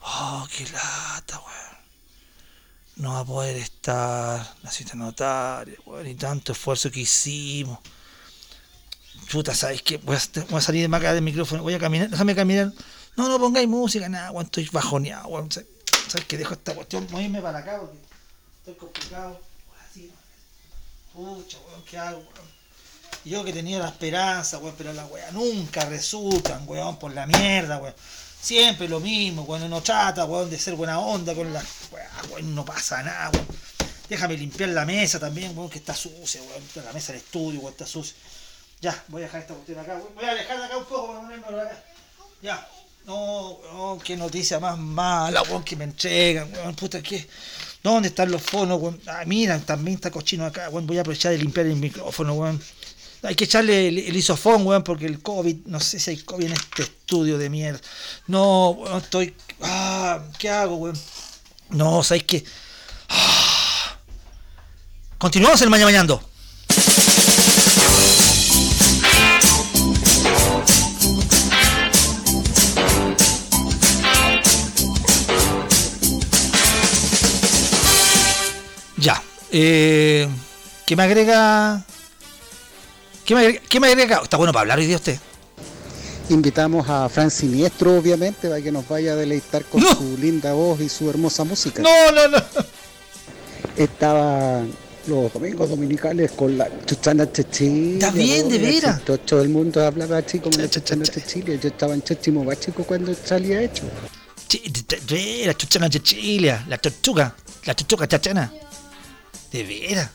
Oh, 0.00 0.46
qué 0.56 0.62
lata, 0.70 1.40
weón. 1.40 1.76
No 2.98 3.14
va 3.14 3.18
a 3.18 3.24
poder 3.24 3.56
estar 3.56 4.54
la 4.62 4.70
cita 4.70 4.94
notaria, 4.94 5.74
weón, 5.86 6.06
y 6.06 6.14
tanto 6.14 6.52
esfuerzo 6.52 6.88
que 6.88 7.00
hicimos. 7.00 7.80
Puta, 9.32 9.56
¿sabes 9.56 9.82
qué? 9.82 9.96
Voy 9.96 10.14
a, 10.14 10.60
salir 10.60 10.88
de 10.88 10.96
acá 10.96 11.14
del 11.14 11.24
micrófono, 11.24 11.64
voy 11.64 11.74
a 11.74 11.80
caminar, 11.80 12.10
déjame 12.10 12.36
caminar. 12.36 12.72
No, 13.16 13.28
no 13.28 13.40
pongáis 13.40 13.66
música, 13.66 14.08
nada, 14.08 14.30
weón, 14.30 14.44
estoy 14.44 14.68
bajoneado, 14.70 15.26
weón. 15.26 15.50
¿Sabes 15.50 16.26
qué? 16.28 16.38
Dejo 16.38 16.54
esta 16.54 16.76
cuestión, 16.76 17.08
voy 17.10 17.22
a 17.22 17.24
irme 17.24 17.42
para 17.42 17.58
acá 17.58 17.80
porque 17.80 17.98
estoy 18.58 18.74
complicado. 18.74 19.40
Pucha, 21.12 21.58
weón, 21.66 21.82
¿qué 21.90 21.98
hago, 21.98 22.18
weón? 22.18 22.51
Yo 23.24 23.44
que 23.44 23.52
tenía 23.52 23.78
la 23.78 23.88
esperanza, 23.88 24.58
weón, 24.58 24.74
pero 24.76 24.92
las 24.92 25.08
weas 25.10 25.32
nunca 25.32 25.84
resultan, 25.84 26.64
weón, 26.66 26.98
por 26.98 27.14
la 27.14 27.26
mierda, 27.26 27.78
weón. 27.78 27.94
Siempre 28.40 28.88
lo 28.88 28.98
mismo, 28.98 29.46
cuando 29.46 29.66
uno 29.66 29.80
trata, 29.80 30.24
weón, 30.24 30.50
de 30.50 30.58
ser 30.58 30.74
buena 30.74 30.98
onda 30.98 31.32
con 31.34 31.52
la 31.52 31.62
weá, 31.92 32.10
weón, 32.30 32.54
no 32.54 32.64
pasa 32.64 33.02
nada, 33.02 33.30
weón. 33.30 33.46
Déjame 34.08 34.36
limpiar 34.36 34.70
la 34.70 34.84
mesa 34.84 35.20
también, 35.20 35.56
weón, 35.56 35.70
que 35.70 35.78
está 35.78 35.94
sucia, 35.94 36.40
weón. 36.42 36.62
La 36.84 36.92
mesa 36.92 37.12
del 37.12 37.22
estudio, 37.22 37.60
weón, 37.60 37.72
está 37.72 37.86
sucia. 37.86 38.14
Ya, 38.80 39.04
voy 39.06 39.22
a 39.22 39.26
dejar 39.26 39.42
esta 39.42 39.54
cuestión 39.54 39.78
acá, 39.78 39.94
weón. 39.94 40.14
Voy 40.16 40.24
a 40.24 40.30
alejar 40.32 40.58
de 40.58 40.64
acá 40.64 40.76
un 40.76 40.84
poco 40.84 41.06
para 41.08 41.20
ponerme 41.20 41.46
acá. 41.46 41.84
Ya. 42.42 42.68
No, 43.06 43.52
weón, 43.52 44.00
qué 44.00 44.16
noticia 44.16 44.58
más 44.58 44.76
mala, 44.76 45.42
weón, 45.42 45.62
que 45.62 45.76
me 45.76 45.84
entregan, 45.84 46.52
weón, 46.52 46.74
puta, 46.74 47.00
¿qué? 47.00 47.28
¿Dónde 47.84 48.08
están 48.08 48.32
los 48.32 48.42
fonos, 48.42 48.80
weón? 48.80 49.00
Ah, 49.06 49.22
mira, 49.26 49.60
también 49.60 49.94
está 49.94 50.10
cochino 50.10 50.44
acá, 50.44 50.68
weón. 50.70 50.88
Voy 50.88 50.98
a 50.98 51.02
aprovechar 51.02 51.30
de 51.30 51.38
limpiar 51.38 51.66
el 51.66 51.76
micrófono, 51.76 52.34
weón. 52.34 52.60
Hay 53.24 53.36
que 53.36 53.44
echarle 53.44 53.86
el, 53.86 53.98
el 53.98 54.16
isofón, 54.16 54.66
weón, 54.66 54.82
porque 54.82 55.06
el 55.06 55.22
COVID, 55.22 55.66
no 55.66 55.78
sé 55.78 56.00
si 56.00 56.10
hay 56.10 56.16
COVID 56.18 56.46
en 56.46 56.52
este 56.52 56.82
estudio 56.82 57.38
de 57.38 57.48
mierda. 57.48 57.80
No, 58.26 58.70
weón, 58.70 58.98
estoy. 59.00 59.34
Ah, 59.60 60.20
¿qué 60.38 60.50
hago, 60.50 60.76
weón? 60.76 60.98
No, 61.70 62.02
¿sabes 62.02 62.24
qué? 62.24 62.44
Ah. 63.08 63.96
Continuamos 65.18 65.62
el 65.62 65.70
mañana 65.70 65.86
mañando. 65.86 66.28
Ya. 78.96 79.22
Eh, 79.52 80.28
¿Qué 80.86 80.96
me 80.96 81.04
agrega? 81.04 81.84
¿Qué 83.24 83.34
me? 83.34 83.58
¿Qué 83.60 83.80
me 83.80 83.88
agrega? 83.88 84.20
Está 84.22 84.36
bueno 84.36 84.52
para 84.52 84.62
hablar 84.62 84.78
hoy 84.78 84.86
día 84.86 84.96
usted. 84.96 85.18
invitamos 86.28 86.88
a 86.88 87.08
Fran 87.08 87.30
Siniestro, 87.30 87.96
obviamente, 87.98 88.48
para 88.48 88.60
que 88.60 88.72
nos 88.72 88.88
vaya 88.88 89.12
a 89.12 89.16
deleitar 89.16 89.64
con 89.64 89.82
No. 89.82 89.94
su 89.94 90.16
linda 90.18 90.52
voz 90.54 90.80
y 90.80 90.88
su 90.88 91.08
hermosa 91.10 91.44
música. 91.44 91.82
No, 91.82 92.12
no, 92.12 92.28
no. 92.28 92.38
Estaba 93.76 94.62
los 95.06 95.32
domingos 95.32 95.68
dominicales 95.68 96.30
con 96.32 96.56
la 96.56 96.68
Chuchana 96.86 97.30
Chechilia. 97.30 98.06
Está 98.06 98.10
bien, 98.10 98.48
de 98.48 98.58
veras. 98.58 99.00
Todo 99.04 99.42
el 99.42 99.48
mundo 99.50 99.84
hablaba 99.84 100.18
así 100.18 100.38
como 100.38 100.56
la 100.58 100.68
Chuchana 100.68 101.04
Chechilia. 101.04 101.56
Yo 101.56 101.68
estaba 101.68 101.94
en 101.94 102.02
Chochimo 102.02 102.52
Chico 102.54 102.84
cuando 102.84 103.14
salía 103.14 103.62
hecho. 103.62 103.84
La 105.46 105.54
chuchana 105.56 105.88
chichilia, 105.88 106.64
la 106.68 106.76
tortuga, 106.76 107.34
la 107.64 107.74
tortuga 107.74 108.06
chachana. 108.06 108.52
De 109.50 109.62
veras. 109.62 110.10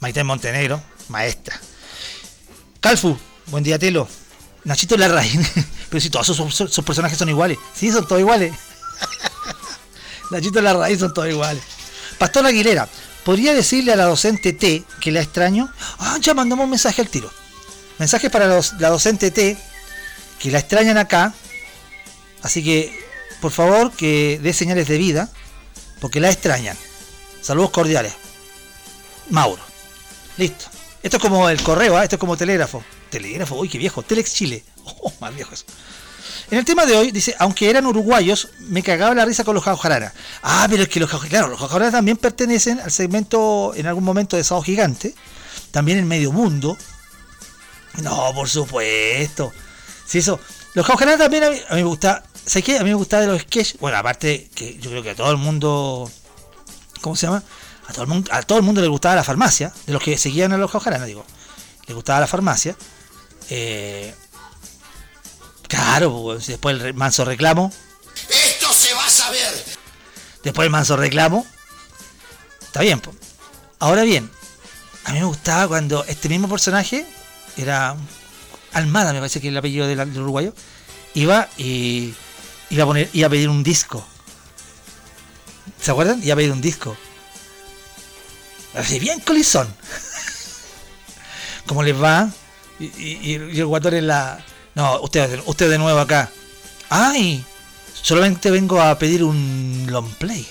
Maite 0.00 0.24
Montenegro, 0.24 0.82
maestra. 1.08 1.60
Calfu, 2.80 3.16
buen 3.46 3.62
día, 3.64 3.78
Telo. 3.78 4.08
Nachito 4.64 4.96
Larraín. 4.96 5.46
Pero 5.90 6.00
si 6.00 6.10
todos 6.10 6.26
sus, 6.26 6.84
personajes 6.84 7.18
son 7.18 7.28
iguales. 7.28 7.58
Sí, 7.74 7.90
son 7.90 8.06
todos 8.06 8.20
iguales. 8.20 8.54
Nachito 10.30 10.60
Larraín 10.60 10.98
son 10.98 11.12
todos 11.12 11.28
iguales. 11.28 11.62
Pastor 12.18 12.46
Aguilera, 12.46 12.88
¿podría 13.24 13.54
decirle 13.54 13.92
a 13.92 13.96
la 13.96 14.04
docente 14.04 14.52
T 14.52 14.84
que 15.00 15.10
la 15.10 15.20
extraño? 15.20 15.72
Ah, 15.98 16.18
ya 16.20 16.34
mandamos 16.34 16.64
un 16.64 16.70
mensaje 16.70 17.00
al 17.02 17.08
tiro. 17.08 17.30
Mensaje 17.98 18.30
para 18.30 18.46
los- 18.46 18.74
la 18.78 18.88
docente 18.90 19.30
T 19.30 19.58
que 20.38 20.50
la 20.50 20.58
extrañan 20.58 20.96
acá. 20.98 21.34
Así 22.42 22.62
que, 22.64 22.98
por 23.40 23.52
favor, 23.52 23.92
que 23.92 24.38
dé 24.42 24.52
señales 24.54 24.88
de 24.88 24.96
vida, 24.96 25.28
porque 26.00 26.20
la 26.20 26.30
extrañan. 26.30 26.76
Saludos 27.42 27.70
cordiales. 27.70 28.14
Mauro. 29.28 29.62
Listo. 30.38 30.66
Esto 31.02 31.16
es 31.16 31.22
como 31.22 31.48
el 31.48 31.62
correo, 31.62 31.96
¿ah? 31.96 32.02
esto 32.02 32.16
es 32.16 32.20
como 32.20 32.36
telégrafo. 32.36 32.84
Telégrafo, 33.08 33.56
uy, 33.56 33.68
qué 33.68 33.78
viejo. 33.78 34.02
Telex 34.02 34.34
Chile. 34.34 34.64
Oh, 35.02 35.12
más 35.20 35.34
viejo 35.34 35.54
eso. 35.54 35.64
En 36.50 36.58
el 36.58 36.64
tema 36.64 36.84
de 36.84 36.96
hoy, 36.96 37.10
dice, 37.12 37.34
aunque 37.38 37.70
eran 37.70 37.86
uruguayos, 37.86 38.48
me 38.58 38.82
cagaba 38.82 39.14
la 39.14 39.24
risa 39.24 39.44
con 39.44 39.54
los 39.54 39.62
jaujarana. 39.62 40.12
Ah, 40.42 40.66
pero 40.68 40.82
es 40.82 40.88
que 40.88 40.98
los 40.98 41.08
jaujarana, 41.08 41.30
claro, 41.30 41.48
los 41.48 41.60
jaujarana 41.60 41.92
también 41.92 42.16
pertenecen 42.16 42.80
al 42.80 42.90
segmento, 42.90 43.72
en 43.76 43.86
algún 43.86 44.04
momento, 44.04 44.36
de 44.36 44.42
Sábado 44.42 44.64
Gigante. 44.64 45.14
También 45.70 45.98
en 45.98 46.08
Medio 46.08 46.32
Mundo. 46.32 46.76
No, 48.02 48.32
por 48.34 48.48
supuesto. 48.48 49.52
Sí, 50.06 50.18
eso. 50.18 50.40
Los 50.74 50.86
jaujarana 50.86 51.18
también 51.18 51.44
a 51.44 51.50
mí, 51.50 51.56
a 51.68 51.74
mí 51.76 51.82
me 51.82 51.88
gusta. 51.88 52.24
¿Sabes 52.44 52.64
qué? 52.64 52.78
A 52.78 52.82
mí 52.82 52.90
me 52.90 52.94
gusta 52.94 53.20
de 53.20 53.28
los 53.28 53.42
sketches. 53.42 53.78
Bueno, 53.80 53.96
aparte 53.98 54.50
que 54.54 54.76
yo 54.78 54.90
creo 54.90 55.02
que 55.02 55.10
a 55.10 55.14
todo 55.14 55.30
el 55.30 55.36
mundo. 55.36 56.10
¿Cómo 57.00 57.16
se 57.16 57.26
llama? 57.26 57.42
A 57.90 57.92
todo 57.92 58.02
el 58.02 58.08
mundo, 58.08 58.30
a 58.32 58.42
todo 58.42 58.58
el 58.58 58.64
mundo 58.64 58.80
le 58.80 58.86
gustaba 58.86 59.16
la 59.16 59.24
farmacia. 59.24 59.72
De 59.84 59.92
los 59.92 60.00
que 60.00 60.16
seguían 60.16 60.52
a 60.52 60.56
los 60.56 60.70
jaujarana, 60.70 61.04
digo. 61.06 61.26
Le 61.88 61.94
gustaba 61.94 62.20
la 62.20 62.28
farmacia. 62.28 62.76
Eh, 63.48 64.14
claro, 65.66 66.22
pues, 66.22 66.46
después 66.46 66.80
el 66.80 66.94
manso 66.94 67.24
reclamo. 67.24 67.72
Esto 68.28 68.72
se 68.72 68.94
va 68.94 69.04
a 69.04 69.10
saber. 69.10 69.64
Después 70.44 70.66
el 70.66 70.70
manso 70.70 70.96
reclamo. 70.96 71.44
Está 72.62 72.80
bien, 72.82 73.00
pues. 73.00 73.16
Ahora 73.80 74.02
bien, 74.02 74.30
a 75.04 75.12
mí 75.12 75.18
me 75.18 75.24
gustaba 75.24 75.66
cuando 75.66 76.04
este 76.04 76.28
mismo 76.28 76.48
personaje 76.48 77.04
era 77.56 77.96
Almada, 78.72 79.12
me 79.12 79.18
parece 79.18 79.40
que 79.40 79.48
es 79.48 79.50
el 79.50 79.58
apellido 79.58 79.88
del, 79.88 79.98
del 79.98 80.22
uruguayo. 80.22 80.54
Iba 81.14 81.48
y 81.58 82.14
iba 82.68 82.84
a 82.84 82.86
poner, 82.86 83.10
iba 83.12 83.26
a 83.26 83.30
pedir 83.30 83.48
un 83.48 83.64
disco. 83.64 84.06
¿Se 85.80 85.90
acuerdan? 85.90 86.22
Iba 86.22 86.34
a 86.34 86.36
pedir 86.36 86.52
un 86.52 86.60
disco. 86.60 86.96
Así 88.74 88.98
bien 88.98 89.20
colizón. 89.20 89.68
¿Cómo 91.66 91.82
les 91.82 92.00
va? 92.00 92.30
Y, 92.78 92.84
y- 92.86 93.34
el 93.34 93.66
guatón 93.66 93.94
en 93.94 94.06
la. 94.06 94.44
No, 94.74 95.00
usted, 95.00 95.40
usted 95.46 95.68
de 95.70 95.78
nuevo 95.78 95.98
acá. 95.98 96.30
¡Ay! 96.88 97.44
Solamente 98.02 98.50
vengo 98.50 98.80
a 98.80 98.98
pedir 98.98 99.22
un 99.24 99.86
long 99.90 100.08
play. 100.14 100.46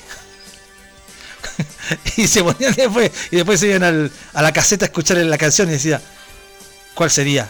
y 2.17 2.27
se 2.27 2.43
ponían 2.43 2.73
después. 2.75 3.11
Y 3.31 3.37
después 3.37 3.59
se 3.59 3.67
iban 3.67 3.83
al- 3.83 4.11
a 4.33 4.41
la 4.41 4.51
caseta 4.51 4.85
a 4.85 4.87
escuchar 4.87 5.17
la 5.17 5.37
canción 5.37 5.69
y 5.69 5.73
decía. 5.73 6.01
¿Cuál 6.93 7.09
sería? 7.09 7.49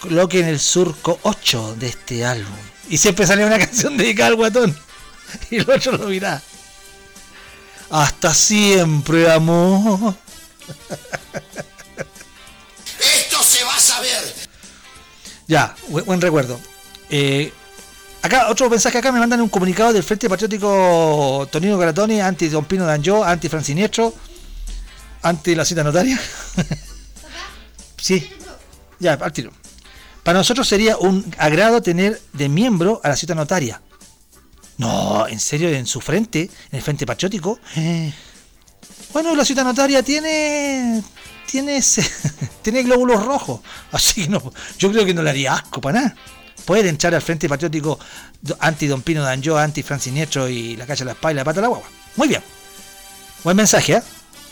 Coloquen 0.00 0.46
el 0.46 0.58
surco 0.60 1.18
8 1.22 1.76
de 1.78 1.88
este 1.88 2.24
álbum. 2.24 2.52
Y 2.88 2.98
siempre 2.98 3.26
salía 3.26 3.46
una 3.46 3.58
canción 3.64 3.96
dedicada 3.96 4.28
al 4.28 4.36
guatón. 4.36 4.76
Y 5.50 5.56
el 5.56 5.70
otro 5.70 5.92
lo 5.96 6.06
miraba. 6.08 6.42
Hasta 7.90 8.34
siempre, 8.34 9.30
amor. 9.30 10.14
Esto 12.98 13.42
se 13.42 13.64
va 13.64 13.74
a 13.74 13.80
saber. 13.80 14.34
Ya, 15.46 15.74
buen, 15.88 16.04
buen 16.04 16.20
recuerdo. 16.20 16.58
Eh, 17.08 17.52
acá, 18.22 18.48
otro 18.48 18.68
mensaje 18.68 18.98
acá 18.98 19.12
me 19.12 19.20
mandan 19.20 19.40
un 19.40 19.48
comunicado 19.48 19.92
del 19.92 20.02
Frente 20.02 20.28
Patriótico 20.28 21.48
Tonino 21.50 21.78
Garatoni, 21.78 22.20
anti 22.20 22.48
Don 22.48 22.64
Pino 22.64 22.84
Danjó, 22.84 23.24
anti 23.24 23.48
Fran 23.48 23.62
Siniestro, 23.62 24.12
anti 25.22 25.54
la 25.54 25.64
cita 25.64 25.84
notaria. 25.84 26.20
sí, 28.00 28.28
ya, 28.98 29.12
al 29.14 29.32
tiro. 29.32 29.52
Para 30.24 30.38
nosotros 30.38 30.66
sería 30.66 30.96
un 30.96 31.24
agrado 31.38 31.80
tener 31.80 32.20
de 32.32 32.48
miembro 32.48 33.00
a 33.04 33.10
la 33.10 33.16
cita 33.16 33.36
notaria. 33.36 33.80
No, 34.78 35.26
en 35.26 35.40
serio, 35.40 35.68
en 35.70 35.86
su 35.86 36.00
frente, 36.00 36.42
en 36.42 36.76
el 36.76 36.82
Frente 36.82 37.06
Patriótico. 37.06 37.58
Eh, 37.76 38.12
bueno, 39.12 39.34
la 39.34 39.44
cita 39.44 39.64
notaria 39.64 40.02
tiene. 40.02 41.02
Tiene, 41.50 41.76
ese- 41.78 42.08
tiene 42.62 42.82
glóbulos 42.82 43.24
rojos. 43.24 43.60
Así 43.92 44.22
que 44.24 44.28
no. 44.28 44.52
Yo 44.78 44.90
creo 44.92 45.04
que 45.06 45.14
no 45.14 45.22
le 45.22 45.30
haría 45.30 45.54
asco 45.54 45.80
para 45.80 46.00
nada. 46.00 46.16
Pueden 46.64 46.88
entrar 46.88 47.14
al 47.14 47.22
Frente 47.22 47.48
Patriótico 47.48 47.98
anti 48.58 48.86
Don 48.88 49.00
Pino 49.02 49.22
Danjó, 49.22 49.56
anti 49.56 49.82
Fran 49.82 50.00
Siniestro 50.00 50.48
y 50.48 50.76
la 50.76 50.84
calle 50.86 51.04
La 51.04 51.12
Espada 51.12 51.32
y 51.32 51.36
la 51.36 51.44
pata 51.44 51.56
de 51.56 51.62
la 51.62 51.68
guagua. 51.68 51.88
Muy 52.16 52.28
bien. 52.28 52.42
Buen 53.44 53.56
mensaje, 53.56 53.94
¿eh? 53.94 54.02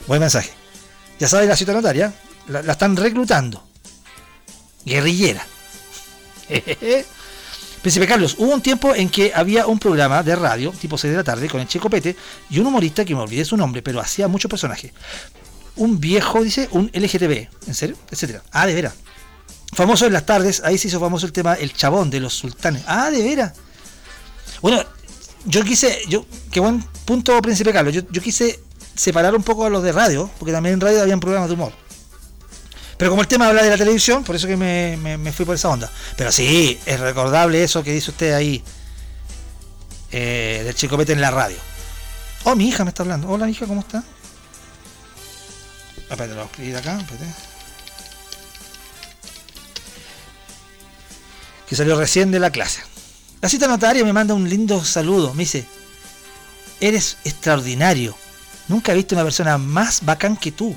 Buen 0.06 0.20
mensaje. 0.20 0.50
Ya 1.18 1.28
sabes 1.28 1.48
la 1.48 1.56
cita 1.56 1.72
notaria. 1.72 2.14
La, 2.48 2.62
la 2.62 2.72
están 2.72 2.96
reclutando. 2.96 3.66
Guerrillera. 4.84 5.44
Príncipe 7.84 8.06
Carlos, 8.06 8.36
hubo 8.38 8.54
un 8.54 8.62
tiempo 8.62 8.94
en 8.94 9.10
que 9.10 9.30
había 9.34 9.66
un 9.66 9.78
programa 9.78 10.22
de 10.22 10.34
radio, 10.34 10.70
tipo 10.70 10.96
6 10.96 11.10
de 11.10 11.18
la 11.18 11.22
tarde, 11.22 11.50
con 11.50 11.60
el 11.60 11.68
Chico 11.68 11.90
Pete 11.90 12.16
y 12.48 12.58
un 12.58 12.66
humorista 12.66 13.04
que 13.04 13.14
me 13.14 13.20
olvidé 13.20 13.44
su 13.44 13.58
nombre, 13.58 13.82
pero 13.82 14.00
hacía 14.00 14.26
muchos 14.26 14.48
personajes. 14.48 14.90
Un 15.76 16.00
viejo, 16.00 16.42
dice, 16.42 16.66
un 16.70 16.90
LGTB, 16.94 17.46
¿en 17.66 17.74
serio? 17.74 17.96
Etcétera. 18.10 18.42
Ah, 18.52 18.66
de 18.66 18.72
veras. 18.72 18.94
Famoso 19.74 20.06
en 20.06 20.14
las 20.14 20.24
tardes, 20.24 20.62
ahí 20.64 20.78
se 20.78 20.88
hizo 20.88 20.98
famoso 20.98 21.26
el 21.26 21.32
tema 21.32 21.56
El 21.56 21.74
Chabón 21.74 22.08
de 22.08 22.20
los 22.20 22.32
Sultanes. 22.32 22.84
Ah, 22.86 23.10
de 23.10 23.22
veras. 23.22 23.52
Bueno, 24.62 24.82
yo 25.44 25.62
quise, 25.62 25.94
yo, 26.08 26.24
qué 26.50 26.60
buen 26.60 26.82
punto, 27.04 27.38
Príncipe 27.42 27.70
Carlos, 27.70 27.92
yo, 27.92 28.00
yo 28.10 28.22
quise 28.22 28.60
separar 28.94 29.34
un 29.34 29.42
poco 29.42 29.66
a 29.66 29.68
los 29.68 29.82
de 29.82 29.92
radio, 29.92 30.30
porque 30.38 30.52
también 30.52 30.72
en 30.72 30.80
radio 30.80 31.02
habían 31.02 31.20
programas 31.20 31.50
de 31.50 31.54
humor. 31.54 31.74
Pero 32.96 33.10
como 33.10 33.22
el 33.22 33.28
tema 33.28 33.48
habla 33.48 33.62
de 33.62 33.70
la 33.70 33.76
televisión, 33.76 34.22
por 34.24 34.36
eso 34.36 34.46
que 34.46 34.56
me, 34.56 34.96
me- 34.96 35.32
fui 35.32 35.44
por 35.44 35.54
esa 35.56 35.68
onda. 35.68 35.90
Pero 36.16 36.30
sí, 36.30 36.78
es 36.86 37.00
recordable 37.00 37.62
eso 37.64 37.82
que 37.82 37.92
dice 37.92 38.10
usted 38.10 38.32
ahí 38.34 38.62
eh, 40.12 40.62
del 40.64 40.74
Chico 40.74 40.96
Pete 40.96 41.12
en 41.12 41.20
la 41.20 41.30
radio. 41.30 41.56
Oh, 42.44 42.54
mi 42.54 42.68
hija 42.68 42.84
me 42.84 42.90
está 42.90 43.02
hablando. 43.02 43.28
Hola, 43.28 43.48
hija, 43.48 43.66
¿cómo 43.66 43.80
está? 43.80 44.04
Espérate, 45.96 46.28
lo 46.28 46.34
voy 46.34 46.42
a 46.42 46.46
escribir 46.46 46.76
acá. 46.76 46.98
espérate. 47.00 47.24
Que 51.68 51.76
salió 51.76 51.98
recién 51.98 52.30
de 52.30 52.38
la 52.38 52.50
clase. 52.50 52.82
La 53.40 53.48
cita 53.48 53.66
notaria 53.66 54.04
me 54.04 54.12
manda 54.12 54.34
un 54.34 54.48
lindo 54.48 54.84
saludo. 54.84 55.32
Me 55.34 55.44
dice: 55.44 55.66
Eres 56.80 57.16
extraordinario. 57.24 58.16
Nunca 58.68 58.92
he 58.92 58.94
visto 58.94 59.14
una 59.14 59.24
persona 59.24 59.58
más 59.58 60.04
bacán 60.04 60.36
que 60.36 60.52
tú. 60.52 60.76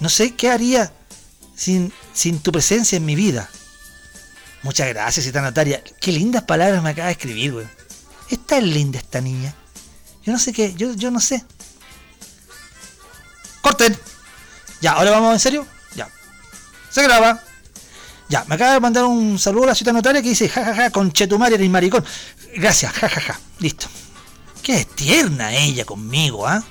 No 0.00 0.08
sé 0.08 0.34
qué 0.34 0.50
haría 0.50 0.92
sin, 1.56 1.92
sin 2.12 2.38
tu 2.40 2.52
presencia 2.52 2.96
en 2.96 3.04
mi 3.04 3.16
vida. 3.16 3.48
Muchas 4.62 4.88
gracias, 4.88 5.24
cita 5.26 5.40
notaria. 5.40 5.82
Qué 6.00 6.12
lindas 6.12 6.44
palabras 6.44 6.82
me 6.82 6.90
acaba 6.90 7.06
de 7.06 7.12
escribir, 7.12 7.52
güey. 7.52 7.66
Es 8.28 8.62
linda 8.62 8.98
esta 8.98 9.20
niña. 9.20 9.54
Yo 10.24 10.32
no 10.32 10.38
sé 10.38 10.52
qué, 10.52 10.74
yo, 10.74 10.92
yo 10.94 11.10
no 11.10 11.20
sé. 11.20 11.44
¡Corten! 13.60 13.96
Ya, 14.80 14.92
ahora 14.92 15.12
vamos 15.12 15.32
en 15.34 15.40
serio. 15.40 15.66
Ya. 15.94 16.08
Se 16.90 17.02
graba. 17.02 17.42
Ya, 18.28 18.44
me 18.48 18.56
acaba 18.56 18.72
de 18.72 18.80
mandar 18.80 19.04
un 19.04 19.38
saludo 19.38 19.64
a 19.64 19.66
la 19.68 19.74
cita 19.74 19.92
notaria 19.92 20.20
que 20.20 20.30
dice, 20.30 20.48
jajaja, 20.48 20.74
ja, 20.74 20.90
conchetumare 20.90 21.54
eres 21.54 21.70
maricón. 21.70 22.04
Gracias, 22.56 22.92
jajaja. 22.92 23.38
Listo. 23.60 23.86
Qué 24.62 24.84
tierna 24.84 25.54
ella 25.54 25.84
conmigo, 25.84 26.46
¿ah? 26.46 26.64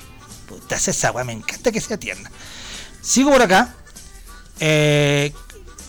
Puta, 0.47 0.75
esa 0.75 1.11
weá, 1.11 1.23
me 1.23 1.33
encanta 1.33 1.71
que 1.71 1.79
sea 1.79 1.97
tierna. 1.97 2.29
Sigo 3.01 3.31
por 3.31 3.41
acá. 3.41 3.73
Eh, 4.59 5.33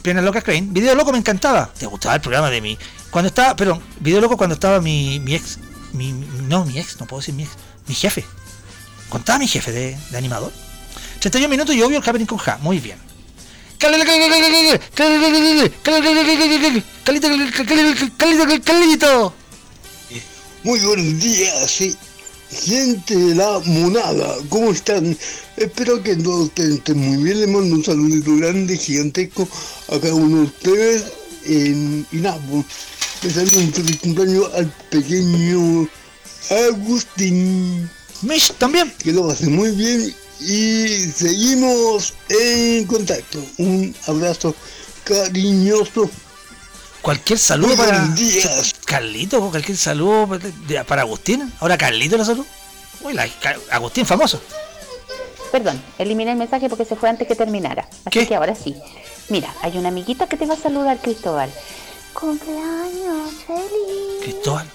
Piernas 0.03 0.25
Locas 0.25 0.45
Crane. 0.45 0.69
Video 0.71 0.95
Loco 0.95 1.13
me 1.13 1.19
encantaba. 1.19 1.73
¿Te 1.79 1.87
gustaba 1.87 2.15
el 2.15 2.21
programa 2.21 2.51
de 2.51 2.61
mi? 2.61 2.79
Cuando 3.11 3.29
estaba, 3.29 3.57
perdón, 3.57 3.83
Video 4.01 4.21
Loco 4.21 4.37
cuando 4.37 4.55
estaba 4.55 4.81
mi, 4.81 5.21
mi 5.21 5.35
ex. 5.35 5.59
Mi, 5.93 6.13
no, 6.13 6.65
mi 6.65 6.79
ex, 6.79 7.01
no 7.01 7.07
puedo 7.07 7.21
decir 7.21 7.35
mi 7.35 7.43
ex. 7.43 7.53
Mi 7.87 7.95
jefe. 7.95 8.25
Contaba 9.09 9.39
mi 9.39 9.49
jefe 9.49 9.73
de, 9.73 9.99
de 10.11 10.19
animador. 10.19 10.53
31 11.21 11.49
minutos 11.49 11.75
y 11.75 11.83
obvio 11.83 11.99
el 11.99 12.09
Happening 12.09 12.27
con 12.27 12.39
Ja. 12.39 12.59
Muy 12.59 12.79
bien. 12.79 12.99
Calito. 18.61 19.35
Muy 20.63 20.81
buenos 20.81 21.23
días, 21.23 21.71
sí. 21.71 21.97
Gente 22.51 23.17
de 23.17 23.35
la 23.35 23.61
monada, 23.65 24.37
¿cómo 24.49 24.71
están? 24.71 25.17
Espero 25.57 26.03
que 26.03 26.17
todos 26.17 26.51
estén, 26.57 26.99
muy 26.99 27.23
bien, 27.25 27.41
les 27.41 27.49
mando 27.49 27.77
un 27.77 27.85
saludito 27.85 28.37
grande, 28.37 28.77
gigantesco 28.77 29.49
a 29.89 29.99
cada 29.99 30.15
uno 30.15 30.39
de 30.39 30.45
ustedes. 30.45 31.05
En, 31.45 32.07
y 32.13 32.17
nada, 32.17 32.41
pues, 32.51 32.65
les 33.23 33.33
saludo 33.35 33.59
un 33.61 33.73
feliz 33.73 33.99
cumpleaños 34.01 34.55
al 34.55 34.73
pequeño 34.91 35.89
Agustín. 36.51 37.89
Mish 38.23 38.53
también. 38.59 38.93
Que 39.03 39.13
lo 39.13 39.31
hace 39.31 39.47
muy 39.47 39.71
bien 39.73 40.15
y 40.41 41.11
seguimos 41.15 42.15
en 42.29 42.85
contacto. 42.87 43.45
Un 43.59 43.95
abrazo 44.07 44.55
cariñoso. 45.05 46.11
Cualquier 47.07 47.39
saludo 47.39 47.69
Muy 47.69 47.77
para. 47.77 48.09
Carlito, 48.85 49.41
cualquier 49.49 49.79
saludo 49.79 50.37
para- 50.89 51.03
Agustín. 51.03 51.53
Ahora 51.61 51.79
Carlito 51.79 52.17
la 52.17 52.25
salud. 52.25 52.45
Uy, 53.01 53.13
la- 53.13 53.29
Agustín 53.71 54.05
famoso. 54.05 54.41
Perdón, 55.53 55.81
eliminé 55.99 56.33
el 56.33 56.37
mensaje 56.37 56.69
porque 56.69 56.85
se 56.85 56.97
fue 56.97 57.09
antes 57.09 57.29
que 57.29 57.37
terminara. 57.37 57.89
Así 58.05 58.27
que 58.27 58.35
ahora 58.35 58.57
sí. 58.57 58.75
Mira, 59.29 59.55
hay 59.63 59.79
una 59.79 59.91
amiguita 59.91 60.27
que 60.29 60.37
te 60.37 60.47
va 60.47 60.55
a 60.55 60.57
saludar, 60.57 60.99
Cristóbal. 61.01 61.49
Cumpleaños 62.13 63.31
feliz. 63.47 64.23
Cristóbal. 64.25 64.69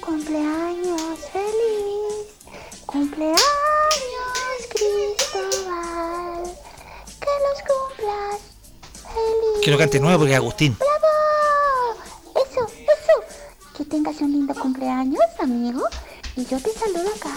Cumpleaños 0.00 1.18
feliz. 1.32 2.62
Cumpleaños, 2.86 3.40
Cristóbal. 4.70 6.44
Que 7.18 7.32
los 7.42 7.58
cumplas 7.66 8.40
feliz. 9.02 9.62
Quiero 9.64 9.78
cante 9.78 9.98
nuevo 9.98 10.18
porque 10.18 10.32
es 10.34 10.36
Agustín. 10.38 10.76
¡Bravo! 10.78 10.92
Que 13.82 13.88
tengas 13.88 14.20
un 14.20 14.30
lindo 14.30 14.54
cumpleaños, 14.54 15.24
amigo. 15.40 15.82
Y 16.36 16.44
yo 16.46 16.60
te 16.60 16.70
saludo 16.72 17.10
acá. 17.16 17.34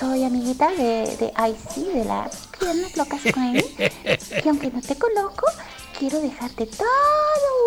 Soy 0.00 0.24
amiguita 0.24 0.68
de, 0.70 1.16
de 1.16 1.26
IC, 1.26 1.92
de 1.92 2.04
la 2.04 2.28
Piernas 2.58 2.96
Locas 2.96 3.20
Crane. 3.22 3.64
Y 4.44 4.48
aunque 4.48 4.72
no 4.72 4.82
te 4.82 4.98
conozco, 4.98 5.46
quiero 5.96 6.20
dejarte 6.20 6.66
todo 6.66 6.88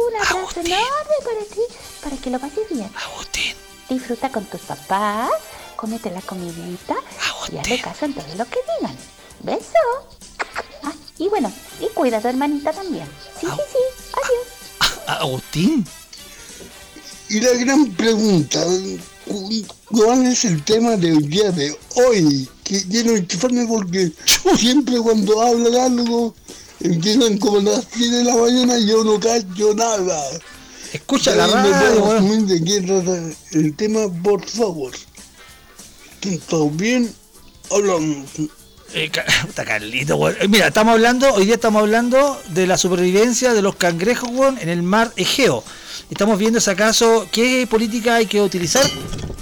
un 0.10 0.16
abrazo 0.16 0.60
enorme 0.60 1.16
para 1.24 1.46
ti, 1.56 1.62
para 2.04 2.18
que 2.18 2.30
lo 2.32 2.40
pases 2.40 2.68
bien. 2.70 2.92
Agustín. 3.14 3.56
Disfruta 3.88 4.30
con 4.30 4.44
tus 4.44 4.60
papás, 4.60 5.30
cómete 5.78 6.12
la 6.12 6.22
comidita 6.22 6.96
y 7.50 7.60
hazle 7.60 7.80
caso 7.80 8.04
en 8.04 8.14
todo 8.14 8.36
lo 8.36 8.44
que 8.44 8.60
digan. 8.78 8.98
Beso. 9.40 9.64
Ah, 10.84 10.92
y 11.18 11.30
bueno, 11.30 11.50
y 11.80 11.88
cuida 11.94 12.18
a 12.18 12.22
tu 12.22 12.28
hermanita 12.28 12.74
también. 12.74 13.08
Sí, 13.40 13.48
sí, 13.48 13.62
sí. 13.72 14.12
Adiós. 14.12 15.22
Agustín. 15.22 15.86
Y 17.34 17.40
la 17.40 17.54
gran 17.54 17.86
pregunta, 17.92 18.62
cu- 19.26 19.66
¿cuál 19.86 20.26
es 20.28 20.44
el 20.46 20.62
tema 20.64 20.98
del 20.98 21.30
día 21.30 21.50
de 21.52 21.74
hoy? 21.96 22.48
Que 22.64 22.82
quiero 22.84 23.16
enchufarme 23.16 23.66
porque 23.68 24.12
siempre 24.58 24.98
cuando 25.00 25.42
hablan 25.42 25.76
algo 25.76 26.36
empiezan 26.82 27.38
como 27.38 27.60
las 27.62 27.90
10 27.94 28.12
de 28.12 28.24
la 28.26 28.36
mañana 28.36 28.78
y 28.80 28.88
yo 28.88 29.04
no 29.04 29.20
cacho 29.20 29.74
nada. 29.76 30.22
Escucha 30.92 31.34
la 31.36 31.48
¿Me 31.48 31.54
radio, 31.54 32.42
de 32.48 32.64
qué 32.66 32.82
trata 32.82 33.30
el 33.52 33.76
tema, 33.78 34.02
por 34.22 34.46
favor? 34.46 34.92
¿Todo 36.50 36.70
bien? 36.70 37.14
Hablamos. 37.70 38.28
Eh, 38.94 39.10
Carlito, 39.56 40.16
weón. 40.18 40.36
Eh, 40.40 40.48
Mira, 40.48 40.68
estamos 40.68 40.94
hablando, 40.94 41.34
hoy 41.34 41.46
día 41.46 41.56
estamos 41.56 41.82
hablando 41.82 42.42
de 42.50 42.68
la 42.68 42.78
supervivencia 42.78 43.54
de 43.54 43.62
los 43.62 43.76
cangrejos, 43.76 44.30
en 44.60 44.70
el 44.70 44.84
mar 44.84 45.12
Egeo. 45.16 45.64
Estamos 46.10 46.38
viendo 46.38 46.60
si 46.60 46.70
acaso 46.70 47.28
qué 47.32 47.66
política 47.70 48.16
hay 48.16 48.26
que 48.26 48.42
utilizar 48.42 48.86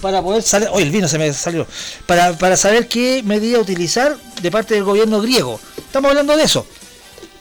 para 0.02 0.22
poder 0.22 0.44
salir. 0.44 0.70
Oye, 0.72 0.86
el 0.86 0.92
vino 0.92 1.08
se 1.08 1.18
me 1.18 1.34
salió. 1.34 1.66
Para, 2.06 2.38
para 2.38 2.56
saber 2.56 2.88
qué 2.88 3.24
medida 3.24 3.60
utilizar 3.60 4.16
de 4.42 4.52
parte 4.52 4.76
del 4.76 4.84
gobierno 4.84 5.20
griego. 5.20 5.60
Estamos 5.78 6.10
hablando 6.10 6.38
de 6.38 6.44
eso. 6.44 6.68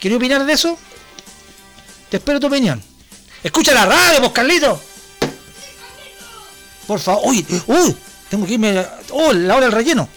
¿Quería 0.01 0.16
opinar 0.16 0.47
de 0.47 0.52
eso? 0.55 0.78
Te 2.09 2.16
espero 2.16 2.40
tu 2.40 2.47
opinión. 2.47 2.82
Escucha 3.43 3.74
la 3.74 3.85
radio, 3.85 4.20
pues, 4.20 4.32
Carlito. 4.32 4.80
Por 6.86 6.98
favor. 6.98 7.22
Uy, 7.26 7.44
uy, 7.66 7.97
tengo 8.30 8.47
que 8.47 8.55
irme. 8.55 8.82
Oh, 9.10 9.32
la 9.35 9.56
hora 9.56 9.66
del 9.66 9.74
relleno. 9.74 10.09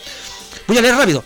Voy 0.68 0.77
a 0.77 0.81
leer 0.81 0.95
rápido. 0.95 1.23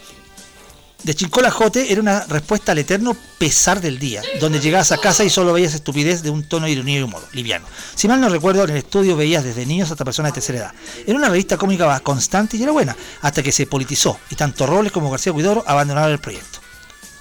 De 1.06 1.14
Chincola 1.14 1.52
Jote 1.52 1.92
era 1.92 2.02
una 2.02 2.22
respuesta 2.22 2.72
al 2.72 2.80
eterno 2.80 3.16
pesar 3.38 3.80
del 3.80 4.00
día, 4.00 4.24
donde 4.40 4.60
llegabas 4.60 4.92
a 4.92 4.98
casa 4.98 5.24
y 5.24 5.30
solo 5.30 5.54
veías 5.54 5.76
estupidez 5.76 6.24
de 6.24 6.32
un 6.32 6.50
tono 6.50 6.66
de 6.66 6.72
ironía 6.72 6.98
y 6.98 7.04
humor, 7.04 7.22
liviano. 7.32 7.68
Si 7.94 8.08
mal 8.08 8.20
no 8.20 8.28
recuerdo, 8.28 8.64
en 8.64 8.72
el 8.72 8.78
estudio 8.78 9.16
veías 9.16 9.44
desde 9.44 9.68
niños 9.68 9.92
hasta 9.92 10.04
personas 10.04 10.32
de 10.32 10.42
tercera 10.42 10.58
edad. 10.58 10.74
Era 11.06 11.16
una 11.16 11.30
revista 11.30 11.58
cómica 11.58 12.00
constante 12.00 12.58
y 12.58 12.64
era 12.64 12.72
buena, 12.72 12.98
hasta 13.22 13.44
que 13.44 13.52
se 13.52 13.68
politizó 13.68 14.18
y 14.32 14.36
tanto 14.36 14.66
Robles 14.66 14.92
como 14.92 15.12
García 15.12 15.32
Huidoro 15.32 15.64
abandonaron 15.68 16.12
el 16.12 16.18
proyecto. 16.18 16.58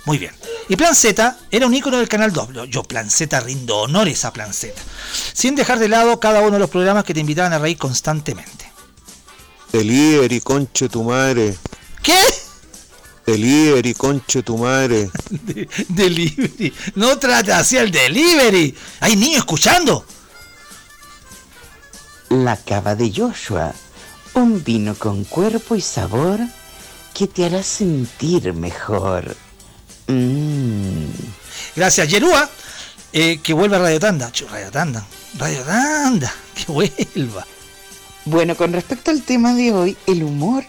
Muy 0.06 0.16
bien. 0.16 0.32
Y 0.70 0.77
Plan 0.77 0.94
Z 0.94 1.36
era 1.51 1.66
un 1.66 1.74
ícono 1.74 1.98
del 1.98 2.09
canal 2.09 2.32
2. 2.32 2.70
Yo, 2.70 2.85
Plan 2.85 3.11
Z, 3.11 3.39
rindo 3.40 3.81
honores 3.81 4.24
a 4.24 4.32
Plan 4.32 4.55
Z. 4.55 4.81
Sin 5.35 5.56
dejar 5.56 5.78
de 5.78 5.89
lado 5.89 6.19
cada 6.20 6.40
uno 6.40 6.52
de 6.52 6.61
los 6.61 6.70
programas 6.70 7.05
que 7.05 7.12
te 7.12 7.20
invitaban 7.20 7.52
a 7.52 7.59
reír 7.59 7.77
constantemente. 7.77 8.65
Delivery, 9.73 10.40
conche 10.40 10.89
tu 10.89 11.02
madre. 11.02 11.55
¿Qué? 12.02 12.19
Delivery, 13.26 13.94
conche 13.94 14.42
tu 14.42 14.56
madre. 14.59 15.10
De- 15.30 15.68
delivery. 15.88 16.72
No 16.94 17.18
trata 17.18 17.59
así 17.59 17.76
el 17.76 17.90
delivery. 17.90 18.74
Hay 19.01 19.16
niños 19.16 19.38
escuchando. 19.38 20.05
La 22.30 22.56
cava 22.56 22.94
de 22.94 23.12
Joshua, 23.14 23.72
un 24.34 24.62
vino 24.64 24.94
con 24.94 25.24
cuerpo 25.24 25.74
y 25.76 25.80
sabor 25.80 26.40
que 27.12 27.26
te 27.26 27.44
hará 27.44 27.62
sentir 27.62 28.52
mejor. 28.52 29.36
Mm. 30.09 31.06
Gracias, 31.76 32.09
Yerúa. 32.09 32.48
eh, 33.12 33.38
que 33.42 33.52
vuelva 33.55 33.76
a 33.76 33.80
Radio 33.80 34.01
Tanda. 34.01 34.32
Chu, 34.32 34.46
Radio 34.48 34.70
Tanda. 34.70 35.06
Radio 35.38 35.62
Tanda. 35.62 36.32
Que 36.55 36.72
vuelva. 36.72 37.46
Bueno, 38.24 38.56
con 38.56 38.72
respecto 38.72 39.10
al 39.10 39.22
tema 39.22 39.55
de 39.55 39.72
hoy, 39.72 39.96
el 40.06 40.22
humor 40.24 40.64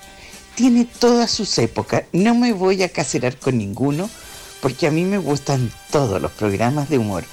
tiene 0.55 0.85
todas 0.85 1.31
sus 1.31 1.57
épocas. 1.57 2.03
No 2.11 2.33
me 2.35 2.53
voy 2.53 2.83
a 2.83 2.89
caserar 2.89 3.37
con 3.37 3.57
ninguno 3.57 4.09
porque 4.61 4.87
a 4.87 4.91
mí 4.91 5.03
me 5.03 5.17
gustan 5.17 5.71
todos 5.91 6.21
los 6.21 6.31
programas 6.31 6.89
de 6.89 6.97
humor. 6.97 7.23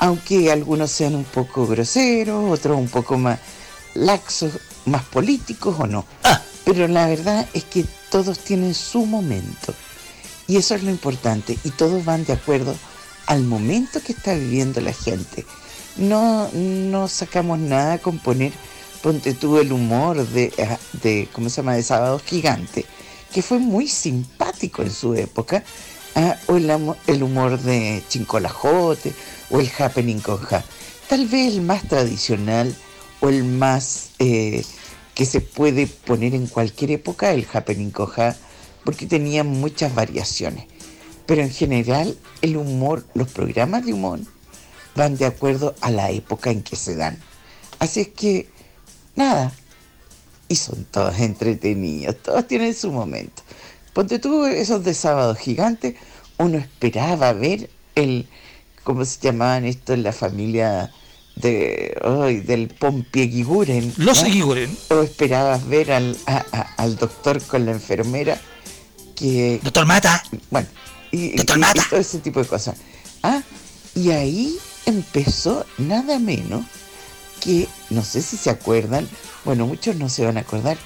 Aunque 0.00 0.52
algunos 0.52 0.90
sean 0.90 1.14
un 1.14 1.24
poco 1.24 1.66
groseros, 1.66 2.50
otros 2.50 2.76
un 2.76 2.88
poco 2.88 3.16
más 3.18 3.38
laxos, 3.94 4.52
más 4.84 5.02
políticos 5.04 5.76
o 5.78 5.86
no. 5.86 6.04
Pero 6.64 6.86
la 6.88 7.06
verdad 7.06 7.48
es 7.54 7.64
que 7.64 7.84
todos 8.10 8.38
tienen 8.40 8.74
su 8.74 9.06
momento. 9.06 9.74
Y 10.46 10.56
eso 10.56 10.74
es 10.74 10.82
lo 10.82 10.90
importante. 10.90 11.58
Y 11.64 11.70
todos 11.70 12.04
van 12.04 12.24
de 12.24 12.34
acuerdo 12.34 12.74
al 13.26 13.42
momento 13.44 14.00
que 14.02 14.12
está 14.12 14.34
viviendo 14.34 14.80
la 14.80 14.92
gente. 14.92 15.44
No, 15.96 16.48
no 16.52 17.08
sacamos 17.08 17.58
nada 17.58 17.98
con 17.98 18.18
poner, 18.18 18.52
ponte 19.02 19.34
tú 19.34 19.58
el 19.58 19.72
humor 19.72 20.26
de, 20.26 20.52
ah, 20.58 20.78
de 21.02 21.28
¿cómo 21.32 21.48
se 21.48 21.56
llama?, 21.56 21.74
de 21.74 21.82
Sábado 21.82 22.20
Gigante, 22.24 22.84
que 23.32 23.42
fue 23.42 23.58
muy 23.58 23.88
simpático 23.88 24.82
en 24.82 24.90
su 24.90 25.14
época, 25.14 25.64
ah, 26.14 26.36
o 26.46 26.56
el, 26.56 27.22
humor 27.22 27.58
de 27.60 28.02
Chincolajote, 28.08 29.12
o 29.50 29.60
el 29.60 29.70
Happening 29.78 30.20
con. 30.20 30.40
Tal 31.08 31.26
vez 31.26 31.54
el 31.54 31.62
más 31.62 31.86
tradicional, 31.88 32.74
o 33.20 33.28
el 33.28 33.44
más 33.44 34.10
eh, 34.18 34.64
que 35.14 35.24
se 35.24 35.40
puede 35.40 35.86
poner 35.86 36.34
en 36.34 36.46
cualquier 36.46 36.92
época, 36.92 37.32
el 37.32 37.46
Happening 37.52 37.90
con 37.90 38.10
porque 38.84 39.06
tenía 39.06 39.44
muchas 39.44 39.94
variaciones. 39.94 40.66
Pero 41.26 41.42
en 41.42 41.50
general, 41.50 42.16
el 42.40 42.56
humor, 42.56 43.04
los 43.14 43.28
programas 43.28 43.84
de 43.84 43.92
humor, 43.92 44.20
van 44.94 45.16
de 45.16 45.26
acuerdo 45.26 45.74
a 45.80 45.90
la 45.90 46.10
época 46.10 46.50
en 46.50 46.62
que 46.62 46.76
se 46.76 46.96
dan. 46.96 47.18
Así 47.78 48.00
es 48.00 48.08
que, 48.08 48.48
nada, 49.18 49.52
y 50.48 50.56
son 50.56 50.84
todos 50.90 51.18
entretenidos, 51.18 52.16
todos 52.22 52.46
tienen 52.46 52.74
su 52.74 52.90
momento. 52.90 53.42
Ponte 53.92 54.18
tú 54.18 54.46
esos 54.46 54.84
de 54.84 54.94
sábado 54.94 55.34
gigante, 55.34 55.96
uno 56.38 56.56
esperaba 56.58 57.32
ver 57.32 57.68
el, 57.94 58.26
¿cómo 58.84 59.04
se 59.04 59.20
llamaban 59.20 59.64
esto 59.64 59.92
en 59.92 60.02
la 60.04 60.12
familia 60.12 60.90
de, 61.36 61.96
ay, 62.02 62.40
del 62.40 62.68
Pompieguiguren? 62.68 63.92
Los 63.96 64.22
Eguiguren. 64.22 64.76
O 64.90 65.02
esperabas 65.02 65.66
ver 65.68 65.92
al, 65.92 66.16
a- 66.26 66.44
a- 66.52 66.74
al 66.76 66.96
doctor 66.96 67.42
con 67.42 67.66
la 67.66 67.72
enfermera 67.72 68.40
que... 69.16 69.60
Doctor 69.62 69.84
Mata. 69.86 70.22
Bueno, 70.50 70.68
y, 71.10 71.18
y- 71.18 71.40
y 71.40 71.44
todo 71.44 71.98
ese 71.98 72.18
tipo 72.20 72.40
de 72.40 72.46
cosas. 72.46 72.76
Ah, 73.22 73.42
y 73.96 74.10
ahí 74.12 74.56
empezó 74.86 75.66
nada 75.78 76.18
menos 76.20 76.64
que, 77.40 77.68
no 77.90 78.02
sé 78.04 78.22
si 78.22 78.36
se 78.36 78.50
acuerdan, 78.50 79.08
bueno, 79.44 79.66
muchos 79.66 79.96
no 79.96 80.08
se 80.08 80.24
van 80.24 80.36
a 80.36 80.40
acordar, 80.40 80.76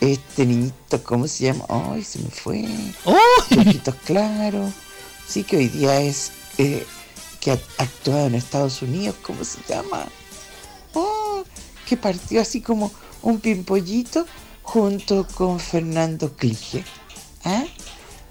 este 0.00 0.44
niñito, 0.46 1.02
¿cómo 1.02 1.26
se 1.28 1.44
llama? 1.44 1.64
Ay, 1.68 2.04
se 2.04 2.18
me 2.18 2.28
fue. 2.30 2.64
Ojitos 3.04 3.94
claros. 4.04 4.72
Sí 5.26 5.44
que 5.44 5.56
hoy 5.56 5.68
día 5.68 6.00
es 6.00 6.32
eh, 6.58 6.84
que 7.40 7.52
ha 7.52 7.58
actuado 7.78 8.26
en 8.26 8.34
Estados 8.34 8.82
Unidos, 8.82 9.16
¿cómo 9.22 9.42
se 9.44 9.58
llama? 9.68 10.04
Oh, 10.92 11.42
que 11.88 11.96
partió 11.96 12.40
así 12.40 12.60
como 12.60 12.92
un 13.22 13.40
pimpollito 13.40 14.26
junto 14.62 15.26
con 15.34 15.58
Fernando 15.60 16.32
Clige. 16.36 16.84
¿Ah? 17.44 17.64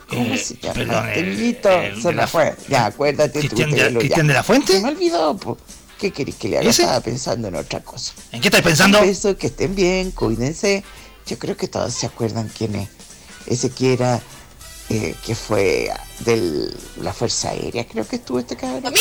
¿Cómo 0.10 0.34
Eh, 0.34 0.38
se 0.38 0.56
llama? 0.57 0.73
perdón, 0.76 1.07
este 1.10 1.19
el- 1.22 1.38
niñito? 1.38 1.69
se 2.02 2.07
de 2.10 2.14
me 2.14 2.27
fue. 2.27 2.56
Ya, 2.69 2.85
acuérdate 2.88 3.41
tú. 3.41 3.48
¿Cristian 3.48 3.72
de- 3.72 3.77
Telo, 3.77 3.91
ya. 3.94 3.99
Cristian 3.99 4.27
de 4.27 4.34
la 4.34 4.44
Fuente? 4.44 4.73
Se 4.73 4.81
me 4.81 4.90
olvidó, 4.90 5.35
po. 5.38 5.57
¿Qué 6.03 6.11
querés 6.11 6.35
que 6.35 6.49
le 6.49 6.57
haga? 6.57 6.69
¿Ese? 6.69 6.81
Estaba 6.81 6.99
pensando 6.99 7.47
en 7.47 7.55
otra 7.55 7.81
cosa. 7.81 8.11
¿En 8.34 8.41
qué 8.41 8.49
estáis 8.49 8.61
pensando? 8.65 8.99
Un 8.99 9.07
beso, 9.07 9.38
que 9.38 9.47
estén 9.47 9.73
bien, 9.73 10.11
cuídense. 10.11 10.84
Yo 11.25 11.39
creo 11.39 11.55
que 11.55 11.69
todos 11.69 11.93
se 11.93 12.05
acuerdan 12.07 12.51
quién 12.57 12.75
es. 12.75 12.89
Ese 13.47 13.69
que 13.69 13.93
era, 13.93 14.21
eh, 14.89 15.15
que 15.25 15.34
fue 15.34 15.89
de 16.19 16.69
la 16.97 17.13
Fuerza 17.13 17.51
Aérea, 17.51 17.88
creo 17.88 18.05
que 18.05 18.17
estuvo 18.17 18.38
este 18.39 18.57
cabrón. 18.57 18.93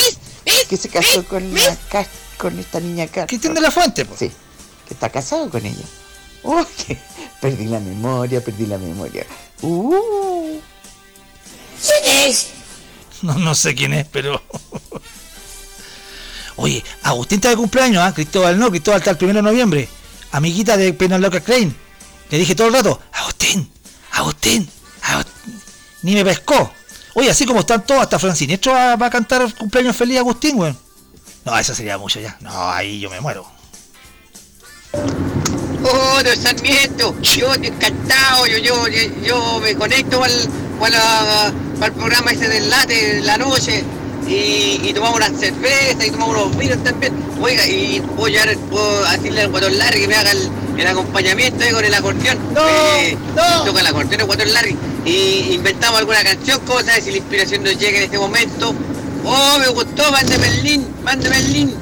Que 0.69 0.77
se 0.77 0.89
casó 0.89 1.25
con, 1.27 1.53
la 1.53 1.77
ca- 1.91 2.07
con 2.39 2.57
esta 2.61 2.79
niña 2.79 3.03
acá. 3.05 3.27
Cristian 3.27 3.55
de 3.55 3.63
la 3.63 3.73
Fuente, 3.73 4.05
pues. 4.05 4.21
Sí, 4.21 4.31
que 4.87 4.95
está 4.95 5.11
casado 5.11 5.51
con 5.51 5.67
ella. 5.67 5.85
Uy, 6.45 6.65
que 6.87 6.97
perdí 7.41 7.65
la 7.65 7.81
memoria, 7.81 8.45
perdí 8.45 8.67
la 8.67 8.79
memoria. 8.79 9.27
Uh. 9.63 10.61
¿Quién 11.85 12.29
es? 12.31 12.47
No, 13.23 13.35
no 13.41 13.57
sé 13.57 13.75
quién 13.75 13.93
es, 13.93 14.07
pero. 14.07 14.41
Oye, 16.63 16.85
Agustín 17.03 17.39
está 17.39 17.49
de 17.49 17.57
cumpleaños, 17.57 18.01
¿ah? 18.05 18.15
Cristóbal 18.15 18.57
no, 18.57 18.71
Cristóbal 18.71 19.01
está 19.01 19.11
el 19.11 19.17
primero 19.17 19.39
de 19.39 19.43
noviembre. 19.43 19.89
Amiguita 20.31 20.77
de 20.77 20.93
Penelope 20.93 21.43
Crane. 21.43 21.75
Le 22.31 22.39
dije 22.39 22.55
todo 22.55 22.69
el 22.69 22.75
rato, 22.75 23.01
Agustín, 23.13 23.69
Agustín, 24.13 24.71
Agustín. 25.03 25.61
Ni 26.03 26.15
me 26.15 26.25
pescó. 26.25 26.73
Oye, 27.15 27.31
así 27.31 27.47
como 27.47 27.61
están 27.61 27.85
todos, 27.85 28.03
hasta 28.03 28.17
Francinestro 28.17 28.75
va, 28.75 28.95
va 28.95 29.07
a 29.07 29.11
cantar 29.11 29.53
cumpleaños 29.55 29.97
feliz 29.97 30.19
Agustín, 30.19 30.57
weón. 30.57 30.79
No, 31.45 31.59
eso 31.59 31.75
sería 31.75 31.99
mucho 31.99 32.21
ya. 32.21 32.37
No, 32.39 32.71
ahí 32.71 33.01
yo 33.01 33.11
me 33.11 33.21
muero. 33.21 33.45
Oh, 34.93 36.23
don 36.23 36.37
Sarmiento, 36.41 37.21
yo 37.23 37.53
encantado, 37.55 38.47
yo, 38.47 38.59
yo, 38.59 38.87
yo, 38.87 39.01
yo 39.25 39.61
me 39.61 39.75
conecto 39.75 40.23
al, 40.23 40.49
al, 40.81 41.55
al 41.83 41.93
programa 41.93 42.31
ese 42.31 42.49
del 42.49 42.71
late 42.71 43.15
de 43.17 43.21
la 43.23 43.37
noche 43.37 43.83
y, 44.27 44.81
y 44.83 44.93
tomamos 44.95 45.17
una 45.17 45.29
cerveza 45.39 46.07
y 46.07 46.11
tomamos 46.11 46.37
unos 46.37 46.57
vinos 46.57 46.83
también. 46.85 47.13
Oiga, 47.41 47.67
y 47.67 48.01
puedo, 48.17 48.29
llevar, 48.29 48.57
puedo 48.71 49.05
decirle 49.11 49.43
al 49.43 49.51
guatón 49.51 49.77
Larry 49.79 50.01
que 50.01 50.09
me 50.09 50.15
haga 50.15 50.31
el, 50.33 50.51
el 50.79 50.87
acompañamiento 50.87 51.65
ahí 51.65 51.73
con 51.73 51.85
el 51.85 51.95
acordeón. 51.95 52.39
Eh, 52.57 53.17
Toca 53.65 53.81
el 53.81 53.87
acordeón 53.87 54.21
el 54.21 54.27
guatón 54.27 54.53
Larry. 54.53 54.77
Y 55.05 55.55
inventamos 55.55 55.99
alguna 55.99 56.23
canción, 56.23 56.61
cosa, 56.61 57.01
si 57.01 57.11
la 57.11 57.17
inspiración 57.17 57.65
nos 57.65 57.77
llega 57.79 57.99
en 57.99 58.05
este 58.05 58.19
momento. 58.19 58.75
Oh, 59.25 59.59
me 59.59 59.69
gustó, 59.69 60.11
mándeme 60.11 60.49
el 60.49 60.63
link, 60.63 60.87
mándeme 61.03 61.37
el 61.39 61.53
link. 61.53 61.75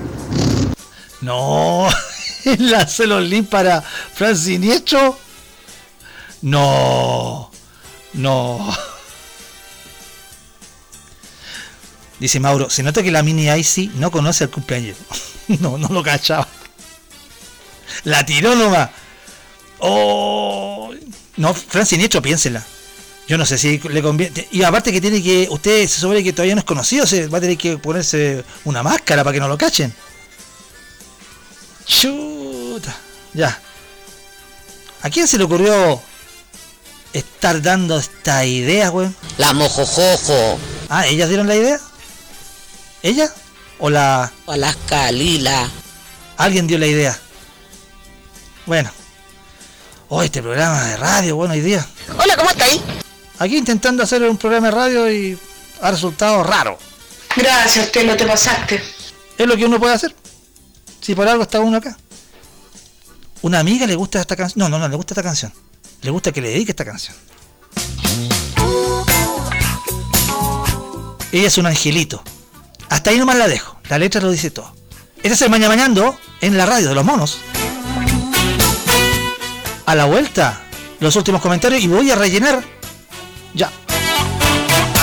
No, 1.21 1.89
la 2.59 2.89
los 3.07 3.23
link 3.25 3.49
para 3.49 3.83
Fran 3.83 4.37
Siniestro. 4.37 5.19
No, 6.43 7.51
no. 8.15 8.90
Dice 12.20 12.38
Mauro, 12.38 12.68
se 12.68 12.82
nota 12.82 13.02
que 13.02 13.10
la 13.10 13.22
mini 13.22 13.48
Icy 13.51 13.92
no 13.94 14.10
conoce 14.10 14.44
el 14.44 14.51
cumpleaños. 14.51 14.97
No, 15.59 15.76
no 15.76 15.88
lo 15.88 16.01
cachaba. 16.05 16.47
La 18.05 18.24
tiró 18.24 18.55
nomás. 18.55 18.90
Oh. 19.80 20.94
No, 21.38 21.55
Fran 21.55 21.84
Siniestro, 21.84 22.22
piénsela. 22.22 22.64
Yo 23.26 23.36
no 23.36 23.44
sé 23.44 23.59
si 23.59 23.78
le 23.78 24.01
conviene. 24.01 24.47
Y 24.52 24.62
aparte 24.62 24.92
que 24.92 25.01
tiene 25.01 25.20
que. 25.20 25.48
Usted 25.51 25.88
se 25.88 26.01
supone 26.01 26.22
que 26.22 26.32
todavía 26.32 26.55
no 26.55 26.60
es 26.60 26.64
conocido, 26.64 27.05
se 27.05 27.26
va 27.26 27.38
a 27.38 27.40
tener 27.40 27.59
que 27.59 27.78
ponerse 27.78 28.44
una 28.64 28.84
máscara 28.84 29.24
para 29.24 29.34
que 29.34 29.40
no 29.40 29.48
lo 29.48 29.59
cachen. 29.59 29.92
Chuta. 31.84 32.97
Ya. 33.34 33.60
¿A 35.02 35.10
quién 35.10 35.26
se 35.26 35.36
le 35.36 35.42
ocurrió 35.42 36.01
estar 37.12 37.60
dando 37.60 37.98
esta 37.98 38.44
idea, 38.47 38.92
weón? 38.92 39.16
La 39.38 39.52
mojojojo. 39.52 40.60
Ah, 40.88 41.09
¿ellas 41.09 41.28
dieron 41.28 41.48
la 41.48 41.56
idea? 41.56 41.80
¿Ella? 43.02 43.32
¿O 43.78 43.89
la...? 43.89 44.31
O 44.47 44.56
las 44.56 44.77
Calila. 44.89 45.68
Alguien 46.36 46.66
dio 46.66 46.78
la 46.78 46.86
idea. 46.86 47.18
Bueno. 48.66 48.90
Oh, 50.09 50.22
este 50.22 50.43
programa 50.43 50.82
de 50.85 50.97
radio, 50.97 51.36
bueno, 51.36 51.55
hoy 51.55 51.60
día. 51.60 51.86
Hola, 52.18 52.36
¿cómo 52.36 52.51
está 52.51 52.64
ahí? 52.64 52.82
Aquí 53.39 53.56
intentando 53.56 54.02
hacer 54.02 54.22
un 54.22 54.36
programa 54.36 54.66
de 54.66 54.72
radio 54.72 55.10
y 55.10 55.39
ha 55.81 55.90
resultado 55.90 56.43
raro. 56.43 56.78
Gracias, 57.36 57.90
te 57.93 58.05
lo 58.05 58.16
te 58.16 58.27
pasaste. 58.27 58.82
Es 59.39 59.47
lo 59.47 59.56
que 59.56 59.64
uno 59.64 59.78
puede 59.78 59.94
hacer. 59.94 60.14
Si 61.01 61.14
por 61.14 61.27
algo 61.28 61.44
está 61.44 61.60
uno 61.60 61.78
acá. 61.78 61.97
Una 63.43 63.60
amiga 63.60 63.86
le 63.86 63.94
gusta 63.94 64.20
esta 64.20 64.36
canción. 64.36 64.59
No, 64.59 64.68
no, 64.68 64.78
no, 64.78 64.89
le 64.89 64.97
gusta 64.97 65.14
esta 65.14 65.22
canción. 65.22 65.52
Le 66.02 66.10
gusta 66.10 66.32
que 66.32 66.43
le 66.43 66.51
dedique 66.51 66.72
esta 66.72 66.85
canción. 66.85 67.16
Ella 71.32 71.47
es 71.47 71.56
un 71.56 71.66
angelito. 71.66 72.22
Hasta 72.91 73.11
ahí 73.11 73.19
nomás 73.19 73.37
la 73.37 73.49
dejo. 73.49 73.77
La 73.89 73.99
letra 73.99 74.21
lo 74.21 74.31
dice 74.31 74.51
todo. 74.51 74.75
Este 75.17 75.35
es 75.35 75.43
el 75.43 75.51
Maña 75.51 75.69
Mañando 75.69 76.19
en 76.41 76.59
la 76.59 76.67
radio 76.67 76.89
de 76.89 76.95
los 76.95 77.05
monos. 77.05 77.39
A 79.87 79.95
la 79.95 80.05
vuelta, 80.05 80.61
los 80.99 81.17
últimos 81.17 81.41
comentarios 81.41 81.83
y 81.83 81.89
voy 81.89 82.11
a 82.11 82.17
rellenar. 82.17 82.62
Ya. 83.55 83.71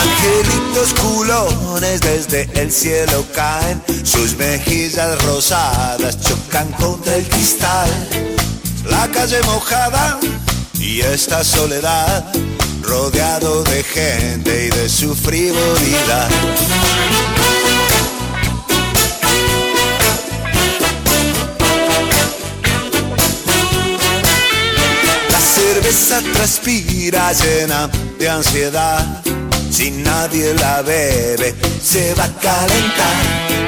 Angelitos 0.01 0.93
culones 0.93 2.01
desde 2.01 2.49
el 2.61 2.71
cielo 2.71 3.25
caen, 3.33 3.81
sus 4.03 4.35
mejillas 4.37 5.23
rosadas 5.23 6.19
chocan 6.21 6.71
contra 6.73 7.15
el 7.15 7.25
cristal. 7.27 7.89
La 8.85 9.07
calle 9.09 9.41
mojada 9.43 10.19
y 10.73 11.01
esta 11.01 11.43
soledad, 11.43 12.25
rodeado 12.81 13.63
de 13.63 13.83
gente 13.83 14.65
y 14.65 14.69
de 14.69 14.89
su 14.89 15.15
frivolidad. 15.15 16.29
Cerveza 25.87 26.21
transpira 26.33 27.31
llena 27.31 27.89
de 28.19 28.27
ansiedad. 28.27 29.23
Si 29.71 29.89
nadie 29.89 30.53
la 30.55 30.81
bebe, 30.81 31.55
se 31.81 32.13
va 32.13 32.25
a 32.25 32.33
calentar. 32.39 33.15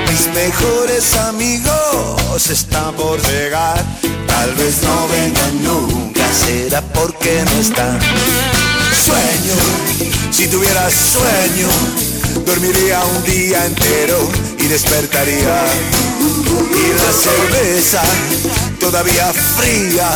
Mis 0.09 0.27
mejores 0.33 1.15
amigos 1.15 2.49
están 2.49 2.93
por 2.95 3.21
llegar. 3.21 3.81
Tal 4.27 4.53
vez 4.55 4.83
no 4.83 5.07
vengan 5.07 5.63
nunca, 5.63 6.25
será 6.33 6.81
porque 6.81 7.41
no 7.45 7.61
están. 7.61 7.97
Sueño, 9.05 9.55
si 10.29 10.47
tuviera 10.47 10.89
sueño, 10.89 11.69
dormiría 12.45 12.99
un 13.15 13.23
día 13.23 13.65
entero 13.65 14.29
y 14.57 14.67
despertaría. 14.67 15.63
Y 16.19 16.99
la 16.99 17.13
cerveza 17.13 18.01
todavía 18.77 19.31
fría 19.55 20.11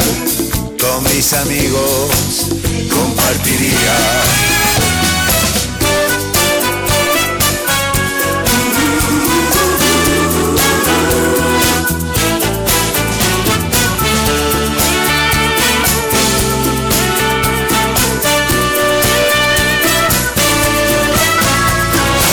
con 0.83 1.03
mis 1.03 1.33
amigos 1.33 2.47
compartiría. 2.89 3.95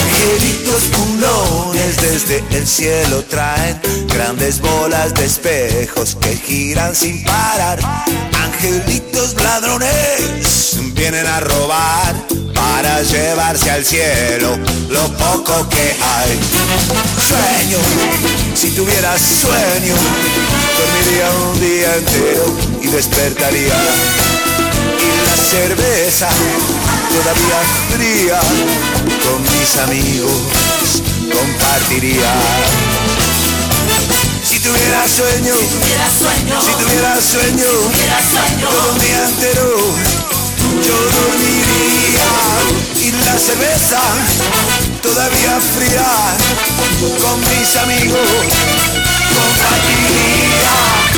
Angelitos 0.02 0.88
desde 1.96 2.44
el 2.52 2.66
cielo 2.66 3.24
traen 3.24 3.80
grandes 4.06 4.60
bolas 4.60 5.12
de 5.14 5.24
espejos 5.24 6.16
que 6.20 6.36
giran 6.36 6.94
sin 6.94 7.24
parar. 7.24 7.80
Angelitos 8.44 9.34
ladrones 9.42 10.78
vienen 10.94 11.26
a 11.26 11.40
robar 11.40 12.14
para 12.54 13.02
llevarse 13.02 13.70
al 13.70 13.84
cielo 13.84 14.56
lo 14.88 15.08
poco 15.16 15.68
que 15.68 15.96
hay. 16.00 16.38
Sueño, 17.26 17.78
si 18.54 18.70
tuviera 18.70 19.18
sueño, 19.18 19.94
dormiría 20.78 21.30
un 21.50 21.60
día 21.60 21.96
entero 21.96 22.56
y 22.82 22.86
despertaría. 22.86 23.74
Y 25.00 25.28
la 25.28 25.36
cerveza 25.36 26.28
todavía 27.10 27.60
fría 27.90 28.40
con 29.24 29.42
mis 29.42 29.76
amigos 29.78 30.70
compartiría. 31.30 32.32
Si 34.42 34.58
tuviera 34.60 35.08
sueño, 35.08 35.54
si 36.60 36.72
tuviera 36.84 37.20
sueño, 37.20 37.66
todo 38.70 38.92
un 38.92 38.98
día 38.98 39.24
entero 39.28 40.20
yo 40.82 40.94
dormiría 40.94 42.30
y 42.96 43.10
la 43.24 43.38
cerveza 43.38 44.00
todavía 45.02 45.60
fría 45.60 46.36
con 47.20 47.40
mis 47.40 47.76
amigos 47.76 48.20
compartiría. 49.34 51.09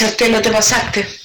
Gracias, 0.00 0.16
Telo, 0.16 0.40
te 0.40 0.52
pasaste. 0.52 1.17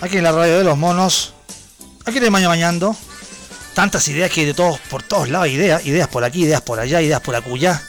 Aquí 0.00 0.18
en 0.18 0.24
la 0.24 0.32
radio 0.32 0.58
de 0.58 0.64
los 0.64 0.76
monos, 0.76 1.34
aquí 2.04 2.18
de 2.18 2.30
Maña 2.30 2.48
Mañando, 2.48 2.96
tantas 3.74 4.06
ideas 4.08 4.30
que 4.30 4.40
hay 4.40 4.46
de 4.46 4.54
todos, 4.54 4.80
por 4.80 5.02
todos 5.02 5.28
lados, 5.28 5.48
ideas, 5.48 5.86
ideas 5.86 6.08
por 6.08 6.24
aquí, 6.24 6.42
ideas 6.42 6.60
por 6.60 6.80
allá, 6.80 7.00
ideas 7.00 7.20
por 7.20 7.34
acullá. 7.34 7.82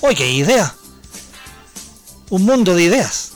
¡Uy, 0.00 0.14
qué 0.14 0.30
idea! 0.30 0.74
Un 2.30 2.44
mundo 2.44 2.74
de 2.74 2.82
ideas. 2.82 3.32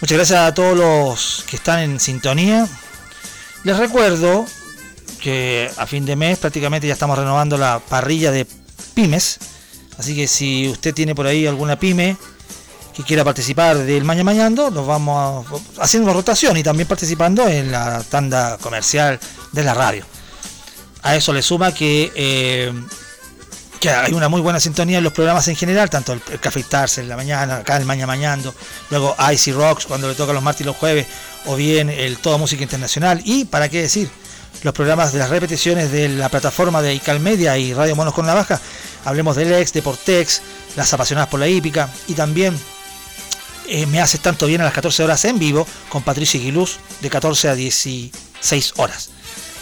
Muchas 0.00 0.16
gracias 0.16 0.40
a 0.40 0.54
todos 0.54 0.76
los 0.76 1.44
que 1.48 1.56
están 1.56 1.80
en 1.80 2.00
sintonía. 2.00 2.66
Les 3.64 3.76
recuerdo 3.76 4.46
que 5.20 5.70
a 5.76 5.86
fin 5.86 6.06
de 6.06 6.16
mes 6.16 6.38
prácticamente 6.38 6.86
ya 6.86 6.92
estamos 6.92 7.18
renovando 7.18 7.58
la 7.58 7.80
parrilla 7.80 8.30
de 8.30 8.46
pymes. 8.94 9.38
Así 9.98 10.14
que 10.14 10.28
si 10.28 10.68
usted 10.68 10.94
tiene 10.94 11.14
por 11.14 11.26
ahí 11.26 11.46
alguna 11.46 11.78
pyme 11.78 12.16
que 12.96 13.02
quiera 13.02 13.24
participar 13.24 13.76
del 13.76 14.04
Maña 14.04 14.24
Mañando, 14.24 14.70
nos 14.70 14.86
vamos 14.86 15.44
haciendo 15.78 16.14
rotación 16.14 16.56
y 16.56 16.62
también 16.62 16.88
participando 16.88 17.46
en 17.46 17.70
la 17.70 18.02
tanda 18.02 18.56
comercial 18.56 19.20
de 19.52 19.64
la 19.64 19.74
radio. 19.74 20.06
A 21.02 21.14
eso 21.14 21.34
le 21.34 21.42
suma 21.42 21.74
que, 21.74 22.10
eh, 22.14 22.72
hay 23.86 24.14
una 24.14 24.30
muy 24.30 24.40
buena 24.40 24.58
sintonía 24.58 24.96
en 24.98 25.04
los 25.04 25.12
programas 25.12 25.46
en 25.48 25.56
general, 25.56 25.90
tanto 25.90 26.14
el, 26.14 26.22
el 26.32 26.40
Café 26.40 26.60
Stars 26.60 26.96
en 26.96 27.08
la 27.08 27.16
mañana, 27.16 27.58
acá 27.58 27.76
el 27.76 27.84
Maña 27.84 28.06
Mañando, 28.06 28.54
luego 28.88 29.14
Icy 29.30 29.52
Rocks 29.52 29.84
cuando 29.84 30.08
le 30.08 30.14
toca 30.14 30.32
los 30.32 30.42
martes 30.42 30.62
y 30.62 30.64
los 30.64 30.76
jueves, 30.76 31.06
o 31.44 31.54
bien 31.54 31.90
el 31.90 32.16
Todo 32.16 32.38
Música 32.38 32.62
Internacional, 32.62 33.20
y 33.24 33.44
para 33.44 33.68
qué 33.68 33.82
decir, 33.82 34.10
los 34.62 34.72
programas 34.72 35.12
de 35.12 35.18
las 35.18 35.28
repeticiones 35.28 35.92
de 35.92 36.08
la 36.08 36.30
plataforma 36.30 36.80
de 36.80 36.94
Ical 36.94 37.20
Media 37.20 37.58
y 37.58 37.74
Radio 37.74 37.94
Monos 37.94 38.14
con 38.14 38.26
la 38.26 38.32
Baja, 38.32 38.58
hablemos 39.04 39.36
del 39.36 39.52
ex, 39.52 39.74
de 39.74 39.82
Portex, 39.82 40.40
las 40.76 40.92
apasionadas 40.94 41.28
por 41.28 41.38
la 41.38 41.46
hípica, 41.46 41.90
y 42.08 42.14
también 42.14 42.58
eh, 43.68 43.86
me 43.86 44.00
hace 44.00 44.18
tanto 44.18 44.46
bien 44.46 44.60
a 44.60 44.64
las 44.64 44.72
14 44.72 45.04
horas 45.04 45.24
en 45.24 45.38
vivo 45.38 45.66
con 45.88 46.02
Patricia 46.02 46.40
Guiluz 46.40 46.78
de 47.00 47.10
14 47.10 47.48
a 47.48 47.54
16 47.54 48.72
horas. 48.76 49.10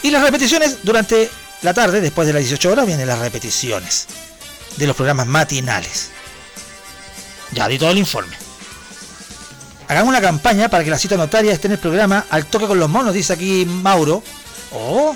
Y 0.03 0.11
las 0.11 0.23
repeticiones 0.23 0.83
durante 0.83 1.29
la 1.61 1.73
tarde, 1.73 2.01
después 2.01 2.27
de 2.27 2.33
las 2.33 2.41
18 2.41 2.71
horas, 2.71 2.85
vienen 2.85 3.07
las 3.07 3.19
repeticiones 3.19 4.07
de 4.77 4.87
los 4.87 4.95
programas 4.95 5.27
matinales. 5.27 6.09
Ya 7.51 7.67
di 7.67 7.79
todo 7.79 7.91
el 7.91 7.97
informe. 7.97 8.35
Hagamos 9.87 10.09
una 10.09 10.21
campaña 10.21 10.69
para 10.69 10.83
que 10.83 10.89
la 10.89 10.97
cita 10.97 11.15
notaria 11.15 11.53
esté 11.53 11.67
en 11.67 11.73
el 11.73 11.79
programa 11.79 12.25
Al 12.29 12.47
toque 12.47 12.67
con 12.67 12.79
los 12.79 12.89
monos, 12.89 13.13
dice 13.13 13.33
aquí 13.33 13.65
Mauro. 13.65 14.23
Oh. 14.71 15.15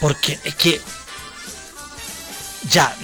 Porque 0.00 0.38
es 0.44 0.54
que. 0.54 0.80
Ya. 2.70 2.94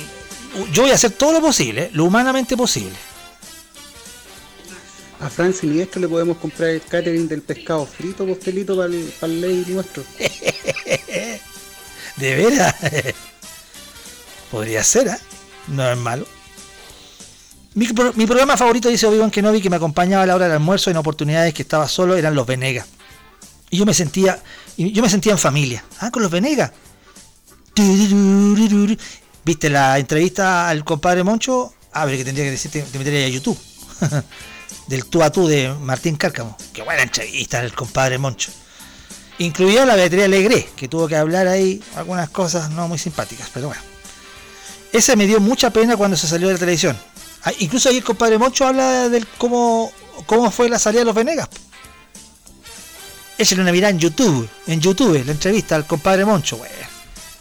Yo 0.73 0.83
voy 0.83 0.91
a 0.91 0.95
hacer 0.95 1.13
todo 1.13 1.33
lo 1.33 1.41
posible, 1.41 1.91
lo 1.93 2.05
humanamente 2.05 2.57
posible. 2.57 2.97
A 5.21 5.29
Fran 5.29 5.53
Siniestro 5.53 6.01
le 6.01 6.09
podemos 6.09 6.39
comprar 6.39 6.71
el 6.71 6.81
catering 6.83 7.29
del 7.29 7.43
pescado 7.43 7.85
frito, 7.87 8.27
postelito 8.27 8.75
para 8.77 8.89
el, 8.89 9.13
para 9.21 9.33
el 9.33 9.41
ley 9.41 9.65
nuestro. 9.69 10.03
¿De 12.17 12.37
veras? 12.37 12.75
Podría 14.51 14.83
ser, 14.83 15.09
¿eh? 15.09 15.17
No 15.69 15.89
es 15.91 15.97
malo. 15.99 16.27
Mi, 17.75 17.87
pro- 17.89 18.13
mi 18.15 18.27
programa 18.27 18.57
favorito, 18.57 18.89
dice 18.89 19.07
Obi-Wan 19.07 19.31
Kenobi, 19.31 19.61
que 19.61 19.71
me 19.71 19.77
acompañaba 19.77 20.25
a 20.25 20.27
la 20.27 20.35
hora 20.35 20.47
del 20.47 20.55
almuerzo 20.55 20.91
en 20.91 20.97
oportunidades 20.97 21.55
que 21.55 21.63
estaba 21.63 21.87
solo, 21.87 22.17
eran 22.17 22.35
los 22.35 22.47
Venegas. 22.47 22.87
Y 23.71 23.77
yo 23.79 23.87
me 23.87 23.95
sentía, 23.95 24.43
yo 24.77 25.03
me 25.03 25.09
sentía 25.11 25.33
en 25.33 25.39
familia. 25.39 25.85
Ah, 26.01 26.11
con 26.11 26.23
los 26.23 26.31
Venegas. 26.33 26.73
¿Viste 29.45 29.71
la 29.71 29.99
entrevista 29.99 30.69
al 30.69 30.83
compadre 30.85 31.23
Moncho? 31.25 31.73
A 31.93 32.05
ver, 32.07 32.17
que 32.17 32.25
tendría 32.25 32.47
que 32.47 32.51
decirte, 32.53 32.83
te 32.83 32.99
metería 32.99 33.27
a 33.27 33.29
YouTube. 33.29 33.59
Del 34.91 35.07
tú 35.07 35.23
a 35.23 35.31
tú 35.31 35.47
de 35.47 35.73
Martín 35.73 36.17
Cárcamo. 36.17 36.57
Qué 36.73 36.83
buena 36.83 37.03
entrevista 37.03 37.63
el 37.63 37.73
compadre 37.73 38.19
Moncho. 38.19 38.51
Incluía 39.39 39.87
la 39.87 39.95
Beatriz 39.95 40.25
Alegre, 40.25 40.69
que 40.75 40.89
tuvo 40.89 41.07
que 41.07 41.15
hablar 41.15 41.47
ahí 41.47 41.81
algunas 41.95 42.29
cosas 42.31 42.71
no 42.71 42.89
muy 42.89 42.99
simpáticas, 42.99 43.49
pero 43.55 43.69
bueno. 43.69 43.81
Ese 44.93 45.15
me 45.15 45.29
dio 45.29 45.39
mucha 45.39 45.71
pena 45.71 45.97
cuando 45.97 46.17
se 46.17 46.27
salió 46.27 46.49
de 46.49 46.55
la 46.55 46.59
televisión. 46.59 46.99
Ah, 47.45 47.53
incluso 47.61 47.89
ahí 47.89 47.99
el 47.99 48.03
compadre 48.03 48.37
Moncho 48.37 48.67
habla 48.67 49.09
del 49.09 49.29
cómo, 49.39 49.93
cómo 50.27 50.51
fue 50.51 50.69
la 50.69 50.81
salida 50.81 51.03
de 51.03 51.07
los 51.07 51.15
Venegas. 51.15 51.49
Échale 53.39 53.63
una 53.63 53.71
mirada 53.71 53.93
en 53.93 54.01
YouTube, 54.01 54.51
en 54.67 54.81
YouTube, 54.81 55.25
la 55.25 55.31
entrevista 55.31 55.77
al 55.77 55.87
compadre 55.87 56.25
Moncho, 56.25 56.57
güey. 56.57 56.69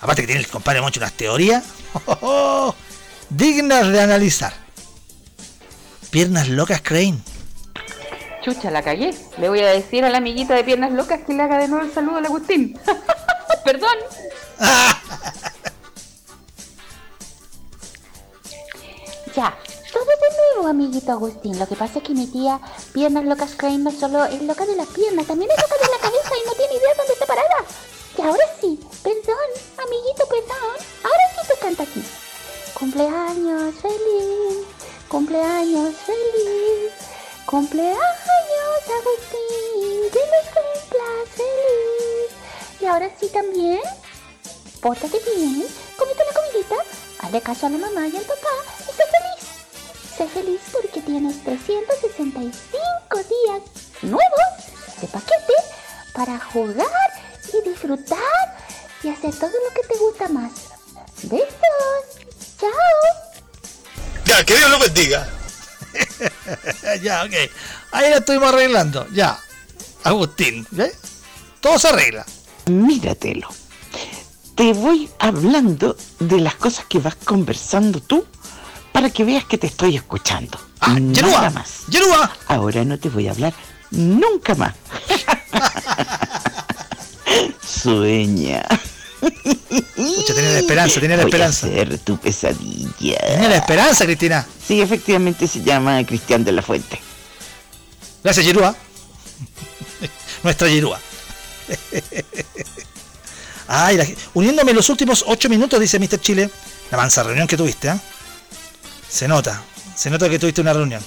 Aparte 0.01 0.21
que 0.21 0.27
tiene 0.27 0.41
el 0.41 0.47
compadre 0.47 0.81
Moncho 0.81 0.99
unas 0.99 1.13
teorías 1.13 1.63
dignas 3.31 3.87
de 3.87 4.01
analizar. 4.01 4.53
Piernas 6.11 6.47
locas, 6.47 6.81
Crane. 6.83 7.17
Chucha, 8.41 8.71
la 8.71 8.81
cagué. 8.81 9.13
Le 9.37 9.49
voy 9.49 9.59
a 9.59 9.69
decir 9.69 10.03
a 10.05 10.09
la 10.09 10.17
amiguita 10.19 10.55
de 10.55 10.63
piernas 10.63 10.91
locas 10.91 11.21
que 11.21 11.33
le 11.33 11.43
haga 11.43 11.57
de 11.57 11.67
nuevo 11.67 11.85
el 11.85 11.93
saludo 11.93 12.17
al 12.17 12.25
Agustín. 12.25 12.79
Perdón. 13.65 13.97
Ya, 19.35 19.55
todo 19.93 20.05
de 20.05 20.55
nuevo, 20.55 20.67
amiguito 20.69 21.11
Agustín. 21.11 21.59
Lo 21.59 21.67
que 21.67 21.75
pasa 21.75 21.99
es 21.99 22.03
que 22.03 22.13
mi 22.13 22.25
tía 22.27 22.59
Piernas 22.93 23.25
Locas 23.25 23.53
Crane 23.55 23.77
no 23.77 23.91
solo 23.91 24.25
es 24.25 24.41
loca 24.41 24.65
de 24.65 24.75
las 24.75 24.87
piernas, 24.87 25.27
también 25.27 25.51
es 25.51 25.57
loca 25.61 25.75
de 25.75 25.91
la 25.91 25.99
cabeza 25.99 26.31
y 26.35 26.47
no 26.47 26.53
tiene 26.53 26.73
idea 26.73 26.95
dónde 26.97 27.13
está 27.13 27.25
parada. 27.25 27.63
Y 28.17 28.21
ahora 28.21 28.43
sí, 28.59 28.79
perdón, 29.03 29.49
amiguito, 29.77 30.25
perdón. 30.27 30.75
Ahora 31.03 31.23
sí 31.35 31.47
te 31.47 31.59
canta 31.59 31.83
aquí. 31.83 32.03
Cumpleaños 32.73 33.75
feliz, 33.75 34.65
cumpleaños 35.07 35.95
feliz, 35.95 36.91
cumpleaños 37.49 37.97
Agustín, 38.99 40.11
que 40.11 40.19
los 40.19 40.45
cumplas 40.53 41.29
feliz. 41.33 42.29
Y 42.79 42.85
ahora 42.85 43.09
sí 43.19 43.27
también, 43.29 43.79
pórtate 44.81 45.19
bien, 45.35 45.65
comete 45.97 46.23
la 46.25 46.33
comidita, 46.39 46.75
hazle 47.21 47.41
caso 47.41 47.65
a 47.65 47.69
la 47.71 47.79
mamá 47.79 48.07
y 48.07 48.15
al 48.15 48.23
papá 48.23 48.55
y 48.81 48.91
sé 48.91 49.03
feliz. 49.15 50.15
Sé 50.15 50.27
feliz 50.27 50.61
porque 50.71 51.01
tienes 51.01 51.43
365 51.43 53.17
días 53.17 53.61
nuevos 54.03 54.49
de 55.01 55.07
paquete 55.07 55.53
para 56.13 56.39
jugar 56.39 57.09
y 57.51 57.67
disfrutar 57.67 58.57
y 59.01 59.09
hacer 59.09 59.33
todo 59.33 59.49
lo 59.49 59.73
que 59.73 59.87
te 59.87 59.97
gusta 59.97 60.27
más. 60.29 60.51
Besos. 61.23 61.49
Chao. 62.59 62.69
Ya, 64.25 64.43
que 64.43 64.55
Dios 64.55 64.69
lo 64.69 64.77
bendiga. 64.77 65.38
ya, 67.01 67.23
ok. 67.23 67.33
Ahí 67.91 68.09
la 68.09 68.17
estuvimos 68.17 68.53
arreglando. 68.53 69.07
Ya. 69.11 69.39
Agustín, 70.03 70.65
¿ves? 70.71 70.93
Todo 71.59 71.79
se 71.79 71.89
arregla. 71.89 72.25
Míratelo. 72.67 73.49
Te 74.55 74.73
voy 74.73 75.09
hablando 75.19 75.95
de 76.19 76.39
las 76.39 76.55
cosas 76.55 76.85
que 76.85 76.99
vas 76.99 77.15
conversando 77.15 78.01
tú 78.01 78.25
para 78.91 79.09
que 79.09 79.23
veas 79.23 79.45
que 79.45 79.57
te 79.57 79.67
estoy 79.67 79.95
escuchando. 79.95 80.59
Ah, 80.81 80.99
Nada 80.99 81.13
Yerúa, 81.13 81.49
más. 81.51 81.85
Yerúa. 81.87 82.31
Ahora 82.47 82.83
no 82.83 82.99
te 82.99 83.09
voy 83.09 83.27
a 83.27 83.31
hablar 83.31 83.53
nunca 83.91 84.55
más. 84.55 84.75
Sueña. 87.65 88.65
Escucha, 89.21 90.33
tenía 90.33 90.51
la 90.53 90.59
esperanza, 90.59 90.99
tenía 91.01 91.17
la 91.17 91.23
Voy 91.23 91.31
a 91.31 91.35
esperanza. 91.35 91.67
ser 91.67 91.97
tu 91.99 92.17
pesadilla. 92.17 93.17
Tenía 93.19 93.49
la 93.49 93.55
esperanza, 93.57 94.05
Cristina. 94.05 94.47
Sí, 94.65 94.81
efectivamente 94.81 95.47
se 95.47 95.61
llama 95.61 96.05
Cristian 96.05 96.43
de 96.43 96.51
la 96.53 96.61
Fuente. 96.61 96.99
Gracias, 98.23 98.45
Yerúa. 98.45 98.75
Nuestra 100.43 100.67
Yerúa. 100.69 100.99
Ay, 103.67 103.97
la- 103.97 104.07
uniéndome 104.33 104.71
en 104.71 104.77
los 104.77 104.89
últimos 104.89 105.23
ocho 105.27 105.47
minutos, 105.49 105.79
dice 105.79 105.99
Mr. 105.99 106.19
Chile, 106.19 106.49
la 106.89 106.97
mansa 106.97 107.21
reunión 107.23 107.47
que 107.47 107.55
tuviste, 107.57 107.89
¿eh? 107.89 107.99
Se 109.07 109.27
nota, 109.27 109.61
se 109.95 110.09
nota 110.09 110.29
que 110.29 110.39
tuviste 110.39 110.61
una 110.61 110.73
reunión. 110.73 111.01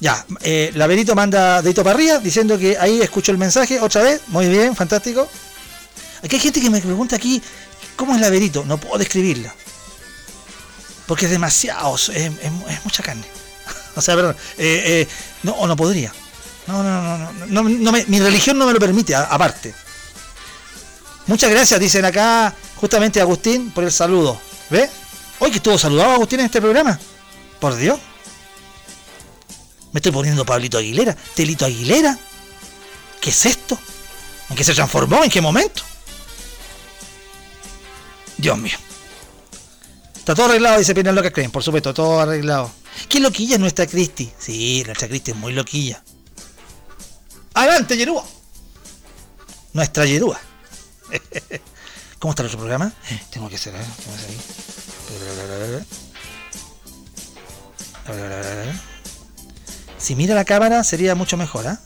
Ya, 0.00 0.24
eh, 0.42 0.70
Laberito 0.74 1.14
manda 1.14 1.62
dedito 1.62 1.82
para 1.82 1.94
arriba 1.94 2.18
diciendo 2.18 2.58
que 2.58 2.76
ahí 2.78 3.00
escucho 3.00 3.32
el 3.32 3.38
mensaje 3.38 3.80
otra 3.80 4.02
vez. 4.02 4.20
Muy 4.28 4.48
bien, 4.48 4.76
fantástico. 4.76 5.28
Aquí 6.24 6.36
hay 6.36 6.42
gente 6.42 6.60
que 6.60 6.70
me 6.70 6.80
pregunta 6.80 7.16
aquí, 7.16 7.42
¿cómo 7.96 8.14
es 8.14 8.20
Laberito? 8.20 8.64
No 8.64 8.78
puedo 8.78 8.96
describirla. 8.96 9.54
Porque 11.06 11.26
es 11.26 11.30
demasiado, 11.30 11.96
es, 11.96 12.30
mucha 12.82 13.02
carne. 13.02 13.24
o 13.94 14.00
sea, 14.00 14.16
perdón, 14.16 14.34
eh, 14.56 14.82
eh, 14.86 15.08
no, 15.42 15.52
o 15.52 15.66
no 15.66 15.76
podría. 15.76 16.12
No, 16.66 16.82
no, 16.82 17.18
no, 17.18 17.32
no, 17.46 17.62
no, 17.62 17.92
mi 17.92 18.20
religión 18.20 18.56
no 18.56 18.66
me 18.66 18.72
lo 18.72 18.80
permite, 18.80 19.14
aparte. 19.14 19.74
Muchas 21.26 21.50
gracias, 21.50 21.78
dicen 21.78 22.06
acá 22.06 22.54
justamente 22.76 23.20
Agustín, 23.20 23.70
por 23.70 23.84
el 23.84 23.92
saludo. 23.92 24.40
¿Ve? 24.70 24.88
Hoy 25.38 25.50
que 25.50 25.56
estuvo 25.56 25.78
saludado 25.78 26.12
Agustín 26.12 26.40
en 26.40 26.46
este 26.46 26.60
programa. 26.60 26.98
Por 27.60 27.76
Dios. 27.76 27.98
Me 29.92 29.98
estoy 29.98 30.12
poniendo 30.12 30.44
Pablito 30.44 30.78
Aguilera. 30.78 31.14
Telito 31.34 31.66
Aguilera. 31.66 32.18
¿Qué 33.20 33.30
es 33.30 33.46
esto? 33.46 33.78
¿En 34.50 34.56
qué 34.56 34.64
se 34.64 34.74
transformó? 34.74 35.22
¿En 35.22 35.30
qué 35.30 35.40
momento? 35.40 35.82
Dios 38.44 38.58
mío. 38.58 38.76
Está 40.16 40.34
todo 40.34 40.44
arreglado, 40.44 40.78
dice 40.78 40.94
Pina 40.94 41.12
Loca 41.12 41.30
Creen, 41.30 41.50
por 41.50 41.62
supuesto, 41.62 41.94
todo 41.94 42.20
arreglado. 42.20 42.70
¿Qué 43.08 43.18
loquilla 43.18 43.54
es 43.54 43.60
nuestra 43.60 43.86
Cristi? 43.86 44.30
Sí, 44.38 44.82
nuestra 44.84 45.08
Cristi 45.08 45.30
es 45.30 45.36
muy 45.38 45.54
loquilla. 45.54 46.02
Adelante, 47.54 47.96
Yerúa. 47.96 48.22
Nuestra 49.72 50.04
Yerúa. 50.04 50.38
¿Cómo 52.18 52.32
está 52.32 52.42
otro 52.42 52.58
programa? 52.58 52.92
Tengo 53.30 53.48
que 53.48 53.54
hacer, 53.54 53.74
¿eh? 53.76 53.78
Tengo 54.04 54.16
que 58.18 58.24
hacer 58.24 58.68
ahí. 58.68 58.80
Si 59.96 60.14
mira 60.16 60.34
la 60.34 60.44
cámara 60.44 60.84
sería 60.84 61.14
mucho 61.14 61.38
mejor, 61.38 61.66
¿ah? 61.66 61.80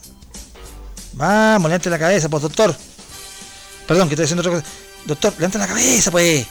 Vamos, 1.13 1.69
levante 1.69 1.89
la 1.89 1.99
cabeza, 1.99 2.27
pues, 2.27 2.43
doctor. 2.43 2.75
Perdón, 3.87 4.09
que 4.09 4.15
estoy 4.15 4.25
haciendo 4.25 4.41
otra 4.41 4.59
cosa. 4.59 4.88
Doctor, 5.05 5.33
levante 5.37 5.57
la 5.57 5.67
cabeza, 5.67 6.11
pues. 6.11 6.45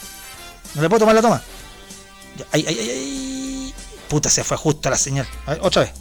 No 0.75 0.81
le 0.81 0.89
puedo 0.89 0.99
tomar 0.99 1.15
la 1.15 1.21
toma. 1.21 1.41
Ay, 2.51 2.65
ay, 2.67 2.77
ay, 2.79 2.89
ay. 2.89 3.73
Puta, 4.07 4.29
se 4.29 4.43
fue 4.43 4.57
justo 4.57 4.89
la 4.89 4.97
señal. 4.97 5.27
A 5.45 5.51
ver, 5.51 5.59
otra 5.61 5.83
vez. 5.83 5.91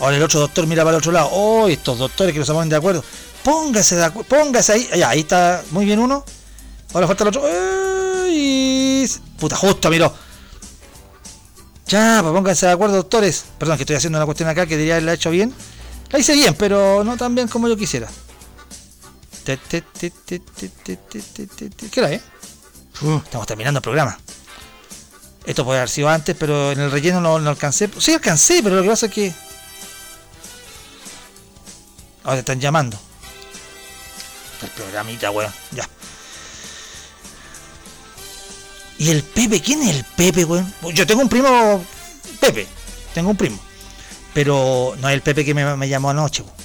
Ahora 0.00 0.16
el 0.16 0.22
otro 0.22 0.40
doctor 0.40 0.66
mira 0.66 0.82
para 0.82 0.96
el 0.96 0.98
otro 0.98 1.12
lado. 1.12 1.28
Oh, 1.32 1.68
estos 1.68 1.98
doctores 1.98 2.32
que 2.32 2.38
no 2.40 2.44
se 2.44 2.52
ponen 2.52 2.68
de 2.68 2.76
acuerdo. 2.76 3.04
Póngase 3.42 3.96
de 3.96 4.04
acuerdo. 4.04 4.28
Póngase 4.28 4.72
ahí. 4.72 4.88
Ya, 4.96 5.10
ahí 5.10 5.20
está 5.20 5.62
muy 5.70 5.84
bien 5.84 5.98
uno. 5.98 6.24
Ahora 6.92 7.06
falta 7.06 7.24
el 7.24 7.28
otro. 7.28 7.42
Ay, 7.46 9.08
puta, 9.38 9.56
justo 9.56 9.88
miró. 9.90 10.12
Ya, 11.86 12.18
pues 12.22 12.32
pónganse 12.32 12.66
de 12.66 12.72
acuerdo, 12.72 12.96
doctores. 12.96 13.44
Perdón, 13.58 13.76
que 13.76 13.82
estoy 13.82 13.96
haciendo 13.96 14.18
una 14.18 14.26
cuestión 14.26 14.48
acá 14.48 14.66
que 14.66 14.76
diría 14.76 14.94
haberla 14.94 15.14
hecho 15.14 15.30
bien. 15.30 15.54
La 16.10 16.18
hice 16.18 16.34
bien, 16.34 16.54
pero 16.54 17.04
no 17.04 17.16
tan 17.16 17.34
bien 17.34 17.48
como 17.48 17.68
yo 17.68 17.76
quisiera. 17.76 18.08
¿Qué 19.44 19.60
hora 22.00 22.12
es? 22.12 22.22
Uh, 23.02 23.18
estamos 23.18 23.46
terminando 23.46 23.78
el 23.78 23.82
programa. 23.82 24.18
Esto 25.44 25.64
puede 25.64 25.80
haber 25.80 25.90
sido 25.90 26.08
antes, 26.08 26.34
pero 26.38 26.72
en 26.72 26.80
el 26.80 26.90
relleno 26.90 27.20
no, 27.20 27.38
no 27.38 27.50
alcancé. 27.50 27.90
Sí, 27.98 28.14
alcancé, 28.14 28.62
pero 28.62 28.76
lo 28.76 28.82
que 28.82 28.88
pasa 28.88 29.06
es 29.06 29.12
que. 29.12 29.32
Ahora 32.22 32.36
te 32.36 32.40
están 32.40 32.60
llamando. 32.60 32.98
El 34.62 34.70
programita, 34.70 35.30
weón. 35.30 35.52
Ya. 35.72 35.86
¿Y 38.96 39.10
el 39.10 39.22
Pepe? 39.22 39.60
¿Quién 39.60 39.82
es 39.82 39.96
el 39.96 40.04
Pepe, 40.04 40.46
weón? 40.46 40.72
Yo 40.94 41.06
tengo 41.06 41.20
un 41.20 41.28
primo. 41.28 41.84
Pepe. 42.40 42.66
Tengo 43.12 43.30
un 43.30 43.36
primo. 43.36 43.60
Pero 44.32 44.94
no 44.98 45.08
es 45.08 45.14
el 45.14 45.20
Pepe 45.20 45.44
que 45.44 45.52
me, 45.52 45.76
me 45.76 45.88
llamó 45.88 46.08
anoche, 46.08 46.42
weón. 46.42 46.63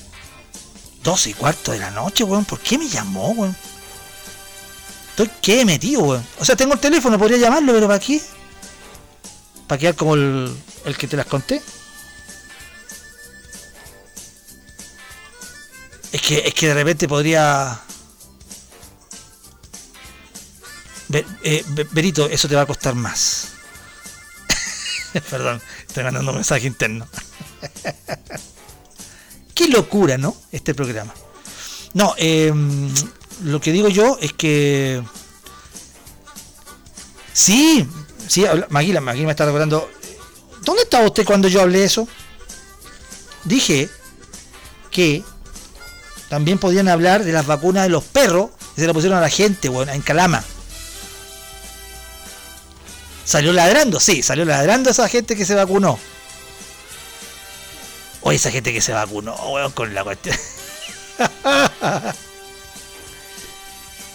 12 1.03 1.29
y 1.29 1.33
cuarto 1.33 1.71
de 1.71 1.79
la 1.79 1.91
noche, 1.91 2.23
weón. 2.23 2.45
¿Por 2.45 2.59
qué 2.59 2.77
me 2.77 2.87
llamó, 2.87 3.29
weón? 3.31 3.55
Estoy 5.11 5.29
qué 5.41 5.65
metido, 5.65 6.01
weón. 6.01 6.25
O 6.39 6.45
sea, 6.45 6.55
tengo 6.55 6.73
el 6.73 6.79
teléfono, 6.79 7.17
podría 7.17 7.37
llamarlo, 7.37 7.73
pero 7.73 7.87
¿para 7.87 7.99
qué? 7.99 8.21
¿Para 9.67 9.79
quedar 9.79 9.95
como 9.95 10.15
el, 10.15 10.55
que 10.97 11.07
te 11.07 11.17
las 11.17 11.25
conté? 11.25 11.61
Es 16.11 16.21
que, 16.21 16.39
es 16.39 16.53
que 16.53 16.67
de 16.67 16.73
repente 16.73 17.07
podría. 17.07 17.79
Be- 21.07 21.25
eh, 21.43 21.63
eso 22.31 22.47
te 22.47 22.55
va 22.55 22.61
a 22.61 22.65
costar 22.65 22.95
más. 22.95 23.49
Perdón, 25.29 25.61
estoy 25.87 26.03
mandando 26.03 26.31
un 26.31 26.37
mensaje 26.37 26.67
interno. 26.67 27.07
Qué 29.59 29.67
locura, 29.67 30.17
¿no? 30.17 30.37
Este 30.53 30.73
programa. 30.73 31.13
No, 31.93 32.15
eh, 32.17 32.53
lo 33.43 33.59
que 33.59 33.73
digo 33.73 33.89
yo 33.89 34.17
es 34.21 34.31
que. 34.31 35.03
Sí, 37.33 37.85
sí, 38.25 38.45
Maguila, 38.69 39.01
Maguila 39.01 39.25
me 39.25 39.31
está 39.31 39.43
recordando. 39.43 39.91
¿Dónde 40.63 40.83
estaba 40.83 41.05
usted 41.05 41.25
cuando 41.25 41.49
yo 41.49 41.59
hablé 41.59 41.83
eso? 41.83 42.07
Dije 43.43 43.89
que 44.91 45.25
también 46.29 46.57
podían 46.57 46.87
hablar 46.87 47.25
de 47.25 47.33
las 47.33 47.45
vacunas 47.45 47.83
de 47.83 47.89
los 47.89 48.05
perros 48.05 48.51
que 48.75 48.79
se 48.79 48.87
la 48.87 48.93
pusieron 48.93 49.17
a 49.17 49.21
la 49.21 49.29
gente, 49.29 49.67
bueno, 49.67 49.91
en 49.91 50.01
Calama. 50.01 50.41
¿Salió 53.25 53.51
ladrando? 53.51 53.99
Sí, 53.99 54.23
salió 54.23 54.45
ladrando 54.45 54.89
esa 54.89 55.09
gente 55.09 55.35
que 55.35 55.45
se 55.45 55.53
vacunó. 55.53 55.99
O 58.21 58.31
esa 58.31 58.51
gente 58.51 58.73
que 58.73 58.81
se 58.81 58.93
vacunó, 58.93 59.35
weón, 59.51 59.71
con 59.71 59.93
la 59.93 60.03
cuestión. 60.03 60.35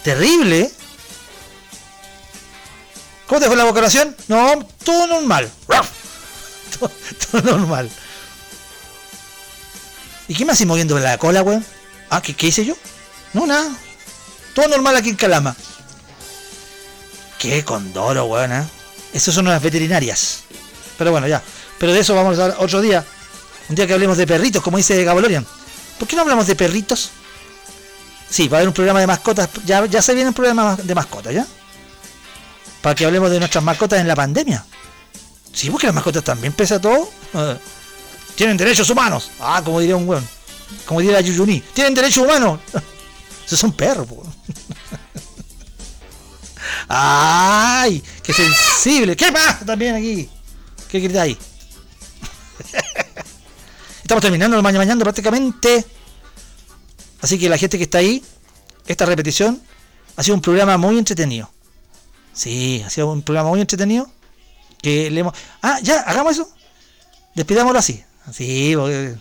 Terrible. 0.03 0.71
¿Cómo 3.27 3.41
te 3.41 3.47
fue 3.47 3.55
la 3.55 3.63
vacunación? 3.63 4.15
No, 4.27 4.67
todo 4.83 5.07
normal. 5.07 5.51
todo, 7.31 7.41
normal. 7.41 7.89
¿Y 10.27 10.35
qué 10.35 10.45
me 10.45 10.53
hace 10.53 10.65
moviendo 10.65 10.97
la 10.99 11.17
cola, 11.17 11.41
weón? 11.41 11.65
Ah, 12.09 12.21
¿qué, 12.21 12.35
¿qué 12.35 12.47
hice 12.47 12.65
yo? 12.65 12.75
No, 13.33 13.47
nada. 13.47 13.75
Todo 14.53 14.67
normal 14.67 14.95
aquí 14.95 15.09
en 15.09 15.15
Calama. 15.15 15.55
Qué 17.39 17.65
condoro, 17.65 18.25
weón, 18.25 18.53
¿eh? 18.53 18.63
Esas 19.13 19.33
son 19.33 19.45
las 19.45 19.61
veterinarias. 19.61 20.43
Pero 20.97 21.11
bueno, 21.11 21.27
ya. 21.27 21.41
Pero 21.79 21.93
de 21.93 21.99
eso 21.99 22.15
vamos 22.15 22.37
a 22.37 22.43
hablar 22.43 22.57
otro 22.59 22.81
día. 22.81 23.05
Un 23.69 23.75
día 23.75 23.87
que 23.87 23.93
hablemos 23.93 24.17
de 24.17 24.27
perritos, 24.27 24.61
como 24.61 24.77
dice 24.77 25.03
Gabolorian. 25.03 25.45
¿Por 25.97 26.07
qué 26.07 26.15
no 26.15 26.21
hablamos 26.23 26.47
de 26.47 26.55
perritos? 26.55 27.11
Sí, 28.29 28.47
va 28.47 28.57
a 28.57 28.59
haber 28.59 28.67
un 28.67 28.73
programa 28.73 28.99
de 28.99 29.07
mascotas. 29.07 29.49
Ya, 29.65 29.85
ya 29.85 30.01
se 30.01 30.13
viene 30.13 30.29
un 30.29 30.33
programa 30.33 30.75
de 30.75 30.95
mascotas, 30.95 31.33
¿ya? 31.33 31.45
Para 32.81 32.95
que 32.95 33.05
hablemos 33.05 33.31
de 33.31 33.39
nuestras 33.39 33.63
mascotas 33.63 33.99
en 33.99 34.07
la 34.07 34.15
pandemia. 34.15 34.65
Sí, 35.53 35.69
porque 35.69 35.87
las 35.87 35.95
mascotas 35.95 36.23
también 36.23 36.53
pesa 36.53 36.79
todo. 36.79 37.09
Eh, 37.33 37.57
Tienen 38.35 38.57
derechos 38.57 38.89
humanos. 38.89 39.31
Ah, 39.39 39.61
como 39.63 39.79
diría 39.79 39.95
un 39.95 40.07
weón. 40.07 40.27
Como 40.85 40.99
diría 40.99 41.21
Yuyuni. 41.21 41.61
Tienen 41.73 41.93
derechos 41.93 42.23
humanos. 42.23 42.59
Esos 43.45 43.59
son 43.59 43.71
perros, 43.71 44.07
po. 44.07 44.23
¡Ay! 46.87 48.03
¡Qué 48.21 48.33
sensible! 48.33 49.15
¿Qué 49.15 49.31
pasa 49.31 49.65
también 49.65 49.95
aquí? 49.95 50.29
¿Qué 50.89 50.99
gritáis? 50.99 51.37
Estamos 54.05 54.21
terminando 54.21 54.55
el 54.55 54.61
mañana 54.61 54.85
mañana 54.85 55.03
prácticamente. 55.03 55.83
Así 57.21 57.39
que 57.39 57.49
la 57.49 57.57
gente 57.57 57.79
que 57.79 57.85
está 57.85 57.97
ahí, 57.97 58.23
esta 58.85 59.03
repetición 59.07 59.59
ha 60.15 60.21
sido 60.21 60.35
un 60.35 60.41
programa 60.41 60.77
muy 60.77 60.99
entretenido. 60.99 61.49
Sí, 62.31 62.83
ha 62.85 62.89
sido 62.91 63.11
un 63.11 63.23
programa 63.23 63.49
muy 63.49 63.61
entretenido. 63.61 64.07
Que 64.79 65.09
le 65.09 65.21
hemos... 65.21 65.33
Ah, 65.63 65.79
ya, 65.81 66.01
hagamos 66.01 66.33
eso. 66.33 66.47
Despidámoslo 67.33 67.79
así. 67.79 68.03
Sí, 68.31 68.73
porque 68.75 69.15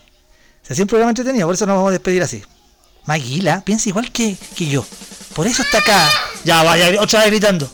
se 0.63 0.73
hacía 0.75 0.85
un 0.85 0.89
programa 0.89 1.13
entretenido, 1.13 1.47
por 1.47 1.55
eso 1.55 1.65
nos 1.65 1.77
vamos 1.77 1.89
a 1.89 1.93
despedir 1.93 2.23
así. 2.23 2.43
Maguila, 3.07 3.63
piensa 3.65 3.89
igual 3.89 4.13
que, 4.13 4.37
que 4.55 4.67
yo. 4.67 4.85
Por 5.35 5.47
eso 5.47 5.63
está 5.63 5.79
acá. 5.79 6.11
Ya, 6.45 6.63
vaya, 6.63 7.01
otra 7.01 7.21
vez 7.21 7.31
gritando. 7.31 7.71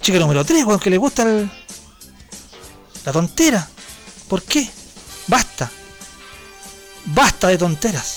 Chica 0.00 0.20
número 0.20 0.44
3, 0.44 0.64
weón, 0.64 0.78
que 0.78 0.90
le 0.90 0.98
gusta 0.98 1.24
el- 1.24 1.50
la 3.04 3.10
tontera. 3.12 3.68
¿Por 4.34 4.42
qué? 4.42 4.68
Basta. 5.28 5.70
Basta 7.04 7.46
de 7.46 7.56
tonteras. 7.56 8.16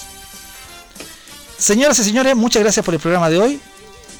Señoras 1.59 1.99
y 1.99 2.05
señores, 2.05 2.35
muchas 2.35 2.63
gracias 2.63 2.83
por 2.83 2.95
el 2.95 2.99
programa 2.99 3.29
de 3.29 3.37
hoy, 3.37 3.61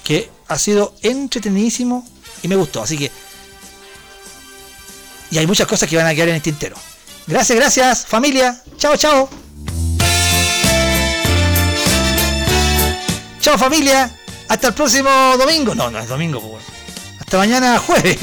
que 0.03 0.29
ha 0.47 0.59
sido 0.59 0.93
entretenidísimo 1.01 2.07
y 2.43 2.47
me 2.49 2.55
gustó. 2.55 2.83
Así 2.83 2.99
que... 2.99 3.11
Y 5.31 5.39
hay 5.39 5.47
muchas 5.47 5.65
cosas 5.65 5.89
que 5.89 5.97
van 5.97 6.05
a 6.05 6.13
quedar 6.13 6.29
en 6.29 6.35
el 6.35 6.41
tintero. 6.43 6.75
Gracias, 7.25 7.57
gracias, 7.57 8.05
familia. 8.05 8.61
Chao, 8.77 8.95
chao. 8.95 9.27
Chao, 13.41 13.57
familia. 13.57 14.15
Hasta 14.49 14.67
el 14.67 14.73
próximo 14.75 15.09
domingo. 15.35 15.73
No, 15.73 15.89
no 15.89 15.97
es 15.97 16.07
domingo, 16.07 16.39
pues. 16.41 16.63
Hasta 17.19 17.39
mañana 17.39 17.79
jueves. 17.79 18.19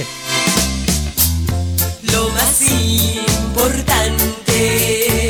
Lo 2.03 2.29
más 2.29 2.61
importante 3.67 5.29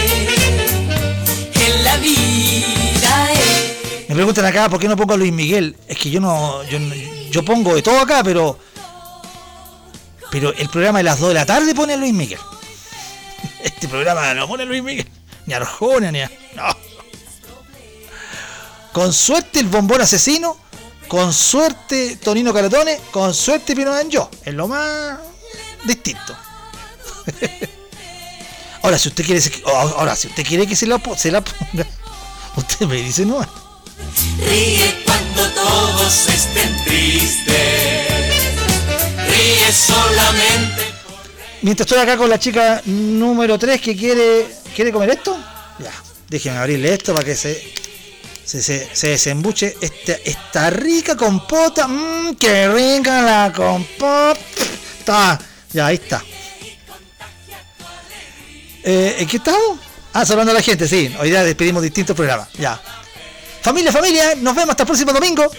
en 1.55 1.85
la 1.85 1.97
vida 1.99 3.33
es 3.33 4.09
Me 4.09 4.15
preguntan 4.15 4.45
acá 4.47 4.69
por 4.69 4.81
qué 4.81 4.89
no 4.89 4.97
pongo 4.97 5.15
a 5.15 5.17
Luis 5.17 5.33
Miguel. 5.33 5.77
Es 5.87 5.99
que 5.99 6.11
yo 6.11 6.21
no, 6.21 6.65
yo, 6.65 6.79
yo 7.31 7.45
pongo 7.45 7.75
de 7.75 7.83
todo 7.83 8.01
acá, 8.01 8.23
pero 8.25 8.59
pero 10.31 10.53
el 10.53 10.69
programa 10.69 10.99
de 10.99 11.05
las 11.05 11.21
2 11.21 11.29
de 11.29 11.35
la 11.35 11.47
tarde 11.47 11.75
pone 11.75 11.95
a 11.95 11.97
Luis 11.97 12.13
Miguel. 12.13 12.41
Este 13.63 13.89
programa 13.89 14.35
no 14.35 14.49
pone 14.49 14.65
a 14.65 14.67
Luis 14.67 14.83
Miguel, 14.83 15.09
ni 15.47 15.55
a 15.55 15.59
Arjona, 15.59 16.11
ni 16.11 16.21
a. 16.21 16.31
No. 16.57 16.65
Con 18.93 19.13
suerte 19.13 19.61
el 19.61 19.67
bombón 19.67 20.01
asesino, 20.01 20.57
con 21.09 21.33
suerte 21.33 22.17
Tonino 22.17 22.53
Caratone, 22.53 23.01
con 23.11 23.33
suerte 23.33 23.77
Pino 23.77 23.93
yo. 24.09 24.29
Es 24.45 24.55
lo 24.55 24.69
más 24.69 25.19
distinto. 25.85 26.37
Ahora, 28.85 28.99
si 28.99 29.09
usted 29.09 29.25
quiere 29.25 29.41
ahora, 29.65 30.15
si 30.15 30.27
usted 30.27 30.45
quiere 30.45 30.67
que 30.67 30.77
se 30.77 30.87
la, 30.87 31.01
se 31.17 31.31
la 31.31 31.43
ponga, 31.43 31.87
usted 32.57 32.87
me 32.87 32.97
dice 32.97 33.25
no. 33.25 33.41
Ríe 34.39 35.03
cuando 35.07 35.51
todos 35.53 36.29
estén 36.29 36.85
tristes. 36.85 37.55
Ríe 39.27 39.73
solamente. 39.73 40.83
Mientras 41.63 41.87
estoy 41.87 42.03
acá 42.03 42.19
con 42.19 42.29
la 42.29 42.39
chica 42.39 42.83
número 42.85 43.59
3 43.59 43.81
que 43.81 43.97
quiere. 43.97 44.49
¿Quiere 44.77 44.93
comer 44.93 45.09
esto? 45.13 45.35
Ya. 45.79 45.93
Déjenme 46.29 46.59
abrirle 46.59 46.93
esto 46.93 47.15
para 47.15 47.25
que 47.25 47.37
se. 47.37 47.73
Se, 48.45 48.63
se, 48.63 48.91
se 48.93 49.09
desembuche 49.09 49.79
esta, 49.81 50.13
esta 50.27 50.69
rica 50.69 51.17
compota. 51.17 51.89
Mmm, 51.89 52.35
qué 52.39 52.69
rica 52.69 53.23
la 53.23 53.51
compota. 53.51 54.37
Ya, 55.73 55.87
ahí 55.87 55.95
está. 55.95 56.23
Eh, 58.85 59.17
¿En 59.19 59.27
qué 59.27 59.39
estamos? 59.39 59.79
Ah, 60.13 60.27
saludando 60.27 60.53
a 60.53 60.55
la 60.55 60.63
gente, 60.63 60.87
sí. 60.87 61.13
Hoy 61.19 61.31
día 61.31 61.43
despedimos 61.43 61.83
distintos 61.83 62.15
programas. 62.15 62.49
Ya. 62.53 62.79
Familia, 63.63 63.91
familia, 63.91 64.35
nos 64.37 64.55
vemos 64.55 64.73
hasta 64.73 64.83
el 64.83 64.87
próximo 64.87 65.13
domingo. 65.13 65.51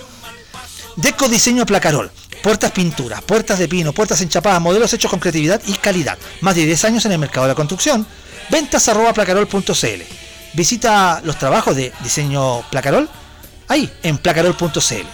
Deco 0.95 1.27
Diseño 1.27 1.65
Placarol. 1.65 2.11
Puertas 2.43 2.71
pinturas, 2.71 3.23
puertas 3.23 3.57
de 3.57 3.67
pino, 3.67 3.91
puertas 3.91 4.21
enchapadas, 4.21 4.61
modelos 4.61 4.93
hechos 4.93 5.09
con 5.09 5.19
creatividad 5.19 5.59
y 5.65 5.73
calidad. 5.73 6.19
Más 6.41 6.55
de 6.55 6.65
10 6.65 6.85
años 6.85 7.03
en 7.05 7.13
el 7.13 7.17
mercado 7.17 7.47
de 7.47 7.53
la 7.53 7.55
construcción. 7.55 8.05
Ventas 8.51 8.87
arroba 8.87 9.13
placarol.cl. 9.13 10.03
Visita 10.53 11.21
los 11.23 11.39
trabajos 11.39 11.75
de 11.75 11.91
diseño 12.03 12.61
Placarol 12.69 13.09
ahí 13.67 13.91
en 14.03 14.19
placarol.cl. 14.19 15.07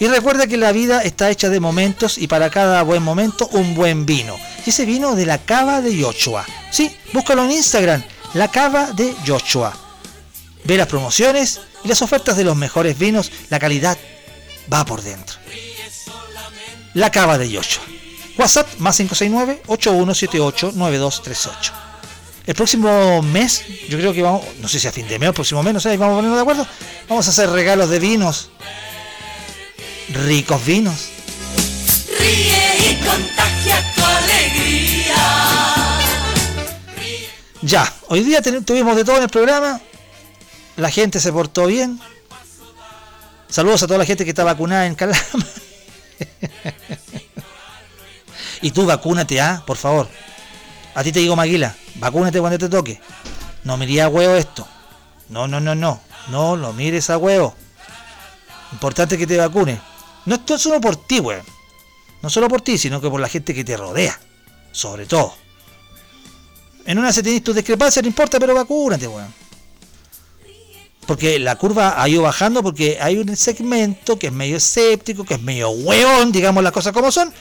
Y 0.00 0.08
recuerda 0.08 0.46
que 0.46 0.56
la 0.56 0.72
vida 0.72 1.02
está 1.02 1.30
hecha 1.30 1.50
de 1.50 1.60
momentos 1.60 2.16
y 2.16 2.26
para 2.26 2.48
cada 2.48 2.82
buen 2.82 3.02
momento 3.02 3.50
un 3.52 3.74
buen 3.74 4.06
vino. 4.06 4.34
Y 4.64 4.70
ese 4.70 4.86
vino 4.86 5.14
de 5.14 5.26
la 5.26 5.36
cava 5.38 5.82
de 5.82 5.94
Yoshua. 5.94 6.46
Sí, 6.70 6.90
búscalo 7.12 7.44
en 7.44 7.50
Instagram, 7.50 8.02
la 8.32 8.48
cava 8.48 8.92
de 8.92 9.14
Yoshua. 9.24 9.76
Ve 10.64 10.78
las 10.78 10.86
promociones 10.86 11.60
y 11.84 11.88
las 11.88 12.00
ofertas 12.00 12.38
de 12.38 12.44
los 12.44 12.56
mejores 12.56 12.98
vinos, 12.98 13.30
la 13.50 13.58
calidad 13.58 13.98
va 14.72 14.86
por 14.86 15.02
dentro. 15.02 15.36
La 16.94 17.10
cava 17.10 17.36
de 17.36 17.50
Yoshua. 17.50 17.84
WhatsApp 18.38 18.78
más 18.78 18.98
569-8178-9238. 19.00 21.89
El 22.46 22.54
próximo 22.54 23.22
mes, 23.22 23.64
yo 23.88 23.98
creo 23.98 24.12
que 24.12 24.22
vamos, 24.22 24.44
no 24.60 24.68
sé 24.68 24.80
si 24.80 24.88
a 24.88 24.92
fin 24.92 25.06
de 25.06 25.18
mes 25.18 25.28
o 25.28 25.30
el 25.30 25.34
próximo 25.34 25.62
mes, 25.62 25.74
no 25.74 25.80
sé, 25.80 25.96
vamos 25.96 26.14
a 26.14 26.16
ponernos 26.16 26.38
de 26.38 26.42
acuerdo. 26.42 26.66
Vamos 27.08 27.26
a 27.26 27.30
hacer 27.30 27.50
regalos 27.50 27.90
de 27.90 27.98
vinos. 27.98 28.50
Ricos 30.08 30.64
vinos. 30.64 31.10
Ríe 32.18 32.90
y 32.90 32.94
contagia 33.04 33.94
tu 33.94 34.04
alegría. 34.04 35.16
Ya, 37.62 37.92
hoy 38.08 38.24
día 38.24 38.40
tuvimos 38.42 38.96
de 38.96 39.04
todo 39.04 39.18
en 39.18 39.22
el 39.24 39.28
programa. 39.28 39.80
La 40.76 40.90
gente 40.90 41.20
se 41.20 41.32
portó 41.32 41.66
bien. 41.66 42.00
Saludos 43.48 43.82
a 43.82 43.86
toda 43.86 43.98
la 43.98 44.06
gente 44.06 44.24
que 44.24 44.30
está 44.30 44.44
vacunada 44.44 44.86
en 44.86 44.94
Calama. 44.94 45.20
y 48.62 48.70
tú 48.70 48.86
vacúnate, 48.86 49.40
¿ah? 49.40 49.62
Por 49.66 49.76
favor. 49.76 50.08
A 50.94 51.04
ti 51.04 51.12
te 51.12 51.20
digo, 51.20 51.36
Maguila, 51.36 51.76
vacúnate 51.96 52.40
cuando 52.40 52.58
te 52.58 52.68
toque. 52.68 53.00
No 53.64 53.76
mires 53.76 54.00
a 54.00 54.08
huevo 54.08 54.34
esto. 54.34 54.66
No, 55.28 55.46
no, 55.46 55.60
no, 55.60 55.74
no. 55.74 56.00
No 56.28 56.56
lo 56.56 56.72
mires 56.72 57.10
a 57.10 57.18
huevo. 57.18 57.54
Importante 58.72 59.18
que 59.18 59.26
te 59.26 59.36
vacunes. 59.36 59.78
No 60.26 60.36
esto 60.36 60.54
es 60.54 60.62
solo 60.62 60.80
por 60.80 60.96
ti, 60.96 61.20
weón. 61.20 61.42
No 62.22 62.30
solo 62.30 62.48
por 62.48 62.60
ti, 62.60 62.78
sino 62.78 63.00
que 63.00 63.08
por 63.08 63.20
la 63.20 63.28
gente 63.28 63.54
que 63.54 63.64
te 63.64 63.76
rodea. 63.76 64.18
Sobre 64.72 65.06
todo. 65.06 65.34
En 66.86 66.98
una 66.98 67.12
se 67.12 67.22
tenés 67.22 67.42
tus 67.42 67.54
discrepancias, 67.54 68.02
no 68.02 68.08
importa, 68.08 68.38
pero 68.38 68.54
vacúnate, 68.54 69.06
weón. 69.06 69.32
Porque 71.06 71.38
la 71.38 71.56
curva 71.56 72.00
ha 72.00 72.08
ido 72.08 72.22
bajando 72.22 72.62
porque 72.62 72.98
hay 73.00 73.16
un 73.16 73.36
segmento 73.36 74.18
que 74.18 74.28
es 74.28 74.32
medio 74.32 74.58
escéptico, 74.58 75.24
que 75.24 75.34
es 75.34 75.42
medio 75.42 75.70
hueón, 75.70 76.30
digamos 76.30 76.62
las 76.62 76.72
cosas 76.72 76.92
como 76.92 77.10
son, 77.10 77.32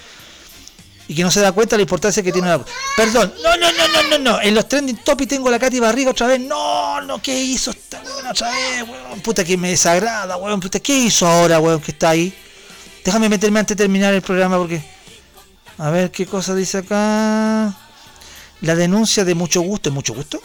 y 1.10 1.16
que 1.16 1.24
no 1.24 1.32
se 1.32 1.42
da 1.42 1.52
cuenta 1.52 1.76
de 1.76 1.80
la 1.80 1.82
importancia 1.82 2.22
que 2.22 2.32
tiene 2.32 2.48
la 2.48 2.64
Perdón, 2.96 3.34
no, 3.44 3.58
no, 3.58 3.72
no, 3.72 3.88
no, 3.88 4.10
no, 4.10 4.18
no. 4.20 4.42
En 4.42 4.54
los 4.54 4.68
trending 4.68 4.98
topics 4.98 5.30
tengo 5.30 5.50
la 5.50 5.58
Katy 5.58 5.80
Barriga 5.80 6.12
otra 6.12 6.28
vez. 6.28 6.40
No, 6.40 7.02
no, 7.02 7.20
¿qué 7.20 7.36
hizo 7.36 7.72
esta 7.72 8.00
weón 8.00 8.28
otra 8.28 8.52
vez, 8.52 8.84
weón? 8.88 9.20
Puta 9.22 9.44
que 9.44 9.58
me 9.58 9.70
desagrada, 9.70 10.38
weón. 10.38 10.60
Puta, 10.60 10.80
¿qué 10.80 10.96
hizo 10.96 11.26
ahora, 11.26 11.60
weón, 11.60 11.82
que 11.82 11.94
está 11.94 12.12
ahí? 12.12 12.32
Déjame 13.04 13.28
meterme 13.28 13.60
antes 13.60 13.76
de 13.76 13.84
terminar 13.84 14.14
el 14.14 14.22
programa 14.22 14.60
porque. 14.60 14.84
A 15.80 15.90
ver 15.90 16.12
qué 16.12 16.28
cosa 16.28 16.54
dice 16.54 16.78
acá. 16.78 17.76
La 18.62 18.76
denuncia 18.76 19.26
de 19.26 19.34
mucho 19.34 19.62
gusto, 19.62 19.90
¿es 19.90 19.96
mucho 19.96 20.14
gusto? 20.14 20.40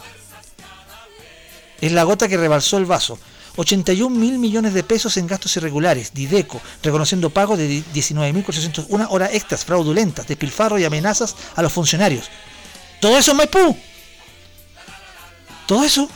Es 1.79 1.91
la 1.91 2.01
gota 2.03 2.27
que 2.27 2.37
rebalsó 2.37 2.79
el 2.79 2.85
vaso. 2.85 3.19
81 3.57 4.15
mil 4.15 4.37
millones 4.39 4.73
de 4.73 4.83
pesos 4.83 5.17
en 5.17 5.27
gastos 5.27 5.55
irregulares. 5.57 6.13
Dideco, 6.13 6.61
reconociendo 6.83 7.29
pagos 7.29 7.57
de 7.57 7.83
19.401 7.93 9.07
horas 9.09 9.29
extras 9.33 9.63
fraudulentas, 9.65 10.27
despilfarro 10.27 10.77
y 10.79 10.83
amenazas 10.85 11.35
a 11.55 11.61
los 11.61 11.71
funcionarios. 11.73 12.29
Todo 13.01 13.17
eso 13.17 13.31
en 13.31 13.37
Maipú. 13.37 13.77
Todo 15.67 15.83
eso. 15.83 16.09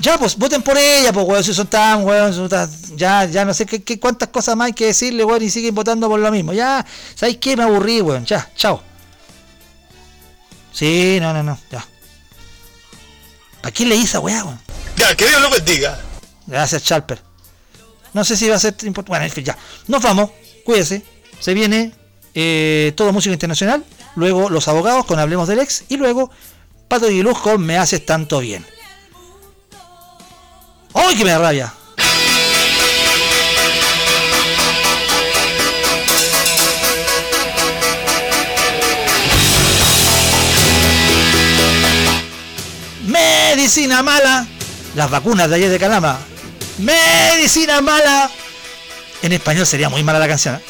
Ya, 0.00 0.16
pues, 0.16 0.36
voten 0.36 0.62
por 0.62 0.78
ella, 0.78 1.12
pues, 1.12 1.26
weón, 1.26 1.42
si 1.42 1.52
son 1.52 1.66
tan, 1.66 2.04
weón, 2.04 2.48
ya, 2.96 3.24
ya 3.24 3.44
no 3.44 3.52
sé 3.52 3.66
qué, 3.66 3.82
qué- 3.82 3.98
cuántas 3.98 4.28
cosas 4.28 4.54
más 4.56 4.66
hay 4.66 4.72
que 4.72 4.86
decirle, 4.86 5.24
weón, 5.24 5.42
y 5.42 5.50
siguen 5.50 5.74
votando 5.74 6.08
por 6.08 6.20
lo 6.20 6.30
mismo. 6.30 6.52
Ya, 6.52 6.86
¿sabéis 7.16 7.38
qué? 7.38 7.56
Me 7.56 7.64
aburrí, 7.64 8.00
weón, 8.00 8.24
ya, 8.24 8.48
chao. 8.54 8.80
Sí, 10.72 11.18
no, 11.20 11.32
no, 11.32 11.42
no, 11.42 11.58
ya. 11.72 11.84
¿Para 13.60 13.72
quién 13.72 13.88
le 13.88 13.96
hice 13.96 14.06
esa 14.06 14.20
weá, 14.20 14.44
weón? 14.44 14.60
Ya, 14.96 15.14
que 15.14 15.28
Dios 15.28 15.40
lo 15.40 15.50
bendiga. 15.50 15.98
Gracias, 16.46 16.82
Chalper. 16.82 17.22
No 18.14 18.24
sé 18.24 18.36
si 18.36 18.48
va 18.48 18.56
a 18.56 18.58
ser 18.58 18.74
importante. 18.82 19.10
Bueno, 19.10 19.24
en 19.24 19.30
fin, 19.30 19.44
ya. 19.44 19.56
Nos 19.86 20.02
vamos. 20.02 20.30
Cuídese. 20.64 21.02
Se 21.40 21.54
viene 21.54 21.92
eh, 22.34 22.92
todo 22.96 23.12
música 23.12 23.32
internacional. 23.32 23.84
Luego 24.16 24.48
los 24.50 24.66
abogados 24.68 25.04
con 25.06 25.18
Hablemos 25.18 25.48
del 25.48 25.60
Ex. 25.60 25.84
Y 25.88 25.96
luego 25.96 26.30
Pato 26.88 27.10
y 27.10 27.22
Luz 27.22 27.38
con 27.38 27.60
Me 27.64 27.76
haces 27.76 28.04
tanto 28.04 28.40
bien. 28.40 28.64
¡Ay, 30.94 31.16
que 31.16 31.24
me 31.24 31.30
da 31.30 31.38
rabia! 31.38 31.74
Medicina 43.68 44.02
mala. 44.02 44.46
Las 44.94 45.10
vacunas 45.10 45.46
de 45.50 45.56
ayer 45.56 45.68
de 45.68 45.78
Calama. 45.78 46.18
Medicina 46.78 47.82
mala. 47.82 48.30
En 49.20 49.32
español 49.32 49.66
sería 49.66 49.90
muy 49.90 50.02
mala 50.02 50.18
la 50.18 50.26
canción. 50.26 50.54
¿eh? 50.54 50.60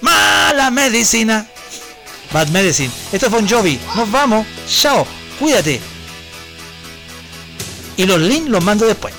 Mala 0.00 0.70
medicina. 0.70 1.44
Bad 2.32 2.50
Medicine. 2.50 2.92
Esto 3.10 3.26
es 3.26 3.32
Bon 3.32 3.48
Jovi. 3.48 3.80
Nos 3.96 4.08
vamos. 4.12 4.46
Chao. 4.68 5.04
Cuídate. 5.40 5.80
Y 7.96 8.06
los 8.06 8.20
links 8.20 8.48
los 8.48 8.62
mando 8.62 8.86
después. 8.86 9.12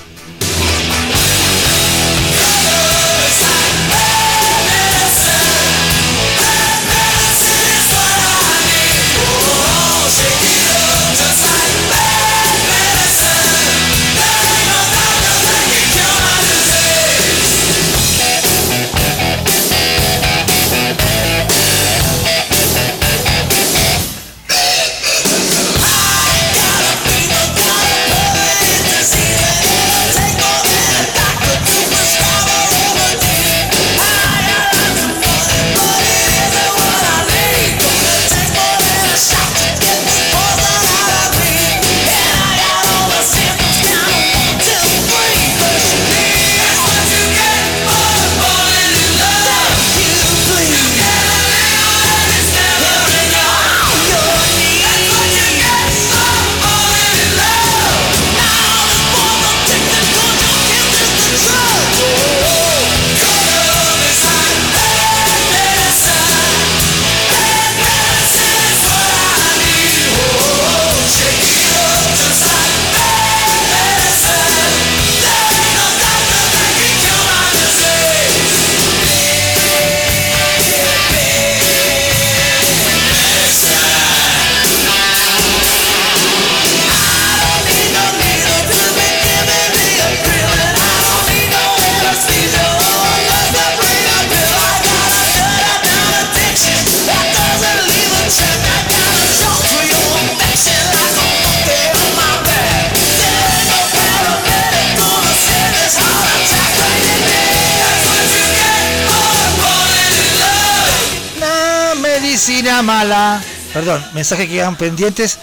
Mala. 112.86 113.44
Perdón, 113.74 114.04
mensajes 114.14 114.48
que 114.48 114.54
quedan 114.54 114.78
pendientes. 114.78 115.38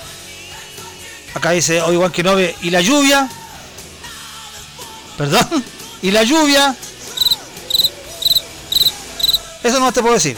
Acá 1.34 1.50
dice 1.50 1.82
Obi-Wan 1.82 2.12
Kenobi. 2.12 2.54
¿Y 2.62 2.70
la 2.70 2.80
lluvia? 2.80 3.28
Perdón. 5.18 5.64
¿Y 6.02 6.10
la 6.10 6.22
lluvia? 6.22 6.74
Eso 9.62 9.78
no 9.78 9.92
te 9.92 10.00
puedo 10.00 10.14
decir. 10.14 10.36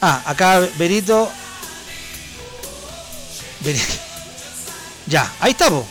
Ah, 0.00 0.22
acá. 0.24 0.60
Berito. 0.78 1.30
Ya, 5.08 5.32
ahí 5.38 5.52
está, 5.52 5.70
po. 5.70 5.86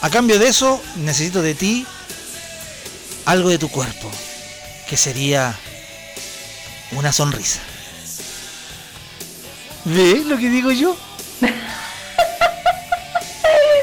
A 0.00 0.10
cambio 0.10 0.38
de 0.38 0.46
eso, 0.46 0.80
necesito 0.96 1.42
de 1.42 1.56
ti 1.56 1.84
algo 3.24 3.50
de 3.50 3.58
tu 3.58 3.68
cuerpo, 3.68 4.10
que 4.88 4.96
sería 4.96 5.58
una 6.92 7.12
sonrisa. 7.12 7.60
¿Ves 9.84 10.24
lo 10.26 10.36
que 10.36 10.48
digo 10.48 10.70
yo? 10.70 10.96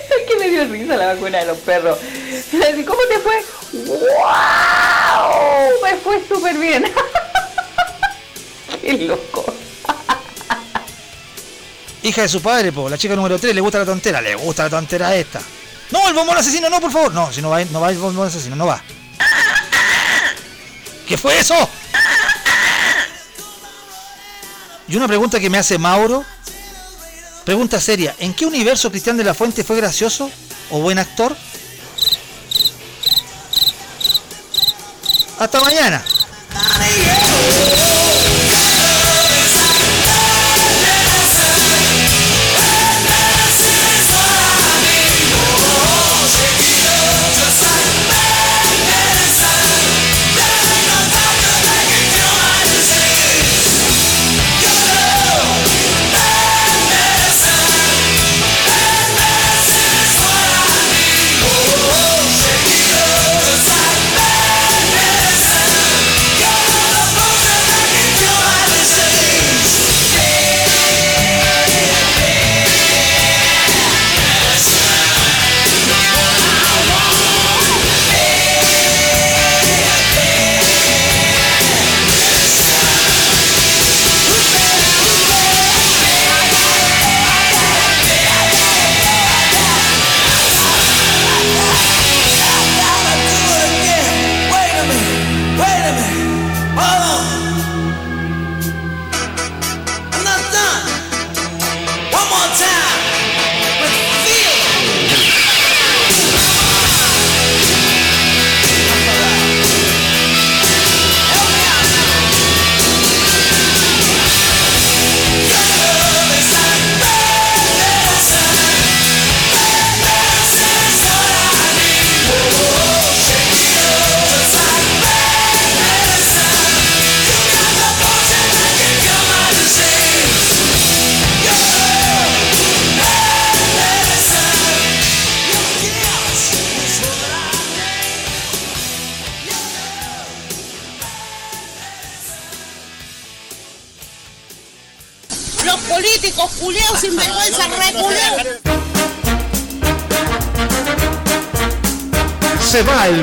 Es 0.10 0.28
que 0.28 0.36
me 0.38 0.50
dio 0.50 0.66
risa 0.66 0.96
la 0.96 1.14
vacuna 1.14 1.40
de 1.40 1.46
los 1.46 1.58
perros. 1.60 1.98
¿Cómo 2.52 3.02
te 3.08 3.20
fue? 3.20 3.44
¡Wow! 3.74 4.10
Me 5.84 5.96
fue 5.98 6.24
súper 6.28 6.58
bien. 6.58 6.84
Qué 8.82 8.94
loco. 8.94 9.46
Hija 12.02 12.22
de 12.24 12.30
su 12.30 12.42
padre, 12.42 12.72
po, 12.72 12.90
la 12.90 12.98
chica 12.98 13.16
número 13.16 13.38
3, 13.38 13.54
le 13.54 13.62
gusta 13.62 13.80
la 13.80 13.86
tontera, 13.86 14.22
le 14.22 14.36
gusta 14.36 14.64
la 14.64 14.70
tontera 14.70 15.16
esta. 15.16 15.42
No, 15.92 16.08
el 16.08 16.14
bombón 16.14 16.38
asesino, 16.38 16.70
no, 16.70 16.80
por 16.80 16.92
favor. 16.92 17.14
No, 17.14 17.32
si 17.32 17.42
no 17.42 17.50
va, 17.50 17.64
no 17.66 17.82
va 17.82 17.90
el 17.90 17.98
bombón 17.98 18.28
asesino, 18.28 18.56
no 18.56 18.66
va. 18.66 18.82
¿Qué 21.08 21.18
fue 21.18 21.40
eso? 21.40 21.70
Y 24.90 24.96
una 24.96 25.08
pregunta 25.08 25.40
que 25.40 25.50
me 25.50 25.60
hace 25.60 25.78
Mauro. 25.78 26.26
Pregunta 27.46 27.80
seria. 27.80 28.16
¿En 28.18 28.34
qué 28.34 28.46
universo 28.46 28.90
Cristian 28.90 29.18
de 29.18 29.24
la 29.24 29.36
Fuente 29.36 29.64
fue 29.64 29.78
gracioso 29.78 30.32
o 30.72 30.80
buen 30.82 30.98
actor? 30.98 31.36
Hasta 35.38 35.62
mañana. 35.62 36.04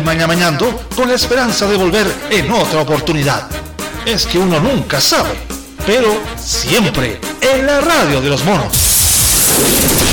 Se 0.07 0.09
va 0.09 0.13
el 0.13 0.19
mañamañando 0.19 0.83
con 0.95 1.09
la 1.09 1.17
esperanza 1.17 1.67
de 1.67 1.77
volver 1.77 2.07
en 2.31 2.49
otra 2.53 2.83
oportunidad. 2.83 3.49
Es 4.05 4.25
que 4.25 4.39
uno 4.39 4.61
nunca 4.61 5.01
sabe, 5.01 5.31
pero 5.85 6.23
siempre 6.37 7.21
en 7.41 7.67
la 7.67 7.81
radio 7.81 8.21
de 8.21 8.29
los 8.29 8.45
monos. 8.45 10.06